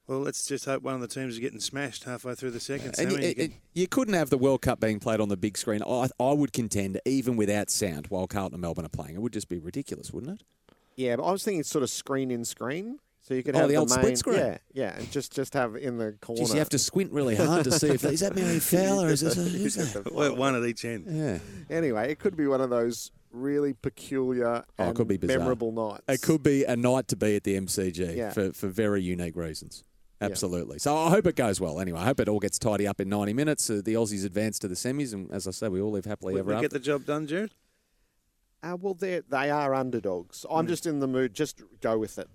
Well, 0.08 0.20
let's 0.20 0.46
just 0.48 0.64
hope 0.66 0.84
one 0.84 0.94
of 0.96 1.02
the 1.02 1.08
teams 1.08 1.34
is 1.34 1.40
getting 1.40 1.60
smashed 1.60 2.06
halfway 2.06 2.34
through 2.34 2.52
the 2.52 2.62
second. 2.62 2.96
And 2.98 3.12
you, 3.12 3.18
You 3.18 3.36
can- 3.36 3.44
it- 3.46 3.52
you 3.74 3.88
couldn't 3.88 4.14
have 4.14 4.30
the 4.30 4.38
World 4.38 4.62
Cup 4.62 4.80
being 4.80 5.00
played 5.00 5.20
on 5.20 5.28
the 5.30 5.36
big 5.38 5.58
screen. 5.58 5.82
I, 5.84 6.08
I 6.20 6.32
would 6.32 6.54
contend, 6.54 7.00
even 7.06 7.36
without 7.36 7.70
sound, 7.70 8.08
while 8.08 8.26
Carlton 8.26 8.56
and 8.56 8.62
Melbourne 8.62 8.86
are 8.86 8.90
playing. 8.90 9.16
It 9.16 9.22
would 9.22 9.34
just 9.34 9.50
be 9.50 9.60
ridiculous, 9.60 10.12
wouldn't 10.14 10.40
it? 10.40 10.46
Yeah, 10.96 11.18
but 11.18 11.24
I 11.26 11.32
was 11.32 11.44
thinking 11.44 11.64
sort 11.64 11.84
of 11.84 11.90
screen 11.90 12.32
in 12.32 12.46
screen. 12.46 13.00
So 13.22 13.34
you 13.34 13.44
could 13.44 13.56
Oh, 13.58 13.60
have 13.60 13.70
the 13.70 13.76
old 13.76 13.90
main, 13.90 14.00
split 14.00 14.18
screen? 14.18 14.38
Yeah, 14.38 14.58
yeah, 14.74 14.96
and 14.98 15.12
just 15.12 15.34
just 15.34 15.54
have 15.54 15.76
in 15.76 15.98
the 15.98 16.14
corner. 16.22 16.42
Jeez, 16.44 16.54
you 16.54 16.60
have 16.60 16.70
to 16.70 16.80
squint 16.80 17.12
really 17.12 17.36
hard 17.36 17.66
to 17.66 17.72
see 17.74 17.90
if 17.90 18.06
is 18.06 18.22
that 18.22 18.34
Mary 18.34 18.60
Fowler? 18.62 19.10
Is 19.10 19.20
this 19.20 19.36
a, 19.38 19.42
who's 19.42 19.76
that? 19.76 20.14
One 20.38 20.56
at 20.56 20.64
each 20.64 20.86
end. 20.86 21.08
Yeah. 21.10 21.40
Anyway, 21.70 22.10
it 22.10 22.20
could 22.20 22.38
be 22.38 22.48
one 22.48 22.62
of 22.62 22.70
those 22.70 23.12
really 23.32 23.74
peculiar 23.74 24.64
Oh, 24.80 24.84
and 24.84 24.90
it 24.92 24.96
could 24.96 25.10
be 25.10 25.18
bizarre. 25.18 25.40
memorable 25.40 25.74
nights. 25.74 26.04
It 26.08 26.22
could 26.22 26.42
be 26.42 26.64
a 26.64 26.78
night 26.78 27.10
to 27.10 27.18
be 27.18 27.36
at 27.36 27.44
the 27.44 27.60
MCG 27.60 28.16
Yeah. 28.16 28.32
for, 28.32 28.54
for 28.54 28.68
very 28.70 29.02
unique 29.04 29.36
reasons. 29.36 29.84
Yeah. 30.20 30.28
Absolutely. 30.28 30.80
So 30.80 30.98
I 30.98 31.10
hope 31.12 31.28
it 31.28 31.36
goes 31.36 31.62
well. 31.62 31.80
Anyway, 31.80 32.00
I 32.00 32.06
hope 32.06 32.20
it 32.20 32.28
all 32.28 32.40
gets 32.40 32.58
tidy 32.58 32.88
up 32.88 33.00
in 33.00 33.08
90 33.10 33.34
minutes. 33.34 33.70
Uh, 33.70 33.82
the 33.86 33.94
Aussies 33.94 34.26
advance 34.26 34.58
to 34.60 34.68
the 34.68 34.74
semis, 34.76 35.14
and 35.14 35.32
as 35.32 35.48
I 35.48 35.52
say, 35.52 35.68
we 35.70 35.80
all 35.80 35.92
live 35.92 36.06
happily 36.06 36.34
we, 36.34 36.40
ever 36.40 36.50
we 36.50 36.54
after. 36.56 36.64
get 36.64 36.72
the 36.74 36.80
job 36.80 37.06
done, 37.06 37.28
Gerard. 37.28 37.52
Uh, 38.64 38.76
well, 38.80 38.96
they 38.96 39.22
they 39.30 39.52
are 39.52 39.76
underdogs. 39.76 40.44
I'm 40.50 40.66
Mm. 40.66 40.70
just 40.70 40.86
in 40.88 41.00
the 41.00 41.08
mood. 41.08 41.34
Just 41.36 41.62
go 41.82 42.00
with 42.00 42.18
it. 42.18 42.28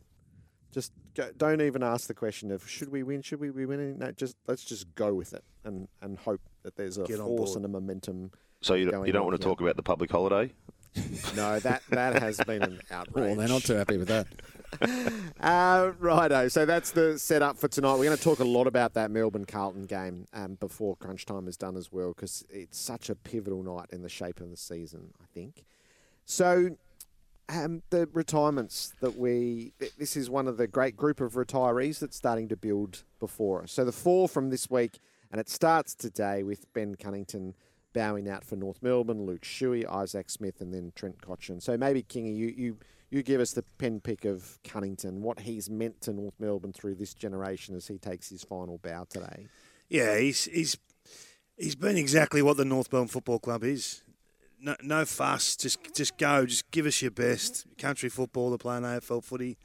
Just 0.71 0.93
go, 1.15 1.31
don't 1.37 1.61
even 1.61 1.83
ask 1.83 2.07
the 2.07 2.15
question 2.15 2.53
of 2.53 2.67
should 2.69 2.91
we 2.91 3.03
win? 3.03 3.21
Should 3.23 3.41
we 3.41 3.51
be 3.51 3.67
winning? 3.67 3.99
No, 3.99 4.13
just 4.13 4.37
let's 4.47 4.65
just 4.65 4.95
go 4.95 5.13
with 5.15 5.35
it 5.35 5.43
and 5.65 5.89
and 6.01 6.17
hope 6.19 6.41
that 6.63 6.77
there's 6.77 6.97
a 6.99 7.03
Get 7.05 7.19
force 7.19 7.57
and 7.57 7.65
a 7.65 7.69
momentum. 7.69 8.31
So 8.61 8.75
you 8.75 8.85
don't, 8.85 8.95
going 8.95 9.07
you 9.09 9.13
don't 9.13 9.27
want 9.27 9.39
to 9.39 9.45
here. 9.45 9.53
talk 9.53 9.61
about 9.61 9.75
the 9.75 9.83
public 9.83 10.11
holiday? 10.13 10.53
No, 11.35 11.59
that 11.59 11.83
that 11.91 12.23
has 12.23 12.37
been 12.47 12.63
an 12.63 12.81
outrage. 12.93 13.15
Well, 13.27 13.35
they're 13.35 13.49
not 13.49 13.63
too 13.63 13.75
happy 13.75 13.97
with 13.99 14.09
that. 14.09 14.29
uh, 15.41 15.93
righto. 15.99 16.49
So 16.49 16.65
that's 16.65 16.91
the 16.91 17.19
setup 17.19 17.59
for 17.59 17.69
tonight. 17.69 17.95
We're 17.95 18.05
going 18.05 18.17
to 18.17 18.23
talk 18.23 18.41
a 18.41 18.45
lot 18.45 18.67
about 18.67 18.95
that 18.95 19.11
Melbourne 19.11 19.45
Carlton 19.45 19.87
game 19.87 20.27
um, 20.33 20.55
before 20.55 20.97
crunch 20.97 21.27
time 21.27 21.49
is 21.49 21.57
done 21.57 21.77
as 21.77 21.93
well, 21.93 22.13
because 22.15 22.45
it's 22.51 22.79
such 22.79 23.11
a 23.11 23.15
pivotal 23.15 23.63
night 23.63 23.89
in 23.93 24.03
the 24.03 24.09
shape 24.09 24.41
of 24.41 24.51
the 24.51 24.57
season. 24.57 25.13
I 25.21 25.27
think. 25.33 25.65
So. 26.25 26.77
Um, 27.49 27.83
the 27.91 28.09
retirements 28.13 28.95
that 29.01 29.19
we 29.19 29.73
this 29.99 30.17
is 30.17 30.31
one 30.31 30.47
of 30.47 30.57
the 30.57 30.69
great 30.69 30.97
group 30.97 31.21
of 31.21 31.35
retirees 31.35 31.99
that's 31.99 32.17
starting 32.17 32.49
to 32.49 32.57
build 32.57 33.03
before 33.19 33.65
us. 33.65 33.73
So 33.73 33.85
the 33.85 33.93
four 33.93 34.29
from 34.29 34.49
this 34.49 34.71
week, 34.71 35.01
and 35.31 35.41
it 35.41 35.51
starts 35.51 35.95
today 35.95 36.45
with 36.45 36.73
Ben 36.73 36.95
Cunnington 36.95 37.55
bowing 37.93 38.29
out 38.29 38.45
for 38.45 38.57
North 38.57 38.83
Melbourne, 38.83 39.27
Luke 39.27 39.43
Shuey, 39.43 39.85
Isaac 39.87 40.31
Smith, 40.31 40.61
and 40.61 40.73
then 40.73 40.93
Trent 40.95 41.21
Cotchin. 41.21 41.61
So 41.61 41.77
maybe 41.77 42.03
Kingy, 42.03 42.35
you 42.35 42.55
you 42.57 42.79
you 43.13 43.23
give 43.23 43.41
us 43.41 43.53
the 43.53 43.63
pen 43.79 44.01
pick 44.01 44.25
of 44.25 44.59
Cunnington, 44.65 45.23
what 45.23 45.41
he's 45.41 45.69
meant 45.69 46.01
to 46.03 46.13
North 46.13 46.35
Melbourne 46.39 46.73
through 46.73 46.95
this 46.95 47.15
generation 47.15 47.75
as 47.75 47.87
he 47.87 47.99
takes 47.99 48.29
his 48.29 48.43
final 48.43 48.79
bow 48.79 49.07
today. 49.09 49.47
Yeah, 49.89 50.19
he's 50.19 50.47
he's 50.47 50.79
he's 51.59 51.77
been 51.77 51.97
exactly 51.97 52.43
what 52.43 52.57
the 52.57 52.65
North 52.65 52.93
Melbourne 52.93 53.09
Football 53.09 53.39
Club 53.39 53.65
is. 53.65 54.03
No, 54.61 54.77
no 54.83 55.05
fuss, 55.05 55.57
just 55.57 55.79
just 55.95 56.17
go, 56.17 56.47
just 56.47 56.71
give 56.71 56.87
us 56.87 57.03
your 57.03 57.11
best. 57.11 57.67
Country 57.79 58.09
football, 58.09 58.51
to 58.53 58.59
playing 58.59 58.83
AFL 58.83 59.23
footy. 59.23 59.59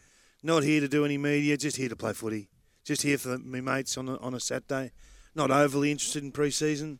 Not 0.44 0.64
here 0.64 0.82
to 0.82 0.88
do 0.88 1.06
any 1.06 1.18
media, 1.18 1.58
just 1.58 1.78
here 1.78 1.90
to 1.90 1.96
play 1.96 2.14
footy. 2.14 2.50
Just 2.84 3.02
here 3.02 3.18
for 3.18 3.38
me 3.38 3.60
mates 3.60 3.98
on 3.98 4.08
a, 4.08 4.18
on 4.18 4.34
a 4.34 4.40
Saturday. 4.40 4.92
Not 5.36 5.52
overly 5.52 5.92
interested 5.92 6.24
in 6.24 6.32
pre-season. 6.32 7.00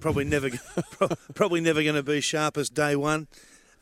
probably 0.00 0.24
never, 0.24 0.50
probably 1.34 1.60
never 1.60 1.82
going 1.82 1.94
to 1.94 2.02
be 2.02 2.20
sharpest 2.20 2.74
day 2.74 2.96
one, 2.96 3.28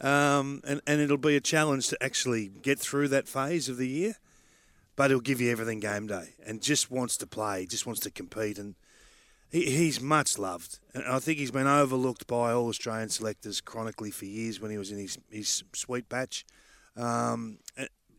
um, 0.01 0.61
and 0.67 0.81
and 0.87 1.01
it'll 1.01 1.17
be 1.17 1.37
a 1.37 1.41
challenge 1.41 1.89
to 1.89 2.03
actually 2.03 2.49
get 2.49 2.79
through 2.79 3.09
that 3.09 3.29
phase 3.29 3.69
of 3.69 3.77
the 3.77 3.89
year. 3.89 4.15
But 4.97 5.11
he'll 5.11 5.21
give 5.21 5.41
you 5.41 5.53
everything 5.53 5.79
game 5.79 6.09
day, 6.09 6.35
and 6.45 6.61
just 6.61 6.91
wants 6.91 7.17
to 7.19 7.27
play, 7.27 7.67
just 7.67 7.87
wants 7.87 8.01
to 8.01 8.11
compete, 8.11 8.59
and 8.59 8.75
he, 9.49 9.71
he's 9.71 10.01
much 10.01 10.39
loved. 10.39 10.81
And 10.93 11.05
I 11.05 11.21
think 11.21 11.39
he's 11.39 11.53
been 11.53 11.69
overlooked 11.69 12.27
by 12.27 12.53
all 12.53 12.69
Australian 12.69 13.09
selectors 13.09 13.61
chronically 13.61 14.11
for 14.11 14.25
years 14.25 14.61
when 14.61 14.71
he 14.71 14.79
was 14.79 14.91
in 14.91 14.99
his 14.99 15.19
his 15.31 15.63
sweet 15.73 16.09
patch. 16.09 16.45
Um, 16.97 17.59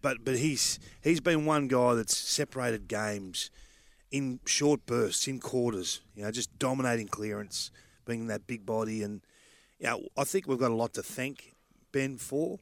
but 0.01 0.23
but 0.23 0.38
he's 0.38 0.80
he's 1.01 1.19
been 1.19 1.45
one 1.45 1.67
guy 1.67 1.95
that's 1.95 2.17
separated 2.17 2.88
games 2.88 3.51
in 4.11 4.39
short 4.45 4.86
bursts, 4.86 5.27
in 5.27 5.39
quarters. 5.39 6.01
You 6.15 6.23
know, 6.23 6.32
just 6.32 6.57
dominating 6.57 7.07
clearance, 7.07 7.71
being 8.05 8.27
that 8.27 8.47
big 8.47 8.65
body, 8.65 9.03
and 9.03 9.21
you 9.80 9.88
know, 9.88 10.07
I 10.17 10.23
think 10.23 10.47
we've 10.47 10.59
got 10.59 10.71
a 10.71 10.75
lot 10.75 10.93
to 10.93 11.03
thank 11.03 11.55
Ben 11.91 12.17
for. 12.17 12.59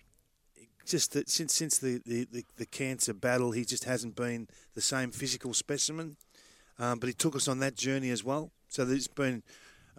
Just 0.85 1.13
that 1.13 1.29
since 1.29 1.53
since 1.53 1.77
the, 1.77 2.01
the, 2.05 2.25
the, 2.31 2.45
the 2.57 2.65
cancer 2.65 3.13
battle, 3.13 3.51
he 3.51 3.65
just 3.65 3.83
hasn't 3.83 4.15
been 4.15 4.47
the 4.73 4.81
same 4.81 5.11
physical 5.11 5.53
specimen. 5.53 6.15
Um, 6.79 6.99
but 6.99 7.07
he 7.07 7.13
took 7.13 7.35
us 7.35 7.47
on 7.47 7.59
that 7.59 7.75
journey 7.75 8.09
as 8.09 8.23
well. 8.23 8.51
So 8.69 8.85
there's 8.85 9.07
been 9.07 9.43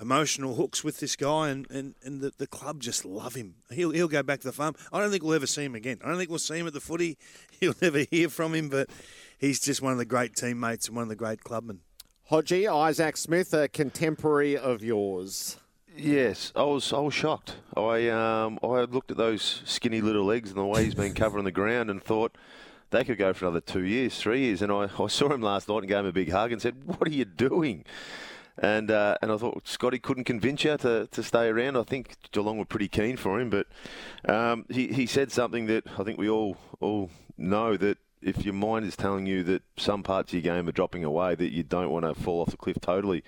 emotional 0.00 0.54
hooks 0.54 0.84
with 0.84 1.00
this 1.00 1.16
guy, 1.16 1.48
and, 1.48 1.68
and, 1.70 1.94
and 2.04 2.20
the, 2.20 2.32
the 2.38 2.46
club 2.46 2.80
just 2.80 3.04
love 3.04 3.34
him. 3.34 3.56
He'll, 3.70 3.90
he'll 3.90 4.08
go 4.08 4.22
back 4.22 4.40
to 4.40 4.46
the 4.46 4.52
farm. 4.52 4.74
I 4.92 5.00
don't 5.00 5.10
think 5.10 5.22
we'll 5.22 5.34
ever 5.34 5.46
see 5.46 5.64
him 5.64 5.74
again. 5.74 5.98
I 6.04 6.08
don't 6.08 6.18
think 6.18 6.30
we'll 6.30 6.38
see 6.38 6.58
him 6.58 6.66
at 6.66 6.72
the 6.72 6.80
footy. 6.80 7.18
You'll 7.60 7.74
never 7.82 8.04
hear 8.10 8.28
from 8.28 8.54
him, 8.54 8.68
but 8.68 8.88
he's 9.38 9.60
just 9.60 9.82
one 9.82 9.92
of 9.92 9.98
the 9.98 10.04
great 10.04 10.36
teammates 10.36 10.86
and 10.86 10.96
one 10.96 11.04
of 11.04 11.08
the 11.08 11.16
great 11.16 11.42
clubmen. 11.42 11.80
Hodgie, 12.30 12.72
Isaac 12.72 13.16
Smith, 13.16 13.52
a 13.54 13.68
contemporary 13.68 14.56
of 14.56 14.84
yours. 14.84 15.56
Yes, 16.00 16.52
I 16.54 16.62
was 16.62 16.92
I 16.92 17.00
was 17.00 17.12
shocked. 17.12 17.56
I 17.76 18.08
um 18.08 18.60
I 18.62 18.82
looked 18.82 19.10
at 19.10 19.16
those 19.16 19.62
skinny 19.64 20.00
little 20.00 20.24
legs 20.24 20.50
and 20.50 20.58
the 20.58 20.64
way 20.64 20.84
he's 20.84 20.94
been 20.94 21.12
covering 21.12 21.44
the 21.44 21.50
ground 21.50 21.90
and 21.90 22.00
thought 22.00 22.38
they 22.90 23.02
could 23.02 23.18
go 23.18 23.32
for 23.32 23.46
another 23.46 23.60
two 23.60 23.82
years, 23.82 24.16
three 24.16 24.42
years. 24.42 24.62
And 24.62 24.70
I, 24.70 24.88
I 24.96 25.06
saw 25.08 25.32
him 25.32 25.42
last 25.42 25.68
night 25.68 25.78
and 25.78 25.88
gave 25.88 25.98
him 25.98 26.06
a 26.06 26.12
big 26.12 26.30
hug 26.30 26.52
and 26.52 26.62
said, 26.62 26.84
"What 26.84 27.08
are 27.08 27.10
you 27.10 27.24
doing?" 27.24 27.84
And 28.56 28.92
uh, 28.92 29.16
and 29.20 29.32
I 29.32 29.36
thought 29.38 29.66
Scotty 29.66 29.98
couldn't 29.98 30.22
convince 30.22 30.62
you 30.62 30.76
to, 30.76 31.08
to 31.10 31.22
stay 31.24 31.48
around. 31.48 31.76
I 31.76 31.82
think 31.82 32.14
Geelong 32.30 32.58
were 32.58 32.64
pretty 32.64 32.88
keen 32.88 33.16
for 33.16 33.40
him, 33.40 33.50
but 33.50 33.66
um, 34.32 34.66
he 34.70 34.86
he 34.88 35.04
said 35.04 35.32
something 35.32 35.66
that 35.66 35.84
I 35.98 36.04
think 36.04 36.16
we 36.16 36.30
all 36.30 36.58
all 36.80 37.10
know 37.36 37.76
that 37.76 37.98
if 38.22 38.44
your 38.44 38.54
mind 38.54 38.86
is 38.86 38.96
telling 38.96 39.26
you 39.26 39.42
that 39.44 39.62
some 39.76 40.04
parts 40.04 40.32
of 40.32 40.44
your 40.44 40.54
game 40.54 40.68
are 40.68 40.72
dropping 40.72 41.02
away, 41.02 41.34
that 41.34 41.52
you 41.52 41.64
don't 41.64 41.90
want 41.90 42.04
to 42.04 42.14
fall 42.14 42.40
off 42.40 42.50
the 42.50 42.56
cliff 42.56 42.78
totally. 42.80 43.24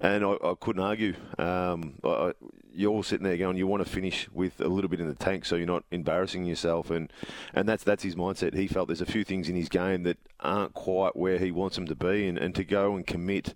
And 0.00 0.24
I, 0.24 0.32
I 0.32 0.54
couldn't 0.60 0.82
argue. 0.82 1.14
Um, 1.38 1.94
I, 2.04 2.32
you're 2.74 2.90
all 2.90 3.02
sitting 3.02 3.24
there 3.24 3.36
going, 3.36 3.56
you 3.56 3.66
want 3.66 3.84
to 3.84 3.88
finish 3.88 4.28
with 4.32 4.60
a 4.60 4.68
little 4.68 4.88
bit 4.90 5.00
in 5.00 5.08
the 5.08 5.14
tank, 5.14 5.44
so 5.44 5.54
you're 5.56 5.66
not 5.66 5.84
embarrassing 5.90 6.44
yourself, 6.44 6.90
and 6.90 7.12
and 7.54 7.68
that's 7.68 7.84
that's 7.84 8.02
his 8.02 8.16
mindset. 8.16 8.54
He 8.54 8.66
felt 8.66 8.88
there's 8.88 9.00
a 9.00 9.06
few 9.06 9.24
things 9.24 9.48
in 9.48 9.54
his 9.54 9.68
game 9.68 10.02
that 10.02 10.18
aren't 10.40 10.74
quite 10.74 11.14
where 11.14 11.38
he 11.38 11.52
wants 11.52 11.76
them 11.76 11.86
to 11.86 11.94
be, 11.94 12.26
and, 12.26 12.36
and 12.36 12.54
to 12.56 12.64
go 12.64 12.96
and 12.96 13.06
commit 13.06 13.54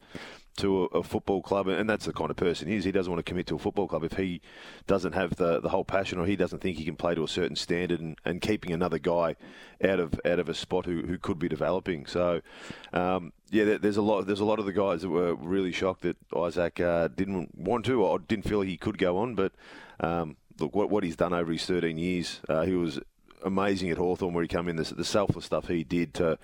to 0.58 0.84
a, 0.84 0.98
a, 0.98 1.02
football 1.02 1.42
club, 1.42 1.68
and 1.68 1.88
that's 1.88 2.04
the 2.04 2.12
kind 2.12 2.30
of 2.30 2.36
person 2.36 2.68
he 2.68 2.76
is. 2.76 2.84
He 2.84 2.92
doesn't 2.92 3.10
want 3.10 3.24
to 3.24 3.28
commit 3.28 3.46
to 3.48 3.56
a 3.56 3.58
football 3.58 3.88
club 3.88 4.04
if 4.04 4.12
he 4.12 4.40
doesn't 4.86 5.12
have 5.12 5.36
the, 5.36 5.60
the 5.60 5.68
whole 5.68 5.84
passion, 5.84 6.18
or 6.18 6.26
he 6.26 6.36
doesn't 6.36 6.60
think 6.60 6.78
he 6.78 6.84
can 6.84 6.96
play 6.96 7.14
to 7.14 7.24
a 7.24 7.28
certain 7.28 7.56
standard, 7.56 8.00
and, 8.00 8.18
and 8.24 8.40
keeping 8.40 8.72
another 8.72 8.98
guy 8.98 9.36
out 9.82 10.00
of 10.00 10.20
out 10.24 10.38
of 10.38 10.48
a 10.48 10.54
spot 10.54 10.86
who, 10.86 11.02
who 11.02 11.18
could 11.18 11.38
be 11.38 11.48
developing. 11.48 12.06
So, 12.06 12.40
um, 12.92 13.32
yeah, 13.50 13.78
there's 13.80 13.96
a 13.96 14.02
lot. 14.02 14.26
There's 14.26 14.40
a 14.40 14.44
lot 14.44 14.58
of 14.58 14.66
the 14.66 14.72
guys 14.72 15.02
that 15.02 15.08
were 15.08 15.34
really 15.34 15.72
shocked 15.72 16.02
that 16.02 16.16
Isaac 16.36 16.80
uh, 16.80 17.08
didn't 17.08 17.56
want 17.56 17.86
to, 17.86 18.02
or 18.02 18.18
didn't 18.18 18.48
feel 18.48 18.60
he 18.60 18.76
could 18.76 18.98
go 18.98 19.18
on. 19.18 19.34
But 19.34 19.52
um, 20.00 20.36
look, 20.58 20.74
what 20.74 20.90
what 20.90 21.04
he's 21.04 21.16
done 21.16 21.32
over 21.32 21.52
his 21.52 21.64
13 21.64 21.98
years, 21.98 22.40
uh, 22.48 22.62
he 22.62 22.74
was 22.74 23.00
amazing 23.44 23.90
at 23.90 23.98
Hawthorn 23.98 24.34
where 24.34 24.42
he 24.42 24.48
came 24.48 24.68
in, 24.68 24.76
the, 24.76 24.94
the 24.94 25.04
selfless 25.04 25.44
stuff 25.44 25.68
he 25.68 25.84
did 25.84 26.14
to 26.14 26.38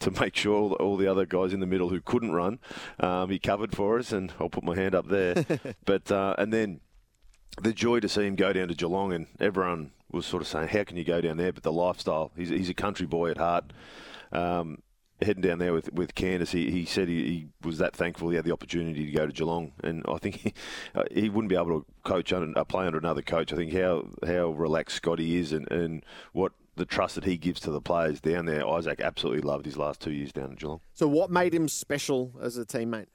to 0.00 0.10
make 0.10 0.36
sure 0.36 0.54
all, 0.54 0.72
all, 0.74 0.96
the 0.96 1.06
other 1.06 1.26
guys 1.26 1.52
in 1.52 1.60
the 1.60 1.66
middle 1.66 1.88
who 1.88 2.00
couldn't 2.00 2.32
run, 2.32 2.58
um, 2.98 3.30
he 3.30 3.38
covered 3.38 3.74
for 3.74 3.98
us, 3.98 4.12
and 4.12 4.32
I'll 4.40 4.50
put 4.50 4.64
my 4.64 4.76
hand 4.76 4.94
up 4.94 5.08
there. 5.08 5.44
but 5.84 6.10
uh, 6.10 6.34
and 6.38 6.52
then 6.52 6.80
the 7.62 7.72
joy 7.72 8.00
to 8.00 8.08
see 8.08 8.26
him 8.26 8.36
go 8.36 8.52
down 8.52 8.68
to 8.68 8.74
Geelong, 8.74 9.12
and 9.12 9.26
everyone 9.38 9.92
was 10.10 10.26
sort 10.26 10.42
of 10.42 10.48
saying, 10.48 10.68
"How 10.68 10.84
can 10.84 10.96
you 10.96 11.04
go 11.04 11.20
down 11.20 11.36
there?" 11.36 11.52
But 11.52 11.62
the 11.62 11.72
lifestyle, 11.72 12.32
he's, 12.36 12.48
he's 12.48 12.70
a 12.70 12.74
country 12.74 13.06
boy 13.06 13.30
at 13.30 13.38
heart. 13.38 13.72
Um, 14.32 14.82
heading 15.22 15.42
down 15.42 15.58
there 15.58 15.72
with 15.72 15.92
with 15.92 16.14
Candace, 16.14 16.52
he, 16.52 16.70
he 16.70 16.84
said 16.84 17.08
he, 17.08 17.24
he, 17.24 17.48
was 17.62 17.78
that 17.78 17.94
thankful 17.94 18.30
he 18.30 18.36
had 18.36 18.44
the 18.44 18.52
opportunity 18.52 19.06
to 19.06 19.12
go 19.12 19.26
to 19.26 19.32
Geelong, 19.32 19.72
and 19.82 20.04
I 20.08 20.18
think 20.18 20.36
he, 20.36 20.54
uh, 20.94 21.04
he 21.10 21.28
wouldn't 21.28 21.48
be 21.48 21.56
able 21.56 21.80
to 21.80 21.86
coach 22.04 22.32
under, 22.32 22.58
uh, 22.58 22.64
play 22.64 22.86
under 22.86 22.98
another 22.98 23.22
coach. 23.22 23.52
I 23.52 23.56
think 23.56 23.72
how 23.72 24.08
how 24.26 24.50
relaxed 24.50 24.96
Scotty 24.96 25.36
is, 25.36 25.52
and, 25.52 25.70
and 25.70 26.04
what 26.32 26.52
the 26.76 26.86
trust 26.86 27.14
that 27.16 27.24
he 27.24 27.36
gives 27.36 27.60
to 27.60 27.70
the 27.70 27.80
players 27.80 28.20
down 28.20 28.46
there. 28.46 28.66
Isaac 28.66 29.00
absolutely 29.00 29.42
loved 29.42 29.66
his 29.66 29.76
last 29.76 30.00
two 30.00 30.12
years 30.12 30.32
down 30.32 30.52
at 30.52 30.58
Geelong. 30.58 30.80
So, 30.94 31.06
what 31.08 31.30
made 31.30 31.54
him 31.54 31.68
special 31.68 32.32
as 32.40 32.56
a 32.56 32.64
teammate? 32.64 33.06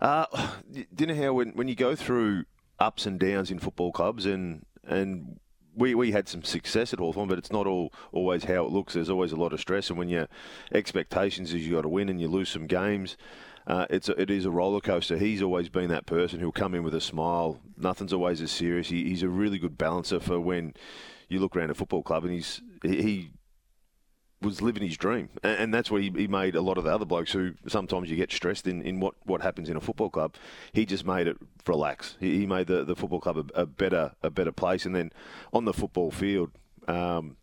Uh, 0.00 0.26
do 0.72 0.84
you 0.98 1.06
know 1.06 1.14
how 1.14 1.32
when 1.34 1.50
when 1.50 1.68
you 1.68 1.74
go 1.74 1.94
through 1.94 2.44
ups 2.78 3.06
and 3.06 3.18
downs 3.18 3.50
in 3.50 3.58
football 3.58 3.92
clubs 3.92 4.26
and 4.26 4.64
and 4.84 5.38
we, 5.74 5.94
we 5.94 6.12
had 6.12 6.28
some 6.28 6.42
success 6.42 6.92
at 6.92 6.98
Hawthorn, 6.98 7.28
but 7.28 7.38
it's 7.38 7.52
not 7.52 7.66
all 7.66 7.92
always 8.12 8.44
how 8.44 8.64
it 8.64 8.70
looks. 8.70 8.94
There's 8.94 9.10
always 9.10 9.32
a 9.32 9.36
lot 9.36 9.52
of 9.52 9.60
stress, 9.60 9.90
and 9.90 9.98
when 9.98 10.08
your 10.08 10.28
expectations 10.72 11.52
is 11.52 11.66
you 11.66 11.74
got 11.74 11.82
to 11.82 11.88
win 11.88 12.08
and 12.08 12.20
you 12.20 12.28
lose 12.28 12.48
some 12.48 12.66
games, 12.66 13.16
uh, 13.66 13.86
it's 13.90 14.08
a, 14.08 14.20
it 14.20 14.30
is 14.30 14.44
a 14.44 14.50
roller 14.50 14.80
coaster. 14.80 15.16
He's 15.16 15.42
always 15.42 15.68
been 15.68 15.88
that 15.90 16.06
person 16.06 16.40
who'll 16.40 16.52
come 16.52 16.74
in 16.74 16.82
with 16.82 16.94
a 16.94 17.00
smile. 17.00 17.60
Nothing's 17.76 18.12
always 18.12 18.40
as 18.40 18.50
serious. 18.50 18.88
He, 18.88 19.04
he's 19.04 19.22
a 19.22 19.28
really 19.28 19.58
good 19.58 19.78
balancer 19.78 20.18
for 20.18 20.40
when 20.40 20.74
you 21.28 21.38
look 21.38 21.54
around 21.54 21.70
a 21.70 21.74
football 21.74 22.02
club, 22.02 22.24
and 22.24 22.32
he's 22.32 22.60
he 22.82 23.30
was 24.42 24.62
living 24.62 24.82
his 24.82 24.96
dream, 24.96 25.28
and, 25.42 25.58
and 25.58 25.74
that's 25.74 25.90
what 25.90 26.02
he, 26.02 26.10
he, 26.10 26.26
made 26.26 26.54
a 26.54 26.62
lot 26.62 26.78
of 26.78 26.84
the 26.84 26.94
other 26.94 27.04
blokes 27.04 27.32
who 27.32 27.52
sometimes 27.68 28.10
you 28.10 28.16
get 28.16 28.32
stressed 28.32 28.66
in, 28.66 28.80
in 28.82 29.00
what, 29.00 29.14
what 29.24 29.42
happens 29.42 29.68
in 29.68 29.76
a 29.76 29.80
football 29.80 30.10
club. 30.10 30.34
He 30.72 30.86
just 30.86 31.04
made 31.04 31.26
it 31.26 31.36
relax. 31.66 32.16
He, 32.20 32.38
he 32.38 32.46
made 32.46 32.66
the, 32.66 32.84
the 32.84 32.96
football 32.96 33.20
club 33.20 33.36
a, 33.54 33.62
a, 33.62 33.66
better 33.66 34.12
a 34.22 34.30
better 34.30 34.52
place, 34.52 34.86
and 34.86 34.94
then 34.94 35.12
on 35.52 35.64
the 35.64 35.74
football 35.74 36.10
field. 36.10 36.50
Um, 36.88 37.36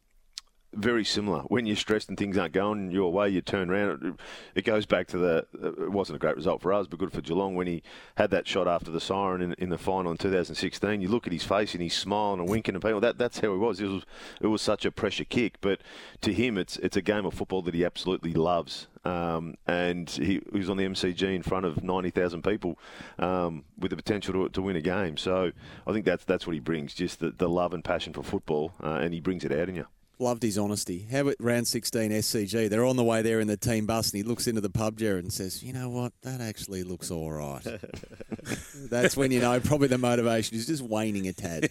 very 0.77 1.03
similar. 1.03 1.41
When 1.41 1.65
you're 1.65 1.75
stressed 1.75 2.09
and 2.09 2.17
things 2.17 2.37
aren't 2.37 2.53
going 2.53 2.91
your 2.91 3.11
way, 3.11 3.29
you 3.29 3.41
turn 3.41 3.69
around. 3.69 4.19
It 4.55 4.63
goes 4.63 4.85
back 4.85 5.07
to 5.07 5.17
the. 5.17 5.47
It 5.53 5.91
wasn't 5.91 6.17
a 6.17 6.19
great 6.19 6.35
result 6.35 6.61
for 6.61 6.71
us, 6.73 6.87
but 6.87 6.99
good 6.99 7.11
for 7.11 7.21
Geelong 7.21 7.55
when 7.55 7.67
he 7.67 7.83
had 8.15 8.31
that 8.31 8.47
shot 8.47 8.67
after 8.67 8.91
the 8.91 9.01
siren 9.01 9.41
in, 9.41 9.53
in 9.53 9.69
the 9.69 9.77
final 9.77 10.11
in 10.11 10.17
2016. 10.17 11.01
You 11.01 11.07
look 11.07 11.27
at 11.27 11.33
his 11.33 11.43
face 11.43 11.73
and 11.73 11.81
he's 11.81 11.95
smiling 11.95 12.39
and 12.39 12.49
winking 12.49 12.75
and 12.75 12.83
people. 12.83 12.99
That 12.99 13.17
that's 13.17 13.39
how 13.39 13.51
he 13.51 13.57
was. 13.57 13.79
It 13.79 13.87
was 13.87 14.05
it 14.41 14.47
was 14.47 14.61
such 14.61 14.85
a 14.85 14.91
pressure 14.91 15.25
kick, 15.25 15.59
but 15.61 15.81
to 16.21 16.33
him, 16.33 16.57
it's 16.57 16.77
it's 16.77 16.97
a 16.97 17.01
game 17.01 17.25
of 17.25 17.33
football 17.33 17.61
that 17.63 17.73
he 17.73 17.83
absolutely 17.83 18.33
loves. 18.33 18.87
Um, 19.05 19.55
and 19.65 20.09
he, 20.09 20.41
he, 20.51 20.57
was 20.57 20.69
on 20.69 20.75
the 20.75 20.83
MCG 20.83 21.33
in 21.33 21.41
front 21.41 21.65
of 21.65 21.81
90,000 21.81 22.43
people 22.43 22.77
um, 23.19 23.63
with 23.77 23.91
the 23.91 23.95
potential 23.95 24.33
to, 24.33 24.49
to, 24.49 24.61
win 24.61 24.75
a 24.75 24.81
game. 24.81 25.15
So 25.15 25.53
I 25.85 25.93
think 25.93 26.03
that's 26.03 26.25
that's 26.25 26.45
what 26.45 26.53
he 26.55 26.59
brings, 26.59 26.93
just 26.93 27.21
the, 27.21 27.31
the 27.31 27.47
love 27.47 27.73
and 27.73 27.85
passion 27.85 28.11
for 28.11 28.21
football, 28.21 28.73
uh, 28.83 28.99
and 29.01 29.13
he 29.13 29.21
brings 29.21 29.45
it 29.45 29.53
out 29.53 29.69
in 29.69 29.75
you. 29.75 29.85
Loved 30.19 30.41
his 30.41 30.57
honesty. 30.57 31.07
How 31.11 31.21
about 31.21 31.35
round 31.39 31.67
16 31.67 32.09
SCG? 32.09 32.69
They're 32.69 32.85
on 32.85 32.95
the 32.95 33.03
way 33.03 33.21
there 33.21 33.39
in 33.39 33.47
the 33.47 33.55
team 33.55 33.85
bus, 33.85 34.11
and 34.11 34.17
he 34.17 34.23
looks 34.23 34.47
into 34.47 34.61
the 34.61 34.69
pub, 34.69 34.97
Gerard, 34.97 35.23
and 35.23 35.31
says, 35.31 35.61
You 35.61 35.73
know 35.73 35.89
what? 35.89 36.13
That 36.23 36.41
actually 36.41 36.83
looks 36.83 37.11
all 37.11 37.31
right. 37.31 37.61
That's 38.89 39.15
when 39.15 39.31
you 39.31 39.41
know 39.41 39.59
probably 39.59 39.89
the 39.89 39.99
motivation 39.99 40.57
is 40.57 40.65
just 40.65 40.81
waning 40.81 41.27
a 41.27 41.33
tad. 41.33 41.69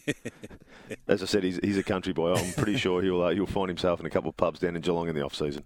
as 1.09 1.25
I 1.25 1.27
said, 1.27 1.43
he's, 1.43 1.59
he's 1.63 1.77
a 1.77 1.83
country 1.83 2.13
boy. 2.13 2.35
I'm 2.35 2.53
pretty 2.53 2.77
sure 2.77 3.03
he'll 3.03 3.23
uh, 3.23 3.31
he'll 3.31 3.47
find 3.47 3.69
himself 3.69 3.99
in 3.99 4.07
a 4.07 4.11
couple 4.11 4.31
of 4.31 4.37
pubs 4.37 4.61
down 4.61 4.77
in 4.77 4.83
Geelong 4.83 5.09
in 5.09 5.17
the 5.17 5.25
off 5.25 5.35
season. 5.35 5.65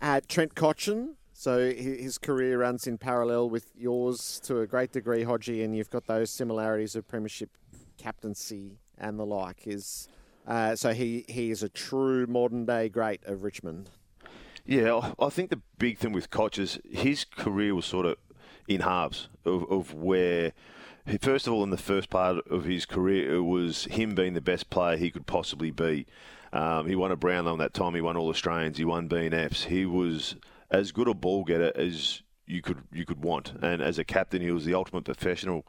Uh, 0.00 0.20
Trent 0.28 0.54
Cotchin. 0.54 1.14
So 1.32 1.70
his 1.70 2.18
career 2.18 2.58
runs 2.58 2.88
in 2.88 2.98
parallel 2.98 3.48
with 3.48 3.70
yours 3.76 4.40
to 4.44 4.58
a 4.58 4.66
great 4.66 4.90
degree, 4.90 5.22
Hodgie, 5.22 5.64
and 5.64 5.76
you've 5.76 5.88
got 5.88 6.08
those 6.08 6.30
similarities 6.30 6.96
of 6.96 7.06
premiership 7.06 7.50
captaincy 7.96 8.80
and 8.98 9.20
the 9.20 9.24
like. 9.24 9.64
Is 9.64 10.08
uh, 10.48 10.74
so 10.74 10.92
he 10.92 11.24
he 11.28 11.52
is 11.52 11.62
a 11.62 11.68
true 11.68 12.26
modern 12.26 12.66
day 12.66 12.88
great 12.88 13.24
of 13.24 13.44
Richmond. 13.44 13.90
Yeah, 14.66 15.12
I 15.18 15.28
think 15.28 15.50
the 15.50 15.60
big 15.78 15.98
thing 15.98 16.12
with 16.12 16.30
Cotch 16.30 16.58
is 16.58 16.80
his 16.90 17.24
career 17.24 17.74
was 17.74 17.86
sort 17.86 18.04
of 18.04 18.16
in 18.66 18.80
halves 18.80 19.28
of, 19.44 19.70
of 19.70 19.94
where 19.94 20.52
first 21.20 21.46
of 21.46 21.52
all, 21.52 21.64
in 21.64 21.70
the 21.70 21.78
first 21.78 22.10
part 22.10 22.46
of 22.48 22.64
his 22.64 22.84
career, 22.84 23.36
it 23.36 23.42
was 23.42 23.84
him 23.86 24.14
being 24.14 24.34
the 24.34 24.40
best 24.40 24.68
player 24.68 24.96
he 24.96 25.10
could 25.10 25.26
possibly 25.26 25.70
be. 25.70 26.06
Um, 26.52 26.86
he 26.86 26.94
won 26.94 27.12
a 27.12 27.16
Brownlow 27.16 27.56
that 27.56 27.74
time. 27.74 27.94
He 27.94 28.00
won 28.00 28.16
All 28.16 28.28
Australians. 28.28 28.78
He 28.78 28.84
won 28.84 29.08
BNFs. 29.08 29.64
He 29.64 29.86
was 29.86 30.36
as 30.70 30.92
good 30.92 31.08
a 31.08 31.14
ball 31.14 31.44
getter 31.44 31.72
as 31.74 32.22
you 32.46 32.62
could 32.62 32.82
you 32.92 33.04
could 33.04 33.22
want. 33.22 33.52
And 33.62 33.80
as 33.80 33.98
a 33.98 34.04
captain, 34.04 34.42
he 34.42 34.50
was 34.50 34.64
the 34.64 34.74
ultimate 34.74 35.04
professional. 35.04 35.66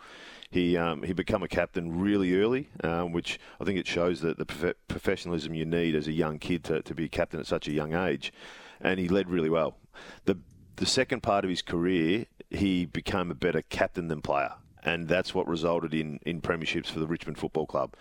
He 0.52 0.78
um, 0.78 1.04
he 1.04 1.14
became 1.14 1.44
a 1.44 1.48
captain 1.48 2.00
really 2.00 2.36
early, 2.36 2.70
um, 2.84 3.12
which 3.12 3.40
I 3.60 3.66
think 3.66 3.78
it 3.78 3.88
shows 3.88 4.22
that 4.22 4.38
the 4.38 4.46
prof- 4.46 4.76
professionalism 4.88 5.54
you 5.54 5.66
need 5.66 5.96
as 5.96 6.08
a 6.08 6.12
young 6.12 6.40
kid 6.40 6.64
to, 6.66 6.82
to 6.82 6.96
be 6.96 7.06
a 7.06 7.10
captain 7.10 7.40
at 7.40 7.46
such 7.46 7.68
a 7.68 7.72
young 7.72 7.94
age. 7.94 8.34
And 8.82 9.00
he 9.00 9.08
led 9.08 9.30
really 9.30 9.50
well. 9.50 9.78
The 10.26 10.38
the 10.78 10.86
second 10.86 11.22
part 11.22 11.44
of 11.44 11.50
his 11.50 11.62
career, 11.62 12.26
he 12.50 12.86
became 12.86 13.30
a 13.30 13.36
better 13.36 13.62
captain 13.62 14.08
than 14.08 14.22
player 14.22 14.54
and 14.84 15.08
that's 15.08 15.34
what 15.34 15.48
resulted 15.48 15.94
in, 15.94 16.20
in 16.26 16.42
premierships 16.42 16.88
for 16.88 17.00
the 17.00 17.08
Richmond 17.08 17.38
Football 17.38 17.66
Club. 17.66 17.96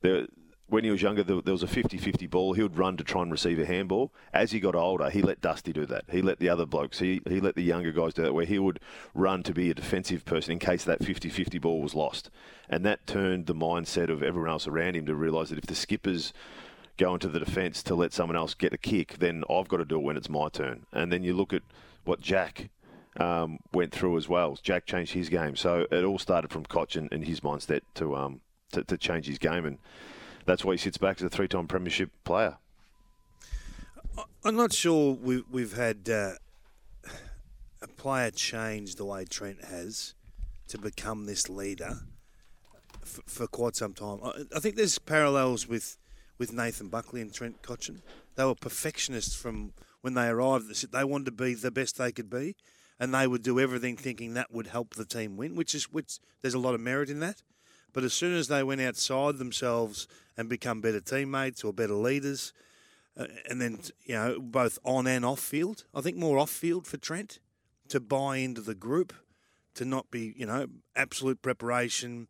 There, 0.00 0.26
when 0.72 0.84
he 0.84 0.90
was 0.90 1.02
younger, 1.02 1.22
there, 1.22 1.36
was 1.36 1.62
a 1.62 1.66
50-50 1.66 2.30
ball. 2.30 2.54
He 2.54 2.62
would 2.62 2.78
run 2.78 2.96
to 2.96 3.04
try 3.04 3.20
and 3.20 3.30
receive 3.30 3.58
a 3.58 3.66
handball. 3.66 4.10
As 4.32 4.52
he 4.52 4.58
got 4.58 4.74
older, 4.74 5.10
he 5.10 5.20
let 5.20 5.42
Dusty 5.42 5.70
do 5.70 5.84
that. 5.84 6.04
He 6.10 6.22
let 6.22 6.38
the 6.38 6.48
other 6.48 6.64
blokes, 6.64 6.98
he, 6.98 7.20
he 7.28 7.40
let 7.40 7.56
the 7.56 7.62
younger 7.62 7.92
guys 7.92 8.14
do 8.14 8.22
that, 8.22 8.32
where 8.32 8.46
he 8.46 8.58
would 8.58 8.80
run 9.14 9.42
to 9.42 9.52
be 9.52 9.68
a 9.68 9.74
defensive 9.74 10.24
person 10.24 10.52
in 10.52 10.58
case 10.58 10.82
that 10.84 11.00
50-50 11.00 11.60
ball 11.60 11.82
was 11.82 11.94
lost. 11.94 12.30
And 12.70 12.86
that 12.86 13.06
turned 13.06 13.46
the 13.46 13.54
mindset 13.54 14.08
of 14.08 14.22
everyone 14.22 14.48
else 14.48 14.66
around 14.66 14.96
him 14.96 15.04
to 15.06 15.14
realise 15.14 15.50
that 15.50 15.58
if 15.58 15.66
the 15.66 15.74
skippers 15.74 16.32
go 16.96 17.12
into 17.12 17.28
the 17.28 17.38
defence 17.38 17.82
to 17.82 17.94
let 17.94 18.14
someone 18.14 18.36
else 18.36 18.54
get 18.54 18.72
a 18.72 18.78
kick, 18.78 19.18
then 19.18 19.44
I've 19.50 19.68
got 19.68 19.76
to 19.76 19.84
do 19.84 19.96
it 19.96 20.02
when 20.02 20.16
it's 20.16 20.30
my 20.30 20.48
turn. 20.48 20.86
And 20.90 21.12
then 21.12 21.22
you 21.22 21.34
look 21.34 21.52
at 21.52 21.62
what 22.04 22.22
Jack 22.22 22.70
um, 23.18 23.58
went 23.74 23.92
through 23.92 24.16
as 24.16 24.26
well. 24.26 24.58
Jack 24.62 24.86
changed 24.86 25.12
his 25.12 25.28
game, 25.28 25.54
so 25.54 25.86
it 25.90 26.02
all 26.02 26.18
started 26.18 26.50
from 26.50 26.64
Cotch 26.64 26.96
and, 26.96 27.12
and 27.12 27.26
his 27.26 27.40
mindset 27.40 27.82
to, 27.96 28.16
um, 28.16 28.40
to 28.72 28.82
to 28.84 28.96
change 28.96 29.26
his 29.26 29.36
game, 29.36 29.66
and 29.66 29.78
that's 30.44 30.64
why 30.64 30.72
he 30.72 30.78
sits 30.78 30.98
back 30.98 31.18
as 31.18 31.22
a 31.22 31.28
three-time 31.28 31.66
premiership 31.66 32.10
player. 32.24 32.56
I'm 34.44 34.56
not 34.56 34.72
sure 34.72 35.14
we've, 35.14 35.44
we've 35.50 35.76
had 35.76 36.08
uh, 36.08 36.32
a 37.80 37.88
player 37.96 38.30
change 38.30 38.96
the 38.96 39.04
way 39.04 39.24
Trent 39.24 39.64
has 39.64 40.14
to 40.68 40.78
become 40.78 41.26
this 41.26 41.48
leader 41.48 42.00
for, 43.02 43.22
for 43.26 43.46
quite 43.46 43.76
some 43.76 43.94
time. 43.94 44.18
I, 44.22 44.42
I, 44.56 44.60
think 44.60 44.76
there's 44.76 44.98
parallels 44.98 45.68
with, 45.68 45.96
with 46.38 46.52
Nathan 46.52 46.88
Buckley 46.88 47.20
and 47.20 47.32
Trent 47.32 47.62
Cotchin. 47.62 48.02
They 48.34 48.44
were 48.44 48.54
perfectionists 48.54 49.34
from 49.34 49.72
when 50.00 50.14
they 50.14 50.28
arrived. 50.28 50.92
They 50.92 51.04
wanted 51.04 51.26
to 51.26 51.32
be 51.32 51.54
the 51.54 51.70
best 51.70 51.98
they 51.98 52.12
could 52.12 52.28
be 52.28 52.56
and 53.02 53.12
they 53.12 53.26
would 53.26 53.42
do 53.42 53.58
everything 53.58 53.96
thinking 53.96 54.34
that 54.34 54.52
would 54.52 54.68
help 54.68 54.94
the 54.94 55.04
team 55.04 55.36
win, 55.36 55.56
which 55.56 55.74
is 55.74 55.90
which 55.92 56.20
there's 56.40 56.54
a 56.54 56.58
lot 56.58 56.72
of 56.72 56.80
merit 56.80 57.10
in 57.10 57.18
that. 57.18 57.42
But 57.92 58.04
as 58.04 58.12
soon 58.12 58.34
as 58.34 58.48
they 58.48 58.62
went 58.62 58.80
outside 58.80 59.38
themselves 59.38 60.08
and 60.36 60.48
become 60.48 60.80
better 60.80 61.00
teammates 61.00 61.62
or 61.62 61.72
better 61.72 61.94
leaders, 61.94 62.52
uh, 63.16 63.26
and 63.48 63.60
then 63.60 63.80
you 64.04 64.14
know 64.14 64.40
both 64.40 64.78
on 64.84 65.06
and 65.06 65.24
off 65.24 65.40
field, 65.40 65.84
I 65.94 66.00
think 66.00 66.16
more 66.16 66.38
off 66.38 66.50
field 66.50 66.86
for 66.86 66.96
Trent 66.96 67.38
to 67.88 68.00
buy 68.00 68.38
into 68.38 68.62
the 68.62 68.74
group, 68.74 69.12
to 69.74 69.84
not 69.84 70.10
be 70.10 70.32
you 70.36 70.46
know 70.46 70.66
absolute 70.96 71.42
preparation, 71.42 72.28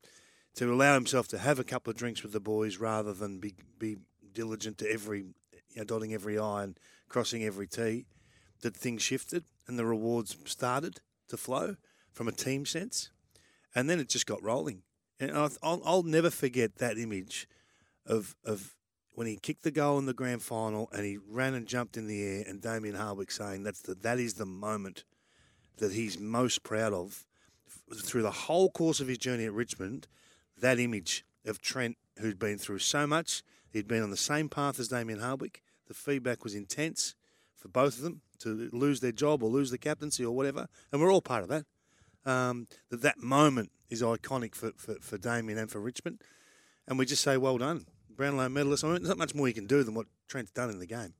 to 0.56 0.72
allow 0.72 0.94
himself 0.94 1.28
to 1.28 1.38
have 1.38 1.58
a 1.58 1.64
couple 1.64 1.90
of 1.90 1.96
drinks 1.96 2.22
with 2.22 2.32
the 2.32 2.40
boys 2.40 2.78
rather 2.78 3.12
than 3.12 3.38
be 3.38 3.54
be 3.78 3.98
diligent 4.32 4.78
to 4.78 4.90
every 4.90 5.20
you 5.20 5.76
know, 5.76 5.84
dotting 5.84 6.12
every 6.12 6.38
i 6.38 6.64
and 6.64 6.78
crossing 7.08 7.44
every 7.44 7.66
t. 7.66 8.06
That 8.62 8.76
things 8.76 9.02
shifted 9.02 9.44
and 9.66 9.76
the 9.76 9.84
rewards 9.84 10.36
started 10.44 11.00
to 11.28 11.36
flow 11.36 11.76
from 12.12 12.28
a 12.28 12.32
team 12.32 12.64
sense, 12.66 13.10
and 13.74 13.88
then 13.88 13.98
it 13.98 14.08
just 14.08 14.26
got 14.26 14.42
rolling. 14.42 14.82
And 15.22 15.38
I'll, 15.62 15.80
I'll 15.84 16.02
never 16.02 16.30
forget 16.30 16.76
that 16.78 16.98
image 16.98 17.46
of 18.04 18.34
of 18.44 18.74
when 19.14 19.28
he 19.28 19.36
kicked 19.36 19.62
the 19.62 19.70
goal 19.70 19.98
in 19.98 20.06
the 20.06 20.14
grand 20.14 20.42
final 20.42 20.88
and 20.92 21.04
he 21.04 21.16
ran 21.16 21.54
and 21.54 21.66
jumped 21.66 21.96
in 21.96 22.08
the 22.08 22.22
air, 22.24 22.44
and 22.46 22.60
Damien 22.60 22.96
Hardwick 22.96 23.30
saying 23.30 23.62
that's 23.62 23.82
the 23.82 23.94
that 23.94 24.18
is 24.18 24.34
the 24.34 24.46
moment 24.46 25.04
that 25.76 25.92
he's 25.92 26.18
most 26.18 26.64
proud 26.64 26.92
of 26.92 27.24
through 27.94 28.22
the 28.22 28.32
whole 28.32 28.68
course 28.68 28.98
of 28.98 29.06
his 29.06 29.18
journey 29.18 29.44
at 29.44 29.52
Richmond. 29.52 30.08
That 30.58 30.80
image 30.80 31.24
of 31.46 31.62
Trent, 31.62 31.96
who'd 32.18 32.38
been 32.40 32.58
through 32.58 32.80
so 32.80 33.06
much, 33.06 33.44
he'd 33.70 33.86
been 33.86 34.02
on 34.02 34.10
the 34.10 34.16
same 34.16 34.48
path 34.48 34.80
as 34.80 34.88
Damien 34.88 35.20
Hardwick. 35.20 35.62
The 35.86 35.94
feedback 35.94 36.42
was 36.42 36.56
intense 36.56 37.14
for 37.54 37.68
both 37.68 37.98
of 37.98 38.02
them 38.02 38.22
to 38.40 38.70
lose 38.72 38.98
their 38.98 39.12
job 39.12 39.44
or 39.44 39.50
lose 39.50 39.70
the 39.70 39.78
captaincy 39.78 40.24
or 40.24 40.34
whatever, 40.34 40.66
and 40.90 41.00
we're 41.00 41.12
all 41.12 41.22
part 41.22 41.44
of 41.44 41.48
that. 41.50 41.64
Um, 42.24 42.68
that 42.90 43.02
that 43.02 43.18
moment 43.18 43.72
is 43.90 44.00
iconic 44.02 44.54
for, 44.54 44.72
for, 44.76 44.94
for 45.00 45.18
Damien 45.18 45.58
and 45.58 45.70
for 45.70 45.80
Richmond, 45.80 46.22
and 46.86 46.98
we 46.98 47.06
just 47.06 47.22
say 47.22 47.36
well 47.36 47.58
done, 47.58 47.86
Brownlow 48.10 48.48
medalist. 48.48 48.84
I 48.84 48.88
mean, 48.88 48.96
there's 48.96 49.08
not 49.08 49.18
much 49.18 49.34
more 49.34 49.48
you 49.48 49.54
can 49.54 49.66
do 49.66 49.82
than 49.82 49.94
what 49.94 50.06
Trent's 50.28 50.52
done 50.52 50.70
in 50.70 50.78
the 50.78 50.86
game. 50.86 51.14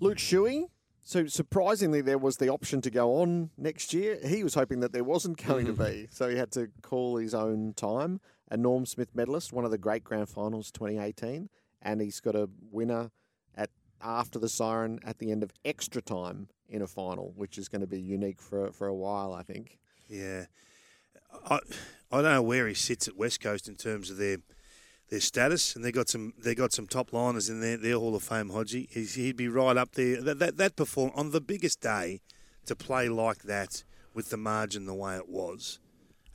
Luke 0.00 0.18
Shuey. 0.18 0.66
So 1.02 1.28
surprisingly, 1.28 2.00
there 2.00 2.18
was 2.18 2.38
the 2.38 2.48
option 2.48 2.80
to 2.80 2.90
go 2.90 3.18
on 3.18 3.50
next 3.56 3.94
year. 3.94 4.18
He 4.26 4.42
was 4.42 4.54
hoping 4.54 4.80
that 4.80 4.92
there 4.92 5.04
wasn't 5.04 5.36
going 5.46 5.66
to 5.66 5.72
be, 5.72 6.08
so 6.10 6.28
he 6.28 6.36
had 6.36 6.50
to 6.52 6.68
call 6.82 7.16
his 7.16 7.32
own 7.32 7.74
time. 7.74 8.20
A 8.50 8.56
Norm 8.56 8.86
Smith 8.86 9.14
medalist, 9.14 9.52
one 9.52 9.64
of 9.64 9.70
the 9.70 9.78
great 9.78 10.02
grand 10.02 10.28
finals 10.28 10.72
2018, 10.72 11.48
and 11.80 12.00
he's 12.00 12.18
got 12.18 12.34
a 12.34 12.48
winner 12.72 13.12
at 13.54 13.70
after 14.02 14.40
the 14.40 14.48
siren 14.48 14.98
at 15.04 15.18
the 15.18 15.30
end 15.30 15.44
of 15.44 15.52
extra 15.64 16.02
time 16.02 16.48
in 16.68 16.82
a 16.82 16.88
final, 16.88 17.32
which 17.36 17.56
is 17.56 17.68
going 17.68 17.82
to 17.82 17.86
be 17.86 18.00
unique 18.00 18.40
for 18.40 18.72
for 18.72 18.88
a 18.88 18.94
while, 18.94 19.32
I 19.32 19.44
think. 19.44 19.78
Yeah, 20.08 20.46
I 21.48 21.58
I 22.10 22.22
don't 22.22 22.32
know 22.32 22.42
where 22.42 22.68
he 22.68 22.74
sits 22.74 23.08
at 23.08 23.16
West 23.16 23.40
Coast 23.40 23.68
in 23.68 23.74
terms 23.74 24.10
of 24.10 24.16
their 24.16 24.38
their 25.08 25.20
status, 25.20 25.76
and 25.76 25.84
they 25.84 25.92
got 25.92 26.08
some 26.08 26.32
they 26.38 26.54
got 26.54 26.72
some 26.72 26.86
top 26.86 27.12
liners 27.12 27.48
in 27.48 27.60
their, 27.60 27.76
their 27.76 27.98
Hall 27.98 28.14
of 28.14 28.22
Fame. 28.22 28.50
Hodgie, 28.50 28.88
He's, 28.90 29.14
he'd 29.14 29.36
be 29.36 29.48
right 29.48 29.76
up 29.76 29.92
there. 29.92 30.20
That 30.20 30.38
that, 30.38 30.56
that 30.56 30.76
perform 30.76 31.12
on 31.14 31.30
the 31.30 31.40
biggest 31.40 31.80
day 31.80 32.20
to 32.66 32.74
play 32.74 33.08
like 33.08 33.42
that 33.42 33.84
with 34.14 34.30
the 34.30 34.36
margin 34.36 34.86
the 34.86 34.94
way 34.94 35.16
it 35.16 35.28
was. 35.28 35.78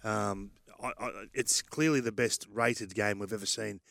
Um, 0.03 0.51
I, 0.81 0.91
I, 0.99 1.25
it's 1.33 1.61
clearly 1.61 1.99
the 1.99 2.11
best 2.11 2.47
rated 2.51 2.95
game 2.95 3.19
we've 3.19 3.33
ever 3.33 3.45
seen 3.45 3.81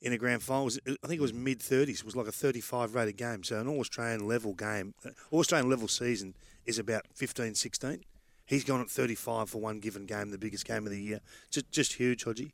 in 0.00 0.12
a 0.12 0.18
grand 0.18 0.42
final. 0.42 0.70
I 0.86 1.06
think 1.06 1.18
it 1.18 1.20
was 1.20 1.32
mid 1.32 1.60
30s. 1.60 1.88
It 2.00 2.04
was 2.04 2.16
like 2.16 2.26
a 2.26 2.32
35 2.32 2.94
rated 2.94 3.16
game. 3.16 3.42
So 3.42 3.60
an 3.60 3.68
All 3.68 3.80
Australian 3.80 4.26
level 4.26 4.54
game, 4.54 4.94
All 5.30 5.40
Australian 5.40 5.70
level 5.70 5.88
season 5.88 6.34
is 6.64 6.78
about 6.78 7.06
15, 7.14 7.54
16. 7.54 8.02
He's 8.46 8.64
gone 8.64 8.80
at 8.80 8.88
35 8.88 9.50
for 9.50 9.60
one 9.60 9.80
given 9.80 10.06
game, 10.06 10.30
the 10.30 10.38
biggest 10.38 10.64
game 10.64 10.86
of 10.86 10.90
the 10.90 11.00
year. 11.00 11.20
Just, 11.50 11.70
just 11.70 11.94
huge, 11.94 12.24
Hodgie. 12.24 12.52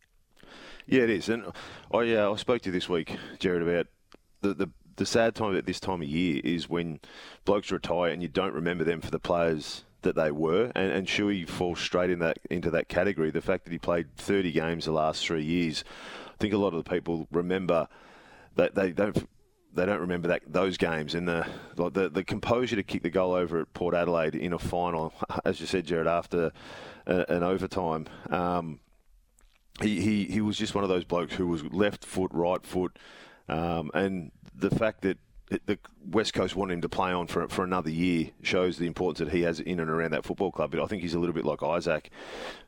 Yeah, 0.86 1.03
it 1.03 1.11
is. 1.11 1.28
And 1.28 1.45
I, 1.93 2.14
uh, 2.14 2.32
I 2.32 2.36
spoke 2.36 2.62
to 2.62 2.70
you 2.70 2.72
this 2.72 2.88
week, 2.88 3.16
Gerard, 3.38 3.62
about 3.62 3.86
the, 4.40 4.55
the 4.55 4.70
the 4.97 5.07
sad 5.07 5.34
time 5.34 5.57
at 5.57 5.66
this 5.66 5.80
time 5.80 6.03
of 6.03 6.09
year 6.09 6.40
is 6.45 6.68
when 6.68 7.01
blokes 7.45 7.70
retire 7.70 8.11
and 8.11 8.22
you 8.22 8.28
don't 8.28 8.53
remember 8.53 8.84
them 8.84 9.01
for 9.01 9.11
the 9.11 9.18
players 9.18 9.84
that 10.03 10.16
they 10.16 10.30
were, 10.30 10.72
and, 10.74 10.93
and 10.93 11.07
Shuey 11.07 11.49
falls 11.49 11.78
straight 11.78 12.11
in 12.11 12.18
that 12.18 12.38
into 12.51 12.70
that 12.70 12.88
category. 12.88 13.30
The 13.30 13.40
fact 13.40 13.64
that 13.64 13.72
he 13.72 13.78
played 13.78 14.14
30 14.16 14.53
games 14.53 14.84
the 14.84 14.93
last 14.93 15.24
three 15.24 15.45
years, 15.45 15.84
I 16.28 16.36
think 16.38 16.53
a 16.53 16.59
lot 16.59 16.74
of 16.74 16.84
the 16.84 16.90
people 16.90 17.28
remember 17.30 17.88
that 18.57 18.74
they 18.74 18.93
don't 18.93 19.28
they 19.75 19.87
don't 19.87 20.01
remember 20.01 20.29
that 20.29 20.43
those 20.47 20.77
games 20.77 21.14
and 21.14 21.27
the, 21.27 21.47
the 21.77 22.09
the 22.11 22.25
composure 22.25 22.77
to 22.77 22.83
kick 22.83 23.03
the 23.03 23.11
goal 23.11 23.33
over 23.33 23.61
at 23.61 23.73
Port 23.75 23.95
Adelaide 23.95 24.35
in 24.35 24.53
a 24.53 24.59
final, 24.59 25.12
as 25.45 25.61
you 25.61 25.66
said, 25.66 25.87
Gerard, 25.87 26.07
after 26.07 26.53
a, 27.07 27.25
an 27.29 27.43
overtime. 27.43 28.07
Um, 28.31 28.81
he, 29.81 30.01
he 30.01 30.25
he 30.25 30.41
was 30.41 30.57
just 30.57 30.75
one 30.75 30.85
of 30.85 30.91
those 30.91 31.05
blokes 31.05 31.35
who 31.35 31.47
was 31.47 31.64
left 31.64 32.05
foot, 32.05 32.31
right 32.35 32.64
foot, 32.64 32.99
um, 33.49 33.91
and 33.95 34.31
the 34.55 34.70
fact 34.70 35.03
that 35.03 35.18
the 35.66 35.79
West 36.11 36.35
Coast 36.35 36.57
wanted 36.57 36.75
him 36.75 36.81
to 36.83 36.89
play 36.89 37.12
on 37.12 37.27
for 37.27 37.49
for 37.49 37.64
another 37.64 37.91
year 37.91 38.31
shows 38.43 38.77
the 38.77 38.87
importance 38.87 39.18
that 39.18 39.35
he 39.35 39.43
has 39.43 39.61
in 39.61 39.81
and 39.81 39.91
around 39.91 40.12
that 40.12 40.25
football 40.25 40.53
club. 40.53 40.70
But 40.70 40.83
I 40.83 40.87
think 40.87 41.03
he's 41.03 41.14
a 41.14 41.18
little 41.18 41.35
bit 41.35 41.45
like 41.45 41.62
Isaac, 41.62 42.11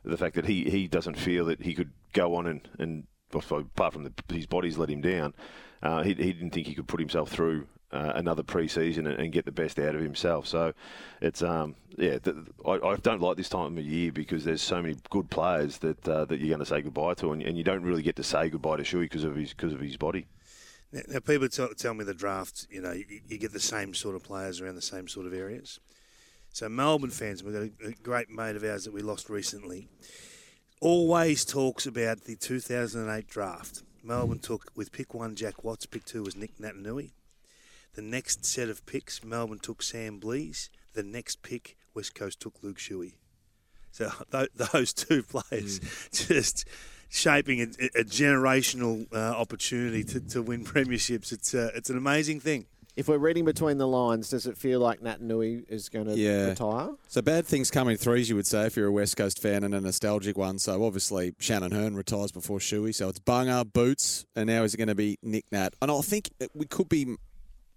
the 0.03 0.17
fact 0.17 0.35
that 0.35 0.45
he, 0.45 0.69
he 0.69 0.87
doesn't 0.87 1.17
feel 1.17 1.45
that 1.45 1.61
he 1.61 1.73
could 1.73 1.91
go 2.13 2.35
on 2.35 2.47
and, 2.47 2.67
and 2.79 3.07
apart 3.33 3.93
from 3.93 4.03
the, 4.03 4.13
his 4.33 4.45
body's 4.45 4.77
let 4.77 4.89
him 4.89 5.01
down, 5.01 5.33
uh, 5.83 6.03
he, 6.03 6.13
he 6.13 6.33
didn't 6.33 6.51
think 6.51 6.67
he 6.67 6.75
could 6.75 6.87
put 6.87 6.99
himself 6.99 7.29
through 7.29 7.67
uh, 7.91 8.13
another 8.15 8.43
pre-season 8.43 9.07
and, 9.07 9.19
and 9.19 9.31
get 9.31 9.45
the 9.45 9.51
best 9.51 9.79
out 9.79 9.95
of 9.95 10.01
himself. 10.01 10.47
So 10.47 10.73
it's 11.21 11.41
um, 11.41 11.75
yeah, 11.97 12.17
I, 12.65 12.71
I 12.71 12.95
don't 12.97 13.21
like 13.21 13.37
this 13.37 13.49
time 13.49 13.77
of 13.77 13.85
year 13.85 14.11
because 14.11 14.43
there's 14.43 14.61
so 14.61 14.81
many 14.81 14.97
good 15.09 15.29
players 15.29 15.77
that 15.79 16.07
uh, 16.07 16.25
that 16.25 16.39
you're 16.39 16.49
going 16.49 16.59
to 16.59 16.65
say 16.65 16.81
goodbye 16.81 17.13
to, 17.15 17.31
and, 17.31 17.41
and 17.41 17.57
you 17.57 17.63
don't 17.63 17.83
really 17.83 18.01
get 18.01 18.15
to 18.17 18.23
say 18.23 18.49
goodbye 18.49 18.77
to 18.77 18.83
Shuey 18.83 19.03
because 19.03 19.23
of 19.23 19.35
his 19.35 19.51
because 19.51 19.73
of 19.73 19.79
his 19.79 19.97
body. 19.97 20.27
Now, 20.91 21.01
now 21.07 21.19
people 21.19 21.47
tell, 21.49 21.69
tell 21.69 21.93
me 21.93 22.03
the 22.03 22.13
draft, 22.13 22.67
you 22.69 22.81
know, 22.81 22.91
you, 22.91 23.05
you 23.27 23.37
get 23.37 23.53
the 23.53 23.59
same 23.59 23.93
sort 23.93 24.15
of 24.15 24.23
players 24.23 24.61
around 24.61 24.75
the 24.75 24.81
same 24.81 25.07
sort 25.07 25.25
of 25.25 25.33
areas. 25.33 25.79
So 26.51 26.69
Melbourne 26.69 27.09
fans, 27.09 27.43
we've 27.43 27.53
got 27.53 27.63
a, 27.63 27.89
a 27.89 27.91
great 28.01 28.29
mate 28.29 28.55
of 28.55 28.63
ours 28.63 28.85
that 28.85 28.93
we 28.93 29.01
lost 29.01 29.29
recently, 29.29 29.89
always 30.79 31.43
talks 31.43 31.85
about 31.85 32.21
the 32.21 32.35
2008 32.35 33.27
draft. 33.27 33.83
Melbourne 34.05 34.39
took, 34.39 34.71
with 34.75 34.91
pick 34.91 35.13
one, 35.13 35.35
Jack 35.35 35.63
Watts, 35.63 35.85
pick 35.85 36.05
two 36.05 36.23
was 36.23 36.35
Nic 36.35 36.57
Naitanui. 36.59 37.11
The 37.95 38.01
next 38.01 38.45
set 38.45 38.69
of 38.69 38.85
picks, 38.85 39.23
Melbourne 39.23 39.59
took 39.59 39.81
Sam 39.81 40.19
Blease. 40.19 40.69
The 40.93 41.03
next 41.03 41.41
pick, 41.41 41.75
West 41.93 42.13
Coast 42.13 42.39
took 42.39 42.61
Luke 42.61 42.77
Shuey. 42.77 43.13
So 43.91 44.11
th- 44.31 44.49
those 44.53 44.93
two 44.93 45.23
players 45.23 45.79
just 46.11 46.67
shaping 47.09 47.61
a, 47.61 47.63
a 47.63 48.03
generational 48.03 49.11
uh, 49.13 49.17
opportunity 49.17 50.03
to, 50.03 50.19
to 50.19 50.41
win 50.41 50.65
premierships. 50.65 51.31
It's 51.31 51.53
uh, 51.53 51.71
it's 51.73 51.89
an 51.89 51.97
amazing 51.97 52.41
thing. 52.41 52.65
If 52.95 53.09
we're 53.09 53.17
reading 53.17 53.43
between 53.43 53.77
the 53.77 53.87
lines, 53.87 54.29
does 54.29 54.45
it 54.47 54.57
feel 54.57 54.79
like 54.79 55.01
Nat 55.01 55.19
Nui 55.21 55.65
is 55.67 55.89
going 55.89 56.05
to 56.07 56.15
Yeah. 56.17 56.47
retire? 56.49 56.91
So 57.09 57.21
bad 57.21 57.45
things 57.45 57.69
come 57.69 57.89
in 57.89 57.97
threes, 57.97 58.29
you 58.29 58.37
would 58.37 58.47
say, 58.47 58.65
if 58.67 58.77
you're 58.77 58.87
a 58.87 58.91
West 58.91 59.17
Coast 59.17 59.41
fan 59.41 59.65
and 59.65 59.75
a 59.75 59.81
nostalgic 59.81 60.37
one. 60.37 60.59
So 60.59 60.85
obviously 60.85 61.33
Shannon 61.39 61.71
Hurn 61.71 61.95
retires 61.97 62.31
before 62.31 62.59
Shuey. 62.59 62.95
So 62.95 63.09
it's 63.09 63.19
Bunga, 63.19 63.65
Boots, 63.71 64.25
and 64.35 64.47
now 64.47 64.63
is 64.63 64.73
it 64.73 64.77
going 64.77 64.87
to 64.87 64.95
be 64.95 65.17
Nick 65.21 65.45
Nat? 65.51 65.73
And 65.81 65.91
I 65.91 65.99
think 66.01 66.29
we 66.53 66.65
could 66.67 66.87
be, 66.87 67.15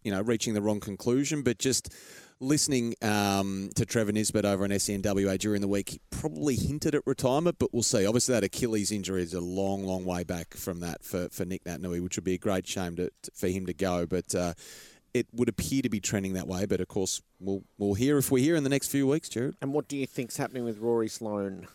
you 0.05 0.13
know, 0.13 0.23
reaching 0.23 0.55
the 0.55 0.63
wrong 0.63 0.79
conclusion, 0.79 1.43
but 1.43 1.59
just 1.59 1.93
listening 2.41 2.95
um, 3.03 3.71
to 3.75 3.85
Trevor 3.85 4.13
Nisbett 4.13 4.45
over 4.45 4.63
on 4.63 4.79
SEN 4.79 5.03
WA 5.05 5.37
during 5.37 5.61
the 5.61 5.67
week, 5.67 5.89
he 5.89 6.01
probably 6.11 6.55
hinted 6.55 6.95
at 6.95 7.03
retirement, 7.05 7.57
but 7.59 7.75
we'll 7.75 7.83
see. 7.83 8.07
Obviously, 8.07 8.35
that 8.35 8.45
Achilles 8.45 8.93
injury 8.93 9.25
is 9.25 9.35
a 9.35 9.41
long, 9.41 9.83
long 9.83 10.05
way 10.05 10.23
back 10.23 10.55
from 10.55 10.79
that 10.79 11.03
for, 11.03 11.29
for 11.31 11.45
Nic 11.45 11.65
Naitanui, 11.65 12.01
which 12.01 12.17
would 12.17 12.23
be 12.23 12.35
a 12.35 12.39
great 12.39 12.69
shame 12.69 12.95
to, 12.95 13.11
for 13.35 13.49
him 13.49 13.67
to 13.67 13.75
go. 13.75 14.07
But 14.07 14.33
uh, 14.37 14.55
it 15.15 15.27
would 15.33 15.49
appear 15.49 15.83
to 15.83 15.89
be 15.89 16.01
trending 16.01 16.35
that 16.35 16.47
way. 16.47 16.67
But 16.67 16.81
of 16.81 16.89
course, 16.89 17.23
we'll 17.41 17.63
we'll 17.79 17.95
hear 17.95 18.19
if 18.19 18.31
we're 18.31 18.43
here 18.43 18.57
in 18.57 18.65
the 18.65 18.71
next 18.71 18.89
few 18.89 19.07
weeks, 19.07 19.29
Gerard. 19.29 19.57
And 19.61 19.73
what 19.73 19.89
do 19.89 19.97
you 19.97 20.07
think's 20.07 20.37
happening 20.37 20.65
with 20.65 20.79
Rory 20.79 21.09
Sloane? 21.09 21.67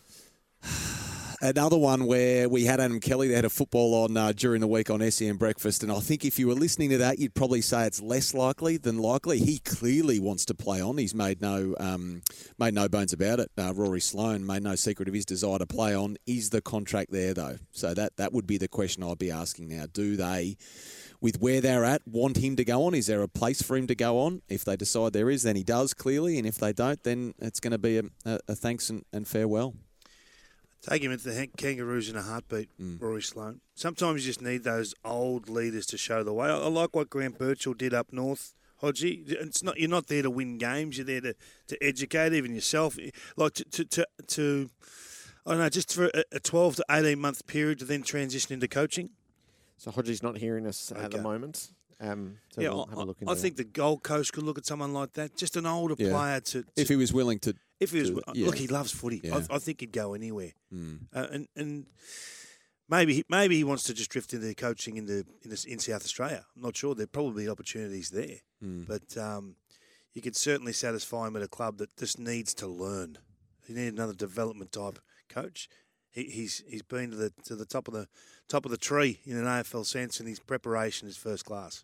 Another 1.42 1.78
one 1.78 2.06
where 2.06 2.48
we 2.48 2.64
had 2.64 2.80
Adam 2.80 3.02
Kelly. 3.02 3.28
They 3.28 3.34
had 3.34 3.44
a 3.44 3.50
football 3.50 4.06
on 4.06 4.16
uh, 4.16 4.32
during 4.32 4.62
the 4.62 4.68
week 4.68 4.90
on 4.90 5.12
SEN 5.12 5.36
Breakfast, 5.36 5.84
and 5.84 5.92
I 5.92 6.00
think 6.00 6.24
if 6.24 6.40
you 6.40 6.48
were 6.48 6.54
listening 6.54 6.90
to 6.92 7.00
that, 7.00 7.20
you'd 7.20 7.34
probably 7.34 7.60
say 7.60 7.86
it's 7.86 8.02
less 8.02 8.34
likely 8.34 8.78
than 8.78 8.98
likely. 8.98 9.40
He 9.40 9.60
clearly 9.60 10.22
wants 10.22 10.46
to 10.46 10.54
play 10.54 10.80
on. 10.80 10.98
He's 10.98 11.14
made 11.14 11.42
no 11.42 11.76
um, 11.82 12.22
made 12.58 12.74
no 12.74 12.88
bones 12.88 13.12
about 13.12 13.42
it. 13.42 13.52
Uh, 13.58 13.74
Rory 13.76 14.00
Sloane 14.00 14.46
made 14.46 14.64
no 14.64 14.76
secret 14.76 15.10
of 15.10 15.14
his 15.14 15.26
desire 15.26 15.58
to 15.58 15.66
play 15.66 15.94
on. 15.94 16.16
Is 16.26 16.52
the 16.52 16.62
contract 16.62 17.12
there 17.12 17.34
though? 17.34 17.58
So 17.72 17.94
that 17.94 18.16
that 18.16 18.32
would 18.32 18.48
be 18.48 18.58
the 18.58 18.70
question 18.70 19.04
I'd 19.04 19.20
be 19.20 19.32
asking 19.32 19.68
now. 19.68 19.86
Do 19.92 20.16
they? 20.16 20.56
With 21.24 21.40
where 21.40 21.62
they're 21.62 21.86
at, 21.86 22.06
want 22.06 22.36
him 22.36 22.58
to 22.58 22.66
go 22.66 22.84
on? 22.84 22.94
Is 22.94 23.08
there 23.08 23.22
a 23.22 23.30
place 23.30 23.62
for 23.62 23.78
him 23.78 23.88
to 23.88 23.96
go 23.96 24.20
on? 24.20 24.42
If 24.50 24.66
they 24.66 24.76
decide 24.76 25.14
there 25.14 25.30
is, 25.30 25.44
then 25.44 25.56
he 25.56 25.64
does 25.64 25.94
clearly, 25.94 26.38
and 26.38 26.46
if 26.46 26.58
they 26.58 26.74
don't, 26.74 27.02
then 27.02 27.34
it's 27.40 27.62
going 27.62 27.72
to 27.72 27.78
be 27.78 27.98
a, 27.98 28.04
a, 28.26 28.56
thanks 28.56 28.90
and, 28.90 29.06
and 29.14 29.26
farewell. 29.26 29.74
Take 30.82 31.02
him 31.02 31.14
into 31.14 31.30
the 31.30 31.48
kangaroos 31.56 32.10
in 32.10 32.18
a 32.18 32.22
heartbeat, 32.22 32.68
mm. 32.78 33.02
Rory 33.02 33.22
Sloane. 33.22 33.62
Sometimes 33.74 34.26
you 34.26 34.32
just 34.32 34.42
need 34.42 34.66
those 34.66 34.94
old 35.06 35.48
leaders 35.48 35.86
to 35.86 35.98
show 35.98 36.26
the 36.26 36.34
way. 36.34 36.50
I, 36.50 36.58
I 36.58 36.68
like 36.68 36.94
what 36.94 37.10
Grant 37.10 37.40
Birchall 37.40 37.78
did 37.78 37.94
up 37.94 38.12
north. 38.12 38.54
Hodgie, 38.82 39.24
it's 39.26 39.64
not 39.64 39.80
you're 39.80 39.90
not 39.90 40.08
there 40.08 40.24
to 40.24 40.30
win 40.30 40.58
games. 40.58 40.98
You're 40.98 41.06
there 41.06 41.22
to, 41.22 41.36
to 41.68 41.82
educate 41.82 42.34
even 42.34 42.54
yourself. 42.54 42.98
Like 43.38 43.54
to 43.54 43.64
to, 43.64 43.86
to, 43.86 44.08
to 44.28 44.70
I 45.46 45.52
don't 45.52 45.60
know, 45.60 45.70
just 45.70 45.94
for 45.94 46.12
a, 46.14 46.24
a 46.34 46.40
12 46.42 46.76
to 46.76 46.86
18 46.92 47.18
month 47.18 47.48
period 47.48 47.80
to 47.80 47.86
then 47.86 48.04
transition 48.04 48.54
into 48.54 48.68
coaching. 48.68 49.12
So 49.84 49.92
Hodgie's 49.92 50.24
not 50.24 50.38
hearing 50.38 50.66
us 50.66 50.94
at 50.96 51.12
the 51.12 51.22
moment. 51.22 51.70
Um, 52.00 52.38
so 52.54 52.62
yeah, 52.62 52.70
we'll 52.70 52.86
have 52.86 52.98
a 52.98 53.04
look 53.04 53.18
I, 53.20 53.24
into 53.24 53.32
I 53.34 53.36
think 53.36 53.58
the 53.58 53.66
Gold 53.66 54.02
Coast 54.02 54.32
could 54.32 54.44
look 54.46 54.58
at 54.58 54.66
someone 54.66 54.94
like 54.94 55.12
that. 55.14 55.36
Just 55.36 55.58
an 55.58 55.66
older 55.66 55.96
Yeah. 55.98 56.12
player 56.12 56.40
to, 56.40 56.64
to 56.64 56.68
if 56.78 56.88
he 56.88 56.96
was 56.96 57.12
willing 57.12 57.40
to. 57.40 57.54
If 57.82 57.92
he 57.92 58.00
was, 58.00 58.12
to- 58.12 58.24
look, 58.34 58.58
he 58.58 58.68
loves 58.68 58.92
footy. 58.92 59.20
Yeah. 59.22 59.42
I, 59.50 59.56
I 59.56 59.60
think 59.60 59.82
he'd 59.82 59.92
go 59.92 60.14
anywhere. 60.14 60.54
Mm. 60.74 61.00
Uh, 61.14 61.28
and 61.32 61.48
and 61.58 61.86
maybe 62.88 63.16
he, 63.16 63.24
maybe 63.28 63.58
he 63.58 63.66
wants 63.66 63.84
to 63.84 63.94
just 63.94 64.10
drift 64.10 64.34
into 64.34 64.54
coaching 64.56 64.96
in 64.96 65.06
the 65.06 65.26
in, 65.44 65.50
the, 65.50 65.66
in 65.68 65.80
South 65.80 66.04
Australia. 66.06 66.46
I'm 66.56 66.62
not 66.62 66.78
sure. 66.78 66.96
There 66.96 67.06
probably 67.08 67.44
be 67.44 67.50
opportunities 67.50 68.10
there, 68.10 68.38
Mm. 68.64 68.88
but 68.88 69.18
um, 69.22 69.58
you 70.14 70.22
could 70.22 70.38
certainly 70.38 70.72
satisfy 70.72 71.28
him 71.28 71.36
at 71.36 71.42
a 71.44 71.48
club 71.50 71.78
that 71.80 71.96
just 71.98 72.18
needs 72.18 72.54
to 72.56 72.68
learn. 72.68 73.18
You 73.68 73.76
need 73.76 73.92
another 73.94 74.14
development 74.14 74.72
type 74.72 75.00
coach. 75.28 75.68
He, 76.14 76.26
he's 76.26 76.64
he's 76.68 76.84
been 76.84 77.12
to 77.12 77.18
the 77.18 77.34
to 77.46 77.56
the 77.56 77.66
top 77.66 77.88
of 77.88 77.94
the 77.94 78.08
top 78.48 78.66
of 78.66 78.72
the 78.72 78.78
tree 78.78 79.20
in 79.26 79.38
an 79.38 79.46
AFL 79.46 79.86
sense, 79.86 80.20
and 80.20 80.30
his 80.30 80.40
preparation 80.40 81.08
is 81.08 81.18
first 81.18 81.46
class. 81.46 81.84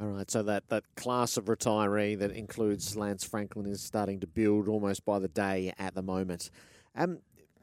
All 0.00 0.08
right, 0.08 0.30
so 0.30 0.42
that, 0.42 0.68
that 0.68 0.84
class 0.96 1.36
of 1.36 1.46
retiree 1.46 2.18
that 2.18 2.30
includes 2.30 2.96
Lance 2.96 3.24
Franklin 3.24 3.66
is 3.66 3.82
starting 3.82 4.20
to 4.20 4.26
build 4.26 4.68
almost 4.68 5.04
by 5.04 5.18
the 5.18 5.28
day 5.28 5.72
at 5.78 5.94
the 5.94 6.02
moment. 6.02 6.50
Um, 6.94 7.18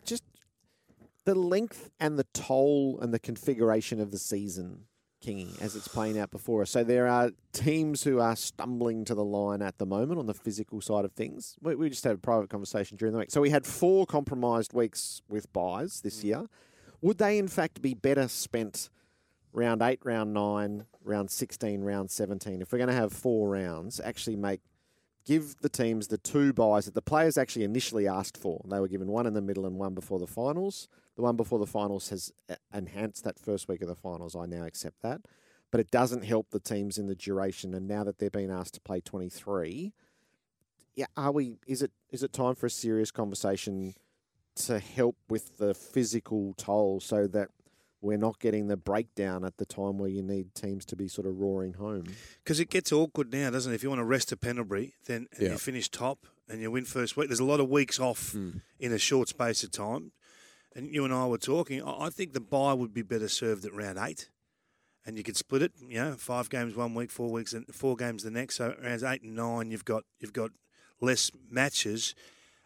just 0.06 0.24
the 1.24 1.36
length 1.36 1.90
and 2.00 2.20
the 2.20 2.26
toll 2.34 3.00
and 3.02 3.14
the 3.14 3.20
configuration 3.20 4.00
of 4.00 4.12
the 4.12 4.20
season, 4.20 4.84
Kingy, 5.26 5.60
as 5.62 5.76
it's 5.76 5.88
playing 5.88 6.20
out 6.20 6.30
before 6.30 6.62
us. 6.62 6.70
So 6.70 6.84
there 6.84 7.08
are 7.08 7.32
teams 7.52 8.04
who 8.04 8.20
are 8.20 8.36
stumbling 8.36 9.06
to 9.06 9.16
the 9.16 9.24
line 9.24 9.62
at 9.62 9.78
the 9.80 9.86
moment 9.86 10.20
on 10.20 10.28
the 10.28 10.34
physical 10.34 10.82
side 10.82 11.04
of 11.04 11.14
things. 11.14 11.56
We, 11.62 11.76
we 11.76 11.90
just 11.90 12.04
had 12.04 12.14
a 12.14 12.18
private 12.18 12.50
conversation 12.50 12.98
during 12.98 13.14
the 13.14 13.20
week. 13.20 13.32
So 13.32 13.42
we 13.42 13.50
had 13.50 13.66
four 13.66 14.06
compromised 14.06 14.74
weeks 14.74 15.22
with 15.28 15.52
buys 15.52 16.02
this 16.02 16.20
mm. 16.20 16.26
year. 16.26 16.50
Would 17.02 17.18
they, 17.18 17.38
in 17.38 17.48
fact, 17.48 17.82
be 17.82 17.94
better 17.94 18.28
spent 18.28 18.90
round 19.52 19.82
eight, 19.82 20.00
round 20.04 20.34
nine, 20.34 20.86
round 21.04 21.32
16, 21.32 21.82
round 21.82 22.12
17? 22.12 22.62
If 22.62 22.72
we're 22.72 22.78
going 22.78 22.90
to 22.90 22.94
have 22.94 23.12
four 23.12 23.50
rounds, 23.50 24.00
actually 24.04 24.36
make 24.36 24.62
give 25.26 25.56
the 25.62 25.70
teams 25.70 26.08
the 26.08 26.20
two 26.20 26.54
buys 26.54 26.86
that 26.86 26.94
the 26.94 27.02
players 27.02 27.38
actually 27.38 27.64
initially 27.64 28.08
asked 28.08 28.38
for. 28.38 28.62
They 28.70 28.80
were 28.80 28.88
given 28.88 29.08
one 29.08 29.26
in 29.26 29.34
the 29.34 29.42
middle 29.42 29.66
and 29.66 29.78
one 29.78 29.96
before 29.96 30.20
the 30.20 30.28
finals. 30.28 30.88
The 31.16 31.22
one 31.22 31.36
before 31.38 31.60
the 31.60 31.66
finals 31.66 32.10
has 32.10 32.32
uh, 32.50 32.56
enhanced 32.74 33.24
that 33.24 33.40
first 33.40 33.68
week 33.68 33.82
of 33.82 33.88
the 33.88 33.96
finals. 33.96 34.36
I 34.36 34.46
now 34.46 34.66
accept 34.66 35.02
that. 35.02 35.22
But 35.72 35.80
it 35.80 35.92
doesn't 35.92 36.24
help 36.24 36.52
the 36.52 36.60
teams 36.60 36.98
in 36.98 37.08
the 37.08 37.16
duration. 37.16 37.74
And 37.74 37.88
now 37.88 38.04
that 38.04 38.18
they're 38.20 38.30
being 38.30 38.52
asked 38.52 38.76
to 38.76 38.82
play 38.82 39.02
23, 39.02 39.94
yeah, 40.96 41.06
are 41.18 41.32
we? 41.32 41.58
Is 41.68 41.82
it 41.82 41.92
is 42.12 42.24
it 42.24 42.32
time 42.32 42.56
for 42.56 42.66
a 42.66 42.70
serious 42.70 43.12
conversation 43.12 43.94
to 44.56 44.80
help 44.80 45.18
with 45.30 45.58
the 45.58 45.74
physical 45.74 46.54
toll 46.58 47.02
so 47.02 47.28
that 47.28 47.50
we're 48.00 48.18
not 48.18 48.40
getting 48.40 48.68
the 48.68 48.78
breakdown 48.78 49.44
at 49.44 49.58
the 49.58 49.66
time 49.66 49.98
where 49.98 50.10
you 50.10 50.22
need 50.24 50.54
teams 50.56 50.86
to 50.86 50.96
be 50.96 51.08
sort 51.10 51.28
of 51.28 51.38
roaring 51.38 51.74
home? 51.74 52.06
Because 52.44 52.60
it 52.62 52.70
gets 52.70 52.94
awkward 52.94 53.34
now, 53.34 53.50
doesn't 53.50 53.72
it? 53.72 53.76
If 53.76 53.84
you 53.84 53.90
want 53.90 54.00
to 54.00 54.06
rest 54.06 54.32
at 54.32 54.40
Pendlebury, 54.40 54.94
then 55.06 55.28
Yeah. 55.40 55.52
you 55.54 55.58
finish 55.58 55.90
top 55.90 56.26
and 56.48 56.62
you 56.62 56.72
win 56.72 56.86
first 56.86 57.18
week, 57.18 57.28
there's 57.28 57.40
a 57.42 57.44
lot 57.46 57.60
of 57.60 57.68
weeks 57.70 58.00
off 58.00 58.32
Hmm. 58.32 58.60
in 58.80 58.94
a 58.94 59.00
short 59.00 59.28
space 59.28 59.64
of 59.64 59.72
time. 59.72 60.12
And 60.76 60.94
you 60.94 61.06
and 61.06 61.14
I 61.14 61.26
were 61.26 61.38
talking. 61.38 61.82
I 61.82 62.10
think 62.10 62.34
the 62.34 62.42
buy 62.42 62.74
would 62.74 62.94
be 62.94 63.02
better 63.02 63.30
served 63.30 63.66
at 63.66 63.74
round 63.74 63.98
eight, 63.98 64.30
and 65.06 65.18
you 65.18 65.24
could 65.24 65.38
split 65.38 65.62
it. 65.62 65.72
You 65.88 66.04
know, 66.04 66.14
five 66.14 66.50
games 66.50 66.76
one 66.76 66.94
week, 66.94 67.12
four 67.12 67.32
weeks, 67.32 67.54
and 67.54 67.66
four 67.74 67.96
games 67.96 68.24
the 68.24 68.32
next. 68.32 68.56
So 68.56 68.76
rounds 68.84 69.04
eight 69.04 69.22
and 69.22 69.36
nine, 69.36 69.72
you've 69.72 69.86
got 69.86 70.04
you've 70.20 70.34
got 70.34 70.52
less 71.00 71.32
matches, 71.50 72.14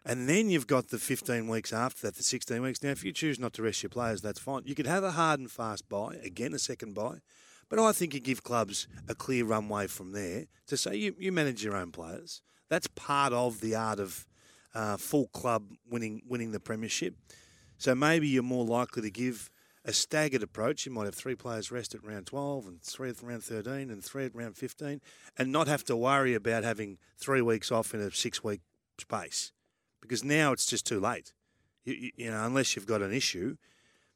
and 0.06 0.28
then 0.30 0.50
you've 0.50 0.68
got 0.68 0.90
the 0.90 0.98
15 0.98 1.48
weeks 1.48 1.74
after 1.74 2.08
that, 2.08 2.16
the 2.16 2.24
16 2.24 2.62
weeks. 2.62 2.82
Now, 2.82 2.90
if 2.90 3.04
you 3.04 3.12
choose 3.12 3.40
not 3.40 3.54
to 3.54 3.64
rest 3.64 3.84
your 3.84 3.90
players, 3.90 4.22
that's 4.22 4.40
fine. 4.40 4.64
You 4.66 4.76
could 4.76 4.88
have 4.88 5.04
a 5.04 5.12
hard 5.12 5.40
and 5.40 5.52
fast 5.52 5.90
buy 5.90 6.16
again, 6.24 6.54
a 6.54 6.60
second 6.60 6.96
buy, 6.96 7.20
But 7.70 7.80
I 7.80 7.92
think 7.92 8.14
you 8.14 8.20
give 8.20 8.44
clubs 8.44 8.88
a 9.08 9.16
clear 9.16 9.46
runway 9.46 9.88
from 9.88 10.14
there 10.14 10.46
to 10.68 10.78
say 10.78 10.96
you, 10.96 11.16
you 11.20 11.32
manage 11.32 11.64
your 11.64 11.76
own 11.76 11.92
players. 11.92 12.42
That's 12.70 12.88
part 12.88 13.34
of 13.34 13.62
the 13.62 13.76
art 13.76 14.00
of 14.00 14.26
uh, 14.74 14.98
full 14.98 15.28
club 15.28 15.64
winning 15.90 16.22
winning 16.28 16.52
the 16.52 16.60
premiership. 16.60 17.16
So 17.80 17.96
maybe 17.96 18.28
you're 18.28 18.44
more 18.44 18.66
likely 18.66 19.02
to 19.04 19.10
give 19.10 19.50
a 19.86 19.94
staggered 19.94 20.44
approach. 20.44 20.86
You 20.86 20.92
might 20.92 21.06
have 21.06 21.16
three 21.16 21.36
players 21.36 21.72
rest 21.72 21.96
at 21.96 22.04
round 22.04 22.28
12 22.28 22.68
and 22.68 22.82
three 22.82 23.10
at 23.10 23.24
round 23.24 23.44
13 23.44 23.90
and 23.90 24.04
three 24.04 24.26
at 24.26 24.36
round 24.36 24.58
15 24.58 25.02
and 25.38 25.52
not 25.52 25.68
have 25.68 25.86
to 25.86 25.96
worry 25.96 26.36
about 26.36 26.66
having 26.66 26.98
three 27.18 27.42
weeks 27.42 27.72
off 27.72 27.94
in 27.94 28.02
a 28.02 28.12
six 28.12 28.44
week 28.44 28.60
space 29.00 29.54
because 30.02 30.24
now 30.24 30.52
it's 30.52 30.66
just 30.66 30.86
too 30.86 31.00
late. 31.00 31.34
You, 31.86 31.94
you, 31.94 32.12
you 32.18 32.32
know, 32.32 32.46
unless 32.46 32.76
you've 32.76 32.86
got 32.86 33.02
an 33.02 33.14
issue, 33.14 33.56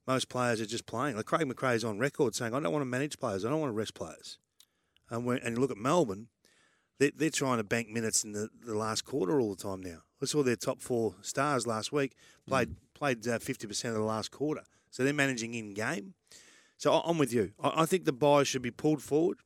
most 0.05 0.27
players 0.27 0.59
are 0.59 0.65
just 0.65 0.85
playing. 0.85 1.15
Like 1.15 1.25
Craig 1.25 1.47
McRae 1.47 1.75
is 1.75 1.85
on 1.85 1.97
record 1.97 2.35
saying, 2.35 2.53
I 2.53 2.59
don't 2.59 2.73
want 2.73 2.81
to 2.81 2.87
manage 2.87 3.17
players. 3.17 3.45
I 3.45 3.49
don't 3.49 3.61
want 3.61 3.71
to 3.71 3.77
rest 3.77 3.93
players. 3.93 4.37
And, 5.09 5.25
when, 5.25 5.37
and 5.37 5.55
you 5.55 5.61
look 5.61 5.71
at 5.71 5.77
Melbourne, 5.77 6.27
they're, 6.99 7.11
they're 7.15 7.29
trying 7.29 7.57
to 7.57 7.63
bank 7.63 7.87
minutes 7.87 8.25
in 8.25 8.33
the, 8.33 8.49
the 8.65 8.75
last 8.75 9.05
quarter 9.05 9.39
all 9.39 9.55
the 9.55 9.63
time 9.63 9.81
now. 9.81 9.99
I 10.21 10.25
saw 10.25 10.43
their 10.43 10.55
top 10.57 10.81
four 10.81 11.15
stars 11.21 11.65
last 11.65 11.91
week 11.91 12.15
played 12.47 12.69
hmm. 12.69 12.73
Played 12.93 13.27
uh, 13.27 13.39
fifty 13.39 13.67
percent 13.67 13.95
of 13.95 14.01
the 14.01 14.05
last 14.05 14.31
quarter, 14.31 14.63
so 14.91 15.03
they're 15.03 15.13
managing 15.13 15.53
in 15.55 15.73
game. 15.73 16.13
So 16.77 16.93
I'm 16.93 17.17
with 17.17 17.33
you. 17.33 17.51
I, 17.61 17.83
I 17.83 17.85
think 17.85 18.05
the 18.05 18.13
buy 18.13 18.43
should 18.43 18.61
be 18.61 18.71
pulled 18.71 19.01
forward, 19.01 19.39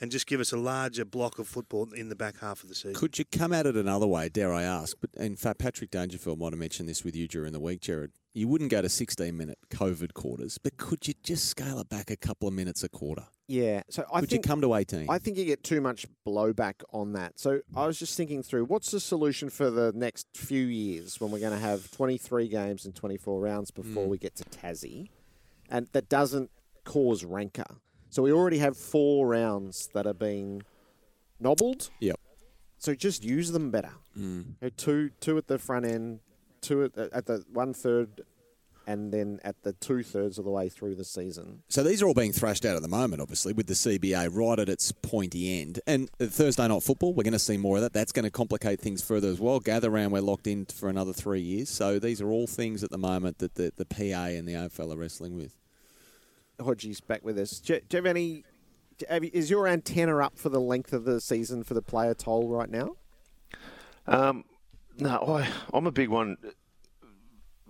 and 0.00 0.10
just 0.10 0.26
give 0.26 0.40
us 0.40 0.52
a 0.52 0.56
larger 0.56 1.04
block 1.04 1.38
of 1.38 1.48
football 1.48 1.88
in 1.92 2.08
the 2.08 2.16
back 2.16 2.40
half 2.40 2.62
of 2.62 2.68
the 2.68 2.74
season. 2.74 2.94
Could 2.94 3.18
you 3.18 3.24
come 3.24 3.52
at 3.52 3.66
it 3.66 3.76
another 3.76 4.06
way, 4.06 4.28
dare 4.28 4.52
I 4.52 4.62
ask? 4.62 4.96
But 5.00 5.10
in 5.14 5.36
fact, 5.36 5.58
Patrick 5.58 5.90
Dangerfield 5.90 6.38
might 6.38 6.52
have 6.52 6.58
mentioned 6.60 6.88
this 6.88 7.04
with 7.04 7.16
you 7.16 7.26
during 7.26 7.52
the 7.52 7.60
week, 7.60 7.80
Gerard. 7.80 8.12
You 8.32 8.46
wouldn't 8.46 8.70
go 8.70 8.80
to 8.80 8.88
16 8.88 9.36
minute 9.36 9.58
COVID 9.70 10.14
quarters, 10.14 10.56
but 10.58 10.76
could 10.76 11.08
you 11.08 11.14
just 11.24 11.48
scale 11.48 11.80
it 11.80 11.88
back 11.88 12.10
a 12.10 12.16
couple 12.16 12.46
of 12.46 12.54
minutes 12.54 12.84
a 12.84 12.88
quarter? 12.88 13.24
Yeah. 13.48 13.82
So 13.90 14.04
I 14.12 14.20
Could 14.20 14.30
think 14.30 14.44
you 14.44 14.48
come 14.48 14.60
to 14.60 14.74
18? 14.74 15.06
I 15.10 15.18
think 15.18 15.36
you 15.36 15.44
get 15.44 15.64
too 15.64 15.80
much 15.80 16.06
blowback 16.24 16.74
on 16.92 17.14
that. 17.14 17.40
So 17.40 17.60
I 17.74 17.86
was 17.88 17.98
just 17.98 18.16
thinking 18.16 18.44
through 18.44 18.66
what's 18.66 18.92
the 18.92 19.00
solution 19.00 19.50
for 19.50 19.68
the 19.70 19.90
next 19.96 20.28
few 20.36 20.64
years 20.64 21.20
when 21.20 21.32
we're 21.32 21.40
going 21.40 21.52
to 21.54 21.58
have 21.58 21.90
23 21.90 22.46
games 22.46 22.84
and 22.84 22.94
24 22.94 23.40
rounds 23.40 23.72
before 23.72 24.06
Mm. 24.06 24.10
we 24.10 24.18
get 24.18 24.36
to 24.36 24.44
Tassie, 24.44 25.08
and 25.68 25.88
that 25.92 26.08
doesn't 26.08 26.50
cause 26.84 27.24
rancor. 27.24 27.78
So 28.10 28.22
we 28.22 28.30
already 28.32 28.58
have 28.58 28.76
four 28.76 29.26
rounds 29.26 29.88
that 29.94 30.06
are 30.06 30.14
being 30.14 30.62
nobbled. 31.40 31.90
Yep. 31.98 32.18
So 32.78 32.94
just 32.94 33.24
use 33.24 33.50
them 33.50 33.70
better. 33.72 33.92
Mm. 34.16 34.54
Two 34.76 35.10
two 35.20 35.36
at 35.36 35.48
the 35.48 35.58
front 35.58 35.84
end, 35.84 36.20
two 36.60 36.84
at 36.84 36.94
the, 36.94 37.08
at 37.12 37.26
the 37.26 37.44
one 37.52 37.74
third, 37.74 38.22
and 38.86 39.12
then 39.12 39.40
at 39.44 39.62
the 39.62 39.72
two 39.74 40.02
thirds 40.02 40.38
of 40.38 40.44
the 40.44 40.50
way 40.50 40.68
through 40.68 40.94
the 40.96 41.04
season. 41.04 41.62
So 41.68 41.82
these 41.82 42.02
are 42.02 42.06
all 42.06 42.14
being 42.14 42.32
thrashed 42.32 42.64
out 42.64 42.76
at 42.76 42.82
the 42.82 42.88
moment, 42.88 43.22
obviously, 43.22 43.52
with 43.52 43.66
the 43.66 43.74
CBA 43.74 44.28
right 44.32 44.58
at 44.58 44.68
its 44.68 44.90
pointy 44.90 45.60
end. 45.60 45.80
And 45.86 46.10
uh, 46.20 46.26
Thursday 46.26 46.66
night 46.66 46.82
football, 46.82 47.14
we're 47.14 47.22
going 47.22 47.32
to 47.32 47.38
see 47.38 47.56
more 47.56 47.76
of 47.76 47.82
that. 47.82 47.92
That's 47.92 48.12
going 48.12 48.24
to 48.24 48.30
complicate 48.30 48.80
things 48.80 49.02
further 49.02 49.28
as 49.28 49.38
well. 49.38 49.60
Gather 49.60 49.90
round, 49.90 50.12
we're 50.12 50.22
locked 50.22 50.46
in 50.46 50.66
for 50.66 50.88
another 50.88 51.12
three 51.12 51.40
years. 51.40 51.68
So 51.68 51.98
these 51.98 52.20
are 52.20 52.30
all 52.30 52.46
things 52.46 52.82
at 52.82 52.90
the 52.90 52.98
moment 52.98 53.38
that 53.38 53.54
the, 53.54 53.72
the 53.76 53.84
PA 53.84 54.24
and 54.24 54.48
the 54.48 54.54
AFL 54.54 54.92
are 54.92 54.98
wrestling 54.98 55.36
with. 55.36 55.56
Hodgie's 56.60 57.00
back 57.00 57.24
with 57.24 57.38
us. 57.38 57.58
Do, 57.60 57.80
do 57.88 57.96
you 57.96 57.98
have 57.98 58.06
any? 58.06 58.44
Have 59.08 59.24
you, 59.24 59.30
is 59.32 59.48
your 59.48 59.66
antenna 59.66 60.18
up 60.18 60.36
for 60.36 60.50
the 60.50 60.60
length 60.60 60.92
of 60.92 61.04
the 61.04 61.20
season 61.20 61.64
for 61.64 61.72
the 61.74 61.80
player 61.80 62.12
toll 62.12 62.48
right 62.48 62.68
now? 62.68 62.96
Um, 64.06 64.44
no, 65.00 65.36
I, 65.36 65.48
I'm 65.72 65.86
a 65.86 65.92
big 65.92 66.08
one 66.08 66.36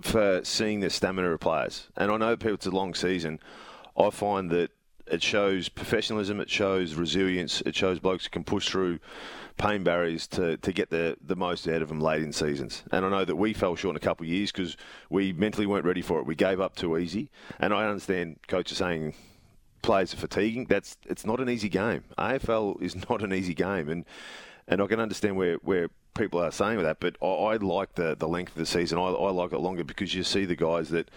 for 0.00 0.40
seeing 0.44 0.80
the 0.80 0.90
stamina 0.90 1.30
of 1.30 1.40
players. 1.40 1.88
And 1.96 2.10
I 2.10 2.16
know 2.16 2.36
people 2.36 2.54
it's 2.54 2.66
a 2.66 2.70
long 2.70 2.94
season. 2.94 3.38
I 3.96 4.10
find 4.10 4.50
that 4.50 4.70
it 5.06 5.22
shows 5.22 5.68
professionalism, 5.68 6.40
it 6.40 6.48
shows 6.48 6.94
resilience, 6.94 7.60
it 7.62 7.74
shows 7.74 7.98
blokes 7.98 8.24
who 8.24 8.30
can 8.30 8.44
push 8.44 8.68
through 8.68 9.00
pain 9.58 9.82
barriers 9.82 10.26
to, 10.28 10.56
to 10.58 10.72
get 10.72 10.90
the, 10.90 11.16
the 11.20 11.36
most 11.36 11.68
out 11.68 11.82
of 11.82 11.88
them 11.88 12.00
late 12.00 12.22
in 12.22 12.32
seasons. 12.32 12.82
And 12.92 13.04
I 13.04 13.08
know 13.10 13.24
that 13.24 13.36
we 13.36 13.52
fell 13.52 13.76
short 13.76 13.92
in 13.92 13.96
a 13.96 14.00
couple 14.00 14.24
of 14.24 14.30
years 14.30 14.52
because 14.52 14.76
we 15.10 15.32
mentally 15.32 15.66
weren't 15.66 15.84
ready 15.84 16.02
for 16.02 16.18
it. 16.18 16.26
We 16.26 16.36
gave 16.36 16.60
up 16.60 16.76
too 16.76 16.96
easy. 16.96 17.30
And 17.58 17.74
I 17.74 17.86
understand 17.86 18.38
coaches 18.46 18.78
saying 18.78 19.14
players 19.82 20.14
are 20.14 20.18
fatiguing. 20.18 20.66
That's 20.66 20.96
it's 21.06 21.26
not 21.26 21.40
an 21.40 21.50
easy 21.50 21.68
game. 21.68 22.04
AFL 22.16 22.80
is 22.80 22.96
not 23.10 23.22
an 23.22 23.32
easy 23.32 23.54
game, 23.54 23.88
and 23.88 24.04
and 24.68 24.80
I 24.80 24.86
can 24.86 25.00
understand 25.00 25.36
where, 25.36 25.56
where 25.56 25.88
people 26.14 26.40
are 26.40 26.50
saying 26.50 26.76
with 26.76 26.86
that. 26.86 27.00
But 27.00 27.16
I, 27.22 27.26
I 27.26 27.56
like 27.56 27.94
the, 27.94 28.14
the 28.14 28.28
length 28.28 28.52
of 28.52 28.58
the 28.58 28.66
season. 28.66 28.98
I, 28.98 29.02
I 29.02 29.30
like 29.30 29.52
it 29.52 29.58
longer 29.58 29.84
because 29.84 30.14
you 30.14 30.22
see 30.24 30.44
the 30.44 30.56
guys 30.56 30.88
that 30.90 31.10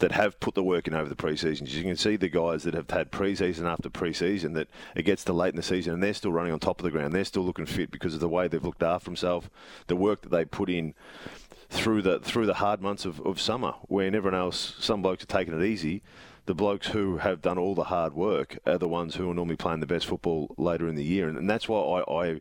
that 0.00 0.12
have 0.12 0.40
put 0.40 0.54
the 0.54 0.62
work 0.62 0.88
in 0.88 0.94
over 0.94 1.08
the 1.08 1.14
preseasons. 1.14 1.72
You 1.72 1.82
can 1.82 1.96
see 1.96 2.16
the 2.16 2.28
guys 2.28 2.62
that 2.62 2.72
have 2.74 2.88
had 2.88 3.12
preseason 3.12 3.66
after 3.66 3.90
preseason 3.90 4.54
that 4.54 4.68
it 4.96 5.02
gets 5.02 5.24
to 5.24 5.34
late 5.34 5.50
in 5.50 5.56
the 5.56 5.62
season 5.62 5.92
and 5.92 6.02
they're 6.02 6.14
still 6.14 6.32
running 6.32 6.52
on 6.52 6.58
top 6.58 6.80
of 6.80 6.84
the 6.84 6.90
ground. 6.90 7.12
They're 7.12 7.24
still 7.24 7.42
looking 7.42 7.66
fit 7.66 7.90
because 7.90 8.14
of 8.14 8.20
the 8.20 8.28
way 8.28 8.48
they've 8.48 8.64
looked 8.64 8.82
after 8.82 9.04
themselves, 9.04 9.48
the 9.88 9.96
work 9.96 10.22
that 10.22 10.30
they 10.30 10.46
put 10.46 10.70
in 10.70 10.94
through 11.68 12.02
the 12.02 12.18
through 12.18 12.46
the 12.46 12.54
hard 12.54 12.80
months 12.80 13.04
of, 13.04 13.20
of 13.20 13.40
summer 13.40 13.74
when 13.82 14.14
everyone 14.14 14.40
else, 14.40 14.74
some 14.80 15.02
blokes 15.02 15.22
are 15.22 15.26
taking 15.26 15.58
it 15.58 15.64
easy. 15.64 16.02
The 16.50 16.54
blokes 16.56 16.88
who 16.88 17.18
have 17.18 17.40
done 17.40 17.58
all 17.58 17.76
the 17.76 17.84
hard 17.84 18.12
work 18.12 18.58
are 18.66 18.76
the 18.76 18.88
ones 18.88 19.14
who 19.14 19.30
are 19.30 19.34
normally 19.34 19.54
playing 19.54 19.78
the 19.78 19.86
best 19.86 20.06
football 20.06 20.52
later 20.58 20.88
in 20.88 20.96
the 20.96 21.04
year, 21.04 21.28
and, 21.28 21.38
and 21.38 21.48
that's 21.48 21.68
why 21.68 21.78
I, 21.78 22.12
I, 22.26 22.40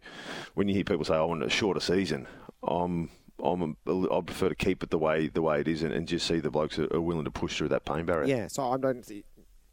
when 0.55 0.67
you 0.67 0.73
hear 0.73 0.83
people 0.83 1.05
say 1.05 1.13
I 1.13 1.21
want 1.21 1.43
a 1.43 1.49
shorter 1.51 1.79
season, 1.79 2.25
I'm 2.67 3.11
I'm 3.43 3.77
a, 3.85 4.07
I 4.11 4.21
prefer 4.21 4.49
to 4.49 4.55
keep 4.55 4.81
it 4.81 4.89
the 4.89 4.97
way 4.97 5.27
the 5.27 5.43
way 5.43 5.61
it 5.61 5.67
is, 5.67 5.83
and, 5.83 5.93
and 5.93 6.07
just 6.07 6.25
see 6.25 6.39
the 6.39 6.49
blokes 6.49 6.79
are, 6.79 6.91
are 6.91 6.99
willing 6.99 7.25
to 7.25 7.29
push 7.29 7.55
through 7.55 7.67
that 7.67 7.85
pain 7.85 8.05
barrier. 8.05 8.35
Yeah. 8.35 8.47
So 8.47 8.71
I 8.71 8.77
don't. 8.77 9.05
Think 9.05 9.25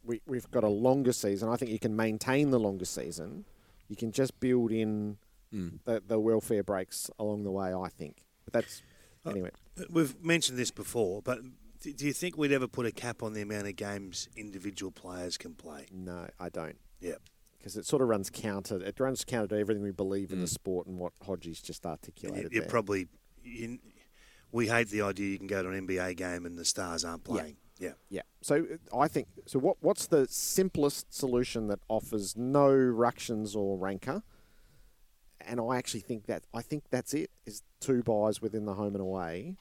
we 0.04 0.20
we've 0.26 0.50
got 0.50 0.64
a 0.64 0.68
longer 0.68 1.14
season. 1.14 1.48
I 1.48 1.56
think 1.56 1.70
you 1.70 1.78
can 1.78 1.96
maintain 1.96 2.50
the 2.50 2.60
longer 2.60 2.84
season. 2.84 3.46
You 3.88 3.96
can 3.96 4.12
just 4.12 4.38
build 4.38 4.70
in 4.70 5.16
Mm. 5.54 5.78
the, 5.86 6.02
the 6.06 6.18
welfare 6.20 6.62
breaks 6.62 7.08
along 7.18 7.44
the 7.44 7.50
way. 7.50 7.72
I 7.72 7.88
think. 7.88 8.18
But 8.44 8.52
that's 8.52 8.82
anyway. 9.26 9.48
We've 9.88 10.22
mentioned 10.22 10.58
this 10.58 10.70
before, 10.70 11.22
but 11.22 11.38
do 11.80 12.06
you 12.06 12.12
think 12.12 12.36
we'd 12.36 12.52
ever 12.52 12.68
put 12.68 12.86
a 12.86 12.92
cap 12.92 13.22
on 13.22 13.32
the 13.32 13.42
amount 13.42 13.66
of 13.66 13.76
games 13.76 14.28
individual 14.36 14.92
players 14.92 15.36
can 15.36 15.54
play? 15.54 15.86
No, 15.92 16.28
I 16.38 16.48
don't. 16.48 16.78
Yeah. 17.00 17.14
Because 17.58 17.76
it 17.76 17.86
sort 17.86 18.02
of 18.02 18.08
runs 18.08 18.30
counter. 18.30 18.80
It 18.82 19.00
runs 19.00 19.24
counter 19.24 19.48
to 19.48 19.58
everything 19.58 19.82
we 19.82 19.90
believe 19.90 20.30
in 20.32 20.40
the 20.40 20.46
sport 20.46 20.86
and 20.86 20.98
what 20.98 21.12
Hodges 21.24 21.60
just 21.60 21.84
articulated. 21.84 22.52
You 22.52 22.60
there. 22.60 22.68
probably, 22.68 23.08
you, 23.42 23.78
we 24.52 24.68
hate 24.68 24.88
the 24.88 25.02
idea 25.02 25.30
you 25.30 25.38
can 25.38 25.48
go 25.48 25.62
to 25.62 25.68
an 25.68 25.86
NBA 25.86 26.16
game 26.16 26.46
and 26.46 26.56
the 26.56 26.64
stars 26.64 27.04
aren't 27.04 27.24
playing. 27.24 27.56
Yeah. 27.78 27.92
Yeah. 28.08 28.22
So 28.40 28.66
uh, 28.92 28.98
I 28.98 29.08
think 29.08 29.28
so. 29.46 29.58
What 29.58 29.76
what's 29.80 30.06
the 30.06 30.26
simplest 30.28 31.12
solution 31.12 31.68
that 31.68 31.80
offers 31.88 32.36
no 32.36 32.70
ructions 32.70 33.54
or 33.54 33.76
rancor? 33.76 34.22
And 35.40 35.60
I 35.60 35.76
actually 35.76 36.00
think 36.00 36.26
that 36.26 36.44
I 36.54 36.62
think 36.62 36.84
that's 36.90 37.12
it. 37.12 37.30
Is 37.44 37.62
two 37.80 38.02
buys 38.02 38.40
within 38.40 38.64
the 38.64 38.74
home 38.74 38.94
and 38.94 39.02
away, 39.02 39.56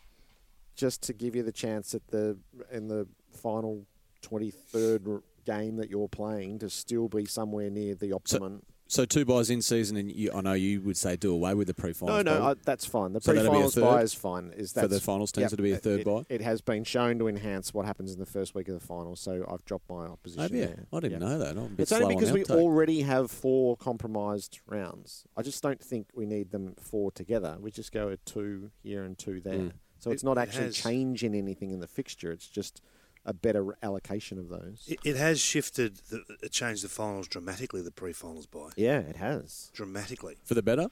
just 0.76 1.02
to 1.04 1.14
give 1.14 1.36
you 1.36 1.44
the 1.44 1.52
chance 1.52 1.94
at 1.96 2.08
the 2.08 2.38
in 2.72 2.88
the 2.88 3.08
final 3.32 3.86
twenty 4.22 4.52
third 4.52 5.08
game 5.46 5.78
that 5.78 5.90
you're 5.90 6.10
playing 6.10 6.60
to 6.60 6.70
still 6.70 7.08
be 7.08 7.26
somewhere 7.26 7.70
near 7.70 7.96
the 7.96 8.12
optimum. 8.12 8.62
So 8.88 9.04
two 9.04 9.26
buys 9.26 9.50
in 9.50 9.64
season, 9.64 9.98
and 9.98 10.12
you, 10.12 10.32
I 10.32 10.42
know 10.42 10.54
you 10.54 10.80
would 10.82 10.96
say 10.96 11.16
do 11.16 11.34
away 11.34 11.56
with 11.56 11.66
the 11.66 11.74
pre-finals. 11.74 12.24
no, 12.24 12.38
no, 12.38 12.46
I, 12.46 12.54
that's 12.64 12.86
fine. 12.86 13.14
The 13.14 13.22
So 13.22 13.32
a 13.32 13.36
pre-finals 13.36 13.76
buy 13.76 14.02
is 14.02 14.14
fine. 14.14 14.54
Is 14.56 14.74
that 14.74 14.82
for 14.82 14.88
the 14.90 15.00
finals 15.00 15.32
teams? 15.32 15.52
It'll 15.52 15.64
be 15.64 15.72
a 15.72 15.78
third 15.78 16.02
it, 16.02 16.06
buy. 16.06 16.22
It 16.30 16.42
has 16.42 16.62
been 16.62 16.84
shown 16.84 17.18
to 17.18 17.28
enhance 17.28 17.74
what 17.74 17.88
happens 17.88 18.14
in 18.14 18.20
the 18.20 18.28
first 18.28 18.54
week 18.54 18.68
of 18.68 18.80
the 18.80 18.86
finals. 18.86 19.20
so 19.20 19.44
I've 19.52 19.66
dropped 19.66 19.90
my 19.90 20.06
opposition. 20.06 20.42
Have 20.44 20.52
you? 20.52 20.68
there. 20.68 20.86
I 20.94 21.00
didn't 21.00 21.20
know 21.20 21.40
that. 21.40 21.58
A 21.58 21.70
it's 21.80 21.92
only 21.92 22.14
because 22.14 22.32
the 22.32 22.36
we 22.36 22.44
already 22.46 23.02
have 23.02 23.32
four 23.32 23.76
compromised 23.76 24.60
rounds. 24.68 25.26
I 25.36 25.42
just 25.42 25.64
don't 25.64 25.82
think 25.82 26.10
we 26.14 26.28
need 26.28 26.52
them 26.52 26.76
four 26.80 27.12
together. 27.12 27.58
We 27.60 27.72
just 27.72 27.92
go 27.92 28.10
at 28.10 28.24
two 28.24 28.70
here 28.84 29.04
and 29.04 29.18
two 29.18 29.40
there. 29.42 29.56
Mm. 29.56 29.72
So 30.06 30.12
it's 30.12 30.22
It- 30.22 30.26
not 30.28 30.38
actually 30.38 30.66
has- 30.66 30.76
changing 30.76 31.34
anything 31.34 31.72
in 31.72 31.80
the 31.80 31.88
fixture. 31.88 32.32
It's 32.32 32.48
just 32.48 32.80
a 33.26 33.34
better 33.34 33.76
allocation 33.82 34.38
of 34.38 34.50
those. 34.50 34.84
It, 34.88 35.00
it 35.04 35.16
has 35.16 35.40
shifted, 35.42 35.96
the, 36.12 36.22
it 36.44 36.52
changed 36.52 36.84
the 36.84 36.90
finals 36.90 37.28
dramatically, 37.28 37.82
the 37.82 37.90
pre-finals 37.90 38.46
by. 38.46 38.70
Yeah, 38.78 39.00
it 39.00 39.16
has. 39.16 39.72
Dramatically. 39.74 40.36
for 40.44 40.54
the 40.54 40.62
better. 40.62 40.90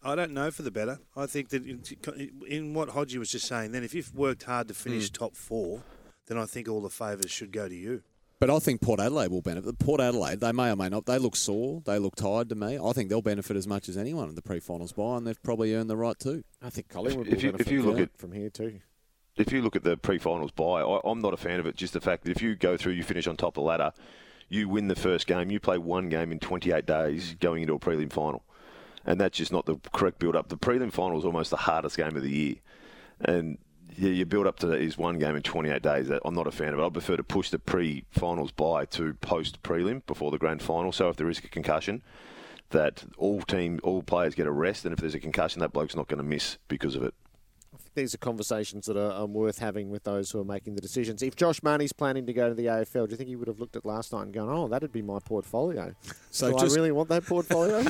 I 0.00 0.14
don't 0.14 0.30
know 0.32 0.52
for 0.52 0.62
the 0.62 0.70
better. 0.70 1.00
I 1.16 1.26
think 1.26 1.48
that 1.48 1.66
in, 1.66 1.82
in 2.46 2.72
what 2.72 2.90
Hodgie 2.90 3.18
was 3.18 3.32
just 3.32 3.48
saying, 3.48 3.72
then 3.72 3.82
if 3.82 3.94
you've 3.94 4.14
worked 4.14 4.44
hard 4.44 4.68
to 4.68 4.74
finish 4.74 5.10
Mm. 5.10 5.14
top 5.14 5.34
four, 5.34 5.82
then 6.26 6.38
I 6.38 6.46
think 6.46 6.68
all 6.68 6.80
the 6.80 6.88
favours 6.88 7.32
should 7.32 7.50
go 7.50 7.68
to 7.68 7.74
you. 7.74 8.04
But 8.40 8.48
I 8.50 8.58
think 8.58 8.80
Port 8.80 9.00
Adelaide 9.00 9.30
will 9.30 9.42
benefit. 9.42 9.78
Port 9.78 10.00
Adelaide, 10.00 10.40
they 10.40 10.50
may 10.52 10.70
or 10.70 10.76
may 10.76 10.88
not. 10.88 11.04
They 11.04 11.18
look 11.18 11.36
sore. 11.36 11.82
They 11.84 11.98
look 11.98 12.16
tired 12.16 12.48
to 12.48 12.54
me. 12.54 12.78
I 12.82 12.92
think 12.92 13.10
they'll 13.10 13.20
benefit 13.20 13.54
as 13.54 13.66
much 13.68 13.86
as 13.88 13.98
anyone 13.98 14.30
in 14.30 14.34
the 14.34 14.40
pre-finals 14.42 14.92
buy, 14.92 15.18
and 15.18 15.26
they've 15.26 15.42
probably 15.42 15.74
earned 15.74 15.90
the 15.90 15.96
right 15.96 16.18
too. 16.18 16.42
I 16.62 16.70
think 16.70 16.88
Collingwood 16.88 17.26
If 17.28 17.34
will 17.34 17.42
you- 17.50 17.56
if 17.58 17.70
you 17.70 17.82
look 17.82 17.98
at- 18.00 18.16
from 18.16 18.32
here 18.32 18.48
too. 18.48 18.80
if 19.36 19.52
you 19.52 19.60
look 19.60 19.76
at 19.76 19.84
the 19.84 19.96
pre-finals 19.98 20.52
buy, 20.52 20.80
I, 20.82 21.00
I'm 21.04 21.20
not 21.20 21.34
a 21.34 21.36
fan 21.36 21.60
of 21.60 21.66
it. 21.66 21.76
Just 21.76 21.92
the 21.92 22.00
fact 22.00 22.24
that 22.24 22.30
if 22.30 22.40
you 22.42 22.56
go 22.56 22.76
through, 22.78 22.92
you 22.94 23.02
finish 23.02 23.26
on 23.26 23.36
top 23.36 23.58
of 23.58 23.62
the 23.62 23.68
ladder, 23.68 23.92
you 24.48 24.68
win 24.70 24.88
the 24.88 24.96
first 24.96 25.26
game, 25.26 25.50
you 25.50 25.60
play 25.60 25.76
one 25.78 26.08
game 26.08 26.32
in 26.32 26.38
28 26.38 26.86
days 26.86 27.34
going 27.40 27.60
into 27.62 27.74
a 27.74 27.78
prelim 27.78 28.10
final, 28.10 28.42
and 29.04 29.20
that's 29.20 29.36
just 29.36 29.52
not 29.52 29.66
the 29.66 29.76
correct 29.92 30.18
build-up. 30.18 30.48
The 30.48 30.56
prelim 30.56 30.90
final 30.90 31.18
is 31.18 31.24
almost 31.26 31.50
the 31.50 31.56
hardest 31.58 31.96
game 31.98 32.16
of 32.16 32.22
the 32.22 32.30
year, 32.30 32.54
and 33.20 33.58
yeah, 33.96 34.10
you 34.10 34.24
build 34.26 34.46
up 34.46 34.58
to 34.60 34.66
that 34.68 34.80
is 34.80 34.96
one 34.98 35.18
game 35.18 35.36
in 35.36 35.42
28 35.42 35.82
days. 35.82 36.08
That 36.08 36.22
I'm 36.24 36.34
not 36.34 36.46
a 36.46 36.50
fan 36.50 36.72
of 36.72 36.78
it. 36.78 36.82
I 36.84 36.88
prefer 36.88 37.16
to 37.16 37.24
push 37.24 37.50
the 37.50 37.58
pre-finals 37.58 38.52
buy 38.52 38.84
to 38.86 39.14
post-prelim 39.14 40.06
before 40.06 40.30
the 40.30 40.38
grand 40.38 40.62
final. 40.62 40.92
So 40.92 41.08
if 41.08 41.16
there 41.16 41.28
is 41.28 41.38
a 41.38 41.42
concussion, 41.42 42.02
that 42.70 43.04
all 43.18 43.42
team, 43.42 43.80
all 43.82 44.02
players 44.02 44.34
get 44.34 44.46
a 44.46 44.52
rest, 44.52 44.84
and 44.84 44.92
if 44.92 45.00
there's 45.00 45.14
a 45.14 45.20
concussion, 45.20 45.60
that 45.60 45.72
bloke's 45.72 45.96
not 45.96 46.08
going 46.08 46.18
to 46.18 46.24
miss 46.24 46.58
because 46.68 46.94
of 46.94 47.02
it. 47.02 47.14
These 47.94 48.14
are 48.14 48.18
conversations 48.18 48.86
that 48.86 48.96
are 48.96 49.24
um, 49.24 49.32
worth 49.34 49.58
having 49.58 49.90
with 49.90 50.04
those 50.04 50.30
who 50.30 50.40
are 50.40 50.44
making 50.44 50.76
the 50.76 50.80
decisions. 50.80 51.22
If 51.22 51.34
Josh 51.34 51.60
Mahoney's 51.62 51.92
planning 51.92 52.24
to 52.26 52.32
go 52.32 52.48
to 52.48 52.54
the 52.54 52.66
AFL, 52.66 53.06
do 53.06 53.10
you 53.12 53.16
think 53.16 53.28
he 53.28 53.34
would 53.36 53.48
have 53.48 53.58
looked 53.58 53.74
at 53.74 53.84
last 53.84 54.12
night 54.12 54.22
and 54.22 54.32
gone, 54.32 54.48
"Oh, 54.48 54.68
that'd 54.68 54.92
be 54.92 55.02
my 55.02 55.18
portfolio"? 55.18 55.94
So 56.30 56.52
do 56.52 56.58
just- 56.58 56.72
I 56.72 56.76
really 56.76 56.92
want 56.92 57.08
that 57.08 57.26
portfolio? 57.26 57.82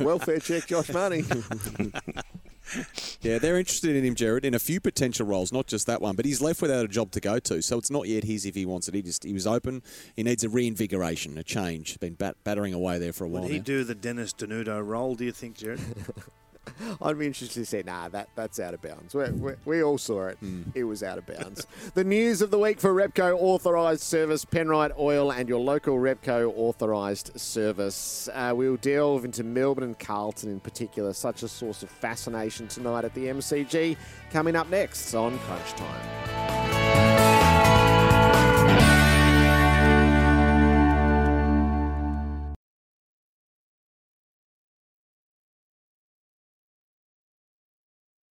Welfare 0.04 0.38
check, 0.38 0.66
Josh 0.66 0.90
Mahoney. 0.90 1.24
Yeah, 3.22 3.38
they're 3.38 3.58
interested 3.58 3.96
in 3.96 4.04
him, 4.04 4.14
Gerard, 4.14 4.46
in 4.46 4.54
a 4.54 4.58
few 4.58 4.80
potential 4.80 5.26
roles, 5.26 5.52
not 5.52 5.66
just 5.66 5.86
that 5.86 6.00
one. 6.00 6.16
But 6.16 6.24
he's 6.24 6.40
left 6.40 6.62
without 6.62 6.84
a 6.86 6.88
job 6.88 7.10
to 7.12 7.20
go 7.20 7.38
to, 7.38 7.60
so 7.60 7.76
it's 7.76 7.90
not 7.90 8.08
yet 8.08 8.24
his 8.24 8.46
if 8.46 8.54
he 8.54 8.64
wants 8.64 8.88
it. 8.88 8.94
He 8.94 9.02
just 9.02 9.24
he 9.24 9.34
was 9.34 9.46
open. 9.46 9.82
He 10.16 10.22
needs 10.22 10.42
a 10.42 10.48
reinvigoration, 10.48 11.36
a 11.36 11.42
change. 11.42 12.00
Been 12.00 12.14
bat- 12.14 12.36
battering 12.44 12.72
away 12.72 12.98
there 12.98 13.12
for 13.12 13.24
a 13.24 13.28
while 13.28 13.42
Would 13.42 13.50
he 13.50 13.58
now. 13.58 13.64
do 13.64 13.84
the 13.84 13.94
Dennis 13.94 14.32
Denuto 14.32 14.84
role, 14.84 15.14
do 15.16 15.24
you 15.26 15.32
think, 15.32 15.56
Gerard? 15.58 15.80
I'd 17.02 17.18
be 17.18 17.26
interested 17.26 17.60
to 17.60 17.66
say, 17.66 17.82
nah, 17.84 18.08
that, 18.10 18.28
that's 18.34 18.60
out 18.60 18.74
of 18.74 18.82
bounds. 18.82 19.14
we 19.14 19.24
we 19.30 19.52
we 19.64 19.82
all 19.82 19.98
saw 19.98 20.26
it. 20.26 20.38
It 20.74 20.84
was 20.84 21.02
out 21.02 21.18
of 21.18 21.26
bounds. 21.26 21.66
the 21.94 22.04
news 22.04 22.42
of 22.42 22.50
the 22.50 22.58
week 22.58 22.80
for 22.80 22.94
Repco 22.94 23.36
Authorised 23.38 24.02
Service, 24.02 24.44
Penrite 24.44 24.96
Oil, 24.98 25.32
and 25.32 25.48
your 25.48 25.60
local 25.60 25.96
Repco 25.96 26.52
Authorised 26.56 27.38
Service. 27.38 28.28
Uh, 28.32 28.52
we'll 28.54 28.76
delve 28.76 29.24
into 29.24 29.42
Melbourne 29.42 29.84
and 29.84 29.98
Carlton 29.98 30.50
in 30.50 30.60
particular, 30.60 31.12
such 31.12 31.42
a 31.42 31.48
source 31.48 31.82
of 31.82 31.90
fascination 31.90 32.68
tonight 32.68 33.04
at 33.04 33.14
the 33.14 33.26
MCG. 33.26 33.96
Coming 34.30 34.56
up 34.56 34.68
next 34.68 35.14
on 35.14 35.38
Crunch 35.40 35.72
Time. 35.72 37.19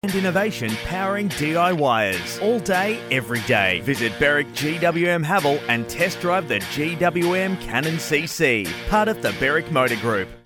And 0.05 0.15
innovation 0.17 0.69
powering 0.85 1.31
DIYers 1.31 2.43
all 2.43 2.59
day, 2.59 3.01
every 3.11 3.41
day. 3.41 3.81
Visit 3.81 4.13
Berwick 4.19 4.49
GWM 4.49 5.25
Haval 5.25 5.59
and 5.67 5.89
test 5.89 6.21
drive 6.21 6.47
the 6.47 6.59
GWM 6.59 7.59
Cannon 7.63 7.95
CC, 7.95 8.71
part 8.91 9.09
of 9.09 9.23
the 9.23 9.33
Berwick 9.41 9.73
Motor 9.73 9.97
Group. 9.97 10.44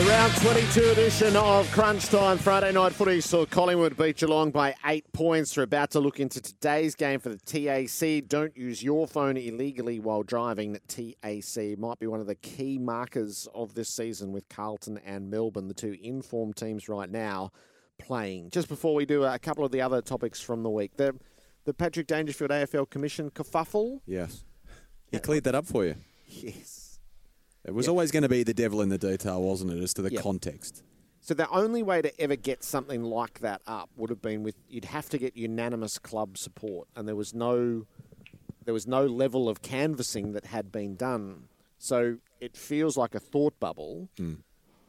The 0.00 0.06
round 0.06 0.34
22 0.36 0.80
edition 0.92 1.36
of 1.36 1.70
Crunch 1.72 2.06
Time 2.08 2.38
Friday 2.38 2.72
night 2.72 2.94
footy 2.94 3.20
saw 3.20 3.44
Collingwood 3.44 3.98
beat 3.98 4.16
Geelong 4.16 4.50
by 4.50 4.74
eight 4.86 5.04
points. 5.12 5.54
We're 5.54 5.64
about 5.64 5.90
to 5.90 6.00
look 6.00 6.18
into 6.18 6.40
today's 6.40 6.94
game 6.94 7.20
for 7.20 7.28
the 7.28 7.36
TAC. 7.36 8.26
Don't 8.26 8.56
use 8.56 8.82
your 8.82 9.06
phone 9.06 9.36
illegally 9.36 10.00
while 10.00 10.22
driving. 10.22 10.78
TAC 10.88 11.76
might 11.76 11.98
be 11.98 12.06
one 12.06 12.18
of 12.18 12.26
the 12.26 12.34
key 12.34 12.78
markers 12.78 13.46
of 13.54 13.74
this 13.74 13.90
season 13.90 14.32
with 14.32 14.48
Carlton 14.48 14.98
and 15.04 15.30
Melbourne, 15.30 15.68
the 15.68 15.74
two 15.74 15.94
informed 16.02 16.56
teams 16.56 16.88
right 16.88 17.10
now 17.10 17.52
playing. 17.98 18.48
Just 18.48 18.68
before 18.68 18.94
we 18.94 19.04
do 19.04 19.24
a 19.24 19.38
couple 19.38 19.66
of 19.66 19.70
the 19.70 19.82
other 19.82 20.00
topics 20.00 20.40
from 20.40 20.62
the 20.62 20.70
week, 20.70 20.96
the 20.96 21.14
the 21.66 21.74
Patrick 21.74 22.06
Dangerfield 22.06 22.52
AFL 22.52 22.88
Commission 22.88 23.30
kerfuffle. 23.30 24.00
Yes. 24.06 24.44
He 25.12 25.18
cleared 25.18 25.44
that 25.44 25.54
up 25.54 25.66
for 25.66 25.84
you. 25.84 25.96
Yes. 26.26 26.89
It 27.64 27.74
was 27.74 27.88
always 27.88 28.10
going 28.10 28.22
to 28.22 28.28
be 28.28 28.42
the 28.42 28.54
devil 28.54 28.80
in 28.80 28.88
the 28.88 28.98
detail, 28.98 29.42
wasn't 29.42 29.72
it, 29.72 29.82
as 29.82 29.92
to 29.94 30.02
the 30.02 30.12
Yep. 30.12 30.22
context? 30.22 30.82
So 31.20 31.34
the 31.34 31.48
only 31.50 31.82
way 31.82 32.00
to 32.00 32.18
ever 32.20 32.34
get 32.34 32.64
something 32.64 33.02
like 33.02 33.40
that 33.40 33.60
up 33.66 33.90
would 33.96 34.08
have 34.08 34.22
been 34.22 34.42
with 34.42 34.56
you'd 34.68 34.86
have 34.86 35.10
to 35.10 35.18
get 35.18 35.36
unanimous 35.36 35.98
club 35.98 36.38
support, 36.38 36.88
and 36.96 37.06
there 37.06 37.16
was 37.16 37.34
no 37.34 37.86
there 38.64 38.74
was 38.74 38.86
no 38.86 39.04
level 39.06 39.48
of 39.48 39.62
canvassing 39.62 40.32
that 40.32 40.46
had 40.46 40.70
been 40.70 40.94
done. 40.94 41.48
So 41.78 42.18
it 42.40 42.56
feels 42.56 42.96
like 42.96 43.14
a 43.14 43.20
thought 43.20 43.58
bubble, 43.60 44.08
hmm. 44.16 44.34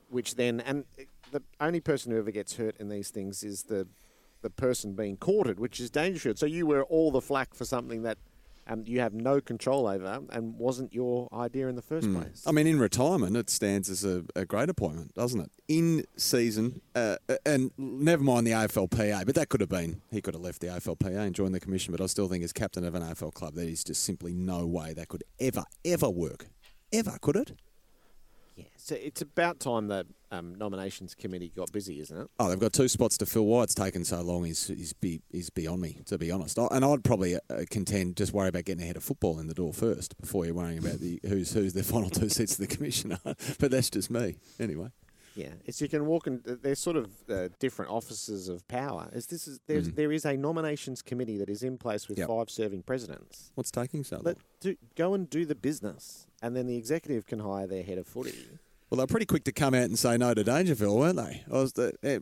which 0.10 0.36
then 0.36 0.62
and 0.62 0.86
the 1.32 1.42
only 1.60 1.82
person 1.82 2.12
who 2.12 2.18
ever 2.18 2.32
gets 2.32 2.56
hurt 2.56 2.76
in 2.78 2.90
these 2.90 3.10
things 3.10 3.44
is 3.44 3.64
the 3.64 3.88
the 4.42 4.50
person 4.50 4.94
being 4.94 5.18
courted, 5.18 5.60
which 5.60 5.80
is 5.80 5.90
Dangerfield. 5.90 6.40
So 6.40 6.46
you 6.46 6.66
were 6.66 6.84
all 6.84 7.12
the 7.12 7.22
flack 7.22 7.54
for 7.54 7.66
something 7.66 8.04
that 8.04 8.18
um, 8.68 8.84
you 8.86 9.00
have 9.00 9.14
no 9.14 9.42
control 9.42 9.88
over 9.88 10.22
and 10.32 10.56
wasn't 10.56 10.94
your 10.94 11.28
idea 11.34 11.68
in 11.68 11.76
the 11.76 11.82
first 11.82 12.08
Hmm. 12.08 12.16
place. 12.22 12.44
I 12.46 12.52
mean, 12.52 12.68
in 12.68 12.80
retirement, 12.80 13.36
it 13.36 13.50
stands 13.50 13.90
as 13.90 14.04
a, 14.06 14.24
a 14.36 14.46
great 14.46 14.70
appointment, 14.70 15.14
doesn't 15.14 15.40
it? 15.42 15.52
In 15.68 16.06
season, 16.18 16.82
uh, 16.96 17.18
and 17.46 17.72
never 17.78 18.24
mind 18.24 18.46
the 18.48 18.52
AFLPA, 18.52 19.26
but 19.26 19.36
that 19.36 19.50
could 19.50 19.62
have 19.62 19.70
been, 19.70 20.02
he 20.12 20.22
could 20.22 20.34
have 20.34 20.44
left 20.44 20.62
the 20.62 20.68
AFLPA 20.68 21.18
and 21.18 21.36
joined 21.36 21.54
the 21.56 21.60
commission, 21.60 21.92
but 21.92 22.02
I 22.02 22.06
still 22.08 22.28
think 22.28 22.44
as 22.44 22.54
captain 22.54 22.84
of 22.86 22.96
an 22.96 23.02
AFL 23.04 23.34
club, 23.34 23.56
there 23.56 23.66
is 23.66 23.84
just 23.84 24.04
simply 24.04 24.34
no 24.34 24.66
way 24.68 24.94
that 24.94 25.08
could 25.08 25.24
ever, 25.40 25.64
ever 25.86 26.10
work. 26.10 26.48
Ever, 26.94 27.18
could 27.22 27.36
it? 27.38 27.54
Yeah. 28.56 28.66
So 28.78 28.96
it's 28.96 29.22
about 29.22 29.60
time 29.60 29.88
the 29.88 30.06
um, 30.32 30.56
nominations 30.56 31.16
committee 31.16 31.52
got 31.56 31.72
busy, 31.72 32.00
isn't 32.00 32.18
it? 32.18 32.28
Oh, 32.40 32.50
they've 32.50 32.60
got 32.60 32.74
two 32.74 32.88
spots 32.88 33.18
to 33.20 33.26
fill. 33.26 33.46
Why 33.46 33.64
it's 33.64 33.74
taken 33.74 34.04
so 34.06 34.22
long 34.22 34.46
is 34.46 34.70
is, 34.70 34.94
be, 34.94 35.22
is 35.32 35.50
beyond 35.50 35.82
me, 35.82 36.00
to 36.08 36.18
be 36.18 36.32
honest. 36.32 36.60
I- 36.60 36.68
And 36.72 36.84
I'd 36.86 37.04
probably 37.04 37.36
uh, 37.36 37.40
contend 37.70 38.18
just 38.18 38.34
worry 38.34 38.50
about 38.50 38.66
getting 38.66 38.84
ahead 38.84 38.98
of 38.98 39.04
football 39.04 39.40
in 39.40 39.48
the 39.48 39.54
door 39.54 39.74
first 39.74 40.18
before 40.20 40.46
you're 40.46 40.54
worrying 40.56 40.78
about 40.80 41.00
the 41.00 41.20
who's 41.28 41.54
who's 41.54 41.74
the 41.74 41.84
final 41.94 42.10
two 42.10 42.30
seats 42.30 42.54
of 42.60 42.68
the 42.68 42.74
commissioner. 42.76 43.20
but 43.24 43.72
that's 43.72 43.90
just 43.90 44.10
me, 44.12 44.38
anyway. 44.60 44.90
Yeah, 45.36 45.54
it's 45.66 45.80
you 45.82 45.88
can 45.88 46.06
walk 46.06 46.28
in. 46.28 46.42
They're 46.44 46.76
sort 46.76 46.98
of 46.98 47.10
uh, 47.30 47.48
different 47.60 47.90
offices 47.92 48.50
of 48.50 48.68
power. 48.68 49.10
Is 49.14 49.28
this 49.28 49.48
is 49.48 49.60
there's 49.68 49.90
Mhm. 49.90 49.96
there 49.96 50.12
is 50.12 50.26
a 50.26 50.36
nominations 50.36 51.02
committee 51.02 51.38
that 51.38 51.50
is 51.50 51.64
in 51.64 51.78
place 51.78 52.08
with 52.10 52.18
Yep. 52.18 52.28
five 52.28 52.50
serving 52.50 52.84
presidents. 52.84 53.52
What's 53.56 53.72
taking 53.72 54.04
so 54.04 54.18
long? 54.18 54.24
Let 54.26 54.38
do, 54.60 54.76
go 54.96 55.14
and 55.14 55.30
do 55.30 55.46
the 55.46 55.56
business, 55.56 56.28
and 56.42 56.56
then 56.56 56.68
the 56.68 56.76
executive 56.76 57.26
can 57.26 57.40
hire 57.40 57.66
their 57.68 57.84
head 57.84 57.98
of 57.98 58.08
footy. 58.08 58.36
Well, 58.92 58.98
they're 58.98 59.08
pretty 59.08 59.26
quick 59.26 59.46
to 59.46 59.54
come 59.54 59.74
out 59.74 59.84
and 59.86 59.98
say 59.98 60.18
no 60.18 60.34
to 60.34 60.44
Dangerfield, 60.44 61.00
weren't 61.00 61.16
they? 61.16 61.46
I 61.50 61.54
was 61.54 61.72
the, 61.72 61.94
eh, 62.04 62.20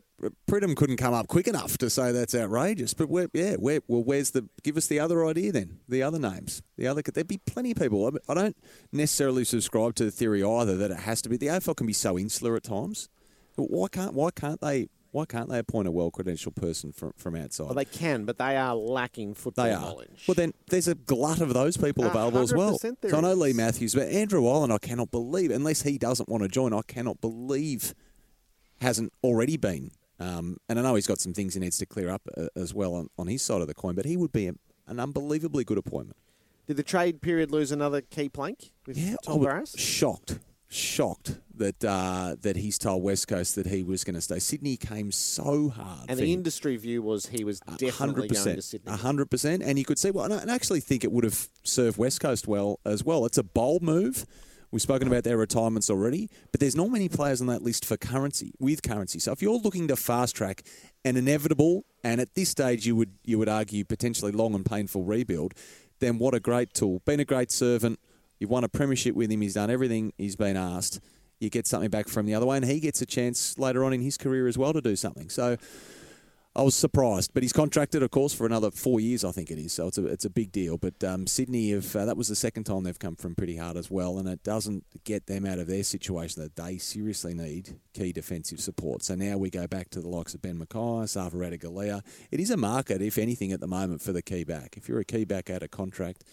Pridham 0.48 0.76
couldn't 0.76 0.98
come 0.98 1.12
up 1.12 1.26
quick 1.26 1.48
enough 1.48 1.76
to 1.78 1.90
say 1.90 2.12
that's 2.12 2.32
outrageous. 2.32 2.94
But 2.94 3.08
where, 3.08 3.26
yeah, 3.32 3.54
where, 3.54 3.80
well, 3.88 4.04
where's 4.04 4.30
the? 4.30 4.48
Give 4.62 4.76
us 4.76 4.86
the 4.86 5.00
other 5.00 5.26
idea 5.26 5.50
then. 5.50 5.80
The 5.88 6.04
other 6.04 6.20
names, 6.20 6.62
the 6.78 6.86
other. 6.86 7.02
There'd 7.02 7.26
be 7.26 7.38
plenty 7.38 7.72
of 7.72 7.78
people. 7.78 8.06
I- 8.06 8.30
I 8.30 8.34
don't 8.34 8.56
necessarily 8.92 9.44
subscribe 9.44 9.96
to 9.96 10.04
the 10.04 10.12
theory 10.12 10.44
either 10.44 10.76
that 10.76 10.92
it 10.92 10.98
has 11.00 11.20
to 11.22 11.28
be. 11.28 11.36
The 11.36 11.48
AFL 11.48 11.74
can 11.76 11.88
be 11.88 11.92
so 11.92 12.16
insular 12.16 12.54
at 12.54 12.62
times. 12.62 13.08
Why 13.56 13.88
can't? 13.88 14.14
Why 14.14 14.30
can't 14.30 14.60
they? 14.60 14.90
Why 15.12 15.24
can't 15.24 15.48
they 15.48 15.58
appoint 15.58 15.88
a 15.88 15.90
well-credentialed 15.90 16.54
person 16.54 16.92
from 16.92 17.12
from 17.16 17.34
outside? 17.34 17.64
Well, 17.64 17.74
they 17.74 17.84
can, 17.84 18.24
but 18.24 18.38
they 18.38 18.56
are 18.56 18.74
lacking 18.76 19.34
football 19.34 19.64
They 19.64 19.72
are. 19.72 19.80
knowledge. 19.80 20.24
Well, 20.28 20.36
then 20.36 20.52
there's 20.68 20.86
a 20.88 20.94
glut 20.94 21.40
of 21.40 21.52
those 21.52 21.76
people 21.76 22.04
available 22.06 22.40
as 22.40 22.54
well. 22.54 22.78
So 22.78 22.94
I 23.12 23.20
know. 23.20 23.34
Leigh 23.34 23.52
Matthews, 23.52 23.94
but 23.94 24.08
Andrew 24.08 24.46
Ireland, 24.48 24.72
I 24.72 24.78
cannot 24.78 25.10
believe, 25.10 25.50
unless 25.50 25.82
he 25.82 25.98
doesn't 25.98 26.28
want 26.28 26.42
to 26.44 26.48
join, 26.48 26.72
I 26.72 26.82
cannot 26.86 27.20
believe 27.20 27.94
hasn't 28.80 29.12
already 29.24 29.56
been. 29.56 29.90
Um, 30.18 30.58
and 30.68 30.78
I 30.78 30.82
know 30.82 30.94
he's 30.94 31.06
got 31.06 31.18
some 31.18 31.32
things 31.34 31.54
he 31.54 31.60
needs 31.60 31.78
to 31.78 31.86
clear 31.86 32.10
up 32.10 32.22
uh, 32.36 32.46
as 32.54 32.72
well 32.74 32.94
on, 32.94 33.08
on 33.18 33.26
his 33.26 33.42
side 33.42 33.62
of 33.62 33.66
the 33.68 33.74
coin, 33.74 33.94
but 33.94 34.04
he 34.04 34.16
would 34.16 34.32
be 34.32 34.46
a, 34.48 34.52
an 34.86 35.00
unbelievably 35.00 35.64
good 35.64 35.78
appointment. 35.78 36.16
Did 36.66 36.76
the 36.76 36.82
trade 36.82 37.20
period 37.20 37.50
lose 37.50 37.72
another 37.72 38.00
key 38.00 38.28
plank 38.28 38.70
with 38.86 38.96
I 38.98 39.16
Tom 39.24 39.40
Barrass? 39.40 39.76
shocked, 39.78 40.38
shocked 40.70 41.36
that 41.56 41.84
uh, 41.84 42.36
that 42.40 42.56
he's 42.56 42.78
told 42.78 43.02
West 43.02 43.28
Coast 43.28 43.56
that 43.56 43.66
he 43.66 43.82
was 43.82 44.04
going 44.04 44.14
to 44.14 44.20
stay. 44.20 44.38
Sydney 44.38 44.76
came 44.76 45.12
so 45.12 45.68
hard, 45.68 46.08
And 46.08 46.18
the 46.18 46.32
industry 46.32 46.76
view 46.76 47.02
was 47.02 47.26
he 47.26 47.44
was 47.44 47.60
definitely 47.76 48.28
going 48.28 48.56
to 48.56 48.62
Sydney. 48.62 48.92
A 48.92 48.96
hundred 48.96 49.30
percent, 49.30 49.62
and 49.62 49.78
you 49.78 49.84
could 49.84 49.98
see 49.98 50.10
well, 50.10 50.32
and 50.32 50.50
I 50.50 50.54
actually 50.54 50.80
think 50.80 51.04
it 51.04 51.12
would 51.12 51.24
have 51.24 51.48
served 51.64 51.98
West 51.98 52.20
Coast 52.20 52.48
well 52.48 52.80
as 52.86 53.04
well. 53.04 53.26
It's 53.26 53.38
a 53.38 53.42
bold 53.42 53.82
move. 53.82 54.24
We've 54.72 54.80
spoken 54.80 55.08
about 55.08 55.24
their 55.24 55.36
retirements 55.36 55.90
already, 55.90 56.30
but 56.52 56.60
there's 56.60 56.76
not 56.76 56.90
many 56.90 57.08
players 57.08 57.40
on 57.40 57.48
that 57.48 57.60
list 57.60 57.84
for 57.84 57.96
currency 57.96 58.52
with 58.60 58.84
currency. 58.84 59.18
So 59.18 59.32
if 59.32 59.42
you're 59.42 59.58
looking 59.58 59.88
to 59.88 59.96
fast 59.96 60.36
track 60.36 60.62
an 61.04 61.16
inevitable, 61.16 61.84
and 62.04 62.20
at 62.20 62.34
this 62.36 62.50
stage 62.50 62.86
you 62.86 62.94
would 62.94 63.10
you 63.24 63.38
would 63.38 63.48
argue 63.48 63.84
potentially 63.84 64.30
long 64.32 64.54
and 64.54 64.64
painful 64.64 65.02
rebuild, 65.02 65.54
then 65.98 66.18
what 66.18 66.34
a 66.34 66.40
great 66.40 66.72
tool. 66.72 67.00
Been 67.04 67.20
a 67.20 67.24
great 67.24 67.50
servant. 67.50 67.98
You've 68.40 68.50
won 68.50 68.64
a 68.64 68.68
premiership 68.68 69.14
with 69.14 69.30
him. 69.30 69.42
He's 69.42 69.54
done 69.54 69.70
everything 69.70 70.12
he's 70.18 70.34
been 70.34 70.56
asked. 70.56 70.98
You 71.38 71.50
get 71.50 71.66
something 71.66 71.90
back 71.90 72.08
from 72.08 72.26
the 72.26 72.34
other 72.34 72.46
way, 72.46 72.56
and 72.56 72.64
he 72.66 72.80
gets 72.80 73.00
a 73.00 73.06
chance 73.06 73.58
later 73.58 73.84
on 73.84 73.92
in 73.92 74.00
his 74.00 74.16
career 74.16 74.48
as 74.48 74.58
well 74.58 74.72
to 74.72 74.80
do 74.80 74.96
something. 74.96 75.28
So 75.30 75.56
I 76.56 76.62
was 76.62 76.74
surprised, 76.74 77.32
but 77.32 77.44
he's 77.44 77.52
contracted, 77.52 78.02
of 78.02 78.10
course, 78.10 78.34
for 78.34 78.44
another 78.44 78.72
four 78.72 78.98
years, 78.98 79.24
I 79.24 79.30
think 79.30 79.52
it 79.52 79.58
is. 79.58 79.72
So 79.72 79.86
it's 79.86 79.98
a 79.98 80.06
it's 80.06 80.24
a 80.24 80.30
big 80.30 80.50
deal. 80.50 80.78
But 80.78 81.02
um, 81.04 81.26
Sydney, 81.26 81.70
have 81.70 81.94
uh, 81.94 82.06
that 82.06 82.16
was 82.16 82.28
the 82.28 82.34
second 82.34 82.64
time 82.64 82.82
they've 82.82 82.98
come 82.98 83.14
from 83.14 83.36
pretty 83.36 83.56
hard 83.56 83.76
as 83.76 83.90
well, 83.90 84.18
and 84.18 84.28
it 84.28 84.42
doesn't 84.42 84.84
get 85.04 85.26
them 85.26 85.46
out 85.46 85.58
of 85.58 85.68
their 85.68 85.84
situation 85.84 86.42
that 86.42 86.56
they 86.56 86.76
seriously 86.76 87.34
need 87.34 87.78
key 87.94 88.12
defensive 88.12 88.60
support. 88.60 89.04
So 89.04 89.14
now 89.14 89.36
we 89.36 89.48
go 89.48 89.66
back 89.66 89.90
to 89.90 90.00
the 90.00 90.08
likes 90.08 90.34
of 90.34 90.42
Ben 90.42 90.58
McKay, 90.58 91.08
Sava 91.08 91.36
Galea. 91.36 92.02
It 92.32 92.40
is 92.40 92.50
a 92.50 92.56
market, 92.56 93.00
if 93.00 93.16
anything, 93.16 93.52
at 93.52 93.60
the 93.60 93.68
moment 93.68 94.02
for 94.02 94.12
the 94.12 94.22
key 94.22 94.42
back. 94.42 94.76
If 94.76 94.88
you're 94.88 95.00
a 95.00 95.04
key 95.04 95.24
back 95.24 95.50
out 95.50 95.62
of 95.62 95.70
contract, 95.70 96.24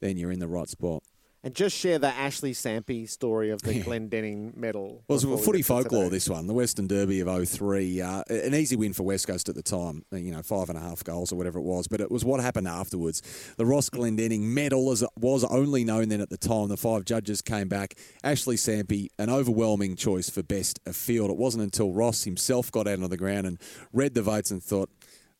then 0.00 0.16
you're 0.16 0.32
in 0.32 0.40
the 0.40 0.48
right 0.48 0.70
spot. 0.70 1.02
And 1.46 1.54
just 1.54 1.76
share 1.76 2.00
the 2.00 2.08
Ashley 2.08 2.54
Sampi 2.54 3.08
story 3.08 3.50
of 3.50 3.62
the 3.62 3.80
Glendinning 3.80 4.56
medal. 4.56 5.04
Well, 5.06 5.14
it's 5.16 5.46
footy 5.46 5.62
folklore, 5.62 6.10
this 6.10 6.28
one. 6.28 6.48
The 6.48 6.52
Western 6.52 6.88
Derby 6.88 7.20
of 7.20 7.48
03. 7.48 8.00
Uh, 8.00 8.24
an 8.28 8.52
easy 8.52 8.74
win 8.74 8.92
for 8.92 9.04
West 9.04 9.28
Coast 9.28 9.48
at 9.48 9.54
the 9.54 9.62
time, 9.62 10.04
uh, 10.12 10.16
you 10.16 10.32
know, 10.32 10.42
five 10.42 10.70
and 10.70 10.76
a 10.76 10.80
half 10.80 11.04
goals 11.04 11.32
or 11.32 11.36
whatever 11.36 11.60
it 11.60 11.62
was. 11.62 11.86
But 11.86 12.00
it 12.00 12.10
was 12.10 12.24
what 12.24 12.40
happened 12.40 12.66
afterwards. 12.66 13.22
The 13.58 13.64
Ross 13.64 13.88
Glendinning 13.90 14.40
medal, 14.40 14.90
as 14.90 15.02
it 15.02 15.10
was 15.20 15.44
only 15.44 15.84
known 15.84 16.08
then 16.08 16.20
at 16.20 16.30
the 16.30 16.36
time, 16.36 16.66
the 16.66 16.76
five 16.76 17.04
judges 17.04 17.42
came 17.42 17.68
back. 17.68 17.94
Ashley 18.24 18.56
Sampi, 18.56 19.06
an 19.16 19.30
overwhelming 19.30 19.94
choice 19.94 20.28
for 20.28 20.42
best 20.42 20.80
of 20.84 20.96
field. 20.96 21.30
It 21.30 21.36
wasn't 21.36 21.62
until 21.62 21.92
Ross 21.92 22.24
himself 22.24 22.72
got 22.72 22.88
out 22.88 23.00
on 23.00 23.08
the 23.08 23.16
ground 23.16 23.46
and 23.46 23.60
read 23.92 24.14
the 24.14 24.22
votes 24.22 24.50
and 24.50 24.60
thought, 24.60 24.90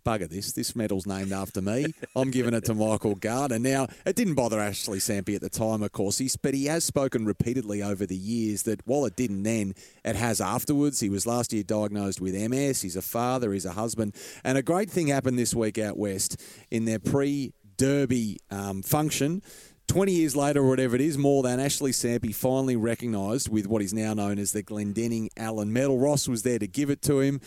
bugger 0.06 0.28
this. 0.28 0.52
This 0.52 0.76
medal's 0.76 1.06
named 1.06 1.32
after 1.32 1.60
me. 1.60 1.92
I'm 2.14 2.30
giving 2.30 2.54
it 2.54 2.64
to 2.66 2.74
Michael 2.74 3.16
Gardiner. 3.16 3.58
Now, 3.58 3.88
it 4.04 4.14
didn't 4.14 4.34
bother 4.34 4.60
Ashley 4.60 4.98
Sampi 4.98 5.34
at 5.34 5.40
the 5.40 5.50
time, 5.50 5.82
of 5.82 5.90
course, 5.92 6.36
but 6.36 6.54
he 6.54 6.66
has 6.66 6.84
spoken 6.84 7.26
repeatedly 7.26 7.82
over 7.82 8.06
the 8.06 8.16
years 8.16 8.62
that 8.62 8.86
while 8.86 9.04
it 9.04 9.16
didn't 9.16 9.42
then, 9.42 9.74
it 10.04 10.14
has 10.14 10.40
afterwards. 10.40 11.00
He 11.00 11.10
was 11.10 11.26
last 11.26 11.52
year 11.52 11.64
diagnosed 11.64 12.20
with 12.20 12.34
MS. 12.34 12.82
He's 12.82 12.96
a 12.96 13.02
father, 13.02 13.52
he's 13.52 13.66
a 13.66 13.72
husband. 13.72 14.14
And 14.44 14.56
a 14.56 14.62
great 14.62 14.88
thing 14.88 15.08
happened 15.08 15.38
this 15.38 15.54
week 15.54 15.78
out 15.78 15.98
west 15.98 16.40
in 16.70 16.84
their 16.84 17.00
pre 17.00 17.52
Derby 17.76 18.38
um, 18.50 18.82
function. 18.82 19.42
20 19.88 20.12
years 20.12 20.34
later 20.34 20.60
or 20.62 20.68
whatever 20.68 20.96
it 20.96 21.00
is, 21.00 21.16
more 21.16 21.44
than 21.44 21.60
Ashley 21.60 21.92
Sampi 21.92 22.34
finally 22.34 22.74
recognised 22.74 23.48
with 23.48 23.68
what 23.68 23.82
is 23.82 23.94
now 23.94 24.14
known 24.14 24.38
as 24.38 24.50
the 24.50 24.62
Glendinning 24.62 25.28
Allen 25.36 25.72
Medal. 25.72 25.98
Ross 25.98 26.26
was 26.26 26.42
there 26.42 26.58
to 26.58 26.66
give 26.66 26.90
it 26.90 27.02
to 27.02 27.20
him 27.20 27.40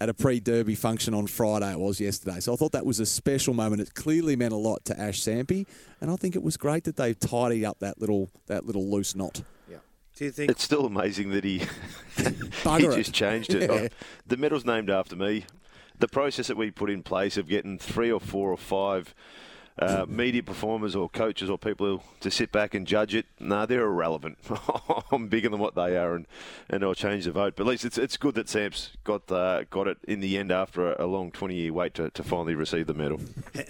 at 0.00 0.08
a 0.08 0.14
pre-derby 0.14 0.74
function 0.74 1.12
on 1.14 1.26
Friday. 1.26 1.70
It 1.72 1.78
was 1.78 2.00
yesterday. 2.00 2.40
So 2.40 2.52
I 2.52 2.56
thought 2.56 2.72
that 2.72 2.86
was 2.86 3.00
a 3.00 3.06
special 3.06 3.52
moment. 3.54 3.82
It 3.82 3.94
clearly 3.94 4.34
meant 4.34 4.52
a 4.52 4.56
lot 4.56 4.84
to 4.86 4.98
Ash 4.98 5.20
Sampi, 5.20 5.66
and 6.00 6.10
I 6.10 6.16
think 6.16 6.34
it 6.34 6.42
was 6.42 6.56
great 6.56 6.84
that 6.84 6.96
they've 6.96 7.18
tidied 7.18 7.64
up 7.64 7.78
that 7.80 8.00
little 8.00 8.30
that 8.46 8.64
little 8.66 8.90
loose 8.90 9.14
knot. 9.14 9.42
Yeah. 9.70 9.76
Do 10.16 10.24
you 10.24 10.30
think 10.30 10.50
It's 10.50 10.62
still 10.64 10.86
amazing 10.86 11.30
that 11.30 11.44
he 11.44 11.58
he 12.16 12.22
Bugger 12.64 12.92
it. 12.92 12.96
just 12.96 13.12
changed 13.12 13.52
it. 13.54 13.70
Yeah. 13.70 13.88
The 14.26 14.36
medal's 14.36 14.64
named 14.64 14.88
after 14.90 15.16
me. 15.16 15.44
The 15.98 16.08
process 16.08 16.46
that 16.46 16.56
we 16.56 16.70
put 16.70 16.88
in 16.90 17.02
place 17.02 17.36
of 17.36 17.46
getting 17.46 17.78
three 17.78 18.10
or 18.10 18.20
four 18.20 18.50
or 18.50 18.56
five 18.56 19.14
uh, 19.78 20.04
media 20.08 20.42
performers 20.42 20.94
or 20.94 21.08
coaches 21.08 21.48
or 21.48 21.58
people 21.58 21.86
who, 21.86 22.00
to 22.20 22.30
sit 22.30 22.52
back 22.52 22.74
and 22.74 22.86
judge 22.86 23.14
it, 23.14 23.26
no, 23.38 23.66
they're 23.66 23.84
irrelevant. 23.84 24.38
I'm 25.12 25.28
bigger 25.28 25.48
than 25.48 25.58
what 25.58 25.74
they 25.74 25.96
are, 25.96 26.14
and, 26.14 26.26
and 26.68 26.82
I'll 26.84 26.94
change 26.94 27.24
the 27.24 27.32
vote. 27.32 27.54
But 27.56 27.64
at 27.64 27.70
least 27.70 27.84
it's 27.84 27.98
it's 27.98 28.16
good 28.16 28.34
that 28.34 28.48
Sam's 28.48 28.90
got 29.04 29.30
uh, 29.30 29.64
got 29.70 29.88
it 29.88 29.98
in 30.06 30.20
the 30.20 30.36
end 30.36 30.52
after 30.52 30.92
a, 30.92 31.04
a 31.04 31.06
long 31.06 31.30
20 31.30 31.54
year 31.54 31.72
wait 31.72 31.94
to, 31.94 32.10
to 32.10 32.22
finally 32.22 32.54
receive 32.54 32.86
the 32.86 32.94
medal. 32.94 33.20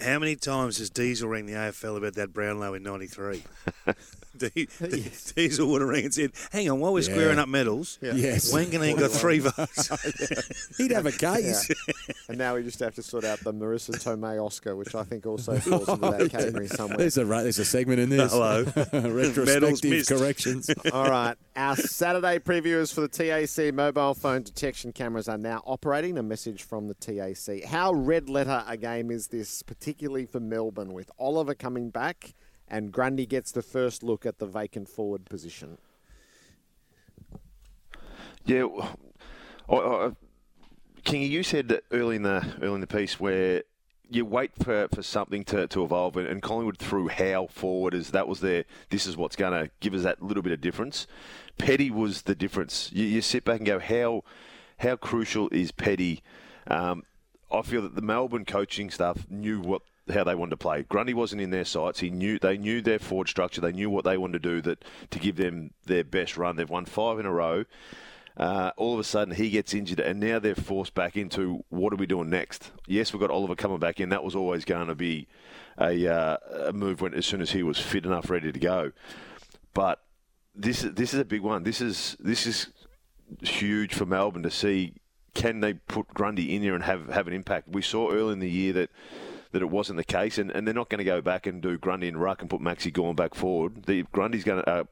How 0.01 0.19
many 0.19 0.35
times 0.35 0.79
has 0.79 0.89
Diesel 0.89 1.29
rang 1.29 1.45
the 1.45 1.53
AFL 1.53 1.97
about 1.97 2.15
that 2.15 2.33
Brownlow 2.33 2.73
in 2.73 2.83
'93? 2.83 3.43
Di- 4.49 4.67
Di- 4.79 5.11
Diesel 5.35 5.67
would 5.67 5.81
have 5.81 5.89
rang 5.89 6.05
and 6.05 6.13
said, 6.13 6.31
"Hang 6.51 6.69
on, 6.69 6.79
while 6.79 6.93
we're 6.93 6.99
Yeah. 7.01 7.11
squaring 7.13 7.39
up 7.39 7.47
medals, 7.49 7.97
Yeah. 8.01 8.13
Yes. 8.15 8.51
Wanganeen 8.53 8.99
got 8.99 9.11
three 9.11 9.39
votes." 9.39 9.89
He'd 10.77 10.91
have 10.91 11.05
a 11.05 11.11
case. 11.11 11.69
and 12.27 12.37
now 12.37 12.55
we 12.55 12.63
just 12.63 12.79
have 12.79 12.95
to 12.95 13.03
sort 13.03 13.23
out 13.23 13.39
the 13.41 13.53
Marisa 13.53 13.91
Tomei 13.91 14.43
Oscar, 14.43 14.75
which 14.75 14.95
I 14.95 15.03
think 15.03 15.25
also 15.25 15.55
falls 15.59 15.87
into 15.89 16.09
that 16.11 16.29
category 16.31 16.67
somewhere. 16.67 16.97
There's 16.97 17.17
a 17.17 17.25
ra- 17.25 17.43
there's 17.43 17.59
a 17.59 17.65
segment 17.65 17.99
in 17.99 18.09
this. 18.09 18.31
Hello. 18.31 18.63
Retrospective 18.93 20.07
corrections. 20.07 20.69
All 20.91 21.09
right. 21.09 21.35
Our 21.55 21.75
Saturday 21.75 22.39
previews 22.39 22.93
for 22.93 23.01
the 23.01 23.07
TAC 23.07 23.73
mobile 23.73 24.13
phone 24.13 24.43
detection 24.43 24.91
cameras 24.93 25.27
are 25.27 25.37
now 25.37 25.61
operating. 25.65 26.17
A 26.17 26.23
message 26.23 26.63
from 26.63 26.87
the 26.87 26.93
TAC. 26.95 27.63
How 27.65 27.91
red 27.93 28.29
letter 28.29 28.63
a 28.67 28.77
game 28.77 29.11
is 29.11 29.27
this, 29.27 29.61
particularly 29.63 30.25
for 30.25 30.39
Melbourne, 30.39 30.93
with 30.93 31.11
Oliver 31.19 31.53
coming 31.53 31.89
back 31.89 32.33
and 32.71 32.91
Grundy 32.91 33.25
gets 33.27 33.51
the 33.51 33.61
first 33.61 34.01
look 34.01 34.25
at 34.25 34.39
the 34.39 34.47
vacant 34.47 34.87
forward 34.87 35.25
position? 35.25 35.77
Yeah, 38.45 38.65
I, 39.69 39.75
I, 39.75 40.11
King, 41.03 41.29
you 41.29 41.43
said 41.43 41.67
that 41.67 41.83
early 41.91 42.15
in 42.15 42.23
the 42.23 42.43
early 42.61 42.75
in 42.75 42.81
the 42.81 42.87
piece 42.87 43.19
where 43.19 43.63
you 44.09 44.25
wait 44.25 44.51
for, 44.55 44.87
for 44.93 45.03
something 45.03 45.43
to, 45.45 45.67
to 45.67 45.83
evolve, 45.83 46.17
and, 46.17 46.27
and 46.27 46.41
Collingwood 46.41 46.77
threw 46.77 47.07
Howe 47.07 47.47
forward 47.47 47.93
as 47.93 48.11
that 48.11 48.27
was 48.27 48.39
their. 48.39 48.63
This 48.89 49.05
is 49.05 49.15
what's 49.15 49.35
going 49.35 49.53
to 49.53 49.69
give 49.81 49.93
us 49.93 50.03
that 50.03 50.23
little 50.23 50.43
bit 50.43 50.53
of 50.53 50.61
difference. 50.61 51.07
Petty 51.57 51.91
was 51.91 52.23
the 52.23 52.35
difference. 52.35 52.89
You, 52.93 53.05
you 53.05 53.21
sit 53.21 53.43
back 53.43 53.57
and 53.57 53.65
go, 53.65 53.79
how 53.79 54.23
how 54.77 54.95
crucial 54.95 55.49
is 55.49 55.71
Petty? 55.71 56.23
Um, 56.67 57.03
I 57.51 57.61
feel 57.63 57.81
that 57.81 57.95
the 57.95 58.01
Melbourne 58.01 58.45
coaching 58.45 58.89
staff 58.89 59.29
knew 59.29 59.59
what 59.59 59.81
how 60.11 60.23
they 60.23 60.35
wanted 60.35 60.51
to 60.51 60.57
play. 60.57 60.83
Grundy 60.83 61.13
wasn't 61.13 61.41
in 61.41 61.49
their 61.49 61.65
sights. 61.65 61.99
He 61.99 62.09
knew 62.09 62.39
they 62.39 62.57
knew 62.57 62.81
their 62.81 62.99
forward 62.99 63.29
structure. 63.29 63.61
They 63.61 63.71
knew 63.71 63.89
what 63.89 64.05
they 64.05 64.17
wanted 64.17 64.43
to 64.43 64.49
do 64.49 64.61
that 64.61 64.83
to 65.11 65.19
give 65.19 65.37
them 65.37 65.71
their 65.85 66.03
best 66.03 66.37
run. 66.37 66.55
They've 66.55 66.69
won 66.69 66.85
five 66.85 67.19
in 67.19 67.25
a 67.25 67.31
row. 67.31 67.65
Uh, 68.37 68.71
all 68.77 68.93
of 68.93 68.99
a 68.99 69.03
sudden, 69.03 69.35
he 69.35 69.49
gets 69.49 69.73
injured, 69.73 69.99
and 69.99 70.19
now 70.19 70.39
they're 70.39 70.55
forced 70.55 70.93
back 70.93 71.17
into 71.17 71.63
what 71.69 71.91
are 71.91 71.97
we 71.97 72.05
doing 72.05 72.29
next? 72.29 72.71
Yes, 72.87 73.11
we've 73.11 73.19
got 73.19 73.29
Oliver 73.29 73.55
coming 73.55 73.79
back 73.79 73.99
in. 73.99 74.09
That 74.09 74.23
was 74.23 74.35
always 74.35 74.63
going 74.63 74.87
to 74.87 74.95
be 74.95 75.27
a, 75.77 76.07
uh, 76.07 76.37
a 76.67 76.73
move 76.73 77.01
when 77.01 77.13
as 77.13 77.25
soon 77.25 77.41
as 77.41 77.51
he 77.51 77.61
was 77.61 77.77
fit 77.77 78.05
enough, 78.05 78.29
ready 78.29 78.51
to 78.51 78.59
go. 78.59 78.93
But 79.73 80.01
this 80.55 80.83
is 80.83 80.93
this 80.93 81.13
is 81.13 81.19
a 81.19 81.25
big 81.25 81.41
one. 81.41 81.63
This 81.63 81.81
is 81.81 82.15
this 82.19 82.45
is 82.45 82.67
huge 83.41 83.93
for 83.93 84.05
Melbourne 84.05 84.43
to 84.43 84.51
see 84.51 84.93
can 85.33 85.61
they 85.61 85.73
put 85.73 86.07
Grundy 86.13 86.55
in 86.55 86.61
there 86.61 86.75
and 86.75 86.83
have, 86.83 87.09
have 87.09 87.27
an 87.27 87.33
impact. 87.33 87.69
We 87.69 87.81
saw 87.81 88.11
early 88.11 88.33
in 88.33 88.39
the 88.39 88.49
year 88.49 88.73
that 88.73 88.89
that 89.51 89.61
it 89.61 89.69
wasn't 89.69 89.97
the 89.97 90.03
case, 90.03 90.37
and, 90.37 90.51
and 90.51 90.65
they're 90.65 90.73
not 90.73 90.89
going 90.89 90.99
to 90.99 91.03
go 91.03 91.21
back 91.21 91.45
and 91.45 91.61
do 91.61 91.77
Grundy 91.77 92.07
and 92.07 92.21
ruck 92.21 92.41
and 92.41 92.49
put 92.49 92.61
Maxi 92.61 92.91
Gawn 92.91 93.15
back 93.15 93.35
forward. 93.35 93.83
The 93.85 94.03
Grundy's 94.11 94.43
going 94.43 94.63
to 94.63 94.69
uh, 94.69 94.83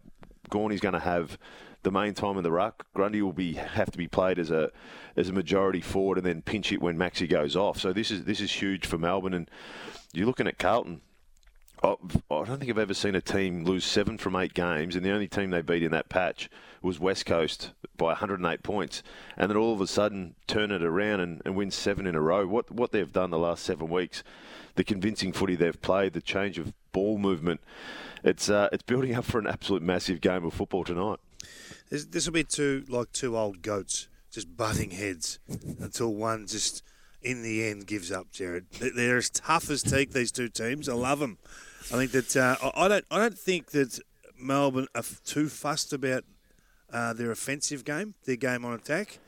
Gawny's 0.50 0.82
going 0.82 0.94
to 0.94 1.00
have 1.00 1.38
the 1.84 1.92
main 1.92 2.14
time 2.14 2.38
in 2.38 2.44
the 2.44 2.52
ruck. 2.52 2.86
Grundy 2.94 3.22
will 3.22 3.34
be 3.34 3.54
have 3.54 3.92
to 3.92 3.98
be 3.98 4.08
played 4.08 4.40
as 4.40 4.52
a 4.52 4.72
as 5.16 5.30
a 5.30 5.34
majority 5.34 5.82
forward, 5.82 6.18
and 6.18 6.26
then 6.26 6.42
pinch 6.42 6.72
it 6.72 6.82
when 6.82 6.98
Maxi 6.98 7.30
goes 7.30 7.56
off. 7.56 7.80
So 7.80 7.94
this 7.94 8.12
is 8.12 8.26
this 8.26 8.42
is 8.42 8.52
huge 8.52 8.86
for 8.86 8.98
Melbourne, 8.98 9.34
and 9.34 9.50
you're 10.14 10.28
looking 10.28 10.48
at 10.48 10.60
Carlton. 10.60 11.02
I 11.82 11.96
I 12.30 12.44
don't 12.46 12.60
think 12.60 12.70
I've 12.70 12.78
ever 12.78 12.94
seen 12.94 13.16
a 13.16 13.22
team 13.22 13.64
lose 13.64 13.86
seven 13.86 14.18
from 14.18 14.36
eight 14.36 14.54
games, 14.54 14.96
and 14.96 15.06
the 15.06 15.12
only 15.12 15.28
team 15.28 15.52
they 15.52 15.62
beat 15.62 15.84
in 15.84 15.92
that 15.92 16.10
patch 16.10 16.50
was 16.82 17.00
West 17.00 17.26
Coast 17.26 17.72
by 17.98 18.08
108 18.08 18.64
points, 18.64 19.04
and 19.38 19.50
then 19.50 19.58
all 19.58 19.74
of 19.74 19.82
a 19.82 19.88
sudden 19.88 20.36
turn 20.48 20.72
it 20.72 20.82
around 20.84 21.20
and, 21.20 21.42
and 21.46 21.56
win 21.56 21.72
seven 21.72 22.08
in 22.08 22.16
a 22.16 22.22
row. 22.22 22.46
What 22.48 22.72
what 22.72 22.92
they've 22.92 23.12
done 23.12 23.30
the 23.32 23.38
last 23.38 23.64
seven 23.64 23.90
weeks, 23.90 24.24
the 24.76 24.84
convincing 24.84 25.34
footy 25.34 25.56
they've 25.56 25.82
played, 25.82 26.14
the 26.14 26.22
change 26.22 26.58
of 26.58 26.74
ball 26.92 27.18
movement, 27.18 27.62
it's 28.24 28.50
uh, 28.50 28.70
it's 28.72 28.84
building 28.84 29.16
up 29.16 29.26
for 29.26 29.40
an 29.40 29.48
absolute 29.48 29.82
massive 29.82 30.22
game 30.22 30.46
of 30.46 30.54
football 30.54 30.84
tonight. 30.84 31.20
This, 31.90 32.06
this 32.06 32.26
will 32.26 32.34
be 32.34 32.44
two 32.44 32.86
like 32.88 33.12
two 33.12 33.38
old 33.38 33.62
goats 33.62 34.08
just 34.32 34.56
butting 34.56 34.92
heads 34.92 35.40
until 35.80 36.14
one 36.14 36.46
just 36.46 36.84
in 37.22 37.42
the 37.42 37.66
end 37.68 37.88
gives 37.88 38.12
up. 38.12 38.32
Gerard, 38.32 38.68
They- 38.80 38.90
they're 38.92 39.18
as 39.18 39.30
tough 39.30 39.70
as 39.72 39.82
teak. 39.84 40.14
These 40.14 40.32
two 40.32 40.50
teams, 40.50 40.88
I 40.88 40.94
love 40.94 41.20
them. 41.20 41.38
I 41.92 41.96
think 41.96 42.12
that 42.12 42.38
uh, 42.38 42.72
I 42.76 42.88
don't 42.88 43.06
I 43.10 43.18
don't 43.18 43.38
think 43.38 43.72
that 43.72 44.00
Melbourne 44.40 44.88
are 44.96 45.04
too 45.26 45.50
fussed 45.50 45.92
about 45.92 46.24
uh, 46.92 47.14
their 47.14 47.32
offensive 47.32 47.86
game, 47.86 48.16
their 48.26 48.36
game 48.36 48.66
on 48.66 48.74
attack. 48.74 49.20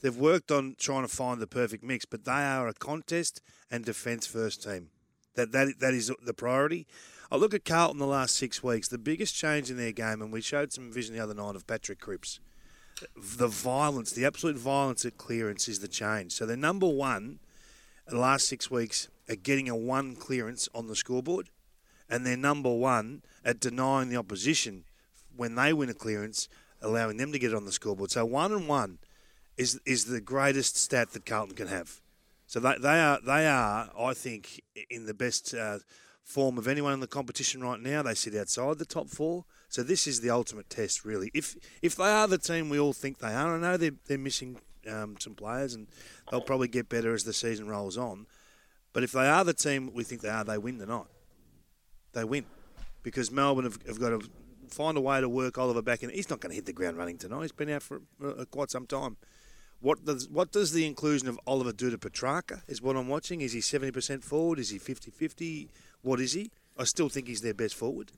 They've 0.00 0.16
worked 0.16 0.50
on 0.52 0.76
trying 0.78 1.02
to 1.02 1.08
find 1.08 1.40
the 1.40 1.46
perfect 1.46 1.82
mix, 1.82 2.04
but 2.04 2.24
they 2.24 2.30
are 2.30 2.68
a 2.68 2.74
contest 2.74 3.42
and 3.70 3.84
defence 3.84 4.26
first 4.26 4.62
team. 4.62 4.90
That 5.34 5.52
that 5.52 5.80
that 5.80 5.94
is 5.94 6.12
the 6.22 6.34
priority. 6.34 6.86
I 7.30 7.36
look 7.36 7.52
at 7.52 7.64
Carlton 7.64 7.98
the 7.98 8.06
last 8.06 8.36
six 8.36 8.62
weeks. 8.62 8.88
The 8.88 8.98
biggest 8.98 9.34
change 9.34 9.70
in 9.70 9.76
their 9.76 9.92
game, 9.92 10.22
and 10.22 10.32
we 10.32 10.40
showed 10.40 10.72
some 10.72 10.90
vision 10.90 11.14
the 11.14 11.22
other 11.22 11.34
night 11.34 11.56
of 11.56 11.66
Patrick 11.66 12.00
Cripps. 12.00 12.40
The 13.16 13.48
violence, 13.48 14.12
the 14.12 14.24
absolute 14.24 14.56
violence 14.56 15.04
at 15.04 15.18
clearance 15.18 15.68
is 15.68 15.80
the 15.80 15.88
change. 15.88 16.32
So 16.32 16.46
they're 16.46 16.56
number 16.56 16.88
one 16.88 17.38
in 18.08 18.14
the 18.14 18.20
last 18.20 18.48
six 18.48 18.70
weeks 18.70 19.08
at 19.28 19.42
getting 19.42 19.68
a 19.68 19.76
one 19.76 20.16
clearance 20.16 20.68
on 20.74 20.86
the 20.86 20.96
scoreboard, 20.96 21.50
and 22.08 22.24
they're 22.24 22.36
number 22.36 22.74
one 22.74 23.22
at 23.44 23.60
denying 23.60 24.08
the 24.08 24.16
opposition 24.16 24.84
when 25.38 25.54
they 25.54 25.72
win 25.72 25.88
a 25.88 25.94
clearance, 25.94 26.48
allowing 26.82 27.16
them 27.16 27.32
to 27.32 27.38
get 27.38 27.52
it 27.52 27.56
on 27.56 27.64
the 27.64 27.72
scoreboard. 27.72 28.10
So 28.10 28.26
one 28.26 28.52
and 28.52 28.68
one 28.68 28.98
is 29.56 29.80
is 29.86 30.04
the 30.04 30.20
greatest 30.20 30.76
stat 30.76 31.12
that 31.12 31.24
Carlton 31.24 31.56
can 31.56 31.68
have. 31.68 32.00
So 32.46 32.60
they, 32.60 32.76
they 32.80 33.00
are 33.00 33.18
they 33.24 33.46
are 33.46 33.90
I 33.98 34.14
think 34.14 34.60
in 34.90 35.06
the 35.06 35.14
best 35.14 35.54
uh, 35.54 35.78
form 36.24 36.58
of 36.58 36.68
anyone 36.68 36.92
in 36.92 37.00
the 37.00 37.06
competition 37.06 37.62
right 37.62 37.80
now. 37.80 38.02
They 38.02 38.14
sit 38.14 38.34
outside 38.34 38.78
the 38.78 38.84
top 38.84 39.08
four. 39.08 39.44
So 39.68 39.82
this 39.82 40.06
is 40.06 40.20
the 40.20 40.30
ultimate 40.30 40.68
test, 40.68 41.04
really. 41.04 41.30
If 41.34 41.56
if 41.82 41.96
they 41.96 42.10
are 42.10 42.26
the 42.26 42.38
team 42.38 42.68
we 42.68 42.78
all 42.78 42.92
think 42.92 43.18
they 43.18 43.32
are, 43.32 43.56
I 43.56 43.60
know 43.60 43.76
they're 43.76 43.92
they're 44.06 44.18
missing 44.18 44.58
um, 44.90 45.16
some 45.18 45.34
players, 45.34 45.74
and 45.74 45.86
they'll 46.30 46.40
probably 46.40 46.68
get 46.68 46.88
better 46.88 47.14
as 47.14 47.24
the 47.24 47.32
season 47.32 47.68
rolls 47.68 47.96
on. 47.96 48.26
But 48.92 49.02
if 49.02 49.12
they 49.12 49.28
are 49.28 49.44
the 49.44 49.54
team 49.54 49.92
we 49.94 50.04
think 50.04 50.22
they 50.22 50.30
are, 50.30 50.44
they 50.44 50.58
win 50.58 50.78
tonight. 50.78 51.06
They 52.12 52.24
win 52.24 52.46
because 53.02 53.30
Melbourne 53.30 53.64
have, 53.64 53.78
have 53.86 54.00
got 54.00 54.10
to 54.10 54.28
find 54.68 54.96
a 54.96 55.00
way 55.00 55.20
to 55.20 55.28
work 55.28 55.58
Oliver 55.58 55.82
back 55.82 56.02
in. 56.02 56.10
He's 56.10 56.30
not 56.30 56.40
going 56.40 56.50
to 56.50 56.56
hit 56.56 56.66
the 56.66 56.72
ground 56.72 56.96
running 56.96 57.18
tonight. 57.18 57.42
He's 57.42 57.52
been 57.52 57.70
out 57.70 57.82
for 57.82 58.02
uh, 58.24 58.44
quite 58.50 58.70
some 58.70 58.86
time. 58.86 59.16
What 59.80 60.04
does 60.04 60.28
what 60.28 60.50
does 60.50 60.72
the 60.72 60.86
inclusion 60.86 61.28
of 61.28 61.38
Oliver 61.46 61.72
do 61.72 61.90
to 61.90 61.98
Petrarca? 61.98 62.62
Is 62.66 62.82
what 62.82 62.96
I'm 62.96 63.08
watching. 63.08 63.40
Is 63.40 63.52
he 63.52 63.60
70% 63.60 64.24
forward? 64.24 64.58
Is 64.58 64.70
he 64.70 64.78
50-50? 64.78 65.68
What 66.02 66.20
is 66.20 66.32
he? 66.32 66.50
I 66.76 66.84
still 66.84 67.08
think 67.08 67.28
he's 67.28 67.42
their 67.42 67.54
best 67.54 67.74
forward. 67.74 68.12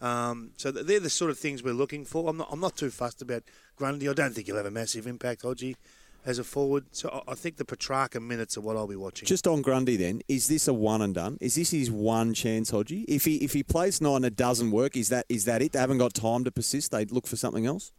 Um, 0.00 0.50
so 0.56 0.72
they're 0.72 1.00
the 1.00 1.10
sort 1.10 1.30
of 1.30 1.38
things 1.38 1.62
we're 1.62 1.74
looking 1.74 2.04
for. 2.04 2.28
I'm 2.28 2.36
not, 2.36 2.48
I'm 2.50 2.60
not 2.60 2.76
too 2.76 2.90
fussed 2.90 3.22
about 3.22 3.44
Grundy. 3.76 4.08
I 4.08 4.12
don't 4.14 4.34
think 4.34 4.48
he'll 4.48 4.56
have 4.56 4.66
a 4.66 4.70
massive 4.70 5.06
impact, 5.06 5.42
Hodgie, 5.42 5.76
as 6.24 6.38
a 6.38 6.44
forward. 6.44 6.86
So 6.92 7.08
I, 7.08 7.32
I 7.32 7.34
think 7.34 7.56
the 7.56 7.64
Petrarca 7.64 8.20
minutes 8.20 8.56
are 8.56 8.60
what 8.60 8.76
I'll 8.76 8.86
be 8.86 8.96
watching. 8.96 9.26
Just 9.26 9.46
on 9.46 9.62
Grundy, 9.62 9.96
then, 9.96 10.22
is 10.28 10.48
this 10.48 10.68
a 10.68 10.74
one 10.74 11.02
and 11.02 11.14
done? 11.14 11.38
Is 11.40 11.54
this 11.54 11.70
his 11.70 11.90
one 11.90 12.34
chance, 12.34 12.70
Hodgie? 12.70 13.04
If 13.08 13.24
he 13.24 13.36
if 13.36 13.52
he 13.52 13.62
plays 13.62 14.00
nine 14.00 14.16
and 14.16 14.24
it 14.26 14.36
doesn't 14.36 14.70
work, 14.70 14.96
is 14.96 15.08
that 15.08 15.26
is 15.28 15.44
that 15.44 15.62
it? 15.62 15.72
They 15.72 15.78
haven't 15.78 15.98
got 15.98 16.14
time 16.14 16.44
to 16.44 16.50
persist. 16.50 16.90
They 16.92 17.04
look 17.06 17.26
for 17.26 17.36
something 17.36 17.66
else. 17.66 17.92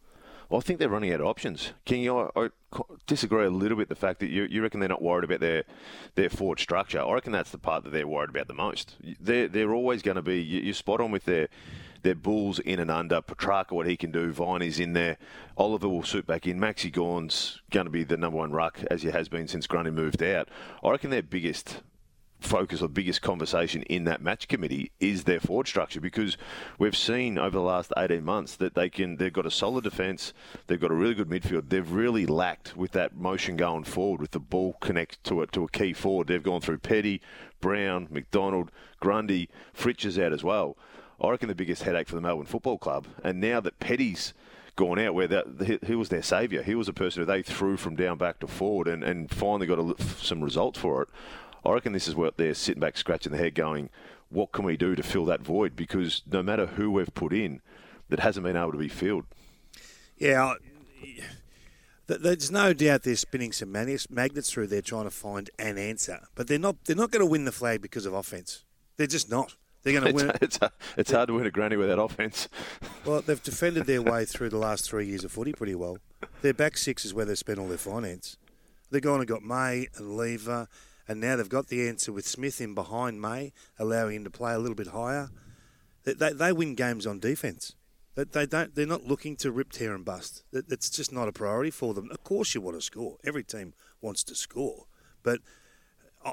Well, 0.50 0.58
I 0.58 0.62
think 0.62 0.78
they're 0.78 0.90
running 0.90 1.12
out 1.12 1.20
of 1.20 1.26
options. 1.26 1.72
King, 1.86 2.08
I, 2.10 2.28
I 2.36 2.48
disagree 3.06 3.46
a 3.46 3.50
little 3.50 3.78
bit. 3.78 3.88
The 3.88 3.94
fact 3.94 4.20
that 4.20 4.28
you, 4.28 4.44
you 4.44 4.62
reckon 4.62 4.78
they're 4.80 4.88
not 4.90 5.02
worried 5.02 5.24
about 5.24 5.40
their 5.40 5.64
their 6.16 6.28
forward 6.28 6.60
structure. 6.60 7.00
I 7.00 7.12
reckon 7.12 7.32
that's 7.32 7.50
the 7.50 7.58
part 7.58 7.84
that 7.84 7.90
they're 7.90 8.06
worried 8.06 8.30
about 8.30 8.48
the 8.48 8.54
most. 8.54 8.96
They're 9.20 9.48
they're 9.48 9.72
always 9.72 10.02
going 10.02 10.16
to 10.16 10.22
be. 10.22 10.42
You, 10.42 10.60
you're 10.60 10.74
spot 10.74 11.00
on 11.00 11.10
with 11.10 11.24
their 11.24 11.48
their 12.04 12.14
bulls 12.14 12.60
in 12.60 12.78
and 12.78 12.90
under. 12.90 13.20
Petrarca, 13.20 13.74
what 13.74 13.86
he 13.86 13.96
can 13.96 14.12
do. 14.12 14.30
Viney's 14.30 14.78
in 14.78 14.92
there. 14.92 15.16
Oliver 15.56 15.88
will 15.88 16.04
suit 16.04 16.26
back 16.26 16.46
in. 16.46 16.60
Maxi 16.60 16.92
Gawn's 16.92 17.60
going 17.70 17.86
to 17.86 17.90
be 17.90 18.04
the 18.04 18.16
number 18.16 18.38
one 18.38 18.52
ruck 18.52 18.78
as 18.90 19.02
he 19.02 19.10
has 19.10 19.28
been 19.28 19.48
since 19.48 19.66
Grundy 19.66 19.90
moved 19.90 20.22
out. 20.22 20.48
I 20.82 20.90
reckon 20.90 21.10
their 21.10 21.22
biggest 21.22 21.80
focus 22.40 22.82
or 22.82 22.88
biggest 22.88 23.22
conversation 23.22 23.82
in 23.84 24.04
that 24.04 24.20
match 24.20 24.48
committee 24.48 24.92
is 25.00 25.24
their 25.24 25.40
forward 25.40 25.66
structure 25.66 26.00
because 26.00 26.36
we've 26.78 26.96
seen 26.96 27.38
over 27.38 27.56
the 27.56 27.62
last 27.62 27.90
18 27.96 28.22
months 28.22 28.56
that 28.56 28.74
they 28.74 28.90
can 28.90 29.16
they've 29.16 29.32
got 29.32 29.46
a 29.46 29.50
solid 29.50 29.84
defence, 29.84 30.34
they've 30.66 30.80
got 30.80 30.90
a 30.90 30.94
really 30.94 31.14
good 31.14 31.30
midfield. 31.30 31.70
They've 31.70 31.90
really 31.90 32.26
lacked 32.26 32.76
with 32.76 32.92
that 32.92 33.16
motion 33.16 33.56
going 33.56 33.84
forward 33.84 34.20
with 34.20 34.32
the 34.32 34.40
ball 34.40 34.74
connect 34.80 35.24
to 35.24 35.40
it 35.40 35.52
to 35.52 35.64
a 35.64 35.68
key 35.68 35.94
forward. 35.94 36.26
They've 36.26 36.42
gone 36.42 36.60
through 36.60 36.78
Petty, 36.78 37.22
Brown, 37.60 38.08
McDonald, 38.10 38.70
Grundy, 39.00 39.48
Fritsch 39.72 40.04
is 40.04 40.18
out 40.18 40.34
as 40.34 40.44
well. 40.44 40.76
I 41.20 41.30
reckon 41.30 41.48
the 41.48 41.54
biggest 41.54 41.82
headache 41.82 42.08
for 42.08 42.14
the 42.14 42.20
Melbourne 42.20 42.46
Football 42.46 42.78
Club. 42.78 43.06
And 43.22 43.40
now 43.40 43.60
that 43.60 43.78
Petty's 43.78 44.34
gone 44.76 44.98
out, 44.98 45.14
where 45.14 45.28
that 45.28 45.80
he, 45.86 45.94
was 45.94 46.08
their 46.08 46.22
saviour, 46.22 46.62
he 46.62 46.74
was 46.74 46.88
a 46.88 46.92
person 46.92 47.22
who 47.22 47.26
they 47.26 47.42
threw 47.42 47.76
from 47.76 47.94
down 47.94 48.18
back 48.18 48.40
to 48.40 48.46
forward, 48.46 48.88
and, 48.88 49.04
and 49.04 49.30
finally 49.30 49.66
got 49.66 49.78
a, 49.78 49.94
some 50.20 50.42
results 50.42 50.78
for 50.78 51.02
it. 51.02 51.08
I 51.64 51.72
reckon 51.72 51.92
this 51.92 52.08
is 52.08 52.14
what 52.14 52.36
they're 52.36 52.54
sitting 52.54 52.80
back 52.80 52.96
scratching 52.96 53.32
their 53.32 53.40
head, 53.42 53.54
going, 53.54 53.88
"What 54.28 54.52
can 54.52 54.64
we 54.64 54.76
do 54.76 54.94
to 54.94 55.02
fill 55.02 55.24
that 55.26 55.40
void?" 55.40 55.76
Because 55.76 56.22
no 56.30 56.42
matter 56.42 56.66
who 56.66 56.90
we've 56.90 57.14
put 57.14 57.32
in, 57.32 57.60
that 58.08 58.20
hasn't 58.20 58.44
been 58.44 58.56
able 58.56 58.72
to 58.72 58.78
be 58.78 58.88
filled. 58.88 59.24
Yeah. 60.18 60.54
There's 62.06 62.50
no 62.50 62.74
doubt 62.74 63.04
they're 63.04 63.16
spinning 63.16 63.52
some 63.52 63.72
magnets, 63.72 64.50
through 64.50 64.66
there 64.66 64.82
trying 64.82 65.04
to 65.04 65.10
find 65.10 65.48
an 65.58 65.78
answer, 65.78 66.26
but 66.34 66.48
they're 66.48 66.58
not. 66.58 66.84
They're 66.84 66.96
not 66.96 67.10
going 67.10 67.24
to 67.24 67.30
win 67.30 67.46
the 67.46 67.52
flag 67.52 67.80
because 67.80 68.04
of 68.04 68.12
offence. 68.12 68.64
They're 68.96 69.06
just 69.06 69.30
not. 69.30 69.56
They're 69.84 70.00
going 70.00 70.04
to 70.04 70.08
It's, 70.10 70.22
win 70.22 70.30
it. 70.30 70.38
it's, 70.42 70.58
it's 70.96 71.10
hard 71.12 71.28
to 71.28 71.34
win 71.34 71.46
a 71.46 71.50
granny 71.50 71.76
without 71.76 71.98
offence. 71.98 72.48
Well, 73.04 73.20
they've 73.20 73.42
defended 73.42 73.84
their 73.84 74.00
way 74.00 74.24
through 74.24 74.48
the 74.48 74.56
last 74.56 74.88
three 74.88 75.06
years 75.06 75.24
of 75.24 75.30
footy 75.32 75.52
pretty 75.52 75.74
well. 75.74 75.98
Their 76.40 76.54
back 76.54 76.78
six 76.78 77.04
is 77.04 77.12
where 77.12 77.26
they've 77.26 77.36
spent 77.38 77.58
all 77.58 77.68
their 77.68 77.76
finance. 77.76 78.38
They've 78.90 79.02
gone 79.02 79.18
and 79.20 79.28
got 79.28 79.42
May 79.42 79.88
and 79.96 80.16
Lever, 80.16 80.68
and 81.06 81.20
now 81.20 81.36
they've 81.36 81.46
got 81.48 81.68
the 81.68 81.86
answer 81.86 82.12
with 82.12 82.26
Smith 82.26 82.62
in 82.62 82.74
behind 82.74 83.20
May, 83.20 83.52
allowing 83.78 84.16
him 84.16 84.24
to 84.24 84.30
play 84.30 84.54
a 84.54 84.58
little 84.58 84.74
bit 84.74 84.86
higher. 84.88 85.28
They, 86.04 86.14
they, 86.14 86.32
they 86.32 86.52
win 86.52 86.74
games 86.74 87.06
on 87.06 87.20
defence. 87.20 87.74
They, 88.14 88.24
they 88.24 88.46
don't. 88.46 88.74
They're 88.74 88.86
not 88.86 89.04
looking 89.04 89.36
to 89.36 89.52
rip, 89.52 89.70
tear, 89.72 89.94
and 89.94 90.04
bust. 90.04 90.44
That, 90.52 90.68
that's 90.70 90.88
just 90.88 91.12
not 91.12 91.28
a 91.28 91.32
priority 91.32 91.70
for 91.70 91.92
them. 91.92 92.08
Of 92.10 92.24
course, 92.24 92.54
you 92.54 92.62
want 92.62 92.78
to 92.78 92.82
score. 92.82 93.18
Every 93.22 93.44
team 93.44 93.74
wants 94.00 94.24
to 94.24 94.34
score, 94.34 94.86
but 95.22 95.40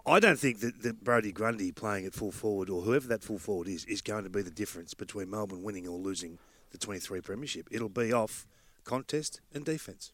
I- 0.05 0.19
don't 0.19 0.39
think 0.39 0.59
that, 0.59 0.81
that 0.83 1.03
Brodie 1.03 1.31
Grundy 1.31 1.71
playing 1.71 2.05
at 2.05 2.13
full 2.13 2.31
forward 2.31 2.69
or 2.69 2.81
whoever 2.81 3.07
that 3.07 3.23
full 3.23 3.39
forward 3.39 3.67
is 3.67 3.85
is 3.85 4.01
going 4.01 4.23
to 4.23 4.29
be 4.29 4.41
the 4.41 4.51
difference 4.51 4.93
between 4.93 5.29
Melbourne 5.29 5.63
winning 5.63 5.87
or 5.87 5.97
losing 5.97 6.37
the 6.71 6.77
23 6.77 7.21
premiership. 7.21 7.67
It'll 7.71 7.89
be 7.89 8.13
off 8.13 8.47
contest 8.83 9.41
and 9.53 9.65
defence. 9.65 10.11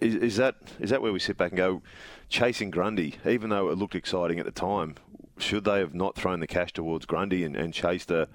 Is, 0.00 0.14
is 0.16 0.36
that 0.36 0.56
is 0.80 0.90
that 0.90 1.00
where 1.00 1.12
we 1.12 1.18
sit 1.20 1.36
back 1.36 1.52
and 1.52 1.56
go, 1.56 1.82
chasing 2.28 2.70
Grundy, 2.70 3.16
even 3.24 3.50
though 3.50 3.68
it 3.70 3.78
looked 3.78 3.94
exciting 3.94 4.38
at 4.38 4.44
the 4.44 4.52
time, 4.52 4.96
should 5.38 5.64
they 5.64 5.78
have 5.78 5.94
not 5.94 6.16
thrown 6.16 6.40
the 6.40 6.46
cash 6.46 6.72
towards 6.72 7.06
Grundy 7.06 7.44
and, 7.44 7.56
and 7.56 7.72
chased 7.72 8.10
a, 8.10 8.28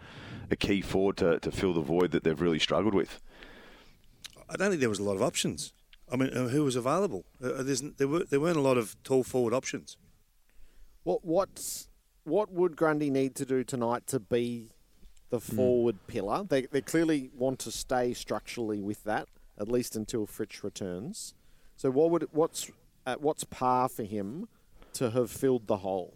a 0.50 0.56
key 0.56 0.82
forward 0.82 1.18
to, 1.18 1.40
to 1.40 1.52
fill 1.52 1.74
the 1.74 1.82
void 1.82 2.12
that 2.12 2.24
they've 2.24 2.40
really 2.40 2.60
struggled 2.60 2.94
with? 2.94 3.20
I 4.50 4.56
don't 4.56 4.70
think 4.70 4.80
there 4.80 4.90
was 4.90 5.00
a 5.00 5.04
lot 5.04 5.16
of 5.16 5.22
options. 5.22 5.74
I 6.12 6.16
mean, 6.16 6.36
uh, 6.36 6.48
who 6.48 6.64
was 6.64 6.76
available? 6.76 7.26
Uh, 7.44 7.62
there's, 7.62 7.82
there, 7.82 8.08
were, 8.08 8.24
there 8.24 8.40
weren't 8.40 8.58
a 8.58 8.62
lot 8.62 8.78
of 8.78 8.96
tall 9.04 9.24
forward 9.24 9.54
options. 9.54 9.98
What 11.04 11.24
what's 11.24 11.88
what 12.24 12.52
would 12.52 12.76
Grundy 12.76 13.10
need 13.10 13.36
to 13.36 13.46
do 13.46 13.64
tonight 13.64 14.08
to 14.08 14.20
be 14.20 14.70
the 15.30 15.40
hmm. 15.40 15.56
forward 15.56 16.08
pillar? 16.08 16.44
They 16.44 16.64
they 16.64 16.82
clearly 16.82 17.30
want 17.36 17.60
to 17.60 17.72
stay 17.72 18.14
structurally 18.14 18.82
with 18.82 19.04
that 19.04 19.28
at 19.60 19.68
least 19.68 19.96
until 19.96 20.26
Fritsch 20.26 20.64
returns. 20.64 21.34
So 21.76 21.92
what 21.92 22.10
would 22.12 22.28
what's 22.32 22.72
at 23.06 23.22
what's 23.22 23.44
par 23.44 23.90
for 23.90 24.04
him 24.04 24.48
to 24.94 25.12
have 25.12 25.30
filled 25.30 25.68
the 25.68 25.78
hole? 25.78 26.16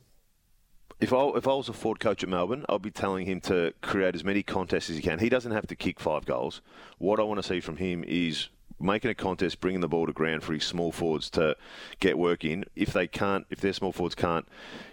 If 1.00 1.12
I, 1.12 1.28
if 1.36 1.48
I 1.48 1.54
was 1.54 1.68
a 1.68 1.74
Ford 1.74 2.00
coach 2.00 2.24
at 2.24 2.30
Melbourne, 2.30 2.66
I'd 2.70 2.82
be 2.82 2.92
telling 2.92 3.26
him 3.26 3.42
to 3.42 3.74
create 3.82 4.16
as 4.16 4.24
many 4.24 4.42
contests 4.42 4.90
as 4.90 4.96
he 4.96 5.02
can. 5.02 5.20
He 5.20 5.28
doesn't 5.28 5.52
have 5.52 5.68
to 5.68 5.76
kick 5.76 6.00
five 6.00 6.26
goals. 6.26 6.62
What 6.98 7.20
I 7.20 7.24
want 7.24 7.42
to 7.42 7.48
see 7.48 7.60
from 7.60 7.78
him 7.78 8.06
is 8.08 8.50
making 8.84 9.10
a 9.10 9.16
contest, 9.16 9.60
bringing 9.60 9.82
the 9.82 9.88
ball 9.88 10.06
to 10.06 10.14
ground 10.14 10.44
for 10.44 10.54
his 10.54 10.64
small 10.64 10.92
forwards 10.92 11.30
to 11.32 11.56
get 12.00 12.18
work 12.18 12.44
in. 12.44 12.66
If 12.76 12.94
they 12.94 13.08
can't, 13.08 13.46
if 13.50 13.62
their 13.62 13.74
small 13.74 13.92
forwards 13.92 14.16
can't 14.16 14.48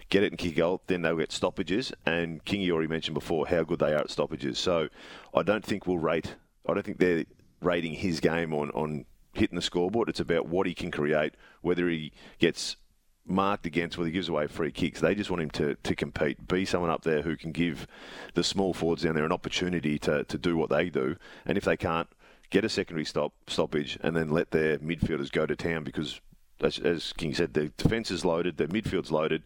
get 0.09 0.23
it 0.23 0.31
and 0.31 0.37
kick 0.37 0.55
goal, 0.55 0.81
then 0.87 1.01
they'll 1.01 1.17
get 1.17 1.31
stoppages. 1.31 1.91
And 2.05 2.43
Kingy 2.45 2.71
already 2.71 2.87
mentioned 2.87 3.15
before 3.15 3.47
how 3.47 3.63
good 3.63 3.79
they 3.79 3.93
are 3.93 3.99
at 3.99 4.09
stoppages. 4.09 4.57
So 4.57 4.89
I 5.33 5.43
don't 5.43 5.65
think 5.65 5.85
we'll 5.85 5.99
rate. 5.99 6.35
I 6.67 6.73
don't 6.73 6.85
think 6.85 6.99
they're 6.99 7.25
rating 7.61 7.93
his 7.93 8.19
game 8.19 8.53
on 8.53 8.71
on 8.71 9.05
hitting 9.33 9.55
the 9.55 9.61
scoreboard. 9.61 10.09
It's 10.09 10.19
about 10.19 10.47
what 10.47 10.67
he 10.67 10.73
can 10.73 10.91
create, 10.91 11.35
whether 11.61 11.87
he 11.87 12.11
gets 12.39 12.77
marked 13.25 13.65
against 13.65 13.97
whether 13.97 14.07
he 14.07 14.13
gives 14.13 14.29
away 14.29 14.47
free 14.47 14.71
kicks. 14.71 14.99
They 14.99 15.15
just 15.15 15.29
want 15.29 15.43
him 15.43 15.51
to, 15.51 15.75
to 15.75 15.95
compete, 15.95 16.47
be 16.47 16.65
someone 16.65 16.89
up 16.89 17.03
there 17.03 17.21
who 17.21 17.37
can 17.37 17.51
give 17.51 17.87
the 18.33 18.43
small 18.43 18.73
forwards 18.73 19.03
down 19.03 19.15
there 19.15 19.25
an 19.25 19.31
opportunity 19.31 19.99
to, 19.99 20.23
to 20.23 20.37
do 20.37 20.57
what 20.57 20.69
they 20.69 20.89
do. 20.89 21.15
And 21.45 21.57
if 21.57 21.63
they 21.63 21.77
can't, 21.77 22.07
get 22.51 22.63
a 22.63 22.69
secondary 22.69 23.05
stop 23.05 23.33
stoppage 23.47 23.97
and 24.03 24.15
then 24.15 24.29
let 24.29 24.51
their 24.51 24.77
midfielders 24.77 25.31
go 25.31 25.45
to 25.45 25.55
town 25.55 25.83
because, 25.83 26.21
as, 26.61 26.77
as 26.77 27.13
King 27.13 27.33
said, 27.33 27.53
their 27.53 27.69
defence 27.77 28.11
is 28.11 28.23
loaded, 28.23 28.57
their 28.57 28.67
midfield's 28.67 29.11
loaded. 29.11 29.43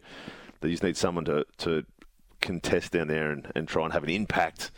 They 0.60 0.70
just 0.70 0.82
need 0.82 0.96
someone 0.96 1.24
to, 1.26 1.46
to 1.58 1.84
contest 2.40 2.92
down 2.92 3.08
there 3.08 3.30
and, 3.30 3.50
and 3.54 3.66
try 3.66 3.84
and 3.84 3.92
have 3.92 4.02
an 4.02 4.10
impact. 4.10 4.70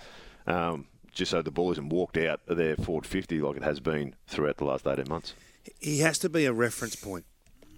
Um, 0.46 0.86
just 1.12 1.32
so 1.32 1.42
the 1.42 1.50
ball 1.50 1.72
isn't 1.72 1.88
walked 1.88 2.16
out 2.16 2.40
of 2.46 2.56
their 2.56 2.76
forward 2.76 3.05
50 3.05 3.40
like 3.40 3.56
it 3.56 3.64
has 3.64 3.80
been 3.80 4.14
throughout 4.28 4.59
the 4.59 4.64
last 4.64 4.86
18 4.86 5.06
months. 5.09 5.34
He 5.80 5.98
has 5.98 6.18
to 6.20 6.28
be 6.28 6.44
a 6.44 6.52
reference 6.52 6.94
point. 6.94 7.24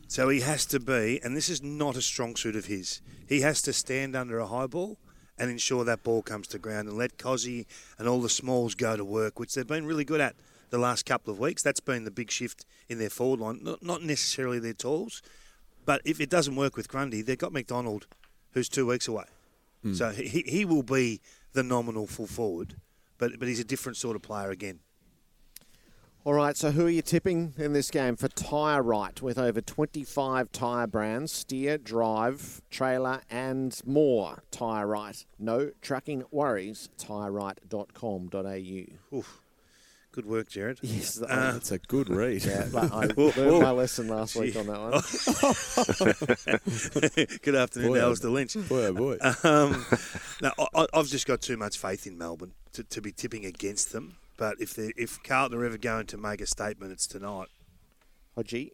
So 0.09 0.29
he 0.29 0.41
has 0.41 0.67
to 0.67 0.81
be, 0.81 1.21
and 1.23 1.37
this 1.37 1.49
is 1.49 1.63
not 1.63 1.97
a 1.97 2.03
strong 2.03 2.35
suit 2.35 2.57
of 2.57 2.67
his, 2.67 3.01
he 3.29 3.41
has 3.43 3.63
to 3.63 3.73
stand 3.73 4.17
under 4.17 4.41
a 4.41 4.47
high 4.47 4.67
ball 4.67 4.99
and 5.41 5.51
ensure 5.51 5.85
that 5.85 6.05
ball 6.05 6.21
comes 6.21 6.47
to 6.49 6.59
ground 6.59 6.87
and 6.87 6.99
let 6.99 7.17
Kozzy 7.17 7.65
and 7.99 8.07
all 8.07 8.21
the 8.21 8.29
smalls 8.29 8.75
go 8.75 8.95
to 8.97 9.05
work, 9.05 9.41
which 9.41 9.55
they've 9.55 9.67
been 9.67 9.87
really 9.87 10.05
good 10.05 10.21
at 10.21 10.37
the 10.69 10.79
last 10.79 11.07
couple 11.07 11.33
of 11.33 11.41
weeks. 11.41 11.63
That's 11.63 11.81
been 11.81 12.05
the 12.05 12.11
big 12.11 12.31
shift 12.31 12.67
in 12.91 12.99
their 12.99 13.09
forward 13.09 13.41
line. 13.41 13.61
Not, 13.63 13.83
not 13.83 14.03
necessarily 14.03 14.59
their 14.59 14.75
tools, 14.75 15.23
but 15.87 16.03
if 16.05 16.21
it 16.21 16.29
doesn't 16.29 16.57
work 16.57 16.77
with 16.77 16.89
Grundy, 16.89 17.23
they've 17.23 17.39
got 17.39 17.55
McDonald, 17.55 18.07
who's 18.53 18.69
two 18.69 18.87
weeks 18.87 19.09
away. 19.09 19.25
Hmm. 19.83 19.95
So 19.95 20.11
he, 20.11 20.45
he 20.47 20.67
will 20.67 20.83
be 20.83 21.23
the 21.55 21.63
nominal 21.63 22.07
full 22.07 22.27
forward, 22.27 22.77
but, 23.17 23.39
but 23.39 23.49
he's 23.49 23.61
a 23.61 23.65
different 23.65 23.97
sort 23.97 24.17
of 24.17 24.23
player 24.23 24.51
again. 24.51 24.81
All 26.23 26.35
right, 26.35 26.55
so 26.55 26.71
who 26.71 26.85
are 26.85 26.91
you 26.91 27.01
tipping 27.01 27.55
in 27.57 27.73
this 27.73 27.91
game 27.91 28.15
for 28.15 28.29
Tyre 28.29 28.83
Right 28.83 29.23
with 29.23 29.39
over 29.39 29.63
25 29.63 30.53
tyre 30.53 30.87
brands, 30.87 31.33
steer, 31.33 31.79
drive, 31.79 32.61
trailer, 32.71 33.23
and 33.31 33.81
more? 33.87 34.43
Tyre 34.51 34.87
Right. 34.87 35.25
No 35.39 35.71
trucking 35.81 36.25
worries. 36.31 36.91
TyreRight.com.au. 36.99 39.17
Oof. 39.17 39.41
Good 40.13 40.27
work, 40.27 40.51
Gerard. 40.51 40.79
Yes, 40.83 41.23
Uh, 41.23 41.53
That's 41.53 41.73
a 41.73 41.79
good 41.79 42.11
read. 42.11 42.45
Yeah, 42.45 42.67
but 42.73 42.93
I 42.93 43.07
learned 43.17 43.63
my 43.63 43.71
lesson 43.71 44.09
last 44.09 44.37
week 44.37 44.57
on 44.57 44.67
that 44.67 44.79
one. 47.29 47.39
Good 47.41 47.55
afternoon, 47.55 47.89
Boy, 47.93 47.99
oh 47.99 48.03
Alistair 48.03 48.31
Lynch. 48.31 48.57
boy, 48.69 48.85
oh 48.87 48.93
boy. 48.93 49.17
Um, 49.43 49.87
no, 50.43 50.51
I, 50.59 50.67
I- 50.83 50.87
I've 50.93 51.07
just 51.07 51.27
got 51.27 51.41
too 51.41 51.57
much 51.57 51.79
faith 51.79 52.07
in 52.07 52.19
Melbourne 52.19 52.53
to, 52.75 52.85
to 52.85 53.01
be 53.01 53.11
tipping 53.11 53.47
against 53.47 53.93
them. 53.93 54.17
But 54.41 54.59
if 54.59 54.73
they, 54.73 54.95
if 54.97 55.23
Carlton 55.23 55.59
are 55.59 55.67
ever 55.67 55.77
going 55.77 56.07
to 56.07 56.17
make 56.17 56.41
a 56.41 56.47
statement, 56.47 56.93
it's 56.93 57.07
tonight. 57.07 57.49
Hodgie? 58.39 58.71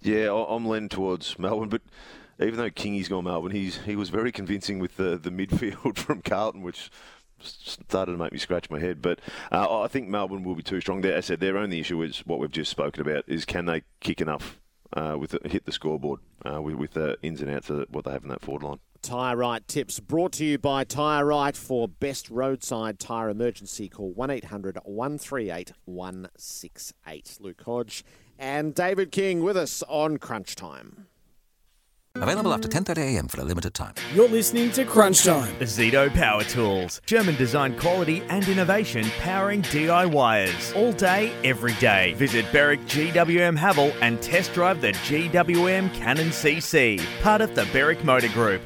Yeah, 0.00 0.32
I- 0.32 0.54
I'm 0.56 0.64
leaning 0.64 0.88
towards 0.88 1.38
Melbourne, 1.38 1.68
but 1.68 1.82
even 2.40 2.56
though 2.56 2.70
Kingy's 2.70 3.08
gone 3.08 3.24
Melbourne, 3.24 3.52
he's 3.52 3.82
he 3.82 3.94
was 3.94 4.08
very 4.08 4.32
convincing 4.32 4.78
with 4.78 4.96
the, 4.96 5.18
the 5.18 5.28
midfield 5.28 5.96
from 5.98 6.22
Carlton, 6.22 6.62
which 6.62 6.90
started 7.40 8.12
to 8.12 8.18
make 8.18 8.32
me 8.32 8.38
scratch 8.38 8.70
my 8.70 8.78
head. 8.78 9.02
But 9.02 9.20
uh, 9.52 9.82
I 9.82 9.86
think 9.86 10.08
Melbourne 10.08 10.44
will 10.44 10.54
be 10.54 10.62
too 10.62 10.80
strong. 10.80 11.02
There, 11.02 11.14
I 11.14 11.20
said, 11.20 11.40
their 11.40 11.58
only 11.58 11.80
issue 11.80 12.00
is 12.02 12.20
what 12.20 12.38
we've 12.38 12.50
just 12.50 12.70
spoken 12.70 13.02
about: 13.02 13.24
is 13.26 13.44
can 13.44 13.66
they 13.66 13.82
kick 14.00 14.22
enough 14.22 14.58
uh, 14.94 15.16
with 15.18 15.36
hit 15.44 15.64
the 15.64 15.72
scoreboard 15.72 16.20
uh, 16.44 16.60
with, 16.62 16.76
with 16.76 16.92
the 16.92 17.18
ins 17.22 17.40
and 17.40 17.50
outs 17.50 17.70
of 17.70 17.86
what 17.90 18.04
they 18.04 18.12
have 18.12 18.22
in 18.22 18.28
that 18.30 18.40
forward 18.40 18.62
line. 18.62 18.78
Tyre 19.02 19.36
Right 19.36 19.68
tips 19.68 20.00
brought 20.00 20.32
to 20.32 20.46
you 20.46 20.56
by 20.56 20.84
Tyre 20.84 21.26
Right 21.26 21.54
for 21.54 21.86
best 21.86 22.30
roadside 22.30 22.98
tyre 22.98 23.28
emergency. 23.28 23.88
Call 23.90 24.12
1 24.12 24.30
800 24.30 24.78
138 24.82 25.72
168. 25.84 27.36
Luke 27.38 27.62
Hodge 27.66 28.02
and 28.38 28.74
David 28.74 29.12
King 29.12 29.42
with 29.42 29.58
us 29.58 29.82
on 29.88 30.16
Crunch 30.16 30.56
Time. 30.56 31.08
Available 32.16 32.54
after 32.54 32.68
10.30am 32.68 33.28
for 33.28 33.40
a 33.40 33.44
limited 33.44 33.74
time. 33.74 33.92
You're 34.14 34.28
listening 34.28 34.70
to 34.72 34.84
Crunch 34.84 35.24
Time. 35.24 35.52
Zito 35.56 36.14
Power 36.14 36.44
Tools. 36.44 37.00
German 37.06 37.34
design 37.34 37.76
quality 37.76 38.22
and 38.28 38.46
innovation 38.46 39.04
powering 39.18 39.62
DIYers. 39.62 40.76
All 40.76 40.92
day, 40.92 41.32
every 41.42 41.72
day. 41.74 42.14
Visit 42.14 42.46
Berwick 42.52 42.80
GWM 42.82 43.58
Haval 43.58 43.92
and 44.00 44.22
test 44.22 44.54
drive 44.54 44.80
the 44.80 44.92
GWM 44.92 45.92
Cannon 45.92 46.28
CC. 46.28 47.04
Part 47.20 47.40
of 47.40 47.56
the 47.56 47.66
Berwick 47.72 48.04
Motor 48.04 48.28
Group. 48.28 48.62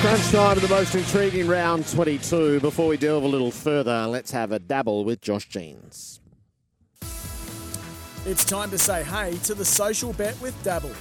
Crunch 0.00 0.30
time, 0.30 0.58
the 0.60 0.68
most 0.70 0.94
intriguing 0.94 1.46
round 1.46 1.86
22. 1.88 2.60
Before 2.60 2.88
we 2.88 2.96
delve 2.96 3.22
a 3.22 3.28
little 3.28 3.50
further, 3.50 4.06
let's 4.06 4.30
have 4.30 4.50
a 4.50 4.58
dabble 4.58 5.04
with 5.04 5.20
Josh 5.20 5.46
Jeans. 5.50 6.22
It's 8.24 8.46
time 8.46 8.70
to 8.70 8.78
say 8.78 9.04
hey 9.04 9.36
to 9.44 9.52
the 9.52 9.66
social 9.66 10.14
bet 10.14 10.40
with 10.40 10.54
Dabble. 10.64 10.92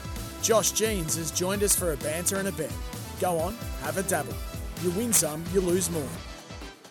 Josh 0.44 0.74
Jeans 0.74 1.16
has 1.16 1.32
joined 1.32 1.64
us 1.64 1.74
for 1.74 1.94
a 1.94 1.98
banter 1.98 2.36
and 2.36 2.50
a 2.50 2.52
bet. 2.52 2.74
Go 3.22 3.40
on, 3.40 3.56
have 3.82 3.98
a 3.98 4.04
dabble. 4.04 4.34
You 4.84 4.92
win 4.92 5.14
some, 5.14 5.42
you 5.54 5.62
lose 5.62 5.90
more. 5.90 6.04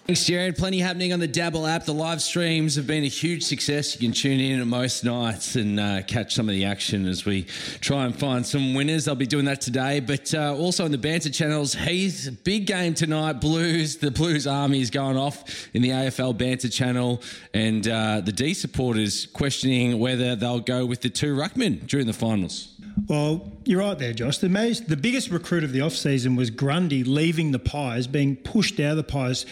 Thanks, 0.07 0.25
Gerard. 0.25 0.57
Plenty 0.57 0.81
happening 0.81 1.13
on 1.13 1.21
the 1.21 1.29
Dabble 1.29 1.65
app. 1.65 1.85
The 1.85 1.95
live 1.95 2.21
streams 2.21 2.75
have 2.75 2.87
been 2.87 3.05
a 3.05 3.09
huge 3.09 3.45
success. 3.45 3.95
You 3.95 4.09
can 4.09 4.13
tune 4.13 4.41
in 4.41 4.59
at 4.59 4.67
most 4.67 5.05
nights 5.05 5.55
and 5.55 5.79
uh, 5.79 6.03
catch 6.03 6.35
some 6.35 6.49
of 6.49 6.55
the 6.55 6.65
action 6.65 7.07
as 7.07 7.25
we 7.25 7.45
try 7.81 8.05
and 8.07 8.19
find 8.19 8.45
some 8.45 8.75
winners. 8.75 9.07
I'll 9.07 9.15
be 9.15 9.27
doing 9.27 9.45
that 9.45 9.61
today. 9.61 10.01
But 10.01 10.35
uh, 10.35 10.57
also 10.57 10.85
on 10.87 10.91
the 10.91 10.99
banter 10.99 11.31
channels, 11.31 11.75
Heath, 11.75 12.37
big 12.43 12.67
game 12.67 12.95
tonight. 12.95 13.35
Blues, 13.35 13.99
the 13.99 14.11
Blues 14.11 14.47
Army 14.47 14.81
is 14.81 14.91
going 14.91 15.17
off 15.19 15.69
in 15.73 15.83
the 15.83 15.91
AFL 15.91 16.37
banter 16.37 16.69
channel. 16.69 17.23
And 17.55 17.87
uh, 17.87 18.23
the 18.23 18.33
D 18.33 18.55
supporters 18.55 19.27
questioning 19.27 20.01
whether 20.01 20.35
they'll 20.35 20.61
go 20.61 20.85
with 20.85 21.03
the 21.03 21.11
two 21.11 21.37
Ruckman 21.37 21.87
during 21.87 22.07
the 22.07 22.13
finals. 22.13 22.72
Well, 23.07 23.53
you're 23.65 23.81
right 23.81 23.99
there, 23.99 24.13
Josh. 24.13 24.39
The, 24.39 24.49
most, 24.49 24.89
the 24.89 24.97
biggest 24.97 25.31
recruit 25.31 25.65
of 25.65 25.73
the 25.73 25.81
off-season 25.81 26.37
was 26.37 26.51
Grundy 26.51 27.05
leaving 27.05 27.53
the 27.53 27.59
Pies, 27.59 28.07
being 28.07 28.37
pushed 28.37 28.79
out 28.81 28.93
of 28.93 28.97
the 28.97 29.05
Pies, 29.05 29.47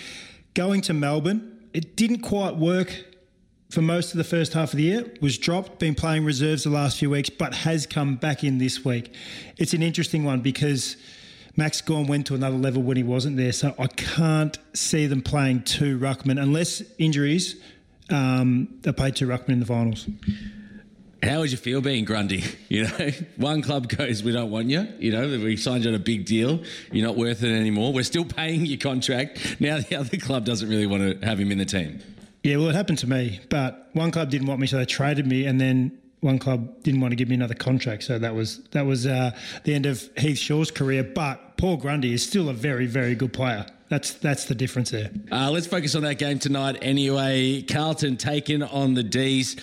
going 0.54 0.80
to 0.82 0.94
Melbourne. 0.94 1.68
It 1.72 1.96
didn't 1.96 2.20
quite 2.20 2.56
work 2.56 3.04
for 3.70 3.82
most 3.82 4.12
of 4.12 4.18
the 4.18 4.24
first 4.24 4.52
half 4.52 4.72
of 4.72 4.76
the 4.76 4.84
year. 4.84 5.12
Was 5.20 5.38
dropped, 5.38 5.78
been 5.78 5.94
playing 5.94 6.24
reserves 6.24 6.64
the 6.64 6.70
last 6.70 6.98
few 6.98 7.10
weeks, 7.10 7.30
but 7.30 7.54
has 7.54 7.86
come 7.86 8.16
back 8.16 8.42
in 8.44 8.58
this 8.58 8.84
week. 8.84 9.14
It's 9.56 9.72
an 9.72 9.82
interesting 9.82 10.24
one 10.24 10.40
because 10.40 10.96
Max 11.56 11.80
Gawn 11.80 12.06
went 12.06 12.26
to 12.26 12.34
another 12.34 12.56
level 12.56 12.82
when 12.82 12.96
he 12.96 13.02
wasn't 13.02 13.36
there, 13.36 13.52
so 13.52 13.74
I 13.78 13.86
can't 13.86 14.58
see 14.74 15.06
them 15.06 15.22
playing 15.22 15.62
two 15.62 15.98
ruckman 15.98 16.40
unless 16.40 16.82
injuries. 16.98 17.56
Um, 18.10 18.78
they 18.82 18.92
play 18.92 19.12
two 19.12 19.26
ruckman 19.26 19.50
in 19.50 19.60
the 19.60 19.66
finals. 19.66 20.08
How 21.22 21.40
would 21.40 21.50
you 21.50 21.58
feel 21.58 21.80
being 21.80 22.04
Grundy? 22.04 22.44
You 22.70 22.84
know, 22.84 23.10
one 23.36 23.62
club 23.62 23.88
goes, 23.88 24.22
"We 24.22 24.30
don't 24.30 24.50
want 24.52 24.68
you." 24.68 24.86
You 25.00 25.10
know, 25.10 25.26
we 25.26 25.56
signed 25.56 25.82
you 25.82 25.90
on 25.90 25.96
a 25.96 25.98
big 25.98 26.24
deal. 26.24 26.62
You're 26.92 27.04
not 27.04 27.16
worth 27.16 27.42
it 27.42 27.52
anymore. 27.52 27.92
We're 27.92 28.04
still 28.04 28.24
paying 28.24 28.64
your 28.64 28.78
contract. 28.78 29.60
Now 29.60 29.80
the 29.80 29.96
other 30.00 30.16
club 30.18 30.44
doesn't 30.44 30.68
really 30.68 30.86
want 30.86 31.20
to 31.20 31.26
have 31.26 31.40
him 31.40 31.50
in 31.50 31.58
the 31.58 31.64
team. 31.64 32.00
Yeah, 32.44 32.58
well, 32.58 32.68
it 32.68 32.76
happened 32.76 32.98
to 32.98 33.08
me, 33.08 33.40
but 33.48 33.90
one 33.92 34.12
club 34.12 34.30
didn't 34.30 34.46
want 34.46 34.60
me, 34.60 34.68
so 34.68 34.78
they 34.78 34.84
traded 34.84 35.26
me, 35.26 35.46
and 35.46 35.60
then 35.60 35.98
one 36.20 36.38
club 36.38 36.82
didn't 36.84 37.00
want 37.00 37.10
to 37.10 37.16
give 37.16 37.28
me 37.28 37.34
another 37.34 37.54
contract, 37.54 38.04
so 38.04 38.18
that 38.20 38.34
was 38.34 38.62
that 38.70 38.86
was 38.86 39.04
uh, 39.06 39.32
the 39.64 39.74
end 39.74 39.86
of 39.86 40.08
Heath 40.16 40.38
Shaw's 40.38 40.70
career. 40.70 41.02
But 41.02 41.56
Paul 41.56 41.76
Grundy 41.76 42.12
is 42.12 42.24
still 42.24 42.48
a 42.48 42.54
very, 42.54 42.86
very 42.86 43.16
good 43.16 43.32
player. 43.32 43.66
That's 43.88 44.12
that's 44.12 44.44
the 44.44 44.54
difference 44.54 44.90
there. 44.90 45.10
Uh, 45.32 45.50
let's 45.50 45.66
focus 45.66 45.96
on 45.96 46.02
that 46.02 46.18
game 46.18 46.38
tonight. 46.38 46.78
Anyway, 46.82 47.62
Carlton 47.62 48.16
taking 48.16 48.62
on 48.62 48.94
the 48.94 49.02
D's. 49.02 49.56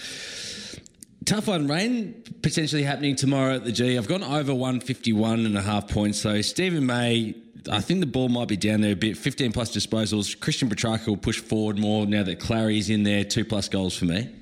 Tough 1.28 1.48
one, 1.48 1.68
rain 1.68 2.24
potentially 2.42 2.84
happening 2.84 3.18
tomorrow 3.18 3.56
at 3.56 3.66
the 3.66 3.72
G. 3.74 3.98
I've 3.98 4.08
gone 4.08 4.24
over 4.24 4.56
151 4.56 5.46
and 5.46 5.58
a 5.58 5.62
half 5.62 5.90
points. 5.90 6.20
So 6.20 6.42
Steven 6.42 6.86
May, 6.86 7.36
I 7.70 7.82
think 7.82 8.00
the 8.00 8.06
ball 8.06 8.30
might 8.30 8.48
be 8.48 8.56
down 8.56 8.80
there 8.80 8.94
a 8.94 8.96
bit. 8.96 9.18
15 9.18 9.52
plus 9.52 9.76
disposals. 9.76 10.40
Christian 10.40 10.70
Petrarca 10.70 11.10
will 11.10 11.18
push 11.18 11.42
forward 11.42 11.78
more 11.78 12.06
now 12.06 12.24
that 12.24 12.40
Clarry's 12.40 12.90
in 12.90 13.04
there. 13.04 13.26
Two 13.26 13.44
plus 13.44 13.68
goals 13.68 13.98
for 13.98 14.06
me. 14.06 14.34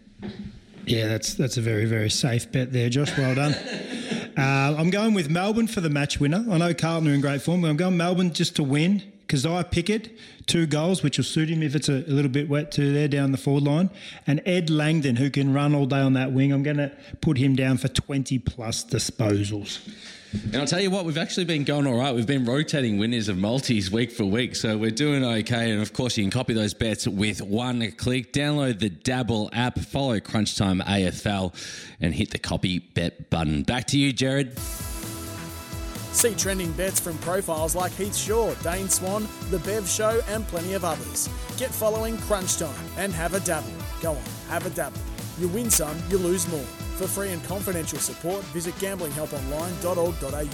Yeah, 0.86 1.08
that's 1.08 1.34
that's 1.34 1.58
a 1.58 1.62
very 1.62 1.86
very 1.86 2.12
safe 2.12 2.52
bet 2.52 2.72
there, 2.72 2.88
Josh. 2.90 3.18
Well 3.18 3.34
done. 3.34 3.54
uh, 4.38 4.76
I'm 4.78 4.92
going 4.92 5.16
with 5.16 5.28
Melbourne 5.28 5.66
for 5.66 5.82
the 5.82 5.90
match 5.90 6.20
winner. 6.20 6.46
I 6.48 6.60
know 6.60 6.72
Carlton 6.76 7.10
are 7.10 7.16
in 7.16 7.22
great 7.22 7.42
form, 7.42 7.62
but 7.62 7.70
I'm 7.70 7.78
going 7.78 7.98
Melbourne 7.98 8.32
just 8.32 8.58
to 8.58 8.64
win. 8.64 9.02
Kysaiah 9.28 9.70
Pickett, 9.72 10.18
two 10.46 10.68
goals, 10.68 11.04
which 11.04 11.18
will 11.18 11.26
suit 11.26 11.50
him 11.50 11.64
if 11.64 11.76
it's 11.76 11.90
a, 11.90 11.96
a, 11.96 12.12
little 12.12 12.32
bit 12.32 12.48
wet 12.48 12.72
too 12.72 12.94
there 12.94 13.08
down 13.08 13.32
the 13.32 13.38
forward 13.38 13.64
line. 13.64 13.90
And 14.28 14.42
Ed 14.46 14.70
Langdon, 14.70 15.16
who 15.16 15.30
can 15.30 15.54
run 15.54 15.74
all 15.74 15.86
day 15.86 16.00
on 16.00 16.14
that 16.14 16.32
wing, 16.32 16.52
I'm 16.52 16.64
going 16.64 16.78
to 16.78 16.92
put 17.22 17.38
him 17.38 17.56
down 17.56 17.78
for 17.78 17.88
20 17.88 18.40
plus 18.40 18.86
disposals. 18.86 19.80
And 20.44 20.58
I'll 20.58 20.68
tell 20.68 20.82
you 20.82 20.92
what, 20.92 21.06
we've 21.06 21.18
actually 21.18 21.46
been 21.46 21.64
going 21.64 21.88
all 21.88 21.98
right. 21.98 22.14
We've 22.14 22.28
been 22.28 22.46
rotating 22.46 22.98
winners 22.98 23.30
of 23.30 23.38
multis 23.38 23.90
week 23.90 24.12
for 24.12 24.26
week, 24.26 24.56
so 24.56 24.78
we're 24.78 24.92
doing 24.92 25.24
okay. 25.24 25.72
And 25.72 25.82
of 25.82 25.94
course, 25.94 26.18
you 26.18 26.24
can 26.24 26.32
copy 26.32 26.54
those 26.54 26.74
bets 26.74 27.08
with 27.08 27.42
one 27.42 27.90
click. 27.94 28.34
Download 28.34 28.78
the 28.78 28.90
Dabble 28.90 29.50
app, 29.54 29.80
follow 29.80 30.20
Crunch 30.20 30.58
Time 30.58 30.82
AFL, 30.82 31.54
and 32.02 32.14
hit 32.14 32.32
the 32.32 32.40
copy 32.40 32.80
bet 32.80 33.30
button. 33.30 33.64
Back 33.64 33.86
to 33.88 33.98
you, 33.98 34.12
Gerard. 34.12 34.58
See 36.16 36.34
trending 36.34 36.72
bets 36.72 36.98
from 36.98 37.18
profiles 37.18 37.76
like 37.76 37.92
Heath 37.92 38.16
Shaw, 38.16 38.54
Dane 38.64 38.88
Swan, 38.88 39.28
The 39.52 39.60
Bev 39.60 39.86
Show, 39.86 40.22
and 40.30 40.48
plenty 40.48 40.72
of 40.72 40.86
others. 40.86 41.28
Get 41.58 41.70
following 41.72 42.18
Crunch 42.20 42.58
Time 42.58 42.74
and 42.98 43.12
have 43.12 43.34
a 43.34 43.42
dabble. 43.42 43.68
Go 44.02 44.12
on, 44.12 44.22
have 44.48 44.66
a 44.66 44.70
dabble. 44.70 45.02
You 45.38 45.50
win 45.50 45.70
some, 45.70 45.98
you 46.10 46.18
lose 46.18 46.48
more. 46.48 46.64
For 46.96 47.06
free 47.06 47.32
and 47.32 47.44
confidential 47.44 48.00
support, 48.00 48.46
visit 48.46 48.74
gamblinghelponline.org.au. 48.76 50.50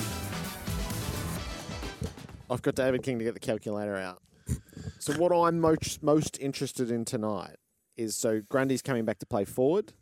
I've 2.51 2.61
got 2.63 2.73
David 2.73 3.03
King 3.03 3.19
to 3.19 3.23
get 3.23 3.35
the 3.35 3.39
calculator 3.39 3.95
out. 3.95 4.19
So 4.97 5.13
what 5.13 5.31
I'm 5.31 5.59
most 5.59 6.01
most 6.01 6.39
interested 6.41 6.89
in 6.89 7.05
tonight 7.05 7.57
is 7.97 8.15
so 8.15 8.41
Grundy's 8.49 8.81
coming 8.81 9.05
back 9.05 9.19
to 9.19 9.27
play 9.27 9.45
forward, 9.45 9.93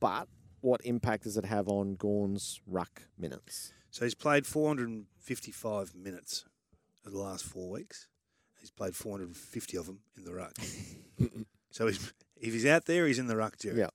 but 0.00 0.28
what 0.60 0.82
impact 0.84 1.22
does 1.22 1.38
it 1.38 1.46
have 1.46 1.66
on 1.66 1.94
Gawn's 1.94 2.60
ruck 2.66 3.04
minutes? 3.18 3.72
So 3.98 4.04
he's 4.04 4.14
played 4.14 4.46
455 4.46 5.92
minutes 5.96 6.44
of 7.04 7.10
the 7.10 7.18
last 7.18 7.44
four 7.44 7.68
weeks. 7.68 8.06
He's 8.60 8.70
played 8.70 8.94
450 8.94 9.76
of 9.76 9.86
them 9.86 9.98
in 10.16 10.22
the 10.22 10.32
ruck. 10.32 10.52
so 11.72 11.88
he's, 11.88 12.12
if 12.40 12.52
he's 12.52 12.64
out 12.64 12.84
there, 12.84 13.08
he's 13.08 13.18
in 13.18 13.26
the 13.26 13.34
ruck, 13.34 13.58
Jerry. 13.58 13.80
Yeah. 13.80 13.88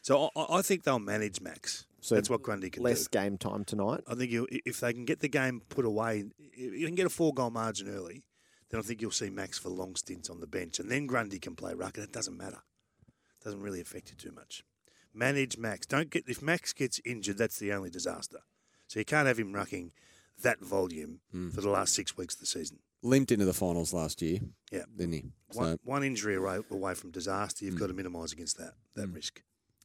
So 0.00 0.30
I, 0.34 0.46
I 0.48 0.62
think 0.62 0.84
they'll 0.84 0.98
manage 0.98 1.42
Max. 1.42 1.84
So 2.00 2.14
That's 2.14 2.30
what 2.30 2.40
Grundy 2.40 2.70
can 2.70 2.82
less 2.82 3.00
do. 3.00 3.00
Less 3.00 3.08
game 3.08 3.36
time 3.36 3.66
tonight. 3.66 4.00
I 4.08 4.14
think 4.14 4.30
if 4.50 4.80
they 4.80 4.94
can 4.94 5.04
get 5.04 5.20
the 5.20 5.28
game 5.28 5.60
put 5.68 5.84
away, 5.84 6.24
if 6.38 6.80
you 6.80 6.86
can 6.86 6.94
get 6.94 7.04
a 7.04 7.10
four 7.10 7.34
goal 7.34 7.50
margin 7.50 7.94
early, 7.94 8.24
then 8.70 8.80
I 8.80 8.82
think 8.82 9.02
you'll 9.02 9.10
see 9.10 9.28
Max 9.28 9.58
for 9.58 9.68
long 9.68 9.94
stints 9.94 10.30
on 10.30 10.40
the 10.40 10.46
bench, 10.46 10.78
and 10.78 10.90
then 10.90 11.06
Grundy 11.06 11.38
can 11.38 11.54
play 11.54 11.74
ruck, 11.74 11.98
and 11.98 12.06
it 12.06 12.14
doesn't 12.14 12.38
matter. 12.38 12.62
It 13.38 13.44
doesn't 13.44 13.60
really 13.60 13.82
affect 13.82 14.08
you 14.08 14.16
too 14.16 14.34
much. 14.34 14.64
Manage 15.12 15.58
Max. 15.58 15.84
Don't 15.84 16.08
get 16.08 16.24
if 16.26 16.40
Max 16.40 16.72
gets 16.72 16.98
injured, 17.04 17.36
that's 17.36 17.58
the 17.58 17.74
only 17.74 17.90
disaster. 17.90 18.38
So 18.90 18.98
you 18.98 19.04
can't 19.04 19.28
have 19.28 19.38
him 19.38 19.52
rucking 19.52 19.92
that 20.42 20.58
volume 20.60 21.20
Hmm. 21.30 21.50
for 21.50 21.60
the 21.60 21.70
last 21.70 21.94
six 21.94 22.16
weeks 22.16 22.34
of 22.34 22.40
the 22.40 22.46
season. 22.46 22.80
Limped 23.02 23.30
into 23.30 23.44
the 23.44 23.52
finals 23.54 23.92
last 23.94 24.20
year. 24.20 24.40
Yeah. 24.72 24.84
Didn't 24.96 25.12
he? 25.12 25.24
One, 25.52 25.74
So- 25.74 25.78
one 25.84 26.02
injury 26.02 26.34
away, 26.34 26.58
away 26.68 26.94
from 26.94 27.12
disaster, 27.12 27.64
you've 27.64 27.78
got 27.78 27.86
to 27.86 27.92
minimise 27.92 28.32
against 28.32 28.58
that 28.58 28.74
that 28.94 29.06
risk. 29.06 29.42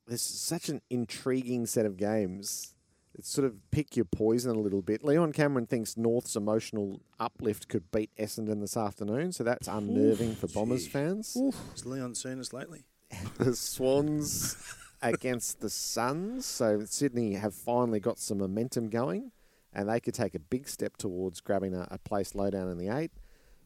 There's 0.08 0.24
such 0.24 0.70
an 0.70 0.82
intriguing 0.90 1.68
set 1.68 1.86
of 1.86 1.98
games. 1.98 2.74
It's 3.14 3.30
sort 3.30 3.46
of 3.46 3.58
pick 3.70 3.96
your 3.96 4.06
poison 4.06 4.50
a 4.56 4.60
little 4.60 4.82
bit. 4.82 5.04
Leon 5.04 5.34
Cameron 5.34 5.68
thinks 5.68 5.96
North's 5.96 6.36
emotional 6.36 7.00
uplift 7.20 7.68
could 7.68 7.92
beat 7.92 8.10
Essendon 8.18 8.60
this 8.60 8.76
afternoon, 8.76 9.34
so 9.34 9.44
that's 9.44 9.68
unnerving 9.68 10.34
for 10.36 10.48
Bombers 10.48 10.88
fans. 10.88 11.38
Has 11.74 11.86
Leon 11.86 12.16
seen 12.16 12.40
us 12.40 12.52
lately? 12.54 12.86
the 13.38 13.56
Swans 13.56 14.56
against 15.14 15.60
the 15.62 15.70
Suns. 15.70 16.46
So 16.46 16.84
Sydney 16.86 17.34
have 17.34 17.54
finally 17.54 18.00
got 18.00 18.20
some 18.20 18.38
momentum 18.40 18.90
going, 18.90 19.32
and 19.74 19.90
they 19.90 20.00
could 20.00 20.14
take 20.14 20.36
a 20.36 20.40
big 20.40 20.68
step 20.68 20.98
towards 20.98 21.42
grabbing 21.42 21.74
a, 21.74 21.88
a 21.92 21.98
place 22.00 22.36
low 22.36 22.50
down 22.50 22.70
in 22.70 22.78
the 22.78 22.90
eight. 22.90 23.12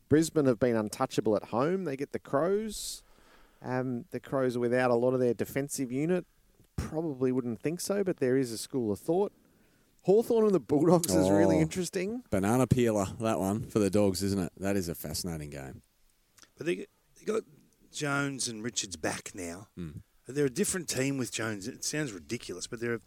Brisbane 0.09 0.45
have 0.45 0.59
been 0.59 0.75
untouchable 0.75 1.35
at 1.35 1.45
home. 1.45 1.83
They 1.83 1.95
get 1.95 2.11
the 2.13 2.19
Crows. 2.19 3.03
Um, 3.61 4.05
the 4.11 4.19
Crows 4.19 4.55
are 4.55 4.59
without 4.59 4.89
a 4.89 4.95
lot 4.95 5.13
of 5.13 5.19
their 5.19 5.33
defensive 5.33 5.91
unit. 5.91 6.25
Probably 6.77 7.31
wouldn't 7.31 7.61
think 7.61 7.79
so, 7.81 8.03
but 8.03 8.17
there 8.17 8.37
is 8.37 8.51
a 8.51 8.57
school 8.57 8.91
of 8.91 8.99
thought. 8.99 9.31
Hawthorn 10.03 10.45
and 10.45 10.55
the 10.55 10.59
Bulldogs 10.61 11.13
is 11.13 11.29
really 11.29 11.57
Oh, 11.57 11.61
interesting. 11.61 12.23
Banana 12.31 12.65
peeler, 12.65 13.05
that 13.19 13.37
one 13.39 13.63
for 13.69 13.79
the 13.79 13.89
dogs, 13.89 14.23
isn't 14.23 14.39
it? 14.39 14.51
That 14.57 14.77
is 14.77 14.87
a 14.89 14.95
fascinating 14.95 15.49
game. 15.49 15.81
But 16.57 16.65
they, 16.65 16.75
they 16.75 17.25
got 17.25 17.43
Jones 17.91 18.47
and 18.47 18.63
Richards 18.63 18.95
back 18.95 19.31
now. 19.35 19.67
They're 20.35 20.45
a 20.45 20.49
different 20.49 20.87
team 20.87 21.17
with 21.17 21.31
Jones. 21.31 21.67
It 21.67 21.83
sounds 21.83 22.13
ridiculous, 22.13 22.67
but 22.67 22.79
they're 22.79 22.95
a, 22.95 22.99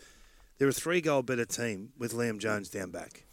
they're 0.59 0.69
a 0.69 0.73
three 0.73 1.01
goal 1.01 1.23
better 1.23 1.45
team 1.45 1.91
with 1.97 2.13
Liam 2.13 2.39
Jones 2.39 2.69
down 2.69 2.91
back. 2.91 3.25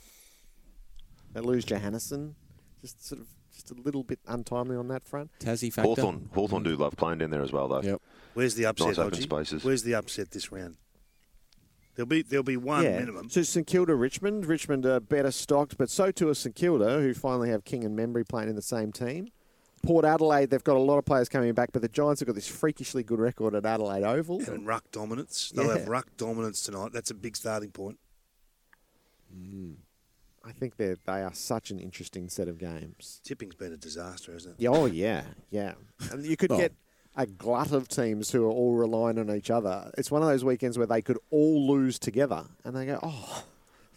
They 1.34 1.42
lose 1.42 1.66
Johannisen. 1.66 2.34
Just 2.82 3.06
sort 3.06 3.22
of 3.22 3.28
just 3.54 3.72
a 3.72 3.74
little 3.74 4.04
bit 4.04 4.20
untimely 4.28 4.76
on 4.76 4.88
that 4.90 5.08
front. 5.08 5.32
Tassie 5.40 5.74
Hawthorn, 5.76 6.30
Hawthorn 6.34 6.64
do 6.64 6.76
love 6.76 6.96
playing 6.96 7.18
down 7.18 7.32
there 7.32 7.42
as 7.42 7.52
well, 7.52 7.68
though. 7.68 7.82
Yep. 7.82 8.02
Where's 8.34 8.56
the 8.56 8.68
upset, 8.68 8.90
Nice 8.90 8.98
open 9.00 9.22
spaces. 9.22 9.64
Where's 9.64 9.84
the 9.84 9.96
upset 9.96 10.32
this 10.32 10.52
round? 10.52 10.78
There'll 11.96 12.08
be 12.08 12.22
there'll 12.22 12.44
be 12.44 12.56
one 12.56 12.84
yeah. 12.84 13.00
minimum. 13.00 13.30
So 13.30 13.42
St 13.42 13.68
Kilda, 13.68 13.94
Richmond. 13.96 14.46
Richmond 14.46 14.86
are 14.86 15.02
better 15.02 15.32
stocked, 15.32 15.78
but 15.78 15.90
so 15.90 16.12
too 16.12 16.30
are 16.30 16.34
St 16.34 16.56
Kilda, 16.56 17.02
who 17.02 17.14
finally 17.14 17.50
have 17.50 17.66
King 17.66 17.84
and 17.84 17.98
Membrey 17.98 18.26
playing 18.26 18.50
in 18.50 18.56
the 18.56 18.62
same 18.62 18.94
team. 18.94 19.28
Port 19.82 20.06
Adelaide, 20.06 20.50
they've 20.50 20.64
got 20.64 20.76
a 20.78 20.80
lot 20.80 20.98
of 20.98 21.06
players 21.06 21.30
coming 21.30 21.54
back, 21.54 21.70
but 21.72 21.82
the 21.82 21.88
Giants 21.90 22.20
have 22.22 22.28
got 22.28 22.36
this 22.36 22.48
freakishly 22.48 23.04
good 23.04 23.20
record 23.20 23.56
at 23.56 23.66
Adelaide 23.66 24.04
Oval. 24.04 24.42
And 24.48 24.66
ruck 24.68 24.84
dominance. 24.92 25.52
They'll 25.56 25.68
Yeah. 25.68 25.78
have 25.80 25.88
ruck 25.88 26.08
dominance 26.18 26.62
tonight. 26.64 26.92
That's 26.94 27.12
a 27.12 27.14
big 27.16 27.36
starting 27.36 27.72
point. 27.72 27.98
Hmm. 29.34 29.74
I 30.44 30.52
think 30.52 30.78
they 30.78 30.96
they 31.06 31.22
are 31.22 31.34
such 31.34 31.70
an 31.70 31.80
interesting 31.80 32.30
set 32.30 32.48
of 32.48 32.58
games. 32.58 33.20
Tipping's 33.24 33.56
been 33.56 33.74
a 33.74 33.78
disaster, 33.78 34.32
hasn't 34.32 34.56
it? 34.56 34.62
Yeah, 34.64 34.70
oh 34.70 34.86
yeah, 34.86 35.24
yeah. 35.52 35.74
And 36.12 36.26
you 36.26 36.38
could 36.38 36.50
Well- 36.50 36.60
get 36.60 36.74
a 37.16 37.26
glut 37.28 37.72
of 37.72 37.88
teams 37.90 38.32
who 38.32 38.46
are 38.46 38.52
all 38.52 38.76
relying 38.76 39.20
on 39.20 39.30
each 39.36 39.50
other. 39.52 39.92
It's 39.98 40.10
one 40.10 40.22
of 40.22 40.28
those 40.30 40.46
weekends 40.46 40.78
where 40.78 40.88
they 40.88 41.02
could 41.02 41.18
all 41.30 41.68
lose 41.68 42.00
together, 42.00 42.46
and 42.64 42.76
they 42.76 42.86
go, 42.86 43.00
oh, 43.04 43.46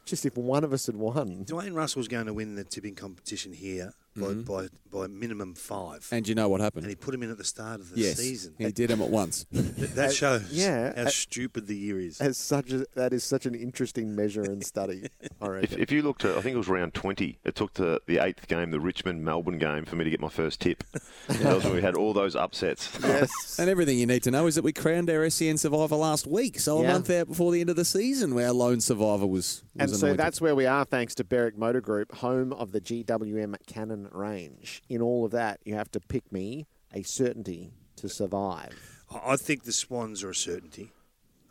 Just 0.05 0.27
if 0.27 0.37
one 0.37 0.65
of 0.65 0.73
us 0.73 0.87
had 0.87 0.97
won. 0.97 1.45
Dwayne 1.45 1.77
Russell's 1.77 2.09
going 2.09 2.27
to 2.27 2.35
win 2.35 2.57
the 2.57 2.65
tipping 2.65 2.97
competition 2.97 3.53
here 3.53 3.93
by, 4.17 4.27
Mhm. 4.27 4.45
by, 4.45 4.69
by 4.91 5.07
minimum 5.07 5.55
five. 5.55 6.07
And 6.13 6.29
you 6.29 6.35
know 6.35 6.49
what 6.49 6.61
happened? 6.61 6.85
And 6.85 6.91
he 6.91 6.97
put 6.97 7.15
him 7.15 7.23
in 7.23 7.31
at 7.31 7.39
the 7.39 7.45
start 7.45 7.81
of 7.81 7.91
the 7.91 8.01
yes, 8.01 8.19
season. 8.19 8.55
he 8.59 8.71
did 8.73 8.91
him 8.91 9.01
at 9.01 9.09
once. 9.11 9.47
That, 9.73 9.95
that 9.95 10.15
shows 10.15 10.53
yeah, 10.53 10.93
how 10.95 11.03
uh, 11.05 11.09
stupid 11.09 11.67
the 11.67 11.77
year 11.77 11.99
is. 11.99 12.21
As 12.21 12.37
such 12.37 12.73
a, 12.73 12.85
that 12.95 13.13
is 13.13 13.25
such 13.25 13.47
an 13.47 13.55
interesting 13.55 14.15
measure 14.15 14.43
and 14.43 14.65
study. 14.65 15.09
I 15.41 15.47
If, 15.59 15.73
if 15.77 15.91
you 15.91 16.03
looked 16.03 16.25
at, 16.25 16.37
I 16.37 16.41
think 16.41 16.55
it 16.55 16.59
was 16.59 16.69
round 16.69 16.95
20, 16.95 17.39
it 17.45 17.55
took 17.55 17.75
to 17.75 18.01
the 18.07 18.19
eighth 18.19 18.49
game, 18.49 18.71
the 18.71 18.81
Richmond 18.81 19.25
Melbourne 19.25 19.59
game, 19.59 19.85
for 19.87 19.97
me 19.97 20.05
to 20.05 20.11
get 20.11 20.21
my 20.21 20.29
first 20.29 20.61
tip. 20.61 20.85
that 21.29 21.55
was 21.55 21.65
when 21.65 21.75
we 21.75 21.81
had 21.83 21.97
all 21.97 22.13
those 22.13 22.37
upsets. 22.37 22.97
Yes. 23.03 23.57
and 23.59 23.69
everything 23.71 23.99
you 23.99 24.07
need 24.07 24.23
to 24.25 24.31
know 24.31 24.47
is 24.47 24.55
that 24.57 24.63
we 24.65 24.73
crowned 24.73 25.09
our 25.11 25.29
SEN 25.31 25.59
survivor 25.59 25.97
last 25.97 26.27
week, 26.27 26.61
so 26.61 26.79
a 26.79 26.85
month 26.85 27.11
out 27.11 27.29
before 27.29 27.51
the 27.53 27.61
end 27.61 27.71
of 27.71 27.77
the 27.77 27.85
season, 27.85 28.35
where 28.35 28.49
our 28.49 28.53
lone 28.53 28.81
survivor 28.81 29.27
was. 29.27 29.65
was 29.75 29.91
And 29.93 30.01
so 30.01 30.15
that's 30.15 30.41
where 30.41 30.55
we 30.55 30.67
are, 30.67 30.85
thanks 30.85 31.15
to 31.17 31.25
Berwick 31.25 31.57
Motor 31.57 31.81
Group, 31.81 32.15
home 32.17 32.53
of 32.53 32.73
the 32.73 32.81
GWM 32.81 33.57
Cannon 33.67 34.02
range. 34.13 34.83
In 34.89 35.01
all 35.03 35.25
of 35.25 35.31
that, 35.33 35.61
you 35.65 35.75
have 35.75 35.91
to 35.93 36.01
pick 36.01 36.31
me 36.33 36.67
a 36.93 37.03
certainty 37.03 37.73
to 37.97 38.09
survive. 38.09 39.05
I 39.11 39.33
I 39.33 39.37
think 39.37 39.65
the 39.65 39.73
Swans 39.73 40.23
are 40.23 40.31
a 40.31 40.35
certainty. 40.35 40.93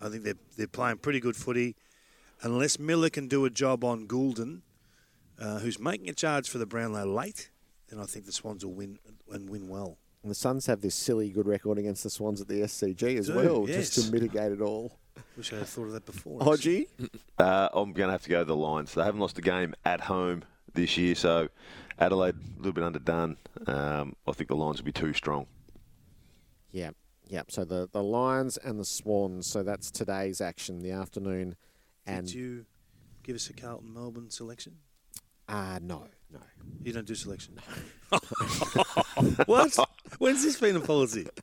I 0.01 0.09
think 0.09 0.23
they're, 0.23 0.33
they're 0.57 0.67
playing 0.67 0.97
pretty 0.97 1.19
good 1.19 1.35
footy. 1.35 1.75
Unless 2.41 2.79
Miller 2.79 3.09
can 3.09 3.27
do 3.27 3.45
a 3.45 3.51
job 3.51 3.83
on 3.83 4.07
Gulden, 4.07 4.61
uh, 5.39 5.59
who's 5.59 5.79
making 5.79 6.09
a 6.09 6.13
charge 6.13 6.49
for 6.49 6.57
the 6.57 6.65
Brownlow 6.65 7.05
late, 7.05 7.51
then 7.89 7.99
I 7.99 8.05
think 8.05 8.25
the 8.25 8.31
Swans 8.31 8.65
will 8.65 8.73
win 8.73 8.97
and 9.31 9.49
win 9.49 9.67
well. 9.67 9.97
And 10.23 10.29
the 10.29 10.35
Suns 10.35 10.65
have 10.67 10.81
this 10.81 10.95
silly 10.95 11.29
good 11.29 11.47
record 11.47 11.77
against 11.77 12.03
the 12.03 12.09
Swans 12.09 12.41
at 12.41 12.47
the 12.47 12.61
SCG 12.61 13.17
as 13.17 13.27
do, 13.27 13.35
well, 13.35 13.65
just 13.65 13.93
to 13.95 14.11
mitigate 14.11 14.51
it 14.51 14.61
all. 14.61 14.97
Wish 15.35 15.51
I 15.53 15.57
had 15.57 15.67
thought 15.67 15.85
of 15.85 15.91
that 15.93 16.05
before. 16.05 16.39
Hodgie? 16.39 16.87
Uh, 17.37 17.69
I'm 17.73 17.93
going 17.93 18.07
to 18.07 18.11
have 18.11 18.23
to 18.23 18.29
go 18.29 18.43
the 18.43 18.55
Lions. 18.55 18.93
They 18.93 19.03
haven't 19.03 19.19
lost 19.19 19.37
a 19.37 19.41
game 19.41 19.73
at 19.83 20.01
home 20.01 20.43
this 20.73 20.97
year, 20.97 21.15
so 21.15 21.49
Adelaide 21.99 22.35
a 22.35 22.57
little 22.57 22.73
bit 22.73 22.83
underdone. 22.83 23.37
Um, 23.67 24.15
I 24.27 24.31
think 24.33 24.49
the 24.49 24.55
Lions 24.55 24.77
will 24.79 24.85
be 24.85 24.91
too 24.91 25.13
strong. 25.13 25.47
Yeah, 26.71 26.91
yeah. 27.27 27.43
So 27.49 27.65
the, 27.65 27.89
the 27.91 28.03
Lions 28.03 28.57
and 28.57 28.79
the 28.79 28.85
Swans. 28.85 29.47
So 29.47 29.63
that's 29.63 29.91
today's 29.91 30.41
action, 30.41 30.79
the 30.79 30.91
afternoon. 30.91 31.55
And 32.05 32.25
Did 32.27 32.35
you 32.35 32.65
give 33.23 33.35
us 33.35 33.49
a 33.49 33.53
Carlton 33.53 33.93
Melbourne 33.93 34.29
selection? 34.29 34.77
uh, 35.49 35.79
no, 35.81 36.07
no. 36.31 36.39
You 36.83 36.93
don't 36.93 37.05
do 37.05 37.13
selection. 37.15 37.59
what? 39.45 39.77
When's 40.17 40.43
this 40.43 40.59
been 40.59 40.75
a 40.75 40.79
policy? 40.81 41.27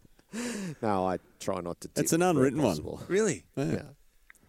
No, 0.83 1.07
I 1.07 1.21
try 1.41 1.63
not 1.63 1.81
to. 1.81 1.89
It's 1.97 2.13
an 2.13 2.21
unwritten 2.21 2.61
one. 2.61 2.73
possible. 2.73 3.01
Really? 3.09 3.45
Yeah. 3.57 3.81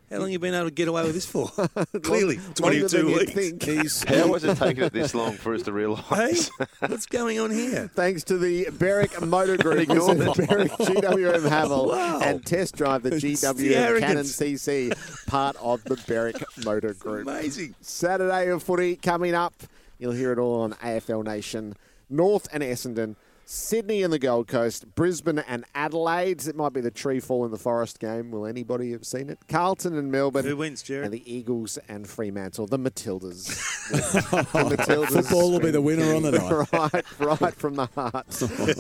How 0.10 0.18
long 0.18 0.32
you 0.32 0.40
been 0.40 0.54
able 0.56 0.66
to 0.70 0.72
get 0.72 0.88
away 0.88 1.04
with 1.04 1.14
this 1.14 1.26
for? 1.26 1.48
Clearly, 2.02 2.38
longer 2.38 2.54
22 2.56 2.88
than 2.88 3.06
weeks. 3.08 3.32
think. 3.32 4.10
How 4.10 4.28
was 4.28 4.44
it 4.44 4.58
taking 4.58 4.84
it 4.86 4.94
this 4.94 5.14
long 5.14 5.34
for 5.34 5.54
us 5.54 5.62
to 5.64 5.72
realise? 5.72 6.50
Hey, 6.60 6.66
what's 6.88 7.06
going 7.06 7.40
on 7.40 7.52
here? 7.52 7.90
Thanks 7.94 8.24
to 8.26 8.38
the 8.38 8.70
Berwick 8.72 9.22
Motor 9.22 9.58
Group, 9.58 9.80
Ignore 9.80 10.16
visit 10.16 10.36
that. 10.38 10.50
Berwick 10.50 10.72
GWM 10.72 11.48
Haval 11.50 11.88
Wow. 11.90 12.20
and 12.22 12.44
test 12.46 12.76
drive 12.76 13.04
the 13.04 13.16
It's 13.16 13.24
GWM 13.24 13.60
Cannon 13.70 13.84
arrogance. 13.84 14.36
CC, 14.36 15.26
part 15.28 15.56
of 15.58 15.84
the 15.84 15.96
Berwick 16.08 16.44
Motor 16.66 16.94
Group. 16.96 17.28
Amazing. 17.28 17.76
Saturday 17.82 18.48
of 18.50 18.64
footy 18.64 18.96
coming 18.96 19.36
up. 19.36 19.54
You'll 20.00 20.14
hear 20.14 20.32
it 20.32 20.40
all 20.40 20.62
on 20.62 20.74
AFL 20.74 21.24
Nation. 21.24 21.76
North 22.10 22.48
and 22.52 22.64
Essendon, 22.64 23.16
Sydney 23.52 24.04
and 24.04 24.14
the 24.14 24.20
Gold 24.20 24.48
Coast, 24.48 24.94
Brisbane 24.94 25.40
and 25.40 25.66
Adelaide. 25.74 26.46
It 26.46 26.56
might 26.56 26.72
be 26.72 26.82
the 26.82 26.92
tree 26.92 27.20
fall 27.20 27.46
in 27.46 27.52
the 27.52 27.58
forest 27.58 28.00
game. 28.00 28.30
Will 28.30 28.46
anybody 28.46 28.92
have 28.92 29.08
seen 29.08 29.28
it? 29.28 29.40
Carlton 29.48 29.98
and 29.98 30.12
Melbourne. 30.12 30.46
Who 30.46 30.56
wins, 30.56 30.84
Gerard? 30.84 31.06
And 31.06 31.14
the 31.14 31.34
Eagles 31.34 31.80
and 31.90 32.08
Fremantle, 32.08 32.68
the 32.68 32.78
Matildas. 32.78 33.48
the 33.90 34.76
Matildas. 34.76 35.24
Football 35.24 35.52
will 35.52 35.60
be 35.60 35.72
the 35.72 35.82
winner 35.82 36.14
on 36.14 36.22
the 36.22 36.34
night. 36.34 36.94
right, 37.20 37.40
right 37.40 37.56
from 37.56 37.74
the 37.74 37.88
heart. 37.88 38.28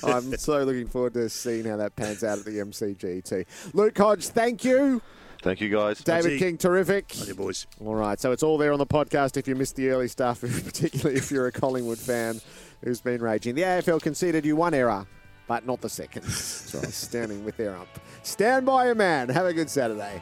I'm 0.03 0.37
so 0.37 0.61
looking 0.61 0.87
forward 0.87 1.15
to 1.15 1.29
seeing 1.29 1.65
how 1.65 1.77
that 1.77 1.95
pans 1.95 2.23
out 2.23 2.37
at 2.37 2.45
the 2.45 2.51
MCG 2.51 3.23
MCGT. 3.23 3.73
Luke 3.73 3.97
Hodge, 3.97 4.27
thank 4.27 4.63
you. 4.63 5.01
Thank 5.41 5.61
you, 5.61 5.69
guys. 5.69 6.03
David 6.03 6.37
King, 6.37 6.57
terrific. 6.57 7.11
Hey, 7.11 7.31
boys. 7.31 7.65
All 7.83 7.95
right, 7.95 8.19
so 8.19 8.33
it's 8.33 8.43
all 8.43 8.57
there 8.57 8.73
on 8.73 8.77
the 8.77 8.85
podcast 8.85 9.37
if 9.37 9.47
you 9.47 9.55
missed 9.55 9.77
the 9.77 9.89
early 9.89 10.09
stuff, 10.09 10.41
particularly 10.63 11.17
if 11.17 11.31
you're 11.31 11.47
a 11.47 11.51
Collingwood 11.51 11.97
fan 11.97 12.41
who's 12.84 13.01
been 13.01 13.22
raging. 13.22 13.56
The 13.56 13.64
AFL 13.64 14.01
conceded 14.01 14.45
you 14.45 14.56
one 14.56 14.73
error, 14.73 15.06
but 15.47 15.65
not 15.65 15.81
the 15.81 15.89
second. 15.89 16.23
Standing 16.30 17.43
with 17.43 17.57
their 17.57 17.76
ump. 17.76 17.89
Stand 18.23 18.65
by 18.65 18.85
your 18.85 18.95
man. 18.95 19.30
Have 19.30 19.45
a 19.45 19.53
good 19.53 19.69
Saturday. 19.69 20.22